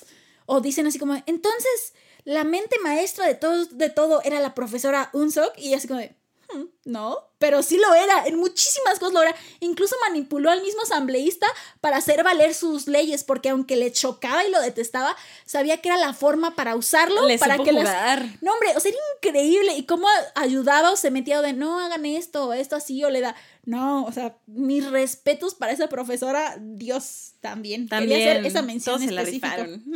o 0.47 0.61
dicen 0.61 0.87
así 0.87 0.99
como, 0.99 1.15
entonces, 1.27 1.93
la 2.25 2.45
mente 2.45 2.77
maestra 2.83 3.27
de 3.27 3.35
todo, 3.35 3.67
de 3.67 3.91
todo 3.91 4.23
era 4.25 4.41
la 4.41 4.55
profesora 4.55 5.11
Unsok, 5.13 5.57
y 5.59 5.75
así 5.75 5.87
como 5.87 6.01
de, 6.01 6.15
"Hmm, 6.53 6.65
no, 6.87 7.19
pero 7.43 7.61
sí 7.65 7.77
lo 7.77 7.93
era, 7.93 8.25
en 8.25 8.39
muchísimas 8.39 9.01
cosas 9.01 9.15
lo 9.15 9.21
era. 9.21 9.35
Incluso 9.59 9.97
manipuló 10.09 10.49
al 10.49 10.63
mismo 10.63 10.83
asambleísta 10.83 11.49
para 11.81 11.97
hacer 11.97 12.23
valer 12.23 12.55
sus 12.55 12.87
leyes, 12.87 13.25
porque 13.25 13.49
aunque 13.49 13.75
le 13.75 13.91
chocaba 13.91 14.47
y 14.47 14.51
lo 14.53 14.61
detestaba, 14.61 15.17
sabía 15.45 15.79
que 15.79 15.89
era 15.89 15.99
la 15.99 16.15
forma 16.15 16.55
para 16.55 16.77
usarlo, 16.77 17.27
Le 17.27 17.41
para 17.41 17.59
que 17.59 17.73
jugar. 17.73 18.25
No, 18.43 18.53
hombre, 18.53 18.69
o 18.77 18.79
sea, 18.79 18.93
era 18.93 19.01
increíble. 19.17 19.75
Y 19.75 19.87
cómo 19.87 20.07
ayudaba 20.37 20.93
o 20.93 20.97
se 20.97 21.11
metía 21.11 21.43
de 21.43 21.53
no 21.53 21.81
hagan 21.81 22.07
esto, 22.07 22.47
o 22.47 22.53
esto 22.53 22.77
así, 22.77 23.03
o 23.03 23.11
le 23.11 23.21
da. 23.21 23.35
No, 23.65 24.05
o 24.05 24.13
sea, 24.13 24.37
mis 24.47 24.89
respetos 24.89 25.57
para 25.57 25.73
esa 25.73 25.89
profesora, 25.89 26.57
Dios 26.61 27.33
también. 27.41 27.89
También. 27.89 28.21
Quería 28.21 28.33
hacer 28.35 28.47
esa 28.47 28.63
mención 28.63 28.99
todos 28.99 29.09
se 29.09 29.13
la 29.13 29.25
rifaron. 29.25 29.83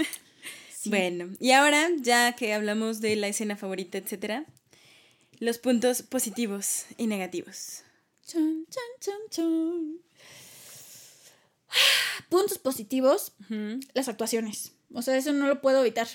Bueno, 0.88 1.30
y 1.40 1.50
ahora, 1.50 1.88
ya 1.96 2.34
que 2.34 2.54
hablamos 2.54 3.00
de 3.00 3.16
la 3.16 3.26
escena 3.26 3.56
favorita, 3.56 3.98
etcétera, 3.98 4.46
los 5.38 5.58
puntos 5.58 6.02
positivos 6.02 6.84
y 6.98 7.06
negativos. 7.06 7.82
Chun, 8.26 8.66
chun, 8.70 8.82
chun, 9.00 9.14
chun. 9.30 10.00
Puntos 12.28 12.58
positivos, 12.58 13.32
las 13.94 14.08
actuaciones. 14.08 14.72
O 14.94 15.02
sea, 15.02 15.16
eso 15.16 15.32
no 15.32 15.46
lo 15.46 15.60
puedo 15.60 15.80
evitar. 15.80 16.08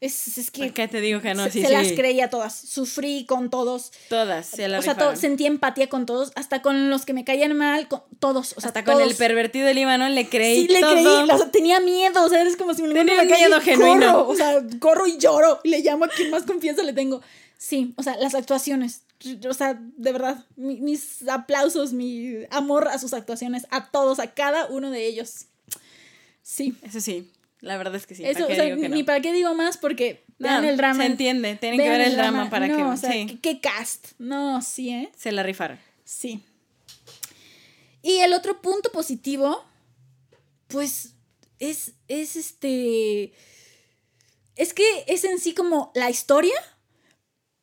Es, 0.00 0.36
es 0.36 0.50
que 0.50 0.64
¿Por 0.64 0.72
qué 0.74 0.88
te 0.88 1.00
digo 1.00 1.20
que 1.20 1.32
no? 1.34 1.44
se, 1.44 1.52
Sí, 1.52 1.60
se 1.62 1.68
sí. 1.68 1.72
las 1.72 1.92
creía 1.92 2.28
todas. 2.28 2.52
Sufrí 2.52 3.24
con 3.24 3.50
todos. 3.50 3.92
Todas 4.08 4.46
se 4.46 4.66
la 4.66 4.80
o 4.80 4.82
sea, 4.82 4.94
rifaron. 4.94 5.14
to- 5.14 5.20
sentí 5.20 5.46
empatía 5.46 5.88
con 5.88 6.06
todos, 6.06 6.32
hasta 6.34 6.60
con 6.60 6.90
los 6.90 7.04
que 7.06 7.12
me 7.12 7.24
caían 7.24 7.56
mal, 7.56 7.86
con 7.86 8.02
todos. 8.18 8.54
O 8.56 8.60
sea, 8.60 8.68
Hasta 8.68 8.82
con 8.84 9.00
el 9.00 9.14
pervertido 9.14 9.64
del 9.68 9.76
Líbano 9.76 10.08
le 10.08 10.28
creí 10.28 10.66
Sí, 10.66 10.72
le 10.72 10.80
todo. 10.80 10.90
creí, 10.92 11.06
o 11.06 11.38
sea, 11.38 11.50
tenía 11.52 11.78
miedo, 11.78 12.24
o 12.24 12.28
sea, 12.28 12.40
eres 12.40 12.56
como 12.56 12.74
si 12.74 12.82
me 12.82 12.88
lo 12.88 12.94
Tenía 12.94 13.16
calle 13.18 13.36
miedo 13.36 13.60
genuino. 13.60 14.12
Corro, 14.12 14.28
o 14.28 14.34
sea, 14.34 14.60
corro 14.80 15.06
y 15.06 15.18
lloro, 15.18 15.60
y 15.62 15.68
le 15.68 15.80
llamo 15.82 16.06
a 16.06 16.08
quien 16.08 16.30
más 16.30 16.42
confianza 16.42 16.82
le 16.82 16.92
tengo. 16.94 17.22
Sí, 17.64 17.94
o 17.96 18.02
sea, 18.02 18.16
las 18.16 18.34
actuaciones, 18.34 19.02
o 19.48 19.54
sea, 19.54 19.74
de 19.80 20.12
verdad, 20.12 20.44
mi- 20.56 20.80
mis 20.80 21.28
aplausos, 21.28 21.92
mi 21.92 22.38
amor 22.50 22.88
a 22.88 22.98
sus 22.98 23.12
actuaciones, 23.12 23.68
a 23.70 23.88
todos, 23.92 24.18
a 24.18 24.34
cada 24.34 24.66
uno 24.66 24.90
de 24.90 25.06
ellos. 25.06 25.44
Sí. 26.42 26.74
Eso 26.82 27.00
sí, 27.00 27.30
la 27.60 27.76
verdad 27.76 27.94
es 27.94 28.04
que 28.08 28.16
sí. 28.16 28.24
Eso, 28.24 28.48
¿para 28.48 28.52
o 28.52 28.56
sea, 28.56 28.74
ni, 28.74 28.88
no? 28.88 29.06
para 29.06 29.20
qué 29.20 29.32
digo 29.32 29.54
más 29.54 29.76
porque 29.76 30.24
No, 30.40 30.58
el 30.58 30.76
drama. 30.76 31.04
Se 31.04 31.08
entiende, 31.08 31.54
tienen 31.54 31.78
que 31.78 31.88
ver 31.88 32.00
el 32.00 32.16
drama, 32.16 32.50
para 32.50 32.66
no, 32.66 32.76
que. 32.76 32.82
O 32.82 32.96
sea, 32.96 33.12
sí, 33.12 33.26
¿qué, 33.28 33.38
qué 33.40 33.60
cast. 33.60 34.08
No, 34.18 34.60
sí, 34.60 34.90
¿eh? 34.90 35.12
se 35.16 35.30
la 35.30 35.44
rifaron. 35.44 35.78
Sí. 36.04 36.42
Y 38.02 38.16
el 38.18 38.32
otro 38.32 38.60
punto 38.60 38.90
positivo, 38.90 39.64
pues, 40.66 41.14
es, 41.60 41.92
es 42.08 42.34
este... 42.34 43.32
Es 44.56 44.74
que 44.74 44.82
es 45.06 45.22
en 45.22 45.38
sí 45.38 45.54
como 45.54 45.92
la 45.94 46.10
historia, 46.10 46.56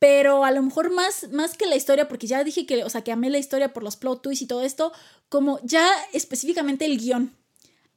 pero 0.00 0.44
a 0.44 0.50
lo 0.50 0.62
mejor 0.62 0.90
más, 0.90 1.28
más 1.30 1.56
que 1.56 1.66
la 1.66 1.76
historia, 1.76 2.08
porque 2.08 2.26
ya 2.26 2.42
dije 2.42 2.64
que, 2.64 2.82
o 2.84 2.90
sea, 2.90 3.04
que 3.04 3.12
amé 3.12 3.28
la 3.28 3.38
historia 3.38 3.74
por 3.74 3.82
los 3.82 3.96
plot 3.96 4.22
twists 4.22 4.42
y 4.42 4.46
todo 4.46 4.62
esto, 4.62 4.92
como 5.28 5.60
ya 5.62 5.86
específicamente 6.14 6.86
el 6.86 6.98
guion. 6.98 7.36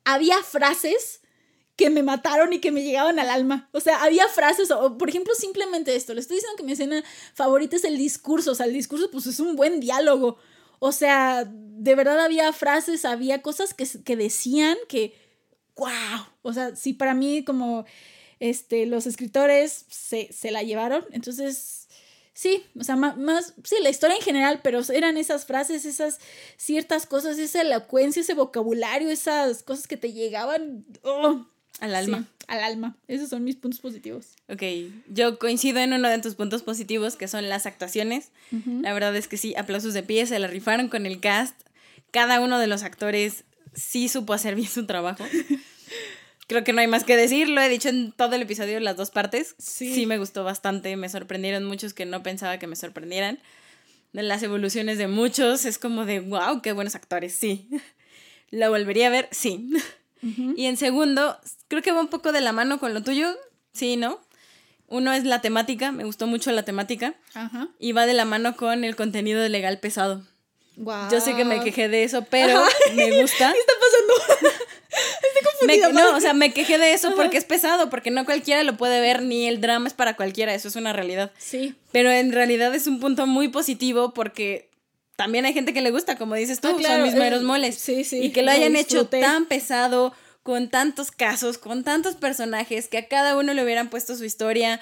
Había 0.04 0.44
frases 0.44 1.22
que 1.78 1.90
me 1.90 2.04
mataron 2.04 2.52
y 2.52 2.60
que 2.60 2.74
me 2.74 2.84
llegaban 2.84 3.20
al 3.20 3.30
alma. 3.30 3.70
O 3.72 3.80
sea, 3.80 4.04
había 4.04 4.28
frases, 4.28 4.70
o 4.70 4.98
por 4.98 5.08
ejemplo, 5.08 5.34
simplemente 5.34 5.96
esto. 5.96 6.14
Le 6.14 6.20
estoy 6.20 6.36
diciendo 6.36 6.58
que 6.58 6.64
mi 6.64 6.74
escena 6.74 7.02
favorita 7.36 7.78
es 7.78 7.86
el 7.86 7.98
discurso. 7.98 8.52
O 8.52 8.56
sea, 8.56 8.66
el 8.66 8.74
discurso, 8.74 9.10
pues 9.10 9.26
es 9.26 9.40
un 9.40 9.56
buen 9.56 9.80
diálogo. 9.80 10.38
O 10.80 10.92
sea, 10.92 11.46
de 11.50 11.96
verdad 11.96 12.20
había 12.20 12.52
frases, 12.52 13.06
había 13.06 13.42
cosas 13.42 13.74
que, 13.74 13.88
que 14.04 14.18
decían 14.18 14.78
que, 14.90 15.16
wow. 15.78 16.28
O 16.42 16.52
sea, 16.52 16.76
sí, 16.76 16.92
para 16.94 17.14
mí 17.14 17.46
como 17.46 17.86
este, 18.42 18.86
los 18.88 19.08
escritores 19.08 19.86
se, 19.88 20.34
se 20.34 20.52
la 20.52 20.64
llevaron. 20.64 21.06
Entonces, 21.12 21.83
sí, 22.34 22.64
o 22.80 22.84
sea, 22.84 22.96
ma- 22.96 23.16
más, 23.16 23.54
sí, 23.64 23.76
la 23.82 23.90
historia 23.90 24.16
en 24.18 24.22
general, 24.24 24.60
pero 24.64 24.82
eran 24.94 25.18
esas 25.18 25.46
frases, 25.46 25.86
esas 25.86 26.20
ciertas 26.58 27.06
cosas, 27.06 27.38
esa 27.38 27.62
elocuencia, 27.62 28.22
ese 28.22 28.34
vocabulario, 28.34 29.10
esas 29.10 29.64
cosas 29.64 29.88
que 29.88 29.98
te 29.98 30.14
llegaban 30.14 30.86
oh, 31.04 31.46
Al 31.80 31.96
alma. 31.96 32.20
sí, 32.20 32.46
al 32.48 32.64
alma. 32.64 32.98
Esos 33.08 33.30
son 33.30 33.44
mis 33.44 33.56
puntos 33.56 33.80
positivos. 33.80 34.28
Ok, 34.50 34.64
yo 35.08 35.40
coincido 35.40 35.80
en 35.80 35.94
uno 35.94 36.10
de 36.10 36.20
tus 36.20 36.36
puntos 36.36 36.62
positivos, 36.64 37.16
que 37.16 37.28
son 37.28 37.48
las 37.50 37.66
actuaciones. 37.66 38.32
Ujú. 38.52 38.82
La 38.82 38.94
verdad 38.94 39.16
es 39.16 39.28
que 39.28 39.38
sí, 39.38 39.54
aplausos 39.58 39.94
de 39.94 40.04
pie, 40.04 40.26
se 40.26 40.40
la 40.40 40.48
rifaron 40.48 40.90
con 40.90 41.06
el 41.06 41.20
cast. 41.20 41.56
Cada 42.12 42.40
uno 42.42 42.60
de 42.60 42.68
los 42.68 42.84
actores 42.84 43.44
sí 43.74 44.08
supo 44.10 44.34
hacer 44.34 44.56
bien 44.56 44.68
su 44.70 44.86
trabajo. 44.86 45.24
Creo 46.54 46.64
que 46.64 46.72
no 46.72 46.82
hay 46.82 46.88
más 46.88 47.04
que 47.04 47.18
decir, 47.18 47.50
lo 47.50 47.60
he 47.62 47.68
dicho 47.68 47.90
en 47.90 48.12
todo 48.12 48.36
el 48.36 48.44
episodio, 48.44 48.80
las 48.80 48.96
dos 48.96 49.10
partes. 49.10 49.56
Sí. 49.58 50.06
me 50.06 50.20
gustó 50.20 50.44
bastante, 50.44 50.96
me 50.98 51.10
sorprendieron 51.10 51.66
muchos 51.66 51.96
que 51.96 52.06
no 52.06 52.22
pensaba 52.22 52.60
que 52.60 52.68
me 52.68 52.76
sorprendieran. 52.76 53.40
De 54.12 54.22
las 54.22 54.44
evoluciones 54.44 55.00
de 55.00 55.08
muchos, 55.08 55.66
es 55.66 55.80
como 55.80 56.06
de, 56.06 56.20
wow, 56.20 56.62
qué 56.62 56.72
buenos 56.74 56.94
actores, 56.94 57.36
sí. 57.36 57.68
¿La 58.52 58.70
volvería 58.70 59.08
a 59.08 59.10
ver? 59.10 59.30
Sí. 59.32 59.68
Ujú. 60.22 60.54
Y 60.56 60.68
en 60.68 60.78
segundo, 60.78 61.40
creo 61.70 61.82
que 61.82 61.92
va 61.92 62.02
un 62.02 62.10
poco 62.10 62.32
de 62.32 62.42
la 62.42 62.52
mano 62.52 62.80
con 62.80 62.94
lo 62.94 63.02
tuyo, 63.02 63.36
sí, 63.74 63.98
¿no? 63.98 64.20
Uno 64.86 65.12
es 65.12 65.24
la 65.24 65.42
temática, 65.42 65.92
me 65.92 66.04
gustó 66.04 66.28
mucho 66.28 66.52
la 66.52 66.62
temática, 66.62 67.16
Ajá. 67.34 67.70
y 67.80 67.94
va 67.94 68.06
de 68.06 68.14
la 68.14 68.26
mano 68.26 68.56
con 68.56 68.84
el 68.84 68.96
contenido 68.96 69.50
legal 69.50 69.80
pesado. 69.80 70.24
Wow. 70.76 71.10
Yo 71.12 71.20
sé 71.20 71.36
que 71.36 71.46
me 71.46 71.64
quejé 71.64 71.90
de 71.90 72.04
eso, 72.04 72.26
pero 72.30 72.62
me 72.94 73.22
gusta. 73.22 73.52
¿Qué 73.54 73.60
está 73.60 73.74
pasando? 73.80 74.54
Me- 75.66 75.78
no, 75.78 76.16
o 76.16 76.20
sea, 76.20 76.34
me 76.34 76.54
quejé 76.54 76.78
de 76.78 76.94
eso 76.94 77.16
porque 77.16 77.38
es 77.38 77.46
pesado, 77.46 77.90
porque 77.90 78.12
no 78.12 78.26
cualquiera 78.26 78.64
lo 78.64 78.76
puede 78.76 79.00
ver, 79.00 79.22
ni 79.22 79.48
el 79.48 79.62
drama 79.62 79.88
es 79.88 79.94
para 79.94 80.16
cualquiera, 80.16 80.54
eso 80.54 80.68
es 80.68 80.76
una 80.76 80.92
realidad. 80.94 81.32
Sí. 81.38 81.76
Pero 81.92 82.12
en 82.12 82.32
realidad 82.34 82.74
es 82.76 82.88
un 82.88 83.00
punto 83.00 83.28
muy 83.28 83.48
positivo 83.48 84.14
porque 84.14 84.70
también 85.16 85.46
hay 85.46 85.54
gente 85.54 85.74
que 85.74 85.82
le 85.82 85.92
gusta, 85.92 86.18
como 86.18 86.36
dices 86.36 86.60
tú, 86.60 86.70
Ah, 86.70 86.76
claro, 86.78 86.96
son 86.96 87.04
mis 87.04 87.16
meros 87.16 87.42
eh, 87.42 87.46
moles. 87.46 87.76
sí, 87.76 88.04
sí, 88.04 88.18
Y 88.24 88.32
que 88.32 88.42
lo 88.42 88.48
lo 88.48 88.52
hayan 88.54 88.76
hecho 88.76 89.08
tan 89.08 89.46
pesado, 89.46 90.14
con 90.44 90.68
tantos 90.70 91.10
casos, 91.12 91.58
con 91.58 91.86
tantos 91.86 92.16
personajes, 92.16 92.90
que 92.90 92.98
a 92.98 93.08
cada 93.08 93.38
uno 93.38 93.54
le 93.54 93.64
hubieran 93.64 93.90
puesto 93.90 94.16
su 94.18 94.26
historia, 94.26 94.82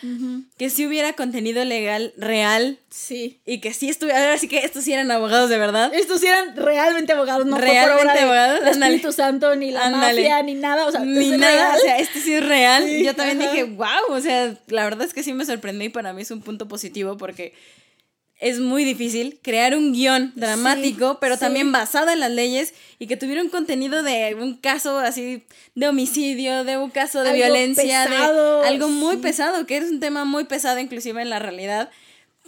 que 0.58 0.72
sí 0.72 0.88
hubiera 0.88 1.14
contenido 1.14 1.64
legal 1.66 2.14
real 2.18 2.80
Sí. 2.90 3.40
y 3.46 3.60
que 3.62 3.72
sí 3.74 3.88
estuviera, 3.88 4.20
ahora 4.24 4.38
sí 4.40 4.48
que 4.48 4.58
estos 4.66 4.84
sí 4.84 4.92
eran 4.92 5.12
abogados 5.12 5.52
de 5.52 5.60
verdad. 5.60 5.94
Estos 5.94 6.20
sí 6.20 6.26
eran 6.26 6.56
realmente 6.56 7.14
abogados, 7.14 7.46
no 7.46 7.58
fue 7.58 7.66
Realmente 7.66 8.14
de 8.14 8.20
abogados, 8.22 8.60
ándale. 8.66 8.96
Espíritu 8.96 9.12
Santo, 9.14 9.56
ni 9.56 9.70
la 9.70 9.86
Ándale. 9.86 10.22
mafia, 10.22 10.42
ni 10.42 10.56
nada. 10.56 10.88
O 10.88 10.92
sea, 10.92 11.02
Ni 11.02 11.30
nada, 11.30 11.52
real. 11.68 11.78
o 11.78 11.80
sea, 11.80 12.00
este 12.00 12.20
sí 12.22 12.34
es 12.34 12.44
real. 12.46 12.84
Sí, 12.86 13.04
Yo 13.06 13.16
también 13.16 13.40
ajá. 13.44 13.52
dije, 13.52 13.64
wow, 13.66 13.88
o 14.10 14.20
sea, 14.20 14.56
la 14.68 14.84
verdad 14.84 15.06
es 15.06 15.14
que 15.14 15.22
sí 15.22 15.32
me 15.34 15.46
sorprendí 15.46 15.86
y 15.86 15.90
para 15.90 16.12
mí 16.12 16.24
es 16.24 16.32
un 16.32 16.42
punto 16.42 16.68
positivo 16.68 17.18
porque 17.18 17.54
es 18.42 18.60
muy 18.60 18.84
difícil 18.84 19.40
crear 19.44 19.76
un 19.78 19.94
guion 19.94 20.34
dramático, 20.36 21.12
Sí, 21.12 21.18
pero 21.22 21.36
sí. 21.36 21.42
también 21.42 21.72
basado 21.72 22.10
en 22.10 22.20
las 22.20 22.32
leyes 22.32 22.74
y 23.00 23.06
que 23.08 23.16
tuviera 23.16 23.42
un 23.42 23.50
contenido 23.50 24.02
de 24.04 24.36
un 24.36 24.56
caso 24.58 24.98
así 25.00 25.44
de 25.76 25.88
homicidio, 25.88 26.64
de 26.64 26.78
un 26.78 26.90
caso 26.90 27.22
de 27.22 27.30
Algo 27.30 27.44
violencia, 27.44 28.06
pesado, 28.10 28.62
de 28.64 28.68
algo 28.68 28.90
muy 28.90 29.16
sí. 29.18 29.22
pesado, 29.22 29.66
que 29.68 29.78
es 29.78 29.92
un 29.92 30.00
tema 30.00 30.26
muy 30.26 30.46
pesado 30.46 30.80
inclusive 30.80 31.22
en 31.22 31.30
la 31.30 31.40
realidad. 31.40 31.90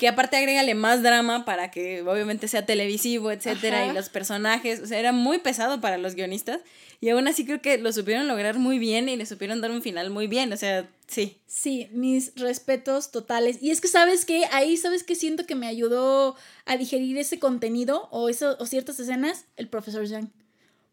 Que 0.04 0.10
aparte 0.10 0.36
agrégale 0.36 0.76
más 0.76 1.02
drama 1.02 1.46
para 1.46 1.72
que 1.72 2.02
obviamente 2.02 2.50
sea 2.50 2.66
televisivo, 2.66 3.32
etcétera, 3.32 3.84
Ajá. 3.84 3.92
y 3.94 3.96
los 3.96 4.10
personajes, 4.10 4.82
o 4.82 4.86
sea, 4.86 5.00
era 5.00 5.14
muy 5.14 5.38
pesado 5.38 5.80
para 5.80 5.98
los 5.98 6.16
guionistas. 6.16 6.60
Y 7.00 7.08
aún 7.08 7.26
así 7.30 7.46
creo 7.46 7.62
que 7.62 7.78
lo 7.78 7.94
supieron 7.94 8.28
lograr 8.28 8.58
muy 8.58 8.80
bien 8.80 9.08
y 9.08 9.16
le 9.16 9.26
supieron 9.26 9.62
dar 9.62 9.72
un 9.72 9.82
final 9.82 10.10
muy 10.10 10.28
bien. 10.28 10.52
O 10.52 10.58
sea, 10.58 10.90
sí. 11.08 11.38
Sí, 11.48 11.88
mis 11.94 12.34
respetos 12.36 13.12
totales. 13.12 13.60
Y 13.62 13.72
es 13.72 13.80
que, 13.80 13.88
¿sabes 13.88 14.26
qué? 14.26 14.44
Ahí, 14.52 14.76
¿sabes 14.76 15.06
qué? 15.06 15.16
Siento 15.16 15.46
que 15.46 15.56
me 15.56 15.68
ayudó 15.68 16.36
a 16.66 16.76
digerir 16.76 17.18
ese 17.18 17.40
contenido 17.40 18.10
o, 18.12 18.28
eso, 18.28 18.58
o 18.60 18.66
ciertas 18.66 19.00
escenas 19.00 19.46
el 19.56 19.70
profesor 19.70 20.04
Yang. 20.06 20.30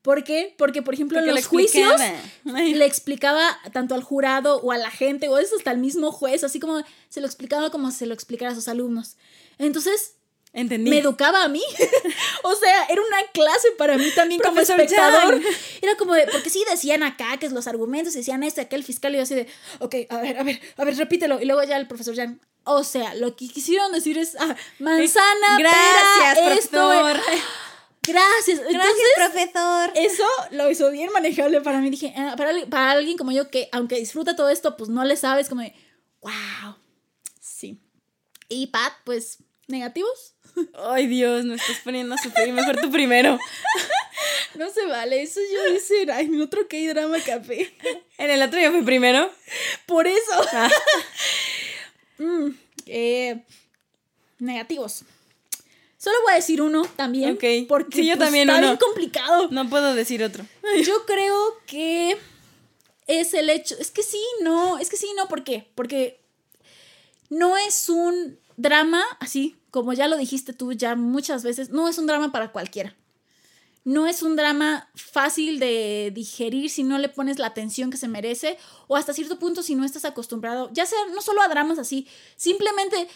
¿Por 0.03 0.25
qué? 0.25 0.55
Porque, 0.57 0.83
por 0.83 0.95
ejemplo, 0.95 1.17
Porque 1.19 1.29
en 1.29 1.35
lo 1.35 1.41
los 1.41 1.47
juicios. 1.47 2.01
Ay. 2.55 2.75
le 2.75 2.87
explicaba 2.87 3.59
tanto 3.73 3.95
al 3.95 4.03
jurado 4.03 4.57
o 4.59 4.73
a 4.73 4.79
la 4.79 4.91
gente, 4.91 5.29
o 5.29 5.39
eso 5.39 5.57
hasta 5.57 5.71
al 5.71 5.79
mismo 5.79 6.11
juez, 6.11 6.43
así 6.43 6.59
como 6.59 6.83
se 7.09 7.21
lo 7.21 7.27
explicaba 7.27 7.71
como 7.71 7.91
se 7.91 8.07
lo 8.07 8.15
explicara 8.15 8.53
a 8.53 8.55
sus 8.55 8.69
alumnos. 8.69 9.17
Entonces, 9.59 10.15
Entendí. 10.55 10.91
me 10.91 10.99
educaba 10.99 11.45
a 11.45 11.49
mí. 11.49 11.63
o 12.43 12.55
sea, 12.55 12.85
era 12.87 13.03
una 13.03 13.31
clase 13.33 13.69
para 13.77 13.99
mí 13.99 14.11
también 14.15 14.41
como 14.41 14.55
Profesor 14.55 14.81
espectador. 14.81 15.41
Yang. 15.41 15.55
Era 15.83 15.95
como 15.97 16.15
de, 16.15 16.27
porque 16.33 16.49
sí 16.49 16.65
decían 16.71 17.03
acá 17.03 17.37
que 17.39 17.51
los 17.51 17.67
argumentos, 17.67 18.15
decían 18.15 18.43
esto, 18.43 18.63
aquel 18.63 18.83
fiscal, 18.83 19.13
y 19.15 19.19
yo 19.19 19.23
así 19.23 19.35
de, 19.35 19.47
ok, 19.81 19.95
a 20.09 20.17
ver, 20.23 20.39
a 20.39 20.43
ver, 20.43 20.61
a 20.79 20.85
ver, 20.85 20.97
repítelo. 20.97 21.41
Y 21.41 21.45
luego 21.45 21.63
ya 21.63 21.77
el 21.77 21.87
profesor 21.87 22.15
Yang, 22.15 22.41
o 22.65 22.85
sea, 22.85 23.15
lo 23.15 23.37
que 23.37 23.49
quisieron 23.49 23.93
decir 23.93 24.17
es, 24.17 24.35
ah, 24.37 24.57
manzana, 24.79 25.59
Gracias, 25.59 26.39
pera, 26.39 26.55
esto, 26.55 26.89
Gracias. 28.03 28.61
Entonces, 28.61 29.05
profesor. 29.17 29.93
eso 29.95 30.25
lo 30.53 30.71
hizo 30.71 30.91
bien 30.91 31.11
manejable 31.13 31.61
para 31.61 31.81
mí. 31.81 31.91
Dije, 31.91 32.15
ah, 32.17 32.35
para, 32.37 32.53
para 32.67 32.93
alguien 32.93 33.17
como 33.17 33.33
yo 33.33 33.51
que, 33.51 33.69
aunque 33.73 33.97
disfruta 33.97 34.37
todo 34.37 34.49
esto, 34.49 34.77
pues 34.77 34.89
no 34.91 35.05
le 35.05 35.17
sabes, 35.17 35.49
como 35.49 35.63
de, 35.63 35.75
wow. 36.21 36.77
Sí. 37.41 37.79
Y 38.49 38.69
Pat, 38.69 38.93
pues, 39.05 39.39
negativos. 39.69 40.35
Ay, 40.75 41.07
Dios, 41.07 41.45
me 41.45 41.55
estás 41.55 41.79
poniendo 41.85 42.15
a 42.15 42.19
sufrir. 42.19 42.53
Mejor 42.53 42.81
tú 42.81 42.91
primero. 42.91 43.39
No 44.55 44.69
se 44.69 44.85
vale, 44.87 45.23
eso 45.23 45.41
yo 45.53 45.75
hice 45.75 46.11
ay, 46.13 46.27
en 46.27 46.41
otro 46.43 46.67
K-drama 46.69 47.19
café. 47.25 47.73
En 48.19 48.31
el 48.31 48.43
otro 48.43 48.61
yo 48.61 48.71
fui 48.73 48.83
primero. 48.83 49.31
Por 49.87 50.07
eso. 50.07 50.33
Ah. 50.53 50.71
Mm, 52.19 52.51
eh, 52.87 53.45
negativos. 54.39 55.05
Solo 56.03 56.17
voy 56.23 56.33
a 56.33 56.37
decir 56.37 56.63
uno 56.63 56.83
también. 56.97 57.35
Ok. 57.35 57.69
Porque 57.69 57.99
Sí, 57.99 58.07
yo 58.07 58.17
pues, 58.17 58.27
también 58.27 58.49
está 58.49 58.59
uno. 58.59 58.69
bien 58.69 58.79
complicado. 58.79 59.49
No 59.51 59.69
puedo 59.69 59.95
decir 59.95 60.25
otro. 60.25 60.47
Yo 60.83 61.05
creo 61.05 61.59
que 61.67 62.17
es 63.07 63.35
el 63.35 63.51
hecho. 63.51 63.75
Es 63.79 63.91
que 63.91 64.03
sí, 64.03 64.23
no. 64.41 64.79
Es 64.79 64.89
que 64.89 64.97
sí, 64.97 65.09
no. 65.15 65.29
¿Por 65.29 65.45
qué? 65.45 65.71
Porque 65.75 66.19
no 67.29 67.59
es 67.59 67.91
un 67.91 68.39
drama, 68.57 69.03
así 69.19 69.57
como 69.71 69.93
ya 69.93 70.09
lo 70.09 70.17
dijiste 70.17 70.53
tú 70.53 70.73
ya 70.73 70.97
muchas 70.97 71.43
veces, 71.43 71.71
no 71.71 71.89
es 71.89 71.99
un 71.99 72.07
drama 72.07 72.33
para 72.33 72.51
cualquiera. 72.51 72.97
No 73.85 74.07
es 74.07 74.23
un 74.23 74.37
drama 74.37 74.91
fácil 74.95 75.59
de 75.59 76.13
digerir 76.15 76.71
si 76.71 76.83
no 76.83 76.99
le 76.99 77.09
pones 77.09 77.39
la 77.39 77.47
atención 77.47 77.91
que 77.91 77.97
se 77.97 78.09
merece 78.09 78.59
o 78.89 78.97
hasta 78.97 79.13
cierto 79.15 79.39
punto 79.39 79.63
si 79.63 79.75
no 79.75 79.85
estás 79.85 80.05
acostumbrado, 80.05 80.71
ya 80.73 80.85
sea 80.87 80.99
no 81.15 81.23
solo 81.23 81.41
a 81.41 81.49
dramas 81.49 81.79
así, 81.79 82.07
simplemente 82.37 83.09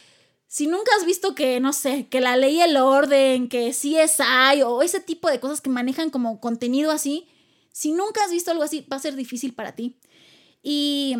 si 0.54 0.68
nunca 0.68 0.92
has 0.96 1.04
visto 1.04 1.34
que, 1.34 1.58
no 1.58 1.72
sé, 1.72 2.06
que 2.08 2.20
la 2.20 2.36
ley 2.36 2.58
y 2.58 2.60
el 2.60 2.76
orden, 2.76 3.48
que 3.48 3.70
CSI 3.70 4.62
o 4.64 4.82
ese 4.82 5.00
tipo 5.00 5.28
de 5.28 5.40
cosas 5.40 5.60
que 5.60 5.68
manejan 5.68 6.10
como 6.10 6.40
contenido 6.40 6.92
así, 6.92 7.26
si 7.72 7.90
nunca 7.90 8.22
has 8.22 8.30
visto 8.30 8.52
algo 8.52 8.62
así, 8.62 8.86
va 8.90 8.98
a 8.98 9.00
ser 9.00 9.16
difícil 9.16 9.52
para 9.52 9.74
ti. 9.74 9.98
Y 10.62 11.16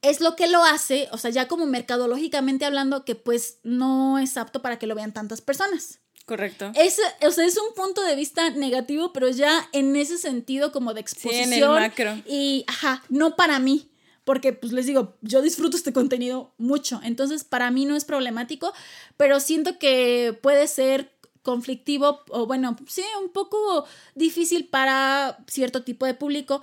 es 0.00 0.22
lo 0.22 0.36
que 0.36 0.46
lo 0.46 0.64
hace, 0.64 1.06
o 1.12 1.18
sea, 1.18 1.30
ya 1.30 1.48
como 1.48 1.66
mercadológicamente 1.66 2.64
hablando, 2.64 3.04
que 3.04 3.14
pues 3.14 3.58
no 3.62 4.18
es 4.18 4.38
apto 4.38 4.62
para 4.62 4.78
que 4.78 4.86
lo 4.86 4.94
vean 4.94 5.12
tantas 5.12 5.42
personas. 5.42 5.98
Correcto. 6.24 6.72
Es, 6.76 6.98
o 7.20 7.30
sea, 7.32 7.44
es 7.44 7.58
un 7.58 7.74
punto 7.74 8.00
de 8.04 8.16
vista 8.16 8.48
negativo, 8.48 9.12
pero 9.12 9.28
ya 9.28 9.68
en 9.74 9.96
ese 9.96 10.16
sentido 10.16 10.72
como 10.72 10.94
de 10.94 11.04
Sí, 11.06 11.28
en 11.28 11.34
exposición. 11.34 11.74
el 11.74 11.80
macro. 11.82 12.22
Y, 12.24 12.64
ajá, 12.68 13.04
no 13.10 13.36
para 13.36 13.58
mí. 13.58 13.90
Porque, 14.26 14.52
pues 14.52 14.72
les 14.72 14.84
digo, 14.86 15.14
yo 15.22 15.40
disfruto 15.40 15.76
este 15.76 15.92
contenido 15.92 16.52
mucho. 16.58 17.00
Entonces, 17.04 17.44
para 17.44 17.70
mí 17.70 17.84
no 17.86 17.94
es 17.96 18.04
problemático, 18.04 18.72
pero 19.16 19.38
siento 19.38 19.78
que 19.78 20.36
puede 20.42 20.66
ser 20.66 21.12
conflictivo 21.42 22.22
o, 22.30 22.44
bueno, 22.46 22.76
sí, 22.88 23.02
un 23.22 23.30
poco 23.30 23.86
difícil 24.16 24.66
para 24.66 25.38
cierto 25.46 25.84
tipo 25.84 26.04
de 26.04 26.14
público 26.14 26.60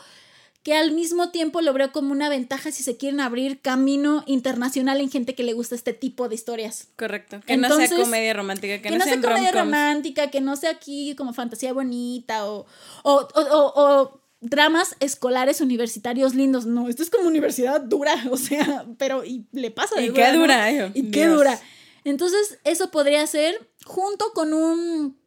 que 0.61 0.75
al 0.75 0.91
mismo 0.91 1.29
tiempo 1.29 1.61
lo 1.61 1.71
veo 1.73 1.91
como 1.93 2.11
una 2.11 2.27
ventaja 2.29 2.69
si 2.71 2.83
se 2.83 2.95
quieren 2.97 3.19
abrir 3.21 3.59
camino 3.61 4.23
internacional 4.27 4.99
en 5.01 5.09
gente 5.09 5.35
que 5.35 5.43
le 5.43 5.53
gusta 5.53 5.75
este 5.75 5.93
tipo 5.93 6.27
de 6.29 6.35
historias. 6.35 6.87
Correcto. 6.97 7.39
Que 7.45 7.55
no 7.57 7.67
sea 7.69 7.77
Entonces, 7.85 7.99
comedia 8.05 8.33
romántica, 8.33 8.75
que, 8.77 8.81
Que, 8.83 8.89
no, 8.91 8.97
no 8.97 9.03
sea 9.05 9.21
comedia 9.21 9.51
romántica, 9.53 10.29
que 10.31 10.41
no 10.41 10.55
sea 10.57 10.71
aquí 10.71 11.15
como 11.15 11.33
fantasía 11.33 11.71
bonita 11.73 12.45
o- 12.45 12.65
o- 13.03 13.27
o 13.35 14.22
dramas 14.43 14.95
escolares 14.99 15.61
universitarios 15.61 16.35
lindos. 16.35 16.65
No, 16.65 16.89
esto 16.89 17.01
es 17.01 17.09
como 17.09 17.27
universidad 17.27 17.81
dura, 17.81 18.13
o 18.31 18.37
sea, 18.37 18.85
pero 18.97 19.23
y 19.25 19.45
le 19.51 19.71
pasa 19.71 19.95
de 19.95 20.07
Y 20.07 20.13
qué 20.13 20.31
¿no? 20.33 20.39
dura, 20.39 20.71
eh, 20.71 20.91
Y 20.93 21.09
qué 21.09 21.27
dura. 21.27 21.59
Entonces, 22.03 22.59
eso 22.65 22.91
podría 22.91 23.25
ser 23.25 23.69
junto 23.85 24.31
con 24.33 24.53
un. 24.53 25.17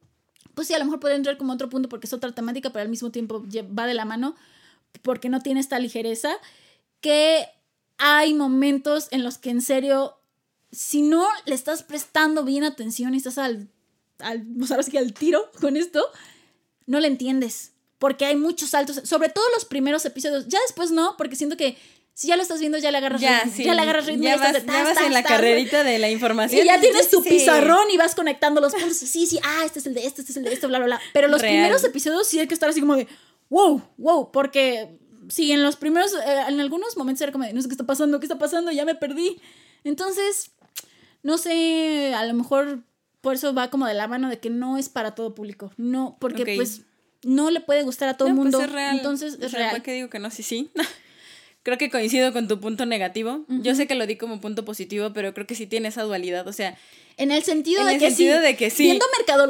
Pues 0.54 0.68
sí, 0.68 0.74
a 0.74 0.78
lo 0.78 0.84
mejor 0.84 1.00
podría 1.00 1.16
entrar 1.16 1.36
como 1.36 1.52
otro 1.52 1.68
punto 1.68 1.88
porque 1.88 2.06
es 2.06 2.12
otra 2.12 2.32
temática, 2.32 2.70
pero 2.70 2.82
al 2.82 2.88
mismo 2.88 3.10
tiempo 3.10 3.44
va 3.76 3.86
de 3.86 3.94
la 3.94 4.04
mano 4.04 4.36
porque 5.02 5.28
no 5.28 5.40
tiene 5.40 5.60
esta 5.60 5.78
ligereza. 5.78 6.32
Que 7.00 7.46
hay 7.98 8.34
momentos 8.34 9.08
en 9.10 9.22
los 9.22 9.38
que 9.38 9.50
en 9.50 9.60
serio, 9.62 10.18
si 10.70 11.02
no 11.02 11.26
le 11.44 11.54
estás 11.54 11.82
prestando 11.82 12.44
bien 12.44 12.64
atención 12.64 13.14
y 13.14 13.18
estás 13.18 13.38
al, 13.38 13.68
al, 14.18 14.46
pues 14.58 14.72
sí 14.84 14.90
que 14.90 14.98
al 14.98 15.12
tiro 15.12 15.50
con 15.60 15.76
esto, 15.76 16.04
no 16.86 17.00
le 17.00 17.08
entiendes. 17.08 17.72
Porque 17.98 18.26
hay 18.26 18.36
muchos 18.36 18.70
saltos, 18.70 19.00
sobre 19.04 19.28
todo 19.30 19.44
los 19.54 19.64
primeros 19.64 20.04
episodios. 20.04 20.46
Ya 20.48 20.58
después 20.66 20.90
no, 20.90 21.16
porque 21.16 21.36
siento 21.36 21.56
que 21.56 21.76
si 22.12 22.28
ya 22.28 22.36
lo 22.36 22.42
estás 22.42 22.60
viendo, 22.60 22.78
ya 22.78 22.90
le 22.90 22.98
agarras 22.98 23.20
Ya, 23.20 23.40
ritmo. 23.40 23.56
sí. 23.56 23.64
Ya 23.64 23.74
le 23.74 23.82
agarras 23.82 24.06
ritmo. 24.06 24.24
Ya 24.24 24.36
vas, 24.36 24.52
de 24.54 24.60
ya 24.66 24.82
vas 24.84 24.94
tas, 24.94 25.06
en 25.06 25.12
la 25.12 25.22
tas, 25.22 25.32
carrerita 25.32 25.84
de 25.84 25.98
la 25.98 26.10
información. 26.10 26.62
y 26.62 26.66
ya 26.66 26.80
tienes 26.80 27.08
tu 27.10 27.22
Sí. 27.22 27.28
pizarrón 27.30 27.90
y 27.92 27.96
vas 27.96 28.14
conectando 28.14 28.60
los 28.60 28.72
puntos. 28.74 28.96
Sí, 28.96 29.26
sí, 29.26 29.38
ah, 29.42 29.62
este 29.64 29.78
es 29.80 29.86
el 29.86 29.94
de 29.94 30.06
esto, 30.06 30.20
este 30.22 30.32
es 30.32 30.36
el 30.38 30.44
de 30.44 30.52
esto, 30.52 30.68
bla, 30.68 30.78
bla, 30.78 30.86
bla. 30.86 31.00
Pero 31.12 31.28
los 31.28 31.40
Real. 31.42 31.52
primeros 31.54 31.84
episodios 31.84 32.26
sí 32.26 32.38
hay 32.38 32.46
que 32.48 32.54
estar 32.54 32.68
así 32.70 32.80
como 32.80 32.96
de, 32.96 33.06
wow, 33.50 33.82
wow, 33.98 34.30
porque 34.32 34.98
sí, 35.28 35.52
en 35.52 35.62
los 35.62 35.76
primeros, 35.76 36.14
eh, 36.14 36.42
en 36.48 36.58
algunos 36.60 36.96
momentos 36.96 37.20
era 37.22 37.32
como 37.32 37.44
de, 37.44 37.52
no 37.52 37.60
sé 37.60 37.68
qué 37.68 37.74
está 37.74 37.84
pasando, 37.86 38.18
qué 38.20 38.26
está 38.26 38.38
pasando, 38.38 38.70
ya 38.72 38.84
me 38.86 38.94
perdí. 38.94 39.38
Entonces, 39.84 40.50
no 41.22 41.36
sé, 41.38 42.14
a 42.14 42.24
lo 42.24 42.34
mejor 42.34 42.80
por 43.20 43.34
eso 43.34 43.52
va 43.54 43.70
como 43.70 43.86
de 43.86 43.94
la 43.94 44.06
mano 44.06 44.28
de 44.30 44.38
que 44.38 44.48
no 44.50 44.78
es 44.78 44.88
para 44.88 45.14
todo 45.14 45.34
público. 45.34 45.72
No, 45.76 46.16
porque 46.20 46.54
pues 46.56 46.82
no 47.26 47.50
le 47.50 47.60
puede 47.60 47.82
gustar 47.82 48.08
a 48.08 48.16
todo 48.16 48.28
el 48.28 48.34
No, 48.34 48.42
pues 48.42 48.52
mundo. 48.54 48.66
es 48.66 48.72
real. 48.72 48.96
Entonces, 48.96 49.38
es 49.40 49.52
real. 49.52 49.70
¿Para 49.70 49.82
qué 49.82 49.92
digo 49.92 50.08
que 50.08 50.18
no? 50.18 50.30
Sí, 50.30 50.42
sí. 50.42 50.70
creo 51.62 51.78
que 51.78 51.90
coincido 51.90 52.32
con 52.32 52.46
tu 52.46 52.60
punto 52.60 52.86
negativo. 52.86 53.44
Yo 53.48 53.74
sé 53.74 53.86
que 53.88 53.96
lo 53.96 54.06
di 54.06 54.16
como 54.16 54.40
punto 54.40 54.64
positivo, 54.64 55.12
pero 55.12 55.34
creo 55.34 55.46
que 55.48 55.56
sí 55.56 55.66
tiene 55.66 55.88
esa 55.88 56.02
dualidad. 56.04 56.46
O 56.46 56.52
sea, 56.52 56.78
En 57.16 57.32
el 57.32 57.42
sentido 57.42 57.80
en 57.80 57.86
de 57.88 57.92
el 57.94 57.98
que 57.98 58.06
sentido 58.10 58.36
sí. 58.36 58.42
de 58.44 58.56
que 58.56 58.70
sí. 58.70 58.82
Viendo 58.84 59.04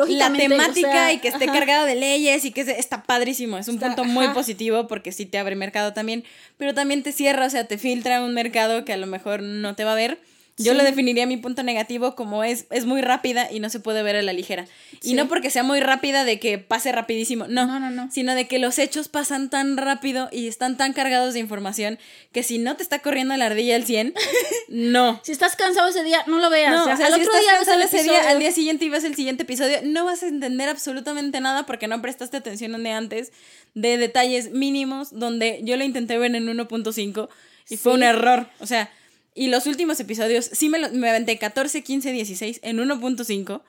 la 0.09 0.29
o 0.29 0.33
temática 0.39 0.91
sea, 0.93 1.12
y 1.12 1.18
que 1.18 1.29
esté 1.29 1.45
ajá. 1.45 1.53
cargada 1.53 1.85
de 1.85 1.95
leyes 1.95 2.45
y 2.47 2.53
que 2.53 2.64
se- 2.64 2.79
está 2.79 3.03
padrísimo. 3.03 3.59
Es 3.59 3.68
un 3.68 3.74
Está- 3.74 3.89
punto 3.89 4.05
muy 4.05 4.29
positivo 4.29 4.87
porque 4.87 5.12
sí 5.12 5.27
te 5.27 5.37
abre 5.37 5.57
mercado 5.57 5.93
también, 5.93 6.24
pero 6.57 6.72
también 6.72 7.03
te 7.03 7.12
cierra, 7.12 7.45
o 7.47 7.51
sea, 7.51 7.66
te 7.68 7.77
filtra 7.77 8.22
un 8.22 8.33
mercado 8.33 8.85
que 8.87 8.95
a 8.95 8.97
lo 8.97 9.07
mejor 9.07 9.43
no 9.43 9.74
te 9.74 9.85
va 9.85 9.93
a 9.93 9.97
ver. 9.97 10.18
Yo 10.59 10.72
Sí. 10.72 10.78
lo 10.78 10.84
definiría 10.84 11.26
mi 11.26 11.36
punto 11.36 11.62
negativo 11.62 12.14
como 12.14 12.42
es, 12.42 12.64
es 12.70 12.86
muy 12.86 13.02
rápida 13.02 13.52
y 13.52 13.61
no 13.61 13.68
se 13.68 13.78
puede 13.78 14.02
ver 14.02 14.16
a 14.16 14.22
la 14.22 14.32
ligera. 14.32 14.66
Y 15.02 15.12
no 15.12 15.28
porque 15.28 15.50
sea 15.50 15.62
muy 15.62 15.80
rápida 15.80 16.24
de 16.24 16.40
que 16.40 16.57
pase 16.59 16.92
rapidísimo, 16.92 17.46
no, 17.46 17.66
No, 17.66 17.78
no, 17.78 17.90
no. 17.90 18.11
sino 18.11 18.34
de 18.34 18.48
que 18.48 18.59
los 18.59 18.78
hechos 18.78 19.09
pasan 19.09 19.50
tan 19.50 19.76
rápido 19.76 20.30
y 20.32 20.48
están 20.48 20.78
tan 20.78 20.94
cargados 20.94 21.34
de 21.34 21.40
información 21.40 21.98
que 22.32 22.42
si 22.42 22.57
no 22.59 22.74
te 22.76 22.82
está 22.82 23.00
corriendo 23.00 23.36
la 23.36 23.46
ardilla 23.46 23.76
al 23.76 23.84
100, 23.84 24.14
no. 24.68 25.20
Si 25.24 25.32
estás 25.32 25.57
cansado 25.57 25.88
ese 25.88 26.02
día, 26.04 26.22
no 26.26 26.38
lo 26.38 26.48
veas. 26.50 26.72
No, 26.74 26.82
o 26.84 26.96
sea, 26.96 27.07
al 27.07 27.14
si 27.14 27.20
otro 27.20 27.22
estás 27.36 27.40
día 27.42 27.50
cansado 27.57 27.80
ese 27.82 28.02
día, 28.02 28.30
al 28.30 28.38
día 28.38 28.52
siguiente 28.52 28.84
y 28.84 28.88
ves 28.88 29.04
el 29.04 29.14
siguiente 29.14 29.42
episodio, 29.42 29.78
no 29.84 30.04
vas 30.07 30.22
a 30.22 30.28
entender 30.28 30.68
absolutamente 30.68 31.40
nada 31.40 31.66
porque 31.66 31.86
no 31.86 32.00
prestaste 32.00 32.36
atención 32.38 32.82
día 32.82 32.96
antes 32.96 33.32
de 33.74 33.98
detalles 33.98 34.52
mínimos 34.52 35.11
donde 35.18 35.61
yo 35.64 35.76
lo 35.76 35.84
intenté 35.84 36.16
ver 36.18 36.34
en 36.34 36.46
1.5 36.48 37.28
y 37.68 37.76
fue 37.76 37.92
Sí. 37.92 37.96
un 37.96 38.02
error. 38.02 38.46
O 38.61 38.66
sea, 38.66 38.90
y 39.37 39.47
los 39.49 39.66
últimos 39.66 40.01
episodios 40.01 40.47
sí 40.53 40.68
me, 40.68 40.78
lo- 40.80 40.91
me 40.91 41.09
aventé 41.11 41.39
14, 41.39 41.82
15, 41.84 42.11
16 42.12 42.61
en 42.62 42.78
1.5 42.78 43.61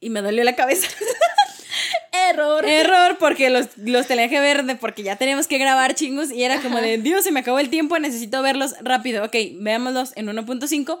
y 0.00 0.08
me 0.10 0.22
dolió 0.22 0.44
la 0.44 0.54
cabeza. 0.56 0.88
Error. 2.30 2.64
Error 2.64 3.16
porque 3.18 3.50
los, 3.50 3.66
los 3.76 4.06
tenía 4.06 4.28
que 4.28 4.40
ver 4.40 4.64
de 4.64 4.76
porque 4.76 5.02
ya 5.02 5.16
teníamos 5.16 5.46
que 5.46 5.58
grabar 5.58 5.94
chingos 5.94 6.30
y 6.30 6.42
era 6.42 6.60
como 6.60 6.80
de 6.80 6.98
Dios, 6.98 7.24
se 7.24 7.32
me 7.32 7.40
acabó 7.40 7.58
el 7.58 7.70
tiempo, 7.70 7.98
necesito 7.98 8.42
verlos 8.42 8.74
rápido. 8.80 9.24
Ok, 9.24 9.34
veámoslos 9.60 10.12
en 10.16 10.26
1.5. 10.26 10.98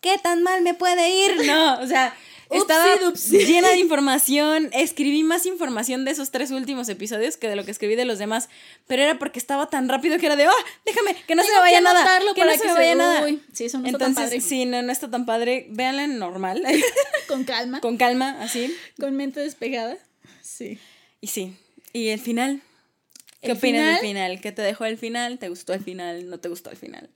¿Qué 0.00 0.16
tan 0.22 0.42
mal 0.42 0.62
me 0.62 0.74
puede 0.74 1.08
ir? 1.26 1.46
No, 1.46 1.80
o 1.80 1.86
sea, 1.86 2.14
estaba 2.50 3.08
Upsi, 3.08 3.38
llena 3.46 3.68
de 3.70 3.76
información. 3.78 4.68
Escribí 4.72 5.22
más 5.22 5.46
información 5.46 6.04
de 6.04 6.10
esos 6.12 6.30
tres 6.30 6.50
últimos 6.50 6.88
episodios 6.88 7.36
que 7.36 7.48
de 7.48 7.56
lo 7.56 7.64
que 7.64 7.70
escribí 7.70 7.94
de 7.96 8.04
los 8.04 8.18
demás, 8.18 8.48
pero 8.86 9.02
era 9.02 9.18
porque 9.18 9.38
estaba 9.38 9.68
tan 9.68 9.88
rápido 9.88 10.18
que 10.18 10.26
era 10.26 10.36
de, 10.36 10.44
¡ah! 10.46 10.52
déjame, 10.84 11.14
que 11.26 11.34
no 11.34 11.42
se 11.42 11.48
Tengo 11.48 11.62
me 11.62 11.66
vaya 11.70 11.80
nada. 11.80 12.04
Que 12.34 12.44
no 12.44 12.52
se 12.52 12.58
que 12.58 12.64
me 12.66 12.72
se- 12.72 12.78
vaya 12.78 12.94
nada. 12.94 13.24
Uy, 13.24 13.42
sí, 13.52 13.64
eso 13.64 13.78
no 13.78 13.86
está 13.86 13.98
tan 13.98 14.08
Entonces, 14.10 14.30
padre. 14.30 14.40
sí, 14.40 14.64
no, 14.66 14.82
no 14.82 14.92
está 14.92 15.10
tan 15.10 15.26
padre. 15.26 15.66
Véanla 15.70 16.04
en 16.04 16.18
normal, 16.18 16.62
Con 17.28 17.44
calma. 17.44 17.80
Con, 17.80 17.92
con 17.92 17.98
calma, 17.98 18.36
así. 18.40 18.74
mente 18.98 19.40
despegada. 19.40 19.96
Sí. 20.42 20.78
Y 21.20 21.26
sí. 21.28 21.54
¿Y 21.92 22.08
el 22.08 22.20
final? 22.20 22.62
¿Qué 23.40 23.52
¿El 23.52 23.56
opinas 23.58 23.80
del 23.86 23.96
final? 23.96 24.00
final? 24.00 24.40
¿Qué 24.40 24.52
te 24.52 24.62
dejó 24.62 24.84
el 24.86 24.98
final? 24.98 25.38
¿Te 25.38 25.48
gustó 25.48 25.72
el 25.72 25.80
final? 25.82 26.28
¿No 26.30 26.38
te 26.38 26.48
gustó 26.48 26.70
el 26.70 26.76
final? 26.76 27.10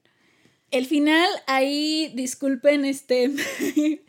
El 0.71 0.87
final, 0.87 1.29
ahí, 1.47 2.13
disculpen, 2.15 2.85
este. 2.85 3.31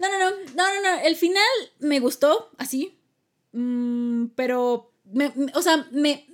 no, 0.00 0.08
no, 0.08 0.18
no, 0.18 0.36
no, 0.54 0.74
no, 0.74 0.96
no. 0.96 1.00
El 1.02 1.14
final 1.16 1.44
me 1.78 2.00
gustó, 2.00 2.50
así. 2.58 2.98
Mm, 3.52 4.26
pero, 4.36 4.92
me- 5.04 5.32
me- 5.36 5.52
o 5.54 5.62
sea, 5.62 5.86
me. 5.92 6.26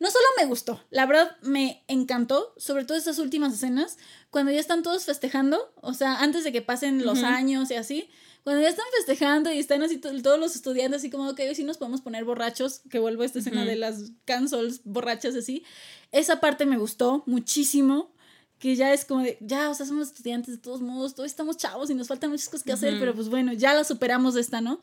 No 0.00 0.10
solo 0.10 0.24
me 0.38 0.44
gustó, 0.46 0.82
la 0.90 1.06
verdad 1.06 1.36
me 1.42 1.84
encantó, 1.88 2.52
sobre 2.58 2.84
todo 2.84 2.98
estas 2.98 3.18
últimas 3.18 3.54
escenas, 3.54 3.96
cuando 4.30 4.52
ya 4.52 4.60
están 4.60 4.82
todos 4.82 5.04
festejando, 5.04 5.72
o 5.76 5.94
sea, 5.94 6.16
antes 6.20 6.44
de 6.44 6.52
que 6.52 6.60
pasen 6.62 7.06
los 7.06 7.22
años 7.22 7.70
y 7.70 7.74
así, 7.74 8.10
cuando 8.42 8.60
ya 8.60 8.68
están 8.68 8.84
festejando 8.96 9.50
y 9.50 9.58
están 9.58 9.82
así 9.82 9.96
to- 9.96 10.20
todos 10.20 10.38
los 10.38 10.54
estudiantes 10.56 10.98
así 11.00 11.10
como, 11.10 11.30
ok, 11.30 11.40
hoy 11.48 11.54
sí 11.54 11.64
nos 11.64 11.78
podemos 11.78 12.02
poner 12.02 12.24
borrachos, 12.24 12.82
que 12.90 12.98
vuelvo 12.98 13.22
a 13.22 13.26
esta 13.26 13.38
escena 13.38 13.60
Ujú. 13.62 13.70
de 13.70 13.76
las 13.76 14.10
cancels 14.26 14.82
borrachas 14.84 15.34
así, 15.36 15.64
esa 16.12 16.40
parte 16.40 16.66
me 16.66 16.76
gustó 16.76 17.22
muchísimo, 17.26 18.12
que 18.58 18.76
ya 18.76 18.92
es 18.92 19.04
como 19.04 19.22
de, 19.22 19.36
ya, 19.40 19.68
o 19.70 19.74
sea, 19.74 19.84
somos 19.86 20.08
estudiantes 20.08 20.54
de 20.56 20.60
todos 20.62 20.80
modos, 20.80 21.14
todos 21.14 21.26
estamos 21.30 21.56
chavos 21.56 21.90
y 21.90 21.94
nos 21.94 22.08
faltan 22.08 22.30
muchas 22.30 22.48
cosas 22.48 22.64
que 22.64 22.72
hacer, 22.72 22.94
pero 23.00 23.14
pues 23.14 23.28
bueno, 23.28 23.52
ya 23.52 23.74
la 23.74 23.84
superamos 23.84 24.34
de 24.34 24.40
esta, 24.40 24.60
¿no? 24.60 24.80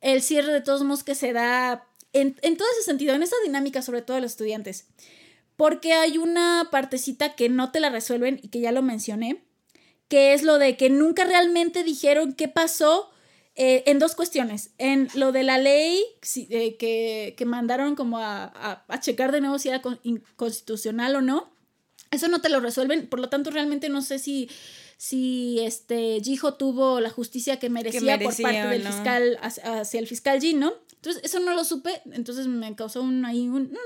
El 0.00 0.22
cierre 0.22 0.52
de 0.52 0.60
todos 0.60 0.82
modos 0.82 1.04
que 1.04 1.14
se 1.14 1.32
da 1.32 1.86
en, 2.12 2.36
en 2.42 2.56
todo 2.56 2.68
ese 2.72 2.82
sentido, 2.84 3.14
en 3.14 3.22
esa 3.22 3.36
dinámica 3.44 3.82
sobre 3.82 4.02
todo 4.02 4.14
de 4.14 4.22
los 4.22 4.32
estudiantes. 4.32 4.86
Porque 5.56 5.92
hay 5.94 6.18
una 6.18 6.68
partecita 6.70 7.34
que 7.34 7.48
no 7.48 7.70
te 7.72 7.80
la 7.80 7.88
resuelven 7.90 8.38
y 8.42 8.48
que 8.48 8.60
ya 8.60 8.72
lo 8.72 8.82
mencioné, 8.82 9.42
que 10.08 10.32
es 10.34 10.42
lo 10.42 10.58
de 10.58 10.76
que 10.76 10.90
nunca 10.90 11.24
realmente 11.24 11.82
dijeron 11.82 12.34
qué 12.34 12.46
pasó 12.48 13.10
eh, 13.56 13.82
en 13.86 13.98
dos 13.98 14.14
cuestiones. 14.14 14.70
En 14.78 15.08
lo 15.14 15.32
de 15.32 15.42
la 15.44 15.56
ley 15.58 16.02
eh, 16.50 16.76
que, 16.76 17.34
que 17.38 17.44
mandaron 17.46 17.96
como 17.96 18.18
a, 18.18 18.44
a- 18.44 18.84
a 18.86 19.00
checar 19.00 19.32
de 19.32 19.40
nuevo 19.40 19.58
si 19.58 19.70
era 19.70 19.80
con- 19.82 19.98
inconstitucional 20.02 21.16
o 21.16 21.22
no. 21.22 21.50
Eso 22.10 22.28
no 22.28 22.40
te 22.40 22.48
lo 22.48 22.60
resuelven, 22.60 23.06
por 23.08 23.20
lo 23.20 23.28
tanto 23.28 23.50
realmente 23.50 23.88
no 23.88 24.02
sé 24.02 24.18
si 24.18 24.48
si 24.98 25.60
este 25.60 26.20
Jiho 26.22 26.54
tuvo 26.54 27.00
la 27.00 27.10
justicia 27.10 27.58
que 27.58 27.68
merecía, 27.68 28.18
por 28.18 28.34
parte 28.40 28.66
del 28.68 28.82
fiscal 28.82 29.38
hacia, 29.42 30.00
el 30.00 30.06
fiscal 30.06 30.40
Jin, 30.40 30.60
¿no? 30.60 30.72
Entonces, 30.94 31.22
eso 31.22 31.38
no 31.38 31.54
lo 31.54 31.64
supe, 31.64 32.00
entonces 32.12 32.46
me 32.46 32.74
causó 32.74 33.02
un 33.02 33.24
ahí 33.24 33.48
un 33.48 33.64
mm. 33.64 33.78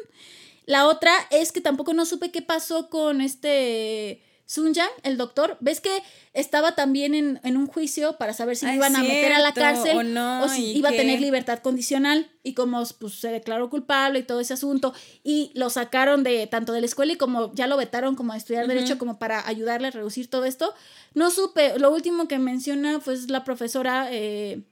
La 0.67 0.87
otra 0.87 1.13
es 1.31 1.51
que 1.51 1.61
tampoco 1.61 1.95
no 1.95 2.07
supe 2.07 2.31
qué 2.31 2.43
pasó 2.43 2.89
con 2.89 3.21
este 3.21 4.23
Sun 4.51 4.75
Yang, 4.75 4.91
el 5.05 5.17
doctor, 5.17 5.57
ves 5.61 5.81
que 5.81 6.03
estaba 6.33 6.75
también 6.75 7.15
en, 7.15 7.57
un 7.57 7.69
juicio 7.69 8.17
para 8.17 8.35
saber 8.35 8.57
si 8.57 8.67
iban 8.67 8.97
a 8.97 9.01
meter 9.01 9.33
a 9.33 9.39
la 9.39 9.55
cárcel 9.55 9.97
o, 9.97 10.03
no, 10.03 10.49
si 10.49 10.73
iba 10.73 10.89
a 10.89 10.93
tener 10.93 11.21
libertad 11.21 11.61
condicional 11.61 12.29
y 12.43 12.55
como 12.55 12.83
pues, 12.99 13.15
se 13.15 13.29
declaró 13.29 13.71
culpable 13.71 14.19
y 14.19 14.23
todo 14.25 14.41
ese 14.41 14.55
asunto 14.55 14.93
y 15.23 15.53
lo 15.55 15.71
sacaron 15.71 16.25
de 16.25 16.49
tanto 16.49 16.73
de 16.73 16.81
la 16.81 16.87
escuela 16.87 17.13
y 17.13 17.17
como 17.17 17.55
ya 17.55 17.69
lo 17.69 17.77
vetaron 17.77 18.17
como 18.17 18.33
a 18.33 18.37
estudiar 18.37 18.67
derecho 18.67 18.99
como 18.99 19.21
para 19.21 19.47
ayudarle 19.47 19.87
a 19.87 19.93
reducir 19.93 20.29
todo 20.29 20.45
esto, 20.45 20.75
no 21.15 21.31
supe, 21.31 21.79
lo 21.79 21.93
último 21.93 22.27
que 22.27 22.41
menciona 22.41 22.99
fue 22.99 23.19
la 23.29 23.45
profesora 23.45 24.09
eh, 24.11 24.63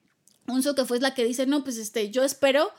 Unso 0.48 0.74
que 0.74 0.86
fue 0.86 0.98
la 0.98 1.14
que 1.14 1.24
dice, 1.24 1.46
no, 1.46 1.62
pues 1.62 1.76
este, 1.76 2.10
yo 2.10 2.24
espero 2.24 2.72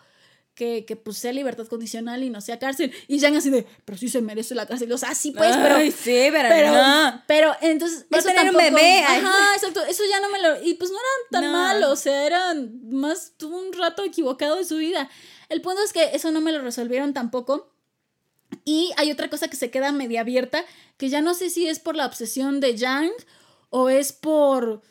que, 0.60 0.84
que 0.84 0.98
pues 0.98 1.18
sea 1.18 1.32
libertad 1.32 1.68
condicional 1.68 2.22
y 2.22 2.30
no 2.30 2.42
sea 2.42 2.60
cárcel. 2.60 2.94
Y 3.08 3.22
Jan 3.22 3.34
así 3.34 3.50
de, 3.50 3.66
pero 3.86 3.98
sí 3.98 4.10
se 4.10 4.22
merece 4.22 4.56
la 4.56 4.66
cárcel. 4.66 4.92
O 4.92 4.98
sea, 4.98 5.16
sí 5.16 5.32
pues, 5.32 5.56
pero. 5.56 5.76
Ay, 5.76 5.90
sí, 5.90 6.28
pero, 6.34 6.74
no. 6.74 7.24
Pero 7.28 7.56
entonces. 7.62 8.06
Va 8.14 8.20
a 8.20 8.22
tener 8.22 8.50
un 8.52 8.58
bebé. 8.58 9.00
Ajá, 9.00 9.56
exacto. 9.56 9.82
Eso 9.86 10.04
ya 10.10 10.20
no 10.20 10.30
me 10.30 10.42
lo. 10.42 10.62
Y 10.62 10.74
pues 10.74 10.92
no 10.92 10.98
eran 10.98 11.44
tan 11.44 11.52
malos. 11.54 11.92
O 11.92 11.96
sea, 11.96 12.26
eran 12.26 12.78
más. 12.92 13.32
Tuvo 13.38 13.58
un 13.58 13.72
rato 13.72 14.04
equivocado 14.04 14.58
de 14.58 14.66
su 14.66 14.76
vida. 14.76 15.10
El 15.48 15.62
punto 15.62 15.82
es 15.82 15.94
que 15.94 16.10
eso 16.14 16.30
no 16.32 16.42
me 16.42 16.52
lo 16.52 16.62
resolvieron 16.62 17.14
tampoco. 17.14 17.72
Y 18.66 18.92
hay 18.98 19.12
otra 19.12 19.30
cosa 19.30 19.48
que 19.48 19.56
se 19.56 19.72
queda 19.72 19.94
media 19.94 20.22
abierta, 20.22 20.66
que 20.98 21.08
ya 21.08 21.22
no 21.22 21.36
sé 21.36 21.50
si 21.50 21.70
es 21.70 21.80
por 21.80 21.96
la 21.96 22.06
obsesión 22.06 22.60
de 22.60 22.76
Yang 22.76 23.12
o 23.70 23.88
es 23.88 24.12
por 24.12 24.82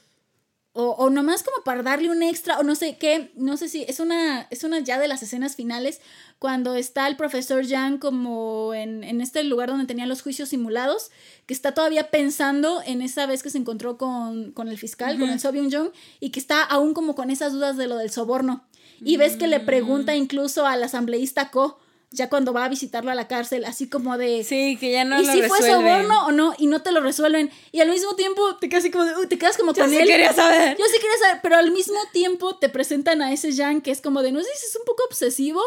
o, 0.72 0.90
o, 0.90 1.10
nomás 1.10 1.42
como 1.42 1.64
para 1.64 1.82
darle 1.82 2.10
un 2.10 2.22
extra, 2.22 2.58
o 2.58 2.62
no 2.62 2.74
sé 2.74 2.98
qué, 2.98 3.32
no 3.34 3.56
sé 3.56 3.68
si 3.68 3.82
es 3.82 4.00
una, 4.00 4.46
es 4.50 4.64
una 4.64 4.78
ya 4.80 4.98
de 4.98 5.08
las 5.08 5.22
escenas 5.22 5.56
finales, 5.56 6.00
cuando 6.38 6.74
está 6.74 7.08
el 7.08 7.16
profesor 7.16 7.64
Yang 7.64 7.98
como 7.98 8.74
en, 8.74 9.02
en 9.02 9.20
este 9.20 9.42
lugar 9.42 9.70
donde 9.70 9.86
tenía 9.86 10.06
los 10.06 10.22
juicios 10.22 10.50
simulados, 10.50 11.10
que 11.46 11.54
está 11.54 11.74
todavía 11.74 12.10
pensando 12.10 12.80
en 12.86 13.02
esa 13.02 13.26
vez 13.26 13.42
que 13.42 13.50
se 13.50 13.58
encontró 13.58 13.96
con, 13.96 14.52
con 14.52 14.68
el 14.68 14.78
fiscal, 14.78 15.18
con 15.18 15.30
el 15.30 15.40
Sobyun 15.40 15.72
Jong, 15.72 15.90
y 16.20 16.30
que 16.30 16.38
está 16.38 16.62
aún 16.62 16.94
como 16.94 17.14
con 17.14 17.30
esas 17.30 17.52
dudas 17.52 17.76
de 17.76 17.88
lo 17.88 17.96
del 17.96 18.10
soborno. 18.10 18.64
Y 19.00 19.16
ves 19.16 19.36
que 19.36 19.46
le 19.46 19.60
pregunta 19.60 20.12
mm. 20.12 20.16
incluso 20.16 20.66
al 20.66 20.82
asambleísta 20.82 21.50
Ko, 21.50 21.78
ya 22.10 22.30
cuando 22.30 22.52
va 22.52 22.64
a 22.64 22.68
visitarlo 22.68 23.10
a 23.10 23.14
la 23.14 23.28
cárcel, 23.28 23.64
así 23.64 23.88
como 23.88 24.16
de... 24.16 24.42
Sí, 24.42 24.76
que 24.80 24.92
ya 24.92 25.04
no 25.04 25.20
¿Y 25.20 25.26
si 25.26 25.42
fue 25.42 25.58
soborno 25.60 26.26
o 26.26 26.32
no? 26.32 26.54
Y 26.58 26.66
no 26.66 26.80
te 26.82 26.90
lo 26.90 27.00
resuelven. 27.00 27.50
Y 27.70 27.80
al 27.80 27.90
mismo 27.90 28.16
tiempo 28.16 28.56
te 28.56 28.68
quedas 28.68 28.86
como, 28.90 29.04
de, 29.04 29.26
te 29.26 29.38
quedas 29.38 29.56
como 29.58 29.74
Yo 29.74 29.86
sí 29.86 29.96
quería 29.98 30.32
saber. 30.32 30.76
Yo 30.78 30.84
sí 30.86 30.98
quería 30.98 31.18
saber, 31.20 31.40
pero 31.42 31.56
al 31.56 31.70
mismo 31.70 31.98
tiempo 32.12 32.56
te 32.56 32.68
presentan 32.68 33.20
a 33.20 33.32
ese 33.32 33.54
Jan 33.54 33.82
que 33.82 33.90
es 33.90 34.00
como 34.00 34.22
de, 34.22 34.32
no 34.32 34.40
sé 34.40 34.48
si 34.56 34.66
es 34.66 34.76
un 34.76 34.84
poco 34.86 35.04
obsesivo 35.04 35.60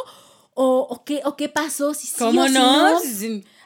o, 0.54 0.88
o, 0.90 1.04
qué, 1.04 1.22
o 1.26 1.36
qué 1.36 1.48
pasó, 1.48 1.94
si 1.94 2.12
¿Cómo 2.18 2.48
no? 2.50 3.00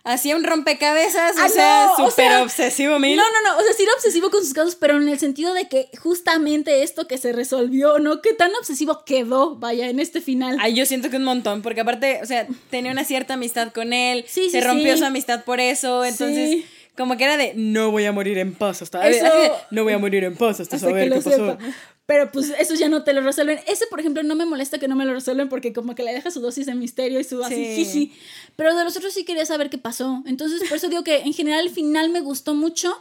Hacía 0.05 0.35
un 0.35 0.43
rompecabezas, 0.43 1.35
o 1.35 1.41
ah, 1.41 1.49
sea, 1.49 1.89
súper 1.97 2.31
obsesivo, 2.41 2.99
mil. 2.99 3.17
No, 3.17 3.23
no, 3.23 3.41
no, 3.49 3.57
o 3.59 3.61
sea, 3.63 3.73
sí 3.73 3.83
era 3.83 3.91
obsesivo 3.93 4.29
con 4.29 4.41
sus 4.41 4.53
casos, 4.53 4.75
pero 4.75 4.97
en 4.97 5.09
el 5.09 5.19
sentido 5.19 5.53
de 5.53 5.67
que 5.67 5.89
justamente 5.97 6.83
esto 6.83 7.07
que 7.07 7.17
se 7.17 7.33
resolvió, 7.33 7.97
¿no? 7.99 8.21
Que 8.21 8.33
tan 8.33 8.53
obsesivo 8.55 9.03
quedó, 9.03 9.55
vaya, 9.55 9.89
en 9.89 9.99
este 9.99 10.21
final. 10.21 10.57
Ay, 10.61 10.75
yo 10.75 10.85
siento 10.85 11.09
que 11.09 11.17
un 11.17 11.23
montón, 11.23 11.63
porque 11.63 11.81
aparte, 11.81 12.19
o 12.21 12.25
sea, 12.25 12.47
tenía 12.69 12.91
una 12.91 13.03
cierta 13.03 13.33
amistad 13.33 13.73
con 13.73 13.93
él, 13.93 14.23
sí, 14.27 14.49
se 14.49 14.61
rompió 14.61 14.95
su 14.95 15.05
amistad 15.05 15.43
por 15.43 15.59
eso, 15.59 16.05
entonces... 16.05 16.63
Como 16.97 17.17
que 17.17 17.25
era 17.25 17.35
de 17.35 17.51
no 17.57 17.91
voy 17.91 18.05
a 18.05 18.13
morir 18.13 18.37
en 18.37 18.53
paz 18.53 18.81
hasta 18.81 19.05
eso, 19.09 19.25
no 19.69 19.83
voy 19.83 19.91
a 19.91 19.97
morir 19.97 20.23
en 20.23 20.37
paz 20.37 20.61
hasta, 20.61 20.79
saber 20.79 21.11
qué 21.11 21.19
pasó. 21.19 21.57
Pero 22.05 22.31
pues 22.31 22.53
eso 22.59 22.75
ya 22.75 22.87
no 22.87 23.03
te 23.03 23.13
lo 23.13 23.21
resuelven. 23.21 23.59
Ese, 23.67 23.87
por 23.87 23.99
ejemplo, 23.99 24.21
no 24.21 24.35
me 24.35 24.45
molesta 24.45 24.77
que 24.77 24.87
no 24.87 24.95
me 24.95 25.05
lo 25.05 25.13
resuelven 25.13 25.49
porque 25.49 25.73
como 25.73 25.95
que 25.95 26.03
le 26.03 26.13
deja 26.13 26.29
su 26.29 26.39
dosis 26.39 26.67
de 26.67 26.75
misterio 26.75 27.19
y 27.19 27.23
su 27.23 27.43
así 27.43 28.11
Pero 28.55 28.75
de 28.75 28.83
los 28.83 28.95
otros 28.95 29.13
sí 29.13 29.25
quería 29.25 29.45
saber 29.45 29.69
qué 29.69 29.77
pasó. 29.77 30.21
Entonces, 30.27 30.67
por 30.69 30.77
eso 30.77 30.87
digo 30.87 31.03
que 31.03 31.21
en 31.21 31.33
general 31.33 31.65
el 31.65 31.71
final 31.71 32.09
me 32.09 32.21
gustó 32.21 32.53
mucho. 32.53 32.95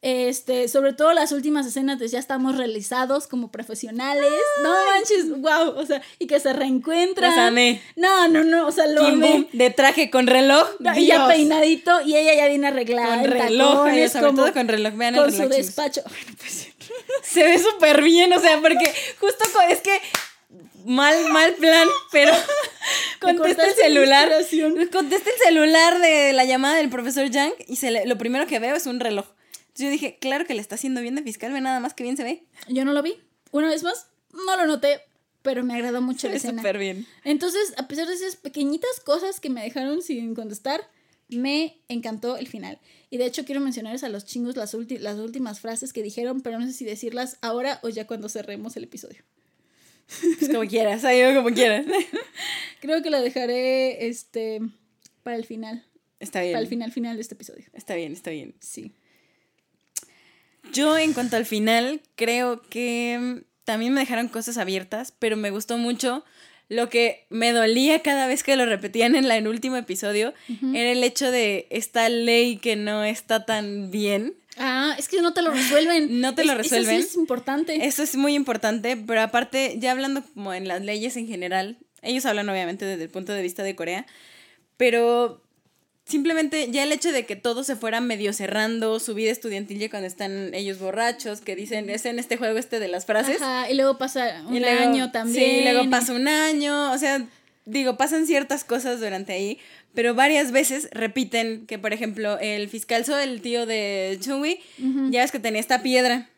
Este, 0.00 0.68
sobre 0.68 0.92
todo 0.92 1.12
las 1.12 1.32
últimas 1.32 1.66
escenas 1.66 1.98
de 1.98 2.06
ya 2.06 2.20
estamos 2.20 2.56
realizados 2.56 3.26
como 3.26 3.50
profesionales. 3.50 4.30
No 4.62 4.70
manches, 4.70 5.28
wow, 5.30 5.76
o 5.76 5.84
sea, 5.84 6.02
y 6.20 6.28
que 6.28 6.38
se 6.38 6.52
reencuentran. 6.52 7.32
No, 7.96 8.28
no, 8.28 8.44
no, 8.44 8.66
o 8.68 8.70
sea, 8.70 8.86
lo 8.86 9.02
de 9.52 9.70
traje 9.70 10.08
con 10.08 10.28
reloj. 10.28 10.68
y 10.96 11.06
ya 11.06 11.26
peinadito 11.26 12.00
y 12.02 12.16
ella 12.16 12.34
ya 12.34 12.46
viene 12.46 12.68
arreglada. 12.68 13.22
Con 13.22 13.30
reloj, 13.30 13.88
sobre 14.12 14.32
todo 14.32 14.52
con 14.52 14.68
reloj, 14.68 14.94
vean 14.94 15.16
con 15.16 15.32
su 15.32 15.48
despacho. 15.48 16.02
Se 17.22 17.42
ve 17.42 17.58
súper 17.58 18.00
bien, 18.02 18.32
o 18.32 18.40
sea, 18.40 18.60
porque 18.60 18.94
justo 19.20 19.44
es 19.68 19.80
que 19.80 20.00
mal, 20.84 21.28
mal 21.30 21.54
plan, 21.54 21.88
pero 22.12 22.32
contesta 23.20 23.66
el 23.66 23.74
celular. 23.74 24.30
Contesta 24.92 25.30
el 25.30 25.36
celular 25.44 25.98
de 26.00 26.32
la 26.32 26.44
llamada 26.44 26.76
del 26.76 26.88
profesor 26.88 27.28
Yang 27.28 27.52
y 27.66 27.76
se 27.76 28.06
lo 28.06 28.16
primero 28.16 28.46
que 28.46 28.58
veo 28.58 28.76
es 28.76 28.86
un 28.86 29.00
reloj. 29.00 29.26
Yo 29.78 29.90
dije, 29.90 30.18
claro 30.20 30.44
que 30.44 30.54
le 30.54 30.60
está 30.60 30.74
haciendo 30.74 31.00
bien 31.00 31.14
de 31.14 31.22
fiscal, 31.22 31.52
ve 31.52 31.60
nada 31.60 31.80
más 31.80 31.94
que 31.94 32.02
bien 32.02 32.16
se 32.16 32.24
ve. 32.24 32.44
Yo 32.68 32.84
no 32.84 32.92
lo 32.92 33.02
vi. 33.02 33.14
Una 33.52 33.68
vez 33.68 33.82
más, 33.82 34.08
no 34.32 34.56
lo 34.56 34.66
noté, 34.66 35.00
pero 35.42 35.62
me 35.64 35.74
agradó 35.74 36.02
mucho 36.02 36.28
la 36.28 36.34
escena. 36.34 36.60
súper 36.60 36.78
bien. 36.78 37.06
Entonces, 37.24 37.74
a 37.76 37.88
pesar 37.88 38.06
de 38.06 38.14
esas 38.14 38.36
pequeñitas 38.36 39.00
cosas 39.04 39.40
que 39.40 39.50
me 39.50 39.62
dejaron 39.62 40.02
sin 40.02 40.34
contestar, 40.34 40.82
me 41.28 41.78
encantó 41.88 42.36
el 42.36 42.48
final. 42.48 42.78
Y 43.10 43.18
de 43.18 43.26
hecho 43.26 43.44
quiero 43.44 43.60
mencionarles 43.60 44.02
a 44.04 44.08
los 44.08 44.24
chingos 44.24 44.56
las, 44.56 44.74
las 44.74 45.18
últimas 45.18 45.60
frases 45.60 45.92
que 45.92 46.02
dijeron, 46.02 46.40
pero 46.40 46.58
no 46.58 46.66
sé 46.66 46.72
si 46.72 46.84
decirlas 46.84 47.38
ahora 47.40 47.80
o 47.82 47.88
ya 47.88 48.06
cuando 48.06 48.28
cerremos 48.28 48.76
el 48.76 48.84
episodio. 48.84 49.22
Pues 50.38 50.50
como 50.50 50.66
quieras, 50.66 51.04
ahí 51.04 51.34
como 51.34 51.50
quieras. 51.50 51.86
Creo 52.80 53.02
que 53.02 53.10
lo 53.10 53.20
dejaré 53.20 54.08
este 54.08 54.60
para 55.22 55.36
el 55.36 55.44
final. 55.44 55.84
Está 56.18 56.40
bien. 56.40 56.52
Para 56.52 56.62
el 56.62 56.68
final 56.68 56.92
final 56.92 57.16
de 57.16 57.22
este 57.22 57.34
episodio. 57.34 57.66
Está 57.74 57.94
bien, 57.94 58.12
está 58.12 58.30
bien. 58.30 58.54
Sí. 58.60 58.92
Yo 60.72 60.98
en 60.98 61.12
cuanto 61.12 61.36
al 61.36 61.46
final, 61.46 62.00
creo 62.14 62.62
que 62.62 63.44
también 63.64 63.92
me 63.92 64.00
dejaron 64.00 64.28
cosas 64.28 64.58
abiertas, 64.58 65.12
pero 65.18 65.36
me 65.36 65.50
gustó 65.50 65.78
mucho 65.78 66.24
lo 66.68 66.90
que 66.90 67.26
me 67.30 67.52
dolía 67.52 68.02
cada 68.02 68.26
vez 68.26 68.42
que 68.42 68.56
lo 68.56 68.66
repetían 68.66 69.14
en 69.14 69.30
el 69.30 69.48
último 69.48 69.76
episodio 69.76 70.34
era 70.74 70.92
el 70.92 71.02
hecho 71.02 71.30
de 71.30 71.66
esta 71.70 72.08
ley 72.10 72.58
que 72.58 72.76
no 72.76 73.04
está 73.04 73.46
tan 73.46 73.90
bien. 73.90 74.34
Ah, 74.58 74.94
es 74.98 75.08
que 75.08 75.22
no 75.22 75.32
te 75.32 75.40
lo 75.40 75.50
resuelven. 75.50 76.20
no 76.20 76.34
te 76.34 76.44
lo 76.44 76.54
resuelven. 76.54 76.96
Eso 76.96 77.02
sí 77.02 77.10
es 77.12 77.16
importante. 77.16 77.86
Eso 77.86 78.02
es 78.02 78.16
muy 78.16 78.34
importante, 78.34 78.96
pero 78.96 79.22
aparte, 79.22 79.76
ya 79.78 79.92
hablando 79.92 80.22
como 80.34 80.52
en 80.52 80.68
las 80.68 80.82
leyes 80.82 81.16
en 81.16 81.26
general, 81.26 81.78
ellos 82.02 82.26
hablan 82.26 82.48
obviamente 82.48 82.84
desde 82.84 83.04
el 83.04 83.10
punto 83.10 83.32
de 83.32 83.42
vista 83.42 83.62
de 83.62 83.74
Corea, 83.74 84.06
pero 84.76 85.42
simplemente 86.08 86.70
ya 86.70 86.82
el 86.82 86.92
hecho 86.92 87.12
de 87.12 87.26
que 87.26 87.36
todo 87.36 87.62
se 87.62 87.76
fuera 87.76 88.00
medio 88.00 88.32
cerrando, 88.32 88.98
su 88.98 89.14
vida 89.14 89.30
estudiantil 89.30 89.78
ya 89.78 89.90
cuando 89.90 90.06
están 90.06 90.54
ellos 90.54 90.78
borrachos, 90.78 91.40
que 91.40 91.54
dicen, 91.54 91.90
es 91.90 92.06
en 92.06 92.18
este 92.18 92.36
juego 92.36 92.58
este 92.58 92.80
de 92.80 92.88
las 92.88 93.04
frases. 93.04 93.42
Ajá, 93.42 93.70
y 93.70 93.74
luego 93.74 93.98
pasa 93.98 94.42
un 94.46 94.64
año 94.64 95.12
también. 95.12 95.44
Sí, 95.44 95.60
luego 95.62 95.88
pasa 95.90 96.14
un 96.14 96.26
año, 96.26 96.92
o 96.92 96.98
sea, 96.98 97.24
digo, 97.66 97.96
pasan 97.96 98.26
ciertas 98.26 98.64
cosas 98.64 99.00
durante 99.00 99.34
ahí, 99.34 99.58
pero 99.94 100.14
varias 100.14 100.50
veces 100.50 100.88
repiten 100.92 101.66
que, 101.66 101.78
por 101.78 101.92
ejemplo, 101.92 102.38
el 102.38 102.68
fiscal 102.68 103.04
So, 103.04 103.18
el 103.18 103.42
tío 103.42 103.66
de 103.66 104.18
Chungwi, 104.20 104.60
ya 105.10 105.22
ves 105.22 105.30
que 105.30 105.38
tenía 105.38 105.60
esta 105.60 105.82
piedra. 105.82 106.28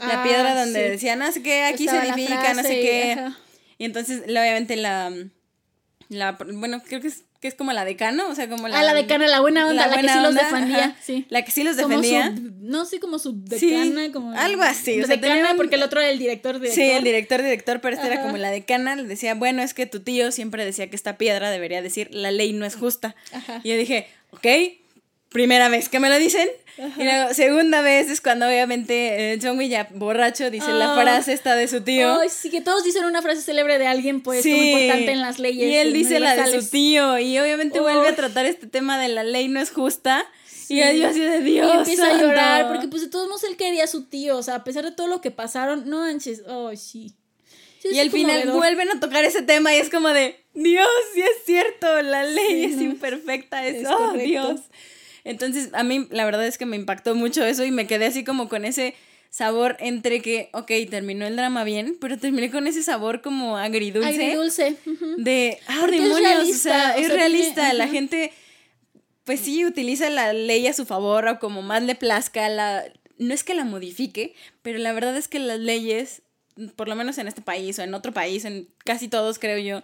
La 0.00 0.20
ah, 0.20 0.24
piedra 0.24 0.58
donde 0.58 0.90
decían, 0.90 1.20
no 1.20 1.30
sé 1.30 1.40
qué, 1.40 1.64
aquí 1.64 1.86
se 1.86 1.96
edifica, 1.96 2.52
no 2.54 2.62
sé 2.62 2.68
qué. 2.68 3.28
Y 3.78 3.84
entonces, 3.84 4.22
obviamente, 4.22 4.76
la, 4.76 5.12
la. 6.08 6.32
Bueno, 6.32 6.82
creo 6.82 7.00
que 7.00 7.08
es 7.08 7.22
que 7.44 7.48
es 7.48 7.54
como 7.54 7.74
la 7.74 7.84
decano, 7.84 8.26
o 8.30 8.34
sea, 8.34 8.48
como 8.48 8.68
la... 8.68 8.78
Ah, 8.78 8.82
la 8.82 8.94
decana, 8.94 9.26
la 9.26 9.38
buena 9.38 9.68
onda, 9.68 9.86
la, 9.86 10.00
que 10.00 10.08
sí 10.08 10.18
los 10.18 10.34
defendía, 10.34 10.96
sí. 11.02 11.26
La 11.28 11.42
que 11.44 11.50
sí 11.50 11.62
los 11.62 11.76
defendía. 11.76 12.34
no, 12.62 12.86
sí, 12.86 12.98
como 12.98 13.18
su 13.18 13.38
decana, 13.44 14.10
como... 14.12 14.32
Algo 14.32 14.62
así, 14.62 15.02
o 15.02 15.06
sea, 15.06 15.18
decana 15.18 15.52
porque 15.54 15.74
el 15.74 15.82
otro 15.82 16.00
era 16.00 16.08
el 16.08 16.18
director, 16.18 16.58
director. 16.58 16.82
Sí, 16.82 16.90
el 16.90 17.04
director, 17.04 17.42
director, 17.42 17.82
pero 17.82 17.96
este 17.96 18.06
era 18.06 18.22
como 18.22 18.38
la 18.38 18.50
decana, 18.50 18.96
le 18.96 19.02
decía, 19.02 19.34
bueno, 19.34 19.60
es 19.60 19.74
que 19.74 19.84
tu 19.84 20.00
tío 20.00 20.32
siempre 20.32 20.64
decía 20.64 20.88
que 20.88 20.96
esta 20.96 21.18
piedra 21.18 21.50
debería 21.50 21.82
decir, 21.82 22.08
la 22.12 22.30
ley 22.30 22.54
no 22.54 22.64
es 22.64 22.76
justa. 22.76 23.14
Y 23.62 23.68
yo 23.68 23.76
dije, 23.76 24.08
ok, 24.30 24.46
primera 25.34 25.68
vez 25.68 25.88
que 25.88 25.98
me 25.98 26.08
lo 26.08 26.16
dicen, 26.16 26.48
y 26.78 27.02
luego, 27.02 27.34
segunda 27.34 27.80
vez 27.80 28.08
es 28.08 28.20
cuando 28.20 28.46
obviamente 28.46 29.32
eh, 29.32 29.38
John 29.42 29.60
ya 29.60 29.88
borracho 29.92 30.48
dice 30.48 30.72
la 30.72 30.92
ah. 30.92 31.02
frase 31.02 31.32
esta 31.32 31.56
de 31.56 31.66
su 31.66 31.80
tío. 31.80 32.20
Ay, 32.20 32.28
sí, 32.28 32.50
que 32.50 32.60
todos 32.60 32.84
dicen 32.84 33.04
una 33.04 33.20
frase 33.20 33.42
célebre 33.42 33.80
de 33.80 33.88
alguien, 33.88 34.20
pues, 34.20 34.46
importante 34.46 35.10
en 35.10 35.20
las 35.20 35.40
leyes. 35.40 35.68
Y 35.68 35.74
él 35.74 35.92
dice 35.92 36.20
la 36.20 36.36
de 36.36 36.60
su 36.60 36.70
tío. 36.70 37.18
Y 37.18 37.36
obviamente 37.40 37.80
vuelve 37.80 38.06
a 38.06 38.14
tratar 38.14 38.46
este 38.46 38.68
tema 38.68 38.96
de 38.96 39.08
la 39.08 39.24
ley 39.24 39.48
no 39.48 39.60
es 39.60 39.72
justa. 39.72 40.24
Y 40.68 40.76
yo 40.76 41.08
así 41.08 41.18
de 41.18 41.40
Dios. 41.40 41.68
Y 41.74 41.78
empieza 41.78 42.10
a 42.12 42.16
llorar, 42.16 42.68
porque 42.68 42.86
pues 42.86 43.02
de 43.02 43.08
todos 43.08 43.26
modos 43.26 43.42
él 43.42 43.56
quería 43.56 43.84
a 43.84 43.88
su 43.88 44.04
tío. 44.04 44.36
O 44.36 44.42
sea, 44.44 44.56
a 44.56 44.64
pesar 44.64 44.84
de 44.84 44.92
todo 44.92 45.08
lo 45.08 45.20
que 45.20 45.32
pasaron, 45.32 45.90
no 45.90 45.98
manches. 45.98 46.44
Ay, 46.46 46.76
sí. 46.76 47.12
y 47.82 47.98
al 47.98 48.12
final 48.12 48.52
vuelven 48.52 48.88
a 48.90 49.00
tocar 49.00 49.24
ese 49.24 49.42
tema 49.42 49.74
y 49.74 49.78
es 49.78 49.90
como 49.90 50.10
de, 50.10 50.44
Dios, 50.54 50.88
sí 51.12 51.22
es 51.22 51.44
cierto, 51.44 52.02
la 52.02 52.22
ley 52.22 52.64
es 52.64 52.80
imperfecta, 52.80 53.66
eso, 53.66 53.96
oh, 53.96 54.12
Dios. 54.16 54.60
Entonces, 55.24 55.70
a 55.72 55.82
mí 55.82 56.06
la 56.10 56.24
verdad 56.24 56.46
es 56.46 56.58
que 56.58 56.66
me 56.66 56.76
impactó 56.76 57.14
mucho 57.14 57.44
eso 57.44 57.64
y 57.64 57.70
me 57.70 57.86
quedé 57.86 58.06
así 58.06 58.24
como 58.24 58.48
con 58.48 58.64
ese 58.64 58.94
sabor 59.30 59.76
entre 59.80 60.22
que, 60.22 60.48
ok, 60.52 60.70
terminó 60.88 61.26
el 61.26 61.34
drama 61.34 61.64
bien, 61.64 61.96
pero 62.00 62.16
terminé 62.18 62.52
con 62.52 62.68
ese 62.68 62.84
sabor 62.84 63.20
como 63.20 63.56
agridulce. 63.56 64.08
Agridulce. 64.08 64.76
De, 65.18 65.58
ah, 65.66 65.88
demonios, 65.90 66.50
o 66.50 66.54
sea, 66.54 66.96
es 66.96 67.12
realista. 67.12 67.72
La 67.72 67.88
gente, 67.88 68.32
pues 69.24 69.40
sí, 69.40 69.64
utiliza 69.64 70.08
la 70.08 70.32
ley 70.32 70.68
a 70.68 70.72
su 70.72 70.86
favor 70.86 71.26
o 71.26 71.40
como 71.40 71.62
más 71.62 71.82
le 71.82 71.96
plazca. 71.96 72.48
La, 72.48 72.84
no 73.18 73.34
es 73.34 73.42
que 73.42 73.54
la 73.54 73.64
modifique, 73.64 74.34
pero 74.62 74.78
la 74.78 74.92
verdad 74.92 75.16
es 75.16 75.26
que 75.26 75.40
las 75.40 75.58
leyes, 75.58 76.22
por 76.76 76.86
lo 76.86 76.94
menos 76.94 77.18
en 77.18 77.26
este 77.26 77.42
país 77.42 77.76
o 77.80 77.82
en 77.82 77.94
otro 77.94 78.12
país, 78.12 78.44
en 78.44 78.68
casi 78.84 79.08
todos 79.08 79.40
creo 79.40 79.58
yo, 79.58 79.82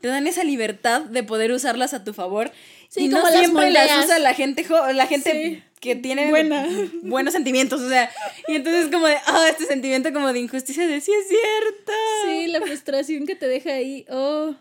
te 0.00 0.08
dan 0.08 0.26
esa 0.26 0.44
libertad 0.44 1.02
de 1.02 1.22
poder 1.22 1.50
usarlas 1.50 1.94
a 1.94 2.04
tu 2.04 2.12
favor. 2.12 2.52
Y 2.96 3.08
no 3.08 3.26
siempre 3.26 3.70
las, 3.70 4.04
usa 4.04 4.18
la 4.18 4.34
gente, 4.34 4.66
la 4.94 5.06
gente 5.06 5.62
que 5.80 5.96
tiene 5.96 6.30
buenos 7.02 7.32
sentimientos, 7.32 7.80
o 7.80 7.88
sea, 7.88 8.10
y 8.48 8.54
entonces 8.54 8.90
como 8.90 9.06
de, 9.06 9.16
ah, 9.26 9.46
este 9.50 9.64
sentimiento 9.64 10.12
como 10.12 10.32
de 10.32 10.40
injusticia 10.40 10.86
de 10.86 11.00
sí 11.00 11.12
es 11.12 11.28
cierto. 11.28 11.92
Sí, 12.26 12.46
la 12.48 12.60
frustración 12.60 13.26
que 13.26 13.34
te 13.34 13.48
deja 13.48 13.72
ahí, 13.74 14.04
oh. 14.10 14.54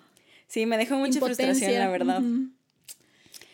Sí, 0.47 0.65
me 0.65 0.77
dejó 0.77 0.95
mucha 0.95 1.19
frustración, 1.19 1.73
la 1.75 1.89
verdad. 1.89 2.21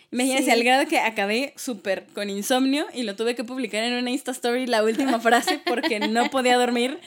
Imagínense, 0.09 0.51
al 0.51 0.63
grado 0.63 0.88
que 0.88 0.99
acabé 0.99 1.53
súper 1.57 2.05
con 2.13 2.29
insomnio 2.29 2.85
y 2.93 3.03
lo 3.03 3.17
tuve 3.17 3.35
que 3.35 3.43
publicar 3.43 3.84
en 3.84 3.93
una 3.93 4.09
Insta 4.09 4.31
Story 4.31 4.65
la 4.65 4.81
última 4.81 5.19
frase 5.21 5.59
porque 5.65 5.99
no 5.99 6.29
podía 6.29 6.57
dormir 6.57 6.97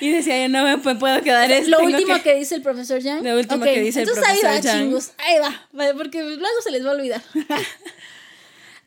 y 0.00 0.10
decía 0.10 0.40
yo 0.40 0.48
no 0.48 0.62
me 0.62 0.78
puedo 0.94 1.20
quedar 1.22 1.50
esto. 1.50 1.70
Lo 1.70 1.80
último 1.80 2.22
que... 2.22 2.34
dice 2.34 2.54
el 2.54 2.62
profesor 2.62 3.00
Yang. 3.00 3.24
Lo 3.24 3.36
último 3.36 3.64
que 3.64 3.80
dice 3.80 4.02
el 4.02 4.06
profesor 4.06 4.36
Yang. 4.36 4.54
Entonces 4.56 4.64
ahí 4.64 4.72
va, 4.72 4.84
chingos, 4.84 5.12
ahí 5.18 5.38
va, 5.40 5.94
porque 5.94 6.22
luego 6.22 6.62
se 6.62 6.70
les 6.70 6.84
va 6.84 6.90
a 6.90 6.94
olvidar. 6.94 7.22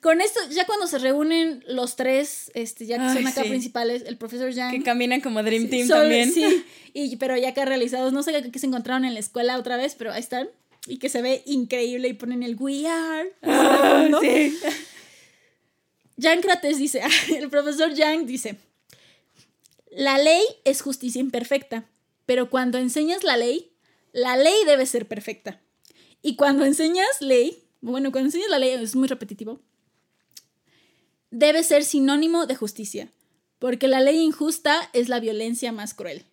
Con 0.02 0.22
esto, 0.22 0.40
ya 0.52 0.66
cuando 0.66 0.88
se 0.88 1.00
reúnen 1.00 1.64
los 1.68 1.96
tres, 1.96 2.52
este, 2.54 2.86
ya 2.86 2.98
que 2.98 3.14
son 3.14 3.28
acá 3.28 3.42
principales, 3.42 4.04
el 4.06 4.16
profesor 4.16 4.52
Yang. 4.52 4.72
Que 4.72 4.84
caminan 4.84 5.22
como 5.22 5.42
Dream 5.44 5.70
Team 5.70 5.88
también. 5.88 6.32
Sí, 6.32 6.64
y, 6.94 7.16
pero 7.18 7.36
ya 7.36 7.50
acá 7.50 7.66
realizados, 7.66 8.14
no 8.14 8.24
sé 8.24 8.50
qué 8.50 8.60
se 8.60 8.68
encontraron 8.68 9.06
en 9.06 9.16
la 9.16 9.20
escuela 9.20 9.58
otra 9.58 9.76
vez, 9.76 9.96
pero 9.96 10.14
ahí 10.14 10.22
están. 10.22 10.50
Y 10.86 11.00
que 11.00 11.10
se 11.10 11.22
ve 11.22 11.44
increíble 11.46 12.08
y 12.08 12.14
ponen 12.14 12.44
el 12.44 12.56
We 12.56 12.88
Are. 12.88 13.34
Ah, 13.44 14.08
sí. 14.22 14.58
Yang 16.18 16.42
Krates 16.42 16.78
dice, 16.78 17.02
el 17.38 17.50
profesor 17.50 17.94
Yang 17.94 18.26
dice, 18.26 18.58
la 19.92 20.18
ley 20.18 20.44
es 20.66 20.82
justicia 20.82 21.22
imperfecta, 21.22 21.86
pero 22.26 22.50
cuando 22.50 22.78
enseñas 22.78 23.24
la 23.24 23.38
ley, 23.38 23.72
la 24.12 24.36
ley 24.36 24.56
debe 24.66 24.86
ser 24.86 25.08
perfecta. 25.08 25.62
Y 26.22 26.36
cuando 26.36 26.66
enseñas 26.66 27.22
ley, 27.22 27.64
bueno, 27.82 28.12
cuando 28.12 28.28
enseñas 28.28 28.50
la 28.50 28.60
ley, 28.60 28.72
es 28.72 28.96
muy 28.96 29.08
repetitivo, 29.08 29.62
debe 31.30 31.64
ser 31.64 31.84
sinónimo 31.84 32.48
de 32.48 32.56
justicia, 32.56 33.12
porque 33.60 33.88
la 33.88 34.02
ley 34.02 34.18
injusta 34.18 34.90
es 34.94 35.10
la 35.10 35.20
violencia 35.20 35.72
más 35.72 35.94
cruel. 35.94 36.26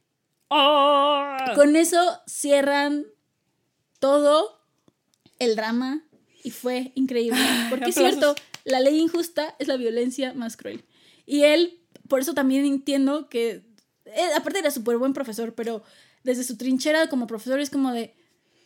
Oh. 0.48 1.36
Con 1.54 1.76
eso 1.76 1.98
cierran 2.26 3.06
todo 4.04 4.60
el 5.38 5.56
drama 5.56 6.04
y 6.42 6.50
fue 6.50 6.92
increíble, 6.94 7.40
porque 7.70 7.88
es 7.88 7.94
cierto, 7.94 8.34
la 8.64 8.80
ley 8.80 8.98
injusta 8.98 9.56
es 9.58 9.66
la 9.66 9.78
violencia 9.78 10.34
más 10.34 10.58
cruel. 10.58 10.84
Y 11.24 11.44
él, 11.44 11.80
por 12.06 12.20
eso 12.20 12.34
también 12.34 12.66
entiendo 12.66 13.30
que, 13.30 13.62
aparte 14.36 14.58
era 14.58 14.70
súper 14.70 14.98
buen 14.98 15.14
profesor, 15.14 15.54
pero 15.54 15.82
desde 16.22 16.44
su 16.44 16.58
trinchera 16.58 17.08
como 17.08 17.26
profesor 17.26 17.60
es 17.60 17.70
como 17.70 17.92
de, 17.92 18.14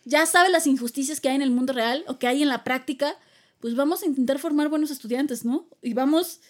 ya 0.04 0.26
sabe 0.26 0.48
las 0.48 0.66
injusticias 0.66 1.20
que 1.20 1.28
hay 1.28 1.36
en 1.36 1.42
el 1.42 1.52
mundo 1.52 1.72
real 1.72 2.04
o 2.08 2.18
que 2.18 2.26
hay 2.26 2.42
en 2.42 2.48
la 2.48 2.64
práctica, 2.64 3.16
pues 3.60 3.76
vamos 3.76 4.02
a 4.02 4.06
intentar 4.06 4.40
formar 4.40 4.68
buenos 4.68 4.90
estudiantes, 4.90 5.44
¿no? 5.44 5.68
Y 5.82 5.94
vamos, 5.94 6.40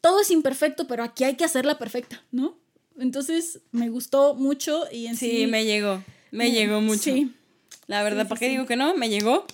todo 0.00 0.20
es 0.20 0.30
imperfecto, 0.30 0.86
pero 0.86 1.02
aquí 1.02 1.24
hay 1.24 1.34
que 1.34 1.44
hacerla 1.44 1.80
perfecta, 1.80 2.22
¿no? 2.30 2.60
Entonces 2.96 3.62
me 3.72 3.88
gustó 3.88 4.36
mucho 4.36 4.84
y 4.92 5.06
en 5.06 5.16
sí... 5.16 5.48
me 5.48 5.64
llegó, 5.64 6.04
me, 6.30 6.52
llegó 6.52 6.80
mucho. 6.80 7.02
Sí. 7.02 7.34
La 7.86 8.02
verdad, 8.02 8.28
¿por 8.28 8.38
qué 8.38 8.48
digo 8.48 8.66
que 8.66 8.76
no? 8.76 8.96
Me 8.96 9.08
llegó. 9.08 9.46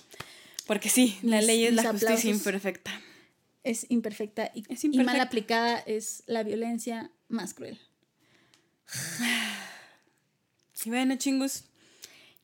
Porque 0.67 0.89
sí, 0.89 1.17
la 1.21 1.41
ley 1.41 1.65
es 1.65 1.73
la 1.73 1.91
justicia 1.91 2.29
imperfecta. 2.29 3.01
Es 3.63 3.85
imperfecta 3.89 4.51
y, 4.53 4.63
es 4.71 4.83
y 4.83 4.89
mal 4.89 5.19
aplicada 5.19 5.79
es 5.79 6.23
la 6.27 6.43
violencia 6.43 7.11
más 7.29 7.53
cruel. 7.53 7.79
Y 10.85 10.89
bueno, 10.89 11.17
chingos, 11.17 11.65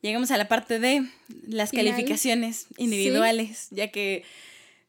llegamos 0.02 0.30
a 0.30 0.36
la 0.36 0.48
parte 0.48 0.78
de 0.78 1.08
las 1.46 1.70
calificaciones 1.70 2.66
individuales, 2.76 3.68
ya 3.70 3.90
que 3.90 4.22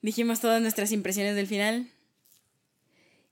dijimos 0.01 0.41
todas 0.41 0.61
nuestras 0.61 0.91
impresiones 0.91 1.37
del 1.37 1.47
final. 1.47 1.87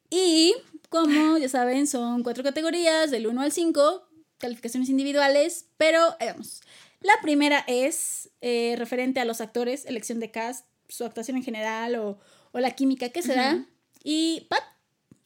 Y 0.09 0.53
como 0.87 1.37
ya 1.39 1.49
saben, 1.49 1.87
son 1.87 2.23
cuatro 2.23 2.41
categorías, 2.41 3.11
del 3.11 3.27
1 3.27 3.41
al 3.41 3.51
5, 3.51 4.07
calificaciones 4.37 4.87
individuales, 4.87 5.65
pero 5.75 6.15
vamos. 6.21 6.61
La 7.03 7.13
primera 7.21 7.63
es 7.67 8.31
eh, 8.41 8.75
referente 8.77 9.19
a 9.19 9.25
los 9.25 9.41
actores, 9.41 9.85
elección 9.85 10.19
de 10.19 10.31
cast, 10.31 10.65
su 10.87 11.05
actuación 11.05 11.37
en 11.37 11.43
general 11.43 11.95
o, 11.95 12.19
la 12.53 12.71
química 12.71 13.09
que 13.09 13.21
se 13.21 13.35
da. 13.35 13.65
Y 14.03 14.45
Pat, 14.49 14.63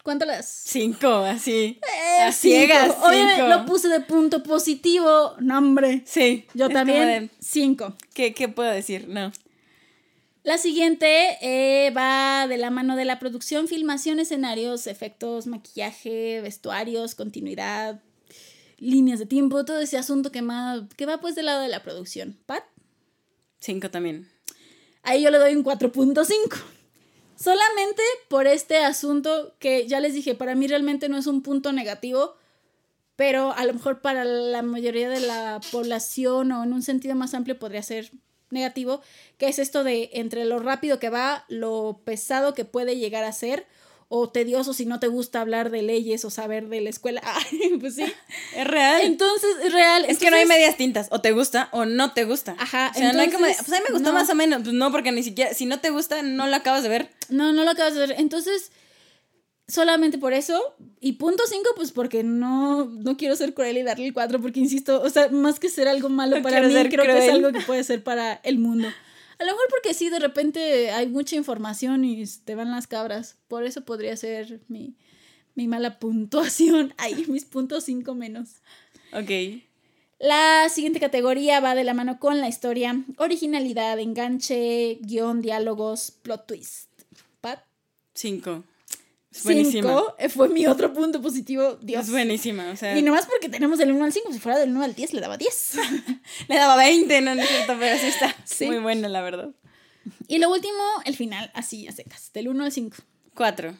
¿Cuánto 0.07 0.25
las? 0.25 0.47
Cinco, 0.47 1.09
así. 1.17 1.81
Eh, 1.81 2.21
a 2.21 2.31
ciegas. 2.31 2.95
Obviamente 3.03 3.49
lo 3.49 3.65
puse 3.65 3.89
de 3.89 3.99
punto 3.99 4.41
positivo. 4.41 5.35
nombre. 5.41 6.01
Sí. 6.05 6.45
Yo 6.53 6.69
también. 6.69 7.29
cinco. 7.39 7.93
¿Qué, 8.13 8.31
puedo 8.47 8.71
decir? 8.71 9.09
No. 9.09 9.33
La 10.43 10.57
siguiente 10.57 11.37
eh, 11.41 11.91
va 11.91 12.47
de 12.47 12.55
la 12.55 12.69
mano 12.69 12.95
de 12.95 13.03
la 13.03 13.19
producción, 13.19 13.67
filmación, 13.67 14.21
escenarios, 14.21 14.87
efectos, 14.87 15.45
maquillaje, 15.45 16.39
vestuarios, 16.39 17.13
continuidad, 17.13 17.99
líneas 18.77 19.19
de 19.19 19.25
tiempo, 19.25 19.65
todo 19.65 19.79
ese 19.79 19.97
asunto 19.97 20.31
que, 20.31 20.41
más, 20.41 20.83
que 20.95 21.05
va 21.05 21.19
pues 21.19 21.35
del 21.35 21.47
lado 21.47 21.61
de 21.61 21.67
la 21.67 21.83
producción. 21.83 22.37
¿Pat? 22.45 22.63
Cinco 23.59 23.89
también. 23.89 24.29
Ahí 25.03 25.23
yo 25.23 25.31
le 25.31 25.37
doy 25.37 25.55
un 25.55 25.63
4.5. 25.63 26.57
Solamente 27.35 28.01
por 28.29 28.47
este 28.47 28.77
asunto 28.77 29.55
que 29.59 29.87
ya 29.87 29.99
les 29.99 30.13
dije, 30.13 30.35
para 30.35 30.55
mí 30.55 30.67
realmente 30.67 31.07
no 31.07 31.17
es 31.17 31.27
un 31.27 31.43
punto 31.43 31.71
negativo, 31.71 32.35
pero 33.15 33.53
a 33.53 33.63
lo 33.65 33.73
mejor 33.73 34.01
para 34.01 34.25
la 34.25 34.63
mayoría 34.63 35.09
de 35.09 35.19
la 35.19 35.59
población 35.71 36.51
o 36.51 36.63
en 36.63 36.73
un 36.73 36.81
sentido 36.81 37.15
más 37.15 37.33
amplio 37.33 37.59
podría 37.59 37.83
ser 37.83 38.11
negativo, 38.49 39.01
que 39.37 39.47
es 39.47 39.59
esto 39.59 39.83
de 39.83 40.09
entre 40.13 40.45
lo 40.45 40.59
rápido 40.59 40.99
que 40.99 41.09
va, 41.09 41.45
lo 41.47 42.01
pesado 42.05 42.53
que 42.53 42.65
puede 42.65 42.97
llegar 42.97 43.23
a 43.23 43.31
ser 43.31 43.67
o 44.09 44.29
tedioso 44.29 44.73
si 44.73 44.85
no 44.85 44.99
te 44.99 45.07
gusta 45.07 45.41
hablar 45.41 45.69
de 45.69 45.81
leyes 45.81 46.23
o 46.23 46.29
saber 46.29 46.69
de 46.69 46.81
la 46.81 46.89
escuela. 46.89 47.21
pues 47.79 47.95
sí. 47.95 48.05
Es 48.55 48.67
real. 48.67 49.01
Entonces, 49.03 49.49
es 49.63 49.73
real. 49.73 50.05
Es 50.07 50.17
que 50.17 50.31
no 50.31 50.37
hay 50.37 50.45
medias 50.45 50.77
tintas. 50.77 51.07
O 51.11 51.19
te 51.19 51.31
gusta 51.31 51.69
o 51.71 51.85
no 51.85 52.13
te 52.13 52.23
gusta. 52.23 52.55
Ajá. 52.57 52.91
O 52.95 52.97
sea, 52.97 53.13
no 53.13 53.19
hay 53.19 53.29
como. 53.29 53.45
Pues 53.45 53.73
a 53.73 53.75
mí 53.75 53.83
me 53.87 53.93
gustó 53.93 54.13
más 54.13 54.29
o 54.29 54.35
menos. 54.35 54.61
Pues 54.63 54.73
no, 54.73 54.91
porque 54.91 55.11
ni 55.11 55.23
siquiera. 55.23 55.53
Si 55.53 55.65
no 55.65 55.79
te 55.79 55.89
gusta, 55.89 56.21
no 56.21 56.47
lo 56.47 56.55
acabas 56.55 56.83
de 56.83 56.89
ver. 56.89 57.09
No, 57.29 57.51
no 57.51 57.63
lo 57.63 57.71
acabas 57.71 57.95
de 57.95 58.07
ver. 58.07 58.15
Entonces, 58.17 58.71
solamente 59.67 60.17
por 60.17 60.33
eso. 60.33 60.75
Y 60.99 61.13
punto 61.13 61.43
cinco, 61.47 61.69
pues 61.75 61.91
porque 61.91 62.23
no, 62.23 62.85
no 62.85 63.17
quiero 63.17 63.35
ser 63.35 63.53
cruel 63.53 63.77
y 63.77 63.83
darle 63.83 64.07
el 64.07 64.13
cuatro, 64.13 64.41
porque 64.41 64.59
insisto, 64.59 65.01
o 65.01 65.09
sea, 65.09 65.29
más 65.29 65.59
que 65.59 65.69
ser 65.69 65.87
algo 65.87 66.09
malo 66.09 66.41
para 66.43 66.61
mí, 66.61 66.73
creo 66.89 67.05
que 67.05 67.25
es 67.25 67.33
algo 67.33 67.51
que 67.51 67.61
puede 67.61 67.83
ser 67.83 68.03
para 68.03 68.33
el 68.43 68.57
mundo. 68.57 68.87
A 69.39 69.43
lo 69.43 69.51
mejor 69.51 69.67
porque 69.69 69.93
sí, 69.93 70.09
de 70.09 70.19
repente 70.19 70.91
hay 70.91 71.07
mucha 71.07 71.35
información 71.35 72.03
y 72.03 72.25
te 72.43 72.55
van 72.55 72.71
las 72.71 72.87
cabras. 72.87 73.37
Por 73.47 73.63
eso 73.63 73.85
podría 73.85 74.15
ser 74.17 74.61
mi, 74.67 74.95
mala 75.55 75.99
puntuación. 75.99 76.93
Ahí, 76.97 77.25
mis 77.27 77.45
puntos 77.45 77.83
cinco 77.83 78.15
menos. 78.15 78.61
Ok. 79.13 79.61
La 80.19 80.67
siguiente 80.69 80.99
categoría 80.99 81.59
va 81.59 81.75
de 81.75 81.83
la 81.83 81.93
mano 81.93 82.19
con 82.19 82.41
la 82.41 82.47
historia, 82.47 83.03
originalidad, 83.17 83.99
enganche, 83.99 84.97
guion, 85.01 85.41
diálogos, 85.41 86.09
plot 86.23 86.47
twist. 86.47 86.89
¿Pat? 87.39 87.63
Cinco. 89.37 89.71
Cinco 89.71 90.15
eh, 90.17 90.29
fue 90.29 90.49
mi 90.49 90.65
otro 90.67 90.91
punto 90.93 91.21
positivo. 91.21 91.77
Dios. 91.81 92.05
Es 92.05 92.11
buenísima, 92.11 92.71
o 92.71 92.75
sea. 92.75 92.97
Y 92.97 93.01
nomás 93.01 93.25
porque 93.25 93.49
tenemos 93.49 93.77
del 93.77 93.91
1 93.91 94.03
al 94.03 94.13
5, 94.13 94.33
si 94.33 94.39
fuera 94.39 94.57
del 94.59 94.71
1 94.71 94.83
al 94.83 94.95
10 94.95 95.13
le 95.13 95.21
daba 95.21 95.37
10. 95.37 95.73
le 96.47 96.55
daba 96.55 96.75
20, 96.75 97.21
no, 97.21 97.35
no 97.35 97.41
es 97.41 97.47
cierto, 97.47 97.75
pero 97.79 97.97
sí 97.97 98.07
está 98.07 98.35
muy 98.65 98.79
buena, 98.79 99.07
la 99.09 99.21
verdad. 99.21 99.49
Y 100.27 100.39
lo 100.39 100.49
último, 100.51 100.81
el 101.05 101.15
final, 101.15 101.51
así 101.53 101.87
a 101.87 101.91
secas, 101.91 102.31
del 102.33 102.47
1 102.47 102.63
al 102.63 102.71
5. 102.71 102.97
4. 103.35 103.75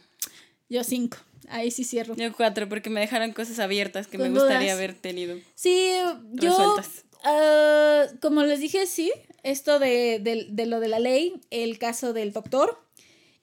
Yo 0.70 0.84
5. 0.84 1.18
Ahí 1.50 1.72
sí 1.72 1.84
cierro. 1.84 2.16
Yo 2.16 2.34
4, 2.34 2.70
porque 2.70 2.90
me 2.90 3.00
dejaron 3.00 3.32
cosas 3.32 3.60
abiertas 3.60 4.08
que 4.08 4.18
me 4.18 4.30
gustaría 4.30 4.74
haber 4.74 4.94
tenido. 4.94 5.38
Sí, 5.56 5.94
yo. 6.34 6.76
Uh, 7.26 8.20
como 8.22 8.44
les 8.44 8.60
dije, 8.60 8.86
sí, 8.86 9.12
esto 9.44 9.80
de, 9.80 10.20
de, 10.20 10.48
de 10.50 10.66
lo 10.66 10.80
de 10.80 10.88
la 10.88 11.00
ley, 11.00 11.34
el 11.50 11.80
caso 11.80 12.14
del 12.14 12.32
doctor 12.32 12.87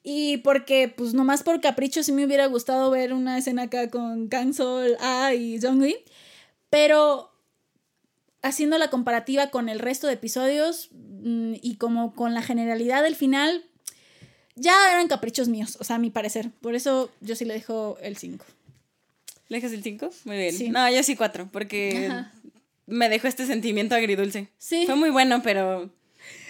y 0.07 0.37
porque, 0.37 0.87
pues 0.87 1.15
nomás 1.15 1.41
por 1.41 1.59
capricho 1.59 2.03
sí 2.03 2.11
me 2.11 2.23
hubiera 2.25 2.45
gustado 2.45 2.91
ver 2.91 3.11
una 3.11 3.39
escena 3.39 3.63
acá 3.63 3.89
con 3.89 4.27
Kang 4.27 4.53
Sol, 4.53 4.95
A 4.99 5.33
y 5.33 5.59
Jongui. 5.59 5.95
Pero 6.69 7.31
haciendo 8.43 8.77
la 8.77 8.91
comparativa 8.91 9.49
con 9.49 9.67
el 9.67 9.79
resto 9.79 10.05
de 10.05 10.13
episodios 10.13 10.89
mm, 10.91 11.55
y 11.59 11.77
como 11.77 12.13
con 12.13 12.35
la 12.35 12.43
generalidad 12.43 13.01
del 13.01 13.15
final, 13.15 13.65
ya 14.53 14.91
eran 14.91 15.07
caprichos 15.07 15.47
míos, 15.47 15.75
o 15.79 15.83
sea, 15.83 15.95
a 15.95 15.99
mi 15.99 16.11
parecer. 16.11 16.51
Por 16.61 16.75
eso 16.75 17.09
yo 17.21 17.35
sí 17.35 17.43
le 17.43 17.55
dejo 17.55 17.97
el 17.99 18.15
5. 18.15 18.45
¿Le 19.47 19.57
dejas 19.57 19.73
el 19.73 19.81
5? 19.81 20.11
Muy 20.25 20.37
bien. 20.37 20.53
Sí. 20.55 20.69
No, 20.69 20.87
yo 20.87 21.01
sí 21.01 21.15
4, 21.15 21.49
porque 21.51 22.09
Ajá. 22.11 22.31
me 22.85 23.09
dejó 23.09 23.27
este 23.27 23.47
sentimiento 23.47 23.95
agridulce. 23.95 24.49
Sí. 24.59 24.85
Fue 24.85 24.93
muy 24.93 25.09
bueno, 25.09 25.41
pero 25.41 25.89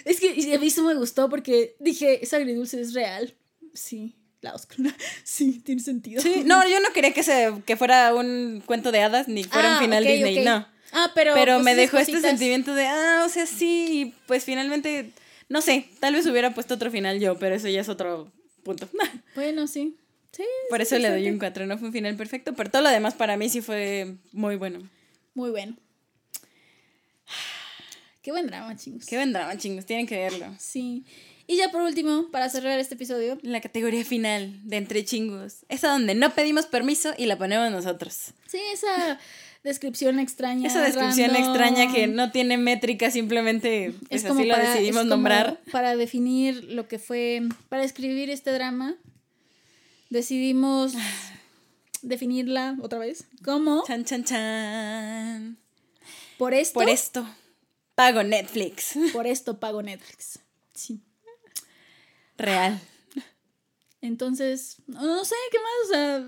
Es 0.04 0.20
que 0.20 0.54
a 0.54 0.58
mí 0.58 0.66
eso 0.66 0.82
me 0.82 0.94
gustó 0.94 1.30
porque 1.30 1.74
dije, 1.78 2.22
esa 2.22 2.36
agridulce 2.36 2.82
es 2.82 2.92
real. 2.92 3.34
Sí, 3.76 4.16
la 4.40 4.54
oscura. 4.54 4.94
Sí, 5.24 5.60
tiene 5.64 5.80
sentido. 5.82 6.22
Sí, 6.22 6.42
no, 6.44 6.66
yo 6.68 6.80
no 6.80 6.92
quería 6.92 7.12
que 7.12 7.22
se 7.22 7.52
que 7.66 7.76
fuera 7.76 8.14
un 8.14 8.62
cuento 8.64 8.92
de 8.92 9.00
hadas 9.02 9.28
ni 9.28 9.44
fuera 9.44 9.68
un 9.68 9.74
Ah, 9.74 9.80
final 9.80 10.04
Disney, 10.04 10.44
no. 10.44 10.66
Ah, 10.92 11.10
pero. 11.14 11.34
Pero 11.34 11.54
pues, 11.54 11.64
me 11.64 11.74
dejó 11.74 11.98
este 11.98 12.20
sentimiento 12.20 12.74
de, 12.74 12.86
ah, 12.86 13.24
o 13.26 13.28
sea, 13.28 13.46
sí, 13.46 13.86
y 13.90 14.04
pues 14.26 14.44
finalmente, 14.44 15.10
no 15.48 15.60
sé, 15.60 15.88
tal 16.00 16.14
vez 16.14 16.26
hubiera 16.26 16.54
puesto 16.54 16.74
otro 16.74 16.90
final 16.90 17.18
yo, 17.20 17.38
pero 17.38 17.54
eso 17.54 17.68
ya 17.68 17.80
es 17.80 17.88
otro 17.88 18.32
punto. 18.62 18.88
Bueno, 19.34 19.66
sí. 19.66 19.96
Sí. 20.32 20.44
Por 20.70 20.80
es 20.80 20.92
eso 20.92 20.98
le 20.98 21.08
doy 21.10 21.26
un 21.28 21.34
interesante. 21.34 21.60
4, 21.60 21.66
no 21.66 21.78
fue 21.78 21.88
un 21.88 21.92
final 21.92 22.16
perfecto, 22.16 22.54
pero 22.54 22.70
todo 22.70 22.82
lo 22.82 22.88
demás 22.90 23.14
para 23.14 23.36
mí 23.36 23.48
sí 23.48 23.60
fue 23.60 24.16
muy 24.32 24.56
bueno. 24.56 24.80
Muy 25.34 25.50
bueno. 25.50 25.76
Qué 28.22 28.32
buen 28.32 28.46
drama, 28.46 28.76
chingos. 28.76 29.06
Qué 29.06 29.16
buen 29.16 29.32
drama, 29.32 29.56
chingos, 29.56 29.86
tienen 29.86 30.06
que 30.06 30.16
verlo. 30.16 30.54
Sí. 30.58 31.04
Y 31.48 31.56
ya 31.56 31.70
por 31.70 31.82
último, 31.82 32.28
para 32.32 32.48
cerrar 32.48 32.78
este 32.80 32.94
episodio, 32.94 33.38
La 33.42 33.60
categoría 33.60 34.04
final 34.04 34.58
de 34.64 34.78
Entre 34.78 35.04
Chingos, 35.04 35.64
esa 35.68 35.90
donde 35.90 36.14
no 36.14 36.34
pedimos 36.34 36.66
permiso 36.66 37.14
y 37.16 37.26
la 37.26 37.38
ponemos 37.38 37.70
nosotros. 37.70 38.32
sí, 38.48 38.58
esa 38.72 39.18
descripción 39.62 40.18
extraña. 40.20 40.68
Esa 40.68 40.82
descripción 40.82 41.30
random. 41.32 41.44
extraña 41.44 41.92
que 41.92 42.06
no 42.08 42.30
tiene 42.32 42.56
métrica, 42.58 43.10
simplemente 43.10 43.94
pues, 44.08 44.22
es 44.22 44.28
como 44.28 44.40
así 44.40 44.48
para, 44.50 44.62
lo 44.64 44.70
decidimos 44.70 44.96
es 45.02 45.08
como 45.08 45.16
nombrar. 45.16 45.60
Para 45.72 45.96
definir 45.96 46.64
lo 46.64 46.88
que 46.88 46.98
fue, 46.98 47.42
para 47.68 47.84
escribir 47.84 48.30
este 48.30 48.50
drama, 48.52 48.96
decidimos 50.10 50.94
definirla 52.02 52.76
otra 52.80 52.98
vez 52.98 53.24
como 53.44 53.84
Chan, 53.86 54.04
chan, 54.04 54.24
chan. 54.24 55.58
por 56.38 56.54
esto, 56.54 56.74
Por 56.74 56.88
esto, 56.88 57.28
pago 57.94 58.22
Netflix. 58.22 58.94
por 59.12 59.26
esto 59.26 59.58
pago 59.58 59.82
Netflix. 59.82 60.38
Sí. 60.74 61.00
Real. 62.38 62.80
Entonces, 64.00 64.76
no, 64.86 65.24
sé 65.24 65.34
qué 65.50 65.58
más, 65.58 65.72
o 65.84 65.88
sea, 65.88 66.18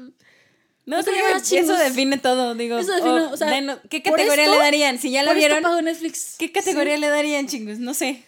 No, 0.86 0.98
O 1.00 1.02
sea, 1.02 1.12
que 1.46 1.58
eso 1.58 1.76
define 1.76 2.16
todo, 2.16 2.54
digo. 2.54 2.78
Eso 2.78 2.92
define, 2.92 3.10
oh, 3.20 3.30
o 3.32 3.36
sea, 3.36 3.50
denos- 3.50 3.78
¿Qué 3.90 4.02
categoría 4.02 4.44
esto- 4.44 4.54
le 4.54 4.58
darían? 4.58 4.98
Si 4.98 5.10
ya 5.10 5.22
la 5.22 5.34
vieron, 5.34 5.62
Netflix. 5.84 6.36
¿qué 6.38 6.50
categoría 6.50 6.96
le 6.96 7.08
darían, 7.08 7.46
chingos? 7.46 7.78
No 7.78 7.92
sé. 7.92 8.24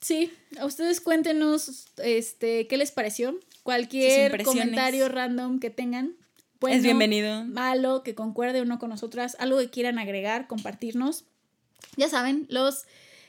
Sí, 0.00 0.30
a 0.58 0.66
ustedes 0.66 1.00
cuéntenos 1.00 1.86
este 1.96 2.66
qué 2.66 2.76
les 2.76 2.90
pareció. 2.90 3.38
Cualquier 3.62 4.42
comentario 4.42 5.08
random 5.08 5.58
que 5.58 5.70
tengan. 5.70 6.16
bueno, 6.60 6.76
es 6.76 6.82
bienvenido. 6.82 7.44
Malo, 7.44 8.02
que 8.02 8.14
concuerde 8.14 8.60
o 8.60 8.64
no 8.66 8.78
con 8.78 8.90
nosotras, 8.90 9.36
algo 9.38 9.58
que 9.58 9.70
quieran 9.70 9.98
agregar, 9.98 10.48
compartirnos. 10.48 11.24
Ya 11.96 12.08
saben, 12.08 12.46
los 12.50 12.84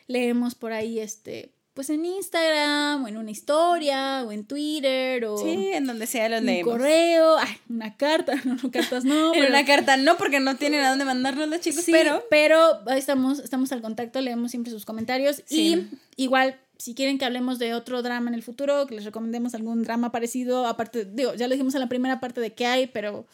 leemos 0.08 0.56
por 0.56 0.74
ahí, 0.74 1.00
este, 1.00 1.53
pues 1.74 1.90
en 1.90 2.06
Instagram, 2.06 3.04
o 3.04 3.08
en 3.08 3.18
una 3.18 3.32
historia, 3.32 4.24
o 4.26 4.32
en 4.32 4.46
Twitter, 4.46 5.26
o 5.26 5.38
Sí, 5.38 5.72
en 5.74 5.86
donde 5.88 6.06
sea 6.06 6.30
los 6.30 6.42
un 6.42 6.46
leemos. 6.46 6.74
correo, 6.74 7.38
ay, 7.38 7.58
una 7.70 7.98
carta, 7.98 8.34
no, 8.46 8.56
no 8.62 8.72
cartas 8.72 9.04
no, 9.06 9.34
En 9.34 9.42
pero- 9.42 9.48
una 9.50 9.66
carta, 9.66 9.98
no 9.98 10.16
porque 10.18 10.40
no 10.40 10.56
tienen 10.56 10.82
a 10.82 10.90
dónde 10.90 11.06
mandarnos 11.06 11.48
los 11.50 11.62
chicos, 11.62 11.84
Sí, 11.84 11.92
pero 11.92 12.24
pero 12.30 12.80
ahí 12.88 13.00
estamos, 13.00 13.40
estamos 13.40 13.72
al 13.72 13.82
contacto, 13.82 14.22
leemos 14.22 14.52
siempre 14.52 14.72
sus 14.72 14.86
comentarios. 14.86 15.42
Sí. 15.48 15.88
Y 16.18 16.24
igual, 16.24 16.60
si 16.78 16.94
quieren 16.94 17.18
que 17.18 17.26
hablemos 17.26 17.58
de 17.60 17.74
otro 17.74 18.02
drama 18.04 18.30
en 18.30 18.36
el 18.36 18.44
futuro, 18.44 18.86
que 18.86 18.96
les 18.96 19.06
recomendemos 19.06 19.56
algún 19.56 19.84
drama 19.84 20.12
parecido, 20.12 20.68
aparte, 20.68 21.06
digo, 21.06 21.34
ya 21.34 21.48
lo 21.48 21.54
dijimos 21.54 21.74
en 21.76 21.82
la 21.82 21.88
primera 21.90 22.20
parte 22.20 22.40
de 22.40 22.54
qué 22.54 22.66
hay, 22.68 22.86
pero 22.88 23.26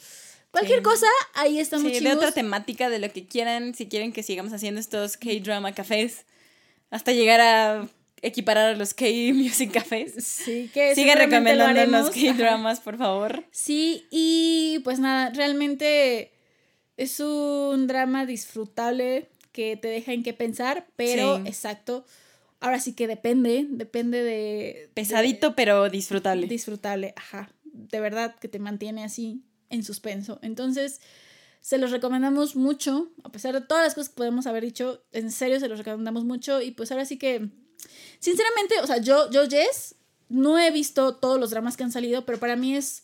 cualquier 0.51 0.79
Sí. 0.79 0.83
cosa, 0.83 1.07
ahí 1.33 1.59
estamos 1.59 1.91
sí, 1.91 1.99
de 2.03 2.13
otra 2.13 2.31
temática, 2.31 2.89
de 2.89 2.99
lo 2.99 3.11
que 3.11 3.25
quieran, 3.27 3.75
si 3.75 3.87
quieren 3.87 4.13
que 4.13 4.23
sigamos 4.23 4.53
haciendo 4.53 4.79
estos 4.79 5.17
K-drama 5.17 5.73
cafés, 5.73 6.25
hasta 6.89 7.11
llegar 7.11 7.41
a 7.41 7.87
equiparar 8.21 8.73
a 8.73 8.77
los 8.77 8.93
K-music 8.93 9.71
cafés. 9.71 10.13
Sí, 10.23 10.69
que 10.73 10.95
Sigan 10.95 11.17
seguramente 11.17 11.87
lo. 11.87 12.09
K-dramas, 12.11 12.79
por 12.79 12.97
favor. 12.97 13.45
Sí, 13.51 14.07
y 14.11 14.79
pues 14.83 14.99
nada, 14.99 15.31
realmente 15.31 16.31
es 16.97 17.19
un 17.19 17.87
drama 17.87 18.25
disfrutable 18.25 19.29
que 19.51 19.77
te 19.77 19.87
deja 19.87 20.13
en 20.13 20.23
qué 20.23 20.33
pensar, 20.33 20.87
pero 20.95 21.37
Sí. 21.37 21.43
exacto. 21.47 22.05
Ahora 22.61 22.79
sí 22.79 22.93
que 22.93 23.07
depende, 23.07 23.65
depende 23.69 24.21
de... 24.21 24.89
Pesadito, 24.93 25.55
pero 25.55 25.89
disfrutable. 25.89 26.45
disfrutable, 26.47 27.13
ajá. 27.15 27.49
De 27.63 28.01
verdad 28.01 28.35
que 28.35 28.49
te 28.49 28.59
mantiene 28.59 29.05
así 29.05 29.43
en 29.69 29.83
suspenso. 29.83 30.39
Entonces, 30.41 30.99
se 31.61 31.77
los 31.77 31.91
recomendamos 31.91 32.57
mucho, 32.57 33.11
a 33.23 33.31
pesar 33.31 33.53
de 33.53 33.61
todas 33.61 33.85
las 33.85 33.95
cosas 33.95 34.09
que 34.09 34.15
podemos 34.15 34.45
haber 34.45 34.63
dicho, 34.65 35.03
en 35.13 35.31
serio 35.31 35.59
se 35.61 35.69
los 35.69 35.77
recomendamos 35.77 36.25
mucho 36.25 36.61
y 36.61 36.71
pues 36.71 36.91
ahora 36.91 37.05
sí 37.05 37.17
que, 37.17 37.47
sinceramente, 38.19 38.79
o 38.81 38.87
sea, 38.87 38.97
yo, 38.97 39.29
yo, 39.31 39.47
Jess, 39.47 39.95
no 40.29 40.57
he 40.59 40.71
visto 40.71 41.15
todos 41.15 41.39
los 41.39 41.49
dramas 41.49 41.77
que 41.77 41.83
han 41.83 41.91
salido, 41.91 42.25
pero 42.25 42.39
para 42.39 42.55
mí 42.55 42.75
es, 42.75 43.03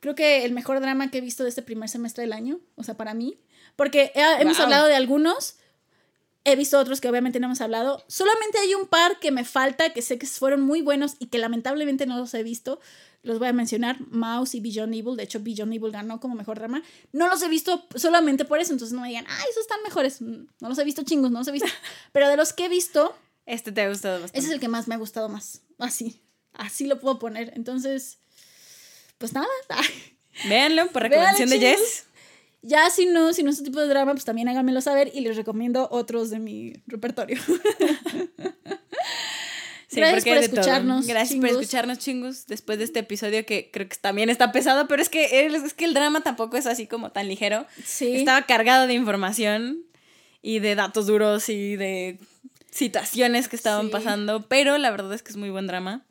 creo 0.00 0.14
que 0.14 0.44
el 0.44 0.52
mejor 0.52 0.80
drama 0.80 1.10
que 1.10 1.18
he 1.18 1.20
visto 1.20 1.42
de 1.42 1.48
este 1.48 1.62
primer 1.62 1.88
semestre 1.88 2.22
del 2.22 2.32
año, 2.32 2.60
o 2.76 2.82
sea, 2.84 2.96
para 2.96 3.14
mí, 3.14 3.38
porque 3.76 4.12
he- 4.14 4.42
hemos 4.42 4.56
Wow. 4.56 4.64
hablado 4.64 4.86
de 4.86 4.94
algunos. 4.94 5.56
He 6.44 6.56
visto 6.56 6.78
otros 6.78 7.02
que 7.02 7.08
obviamente 7.08 7.38
no 7.38 7.46
hemos 7.48 7.60
hablado. 7.60 8.02
Solamente 8.06 8.58
hay 8.58 8.74
un 8.74 8.86
par 8.86 9.18
que 9.20 9.30
me 9.30 9.44
falta, 9.44 9.92
que 9.92 10.00
sé 10.00 10.18
que 10.18 10.26
fueron 10.26 10.62
muy 10.62 10.80
buenos 10.80 11.16
y 11.18 11.26
que 11.26 11.36
lamentablemente 11.38 12.06
no 12.06 12.16
los 12.16 12.32
he 12.32 12.42
visto. 12.42 12.80
Los 13.22 13.38
voy 13.38 13.48
a 13.48 13.52
mencionar, 13.52 13.98
Mouse 14.08 14.54
y 14.54 14.60
Beyond 14.60 14.94
Evil. 14.94 15.16
De 15.16 15.24
hecho, 15.24 15.40
Beyond 15.40 15.74
Evil 15.74 15.92
ganó 15.92 16.18
como 16.18 16.34
mejor 16.34 16.58
drama. 16.58 16.82
No 17.12 17.28
los 17.28 17.42
he 17.42 17.48
visto 17.48 17.86
solamente 17.94 18.46
por 18.46 18.58
eso, 18.58 18.72
entonces 18.72 18.94
no 18.94 19.02
me 19.02 19.08
digan, 19.08 19.26
ay, 19.28 19.44
esos 19.50 19.60
están 19.62 19.82
mejores. 19.82 20.22
No 20.22 20.68
los 20.68 20.78
he 20.78 20.84
visto 20.84 21.02
chingos, 21.02 21.30
no 21.30 21.40
los 21.40 21.48
he 21.48 21.52
visto. 21.52 21.68
Pero 22.12 22.26
de 22.30 22.38
los 22.38 22.54
que 22.54 22.64
he 22.64 22.68
visto, 22.70 23.14
Este 23.46 23.72
te 23.72 23.82
ha 23.82 23.88
gustado 23.88 24.20
bastante. 24.20 24.38
ese 24.38 24.48
es 24.48 24.54
el 24.54 24.60
que 24.60 24.68
más 24.68 24.88
me 24.88 24.94
ha 24.94 24.98
gustado 24.98 25.28
más. 25.28 25.62
Así, 25.78 26.22
así 26.52 26.86
lo 26.86 27.00
puedo 27.00 27.18
poner. 27.18 27.52
Entonces, 27.56 28.18
pues 29.18 29.32
nada. 29.32 29.48
Véanlo 30.48 30.88
por 30.88 31.02
recomendación 31.02 31.50
de 31.50 31.58
chicos. 31.58 31.78
Jess. 31.78 32.04
Ya 32.62 32.90
si 32.90 33.06
no, 33.06 33.32
si 33.32 33.42
no 33.42 33.50
es 33.50 33.56
este 33.56 33.70
tipo 33.70 33.80
de 33.80 33.88
drama, 33.88 34.12
pues 34.12 34.24
también 34.24 34.48
háganmelo 34.48 34.80
saber 34.80 35.10
y 35.14 35.20
les 35.20 35.36
recomiendo 35.36 35.88
otros 35.90 36.30
de 36.30 36.38
mi 36.38 36.74
repertorio. 36.86 37.40
Sí, 39.90 39.96
Gracias 39.96 40.24
por 40.24 40.34
de 40.34 40.44
escucharnos, 40.44 41.06
Gracias 41.08 41.40
por 41.40 41.48
escucharnos, 41.48 41.98
chingos, 41.98 42.46
después 42.46 42.78
de 42.78 42.84
este 42.84 43.00
episodio 43.00 43.44
que 43.44 43.72
creo 43.72 43.88
que 43.88 43.96
también 43.96 44.30
está 44.30 44.52
pesado, 44.52 44.86
pero 44.86 45.02
es 45.02 45.08
que, 45.08 45.46
es 45.46 45.74
que 45.74 45.84
el 45.84 45.94
drama 45.94 46.20
tampoco 46.20 46.56
es 46.56 46.66
así 46.66 46.86
como 46.86 47.10
tan 47.10 47.26
ligero. 47.26 47.66
Sí. 47.84 48.14
Estaba 48.14 48.42
cargado 48.42 48.86
de 48.86 48.94
información 48.94 49.82
y 50.42 50.60
de 50.60 50.76
datos 50.76 51.08
duros 51.08 51.48
y 51.48 51.74
de 51.74 52.20
situaciones 52.70 53.48
que 53.48 53.56
estaban 53.56 53.86
Sí. 53.86 53.92
pasando, 53.92 54.42
pero 54.48 54.78
la 54.78 54.90
verdad 54.90 55.12
es 55.14 55.22
que 55.22 55.30
es 55.30 55.36
muy 55.36 55.50
buen 55.50 55.66
drama. 55.66 56.02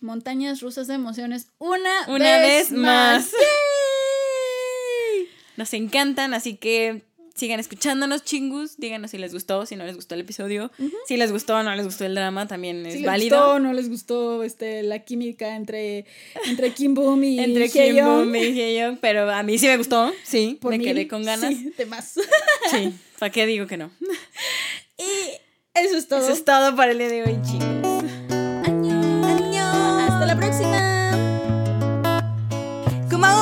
Montañas 0.00 0.60
rusas 0.60 0.86
de 0.86 0.94
emociones. 0.94 1.48
Una, 1.58 1.90
Una 2.08 2.38
vez, 2.38 2.70
vez 2.70 2.78
más. 2.78 3.32
¡Yay! 3.32 5.28
Nos 5.56 5.72
encantan, 5.74 6.34
así 6.34 6.54
que 6.56 7.02
sigan 7.34 7.58
escuchándonos, 7.60 8.22
chingus. 8.24 8.76
Díganos 8.78 9.10
si 9.10 9.18
les 9.18 9.32
gustó, 9.32 9.66
si 9.66 9.74
no 9.76 9.84
les 9.84 9.96
gustó 9.96 10.14
el 10.14 10.20
episodio. 10.22 10.70
Si 11.06 11.16
les 11.16 11.32
gustó 11.32 11.56
o 11.56 11.62
no 11.64 11.74
les 11.74 11.84
gustó 11.84 12.04
el 12.04 12.14
drama, 12.14 12.46
también 12.46 12.86
es 12.86 12.92
Si 12.94 12.98
les 13.00 13.06
válido. 13.06 13.38
gustó 13.38 13.52
o 13.54 13.58
no 13.58 13.72
les 13.72 13.88
gustó 13.88 14.44
este, 14.44 14.82
la 14.84 15.00
química 15.00 15.56
entre, 15.56 16.04
entre 16.46 16.72
Kim 16.72 16.94
Boom 16.94 17.24
y 17.24 17.40
Entre. 17.40 17.68
Kim 17.70 17.96
Boom 18.04 18.34
y 18.36 18.60
Haeyoung, 18.60 18.98
pero 19.00 19.30
a 19.30 19.42
mí 19.42 19.58
sí 19.58 19.66
me 19.66 19.76
gustó, 19.78 20.12
sí, 20.24 20.58
Por 20.60 20.70
me 20.72 20.78
mil. 20.78 20.86
quedé 20.86 21.08
con 21.08 21.24
ganas. 21.24 21.52
Sí, 21.54 21.72
de 21.76 21.86
más. 21.86 22.14
Sí, 22.70 22.92
¿para 23.18 23.30
qué 23.32 23.46
digo 23.46 23.66
que 23.66 23.76
no? 23.76 23.90
y 24.98 25.38
eso 25.80 25.96
es 25.96 26.08
todo. 26.08 26.20
Eso 26.20 26.32
es 26.32 26.44
todo 26.44 26.74
para 26.76 26.92
el 26.92 26.98
día 26.98 27.08
de 27.08 27.24
hoy, 27.24 27.38
chicos. 27.42 27.77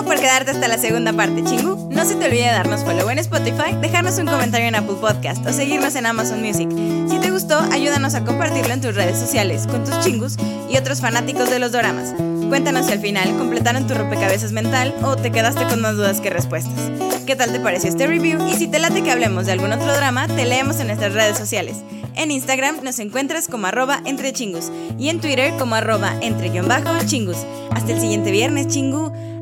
Por 0.06 0.20
quedarte 0.20 0.52
hasta 0.52 0.68
la 0.68 0.78
segunda 0.78 1.12
parte, 1.12 1.42
chingu? 1.42 1.88
No 1.90 2.04
se 2.04 2.14
te 2.14 2.26
olvide 2.26 2.46
darnos 2.46 2.84
follow 2.84 3.10
en 3.10 3.18
Spotify, 3.18 3.74
dejarnos 3.80 4.16
un 4.18 4.26
comentario 4.26 4.68
en 4.68 4.76
Apple 4.76 4.96
Podcast 5.00 5.44
o 5.44 5.52
seguirnos 5.52 5.96
en 5.96 6.06
Amazon 6.06 6.40
Music. 6.40 6.70
Si 7.10 7.18
te 7.18 7.30
gustó, 7.32 7.58
ayúdanos 7.72 8.14
a 8.14 8.24
compartirlo 8.24 8.72
en 8.72 8.80
tus 8.80 8.94
redes 8.94 9.18
sociales 9.18 9.66
con 9.66 9.84
tus 9.84 9.98
chingus 10.00 10.36
y 10.70 10.76
otros 10.76 11.00
fanáticos 11.00 11.50
de 11.50 11.58
los 11.58 11.72
doramas. 11.72 12.14
Cuéntanos 12.48 12.86
si 12.86 12.92
al 12.92 13.00
final 13.00 13.36
completaron 13.36 13.88
tu 13.88 13.94
rompecabezas 13.94 14.52
mental 14.52 14.94
o 15.02 15.16
te 15.16 15.32
quedaste 15.32 15.64
con 15.64 15.80
más 15.80 15.96
dudas 15.96 16.20
que 16.20 16.30
respuestas. 16.30 16.78
¿Qué 17.26 17.34
tal 17.34 17.50
te 17.50 17.58
pareció 17.58 17.90
este 17.90 18.06
review? 18.06 18.46
Y 18.48 18.54
si 18.54 18.68
te 18.68 18.78
late 18.78 19.02
que 19.02 19.10
hablemos 19.10 19.46
de 19.46 19.52
algún 19.52 19.72
otro 19.72 19.92
drama, 19.92 20.28
te 20.28 20.44
leemos 20.44 20.78
en 20.78 20.86
nuestras 20.86 21.14
redes 21.14 21.36
sociales. 21.36 21.78
En 22.14 22.30
Instagram 22.30 22.84
nos 22.84 23.00
encuentras 23.00 23.48
como 23.48 23.66
arroba 23.66 24.00
entre 24.04 24.32
chingus 24.32 24.70
y 24.98 25.08
en 25.08 25.20
Twitter 25.20 25.52
como 25.58 25.74
arroba 25.74 26.14
entre 26.20 26.50
guion 26.50 26.68
chingus. 27.06 27.38
Hasta 27.72 27.92
el 27.92 28.00
siguiente 28.00 28.30
viernes, 28.30 28.68
chingu. 28.68 29.35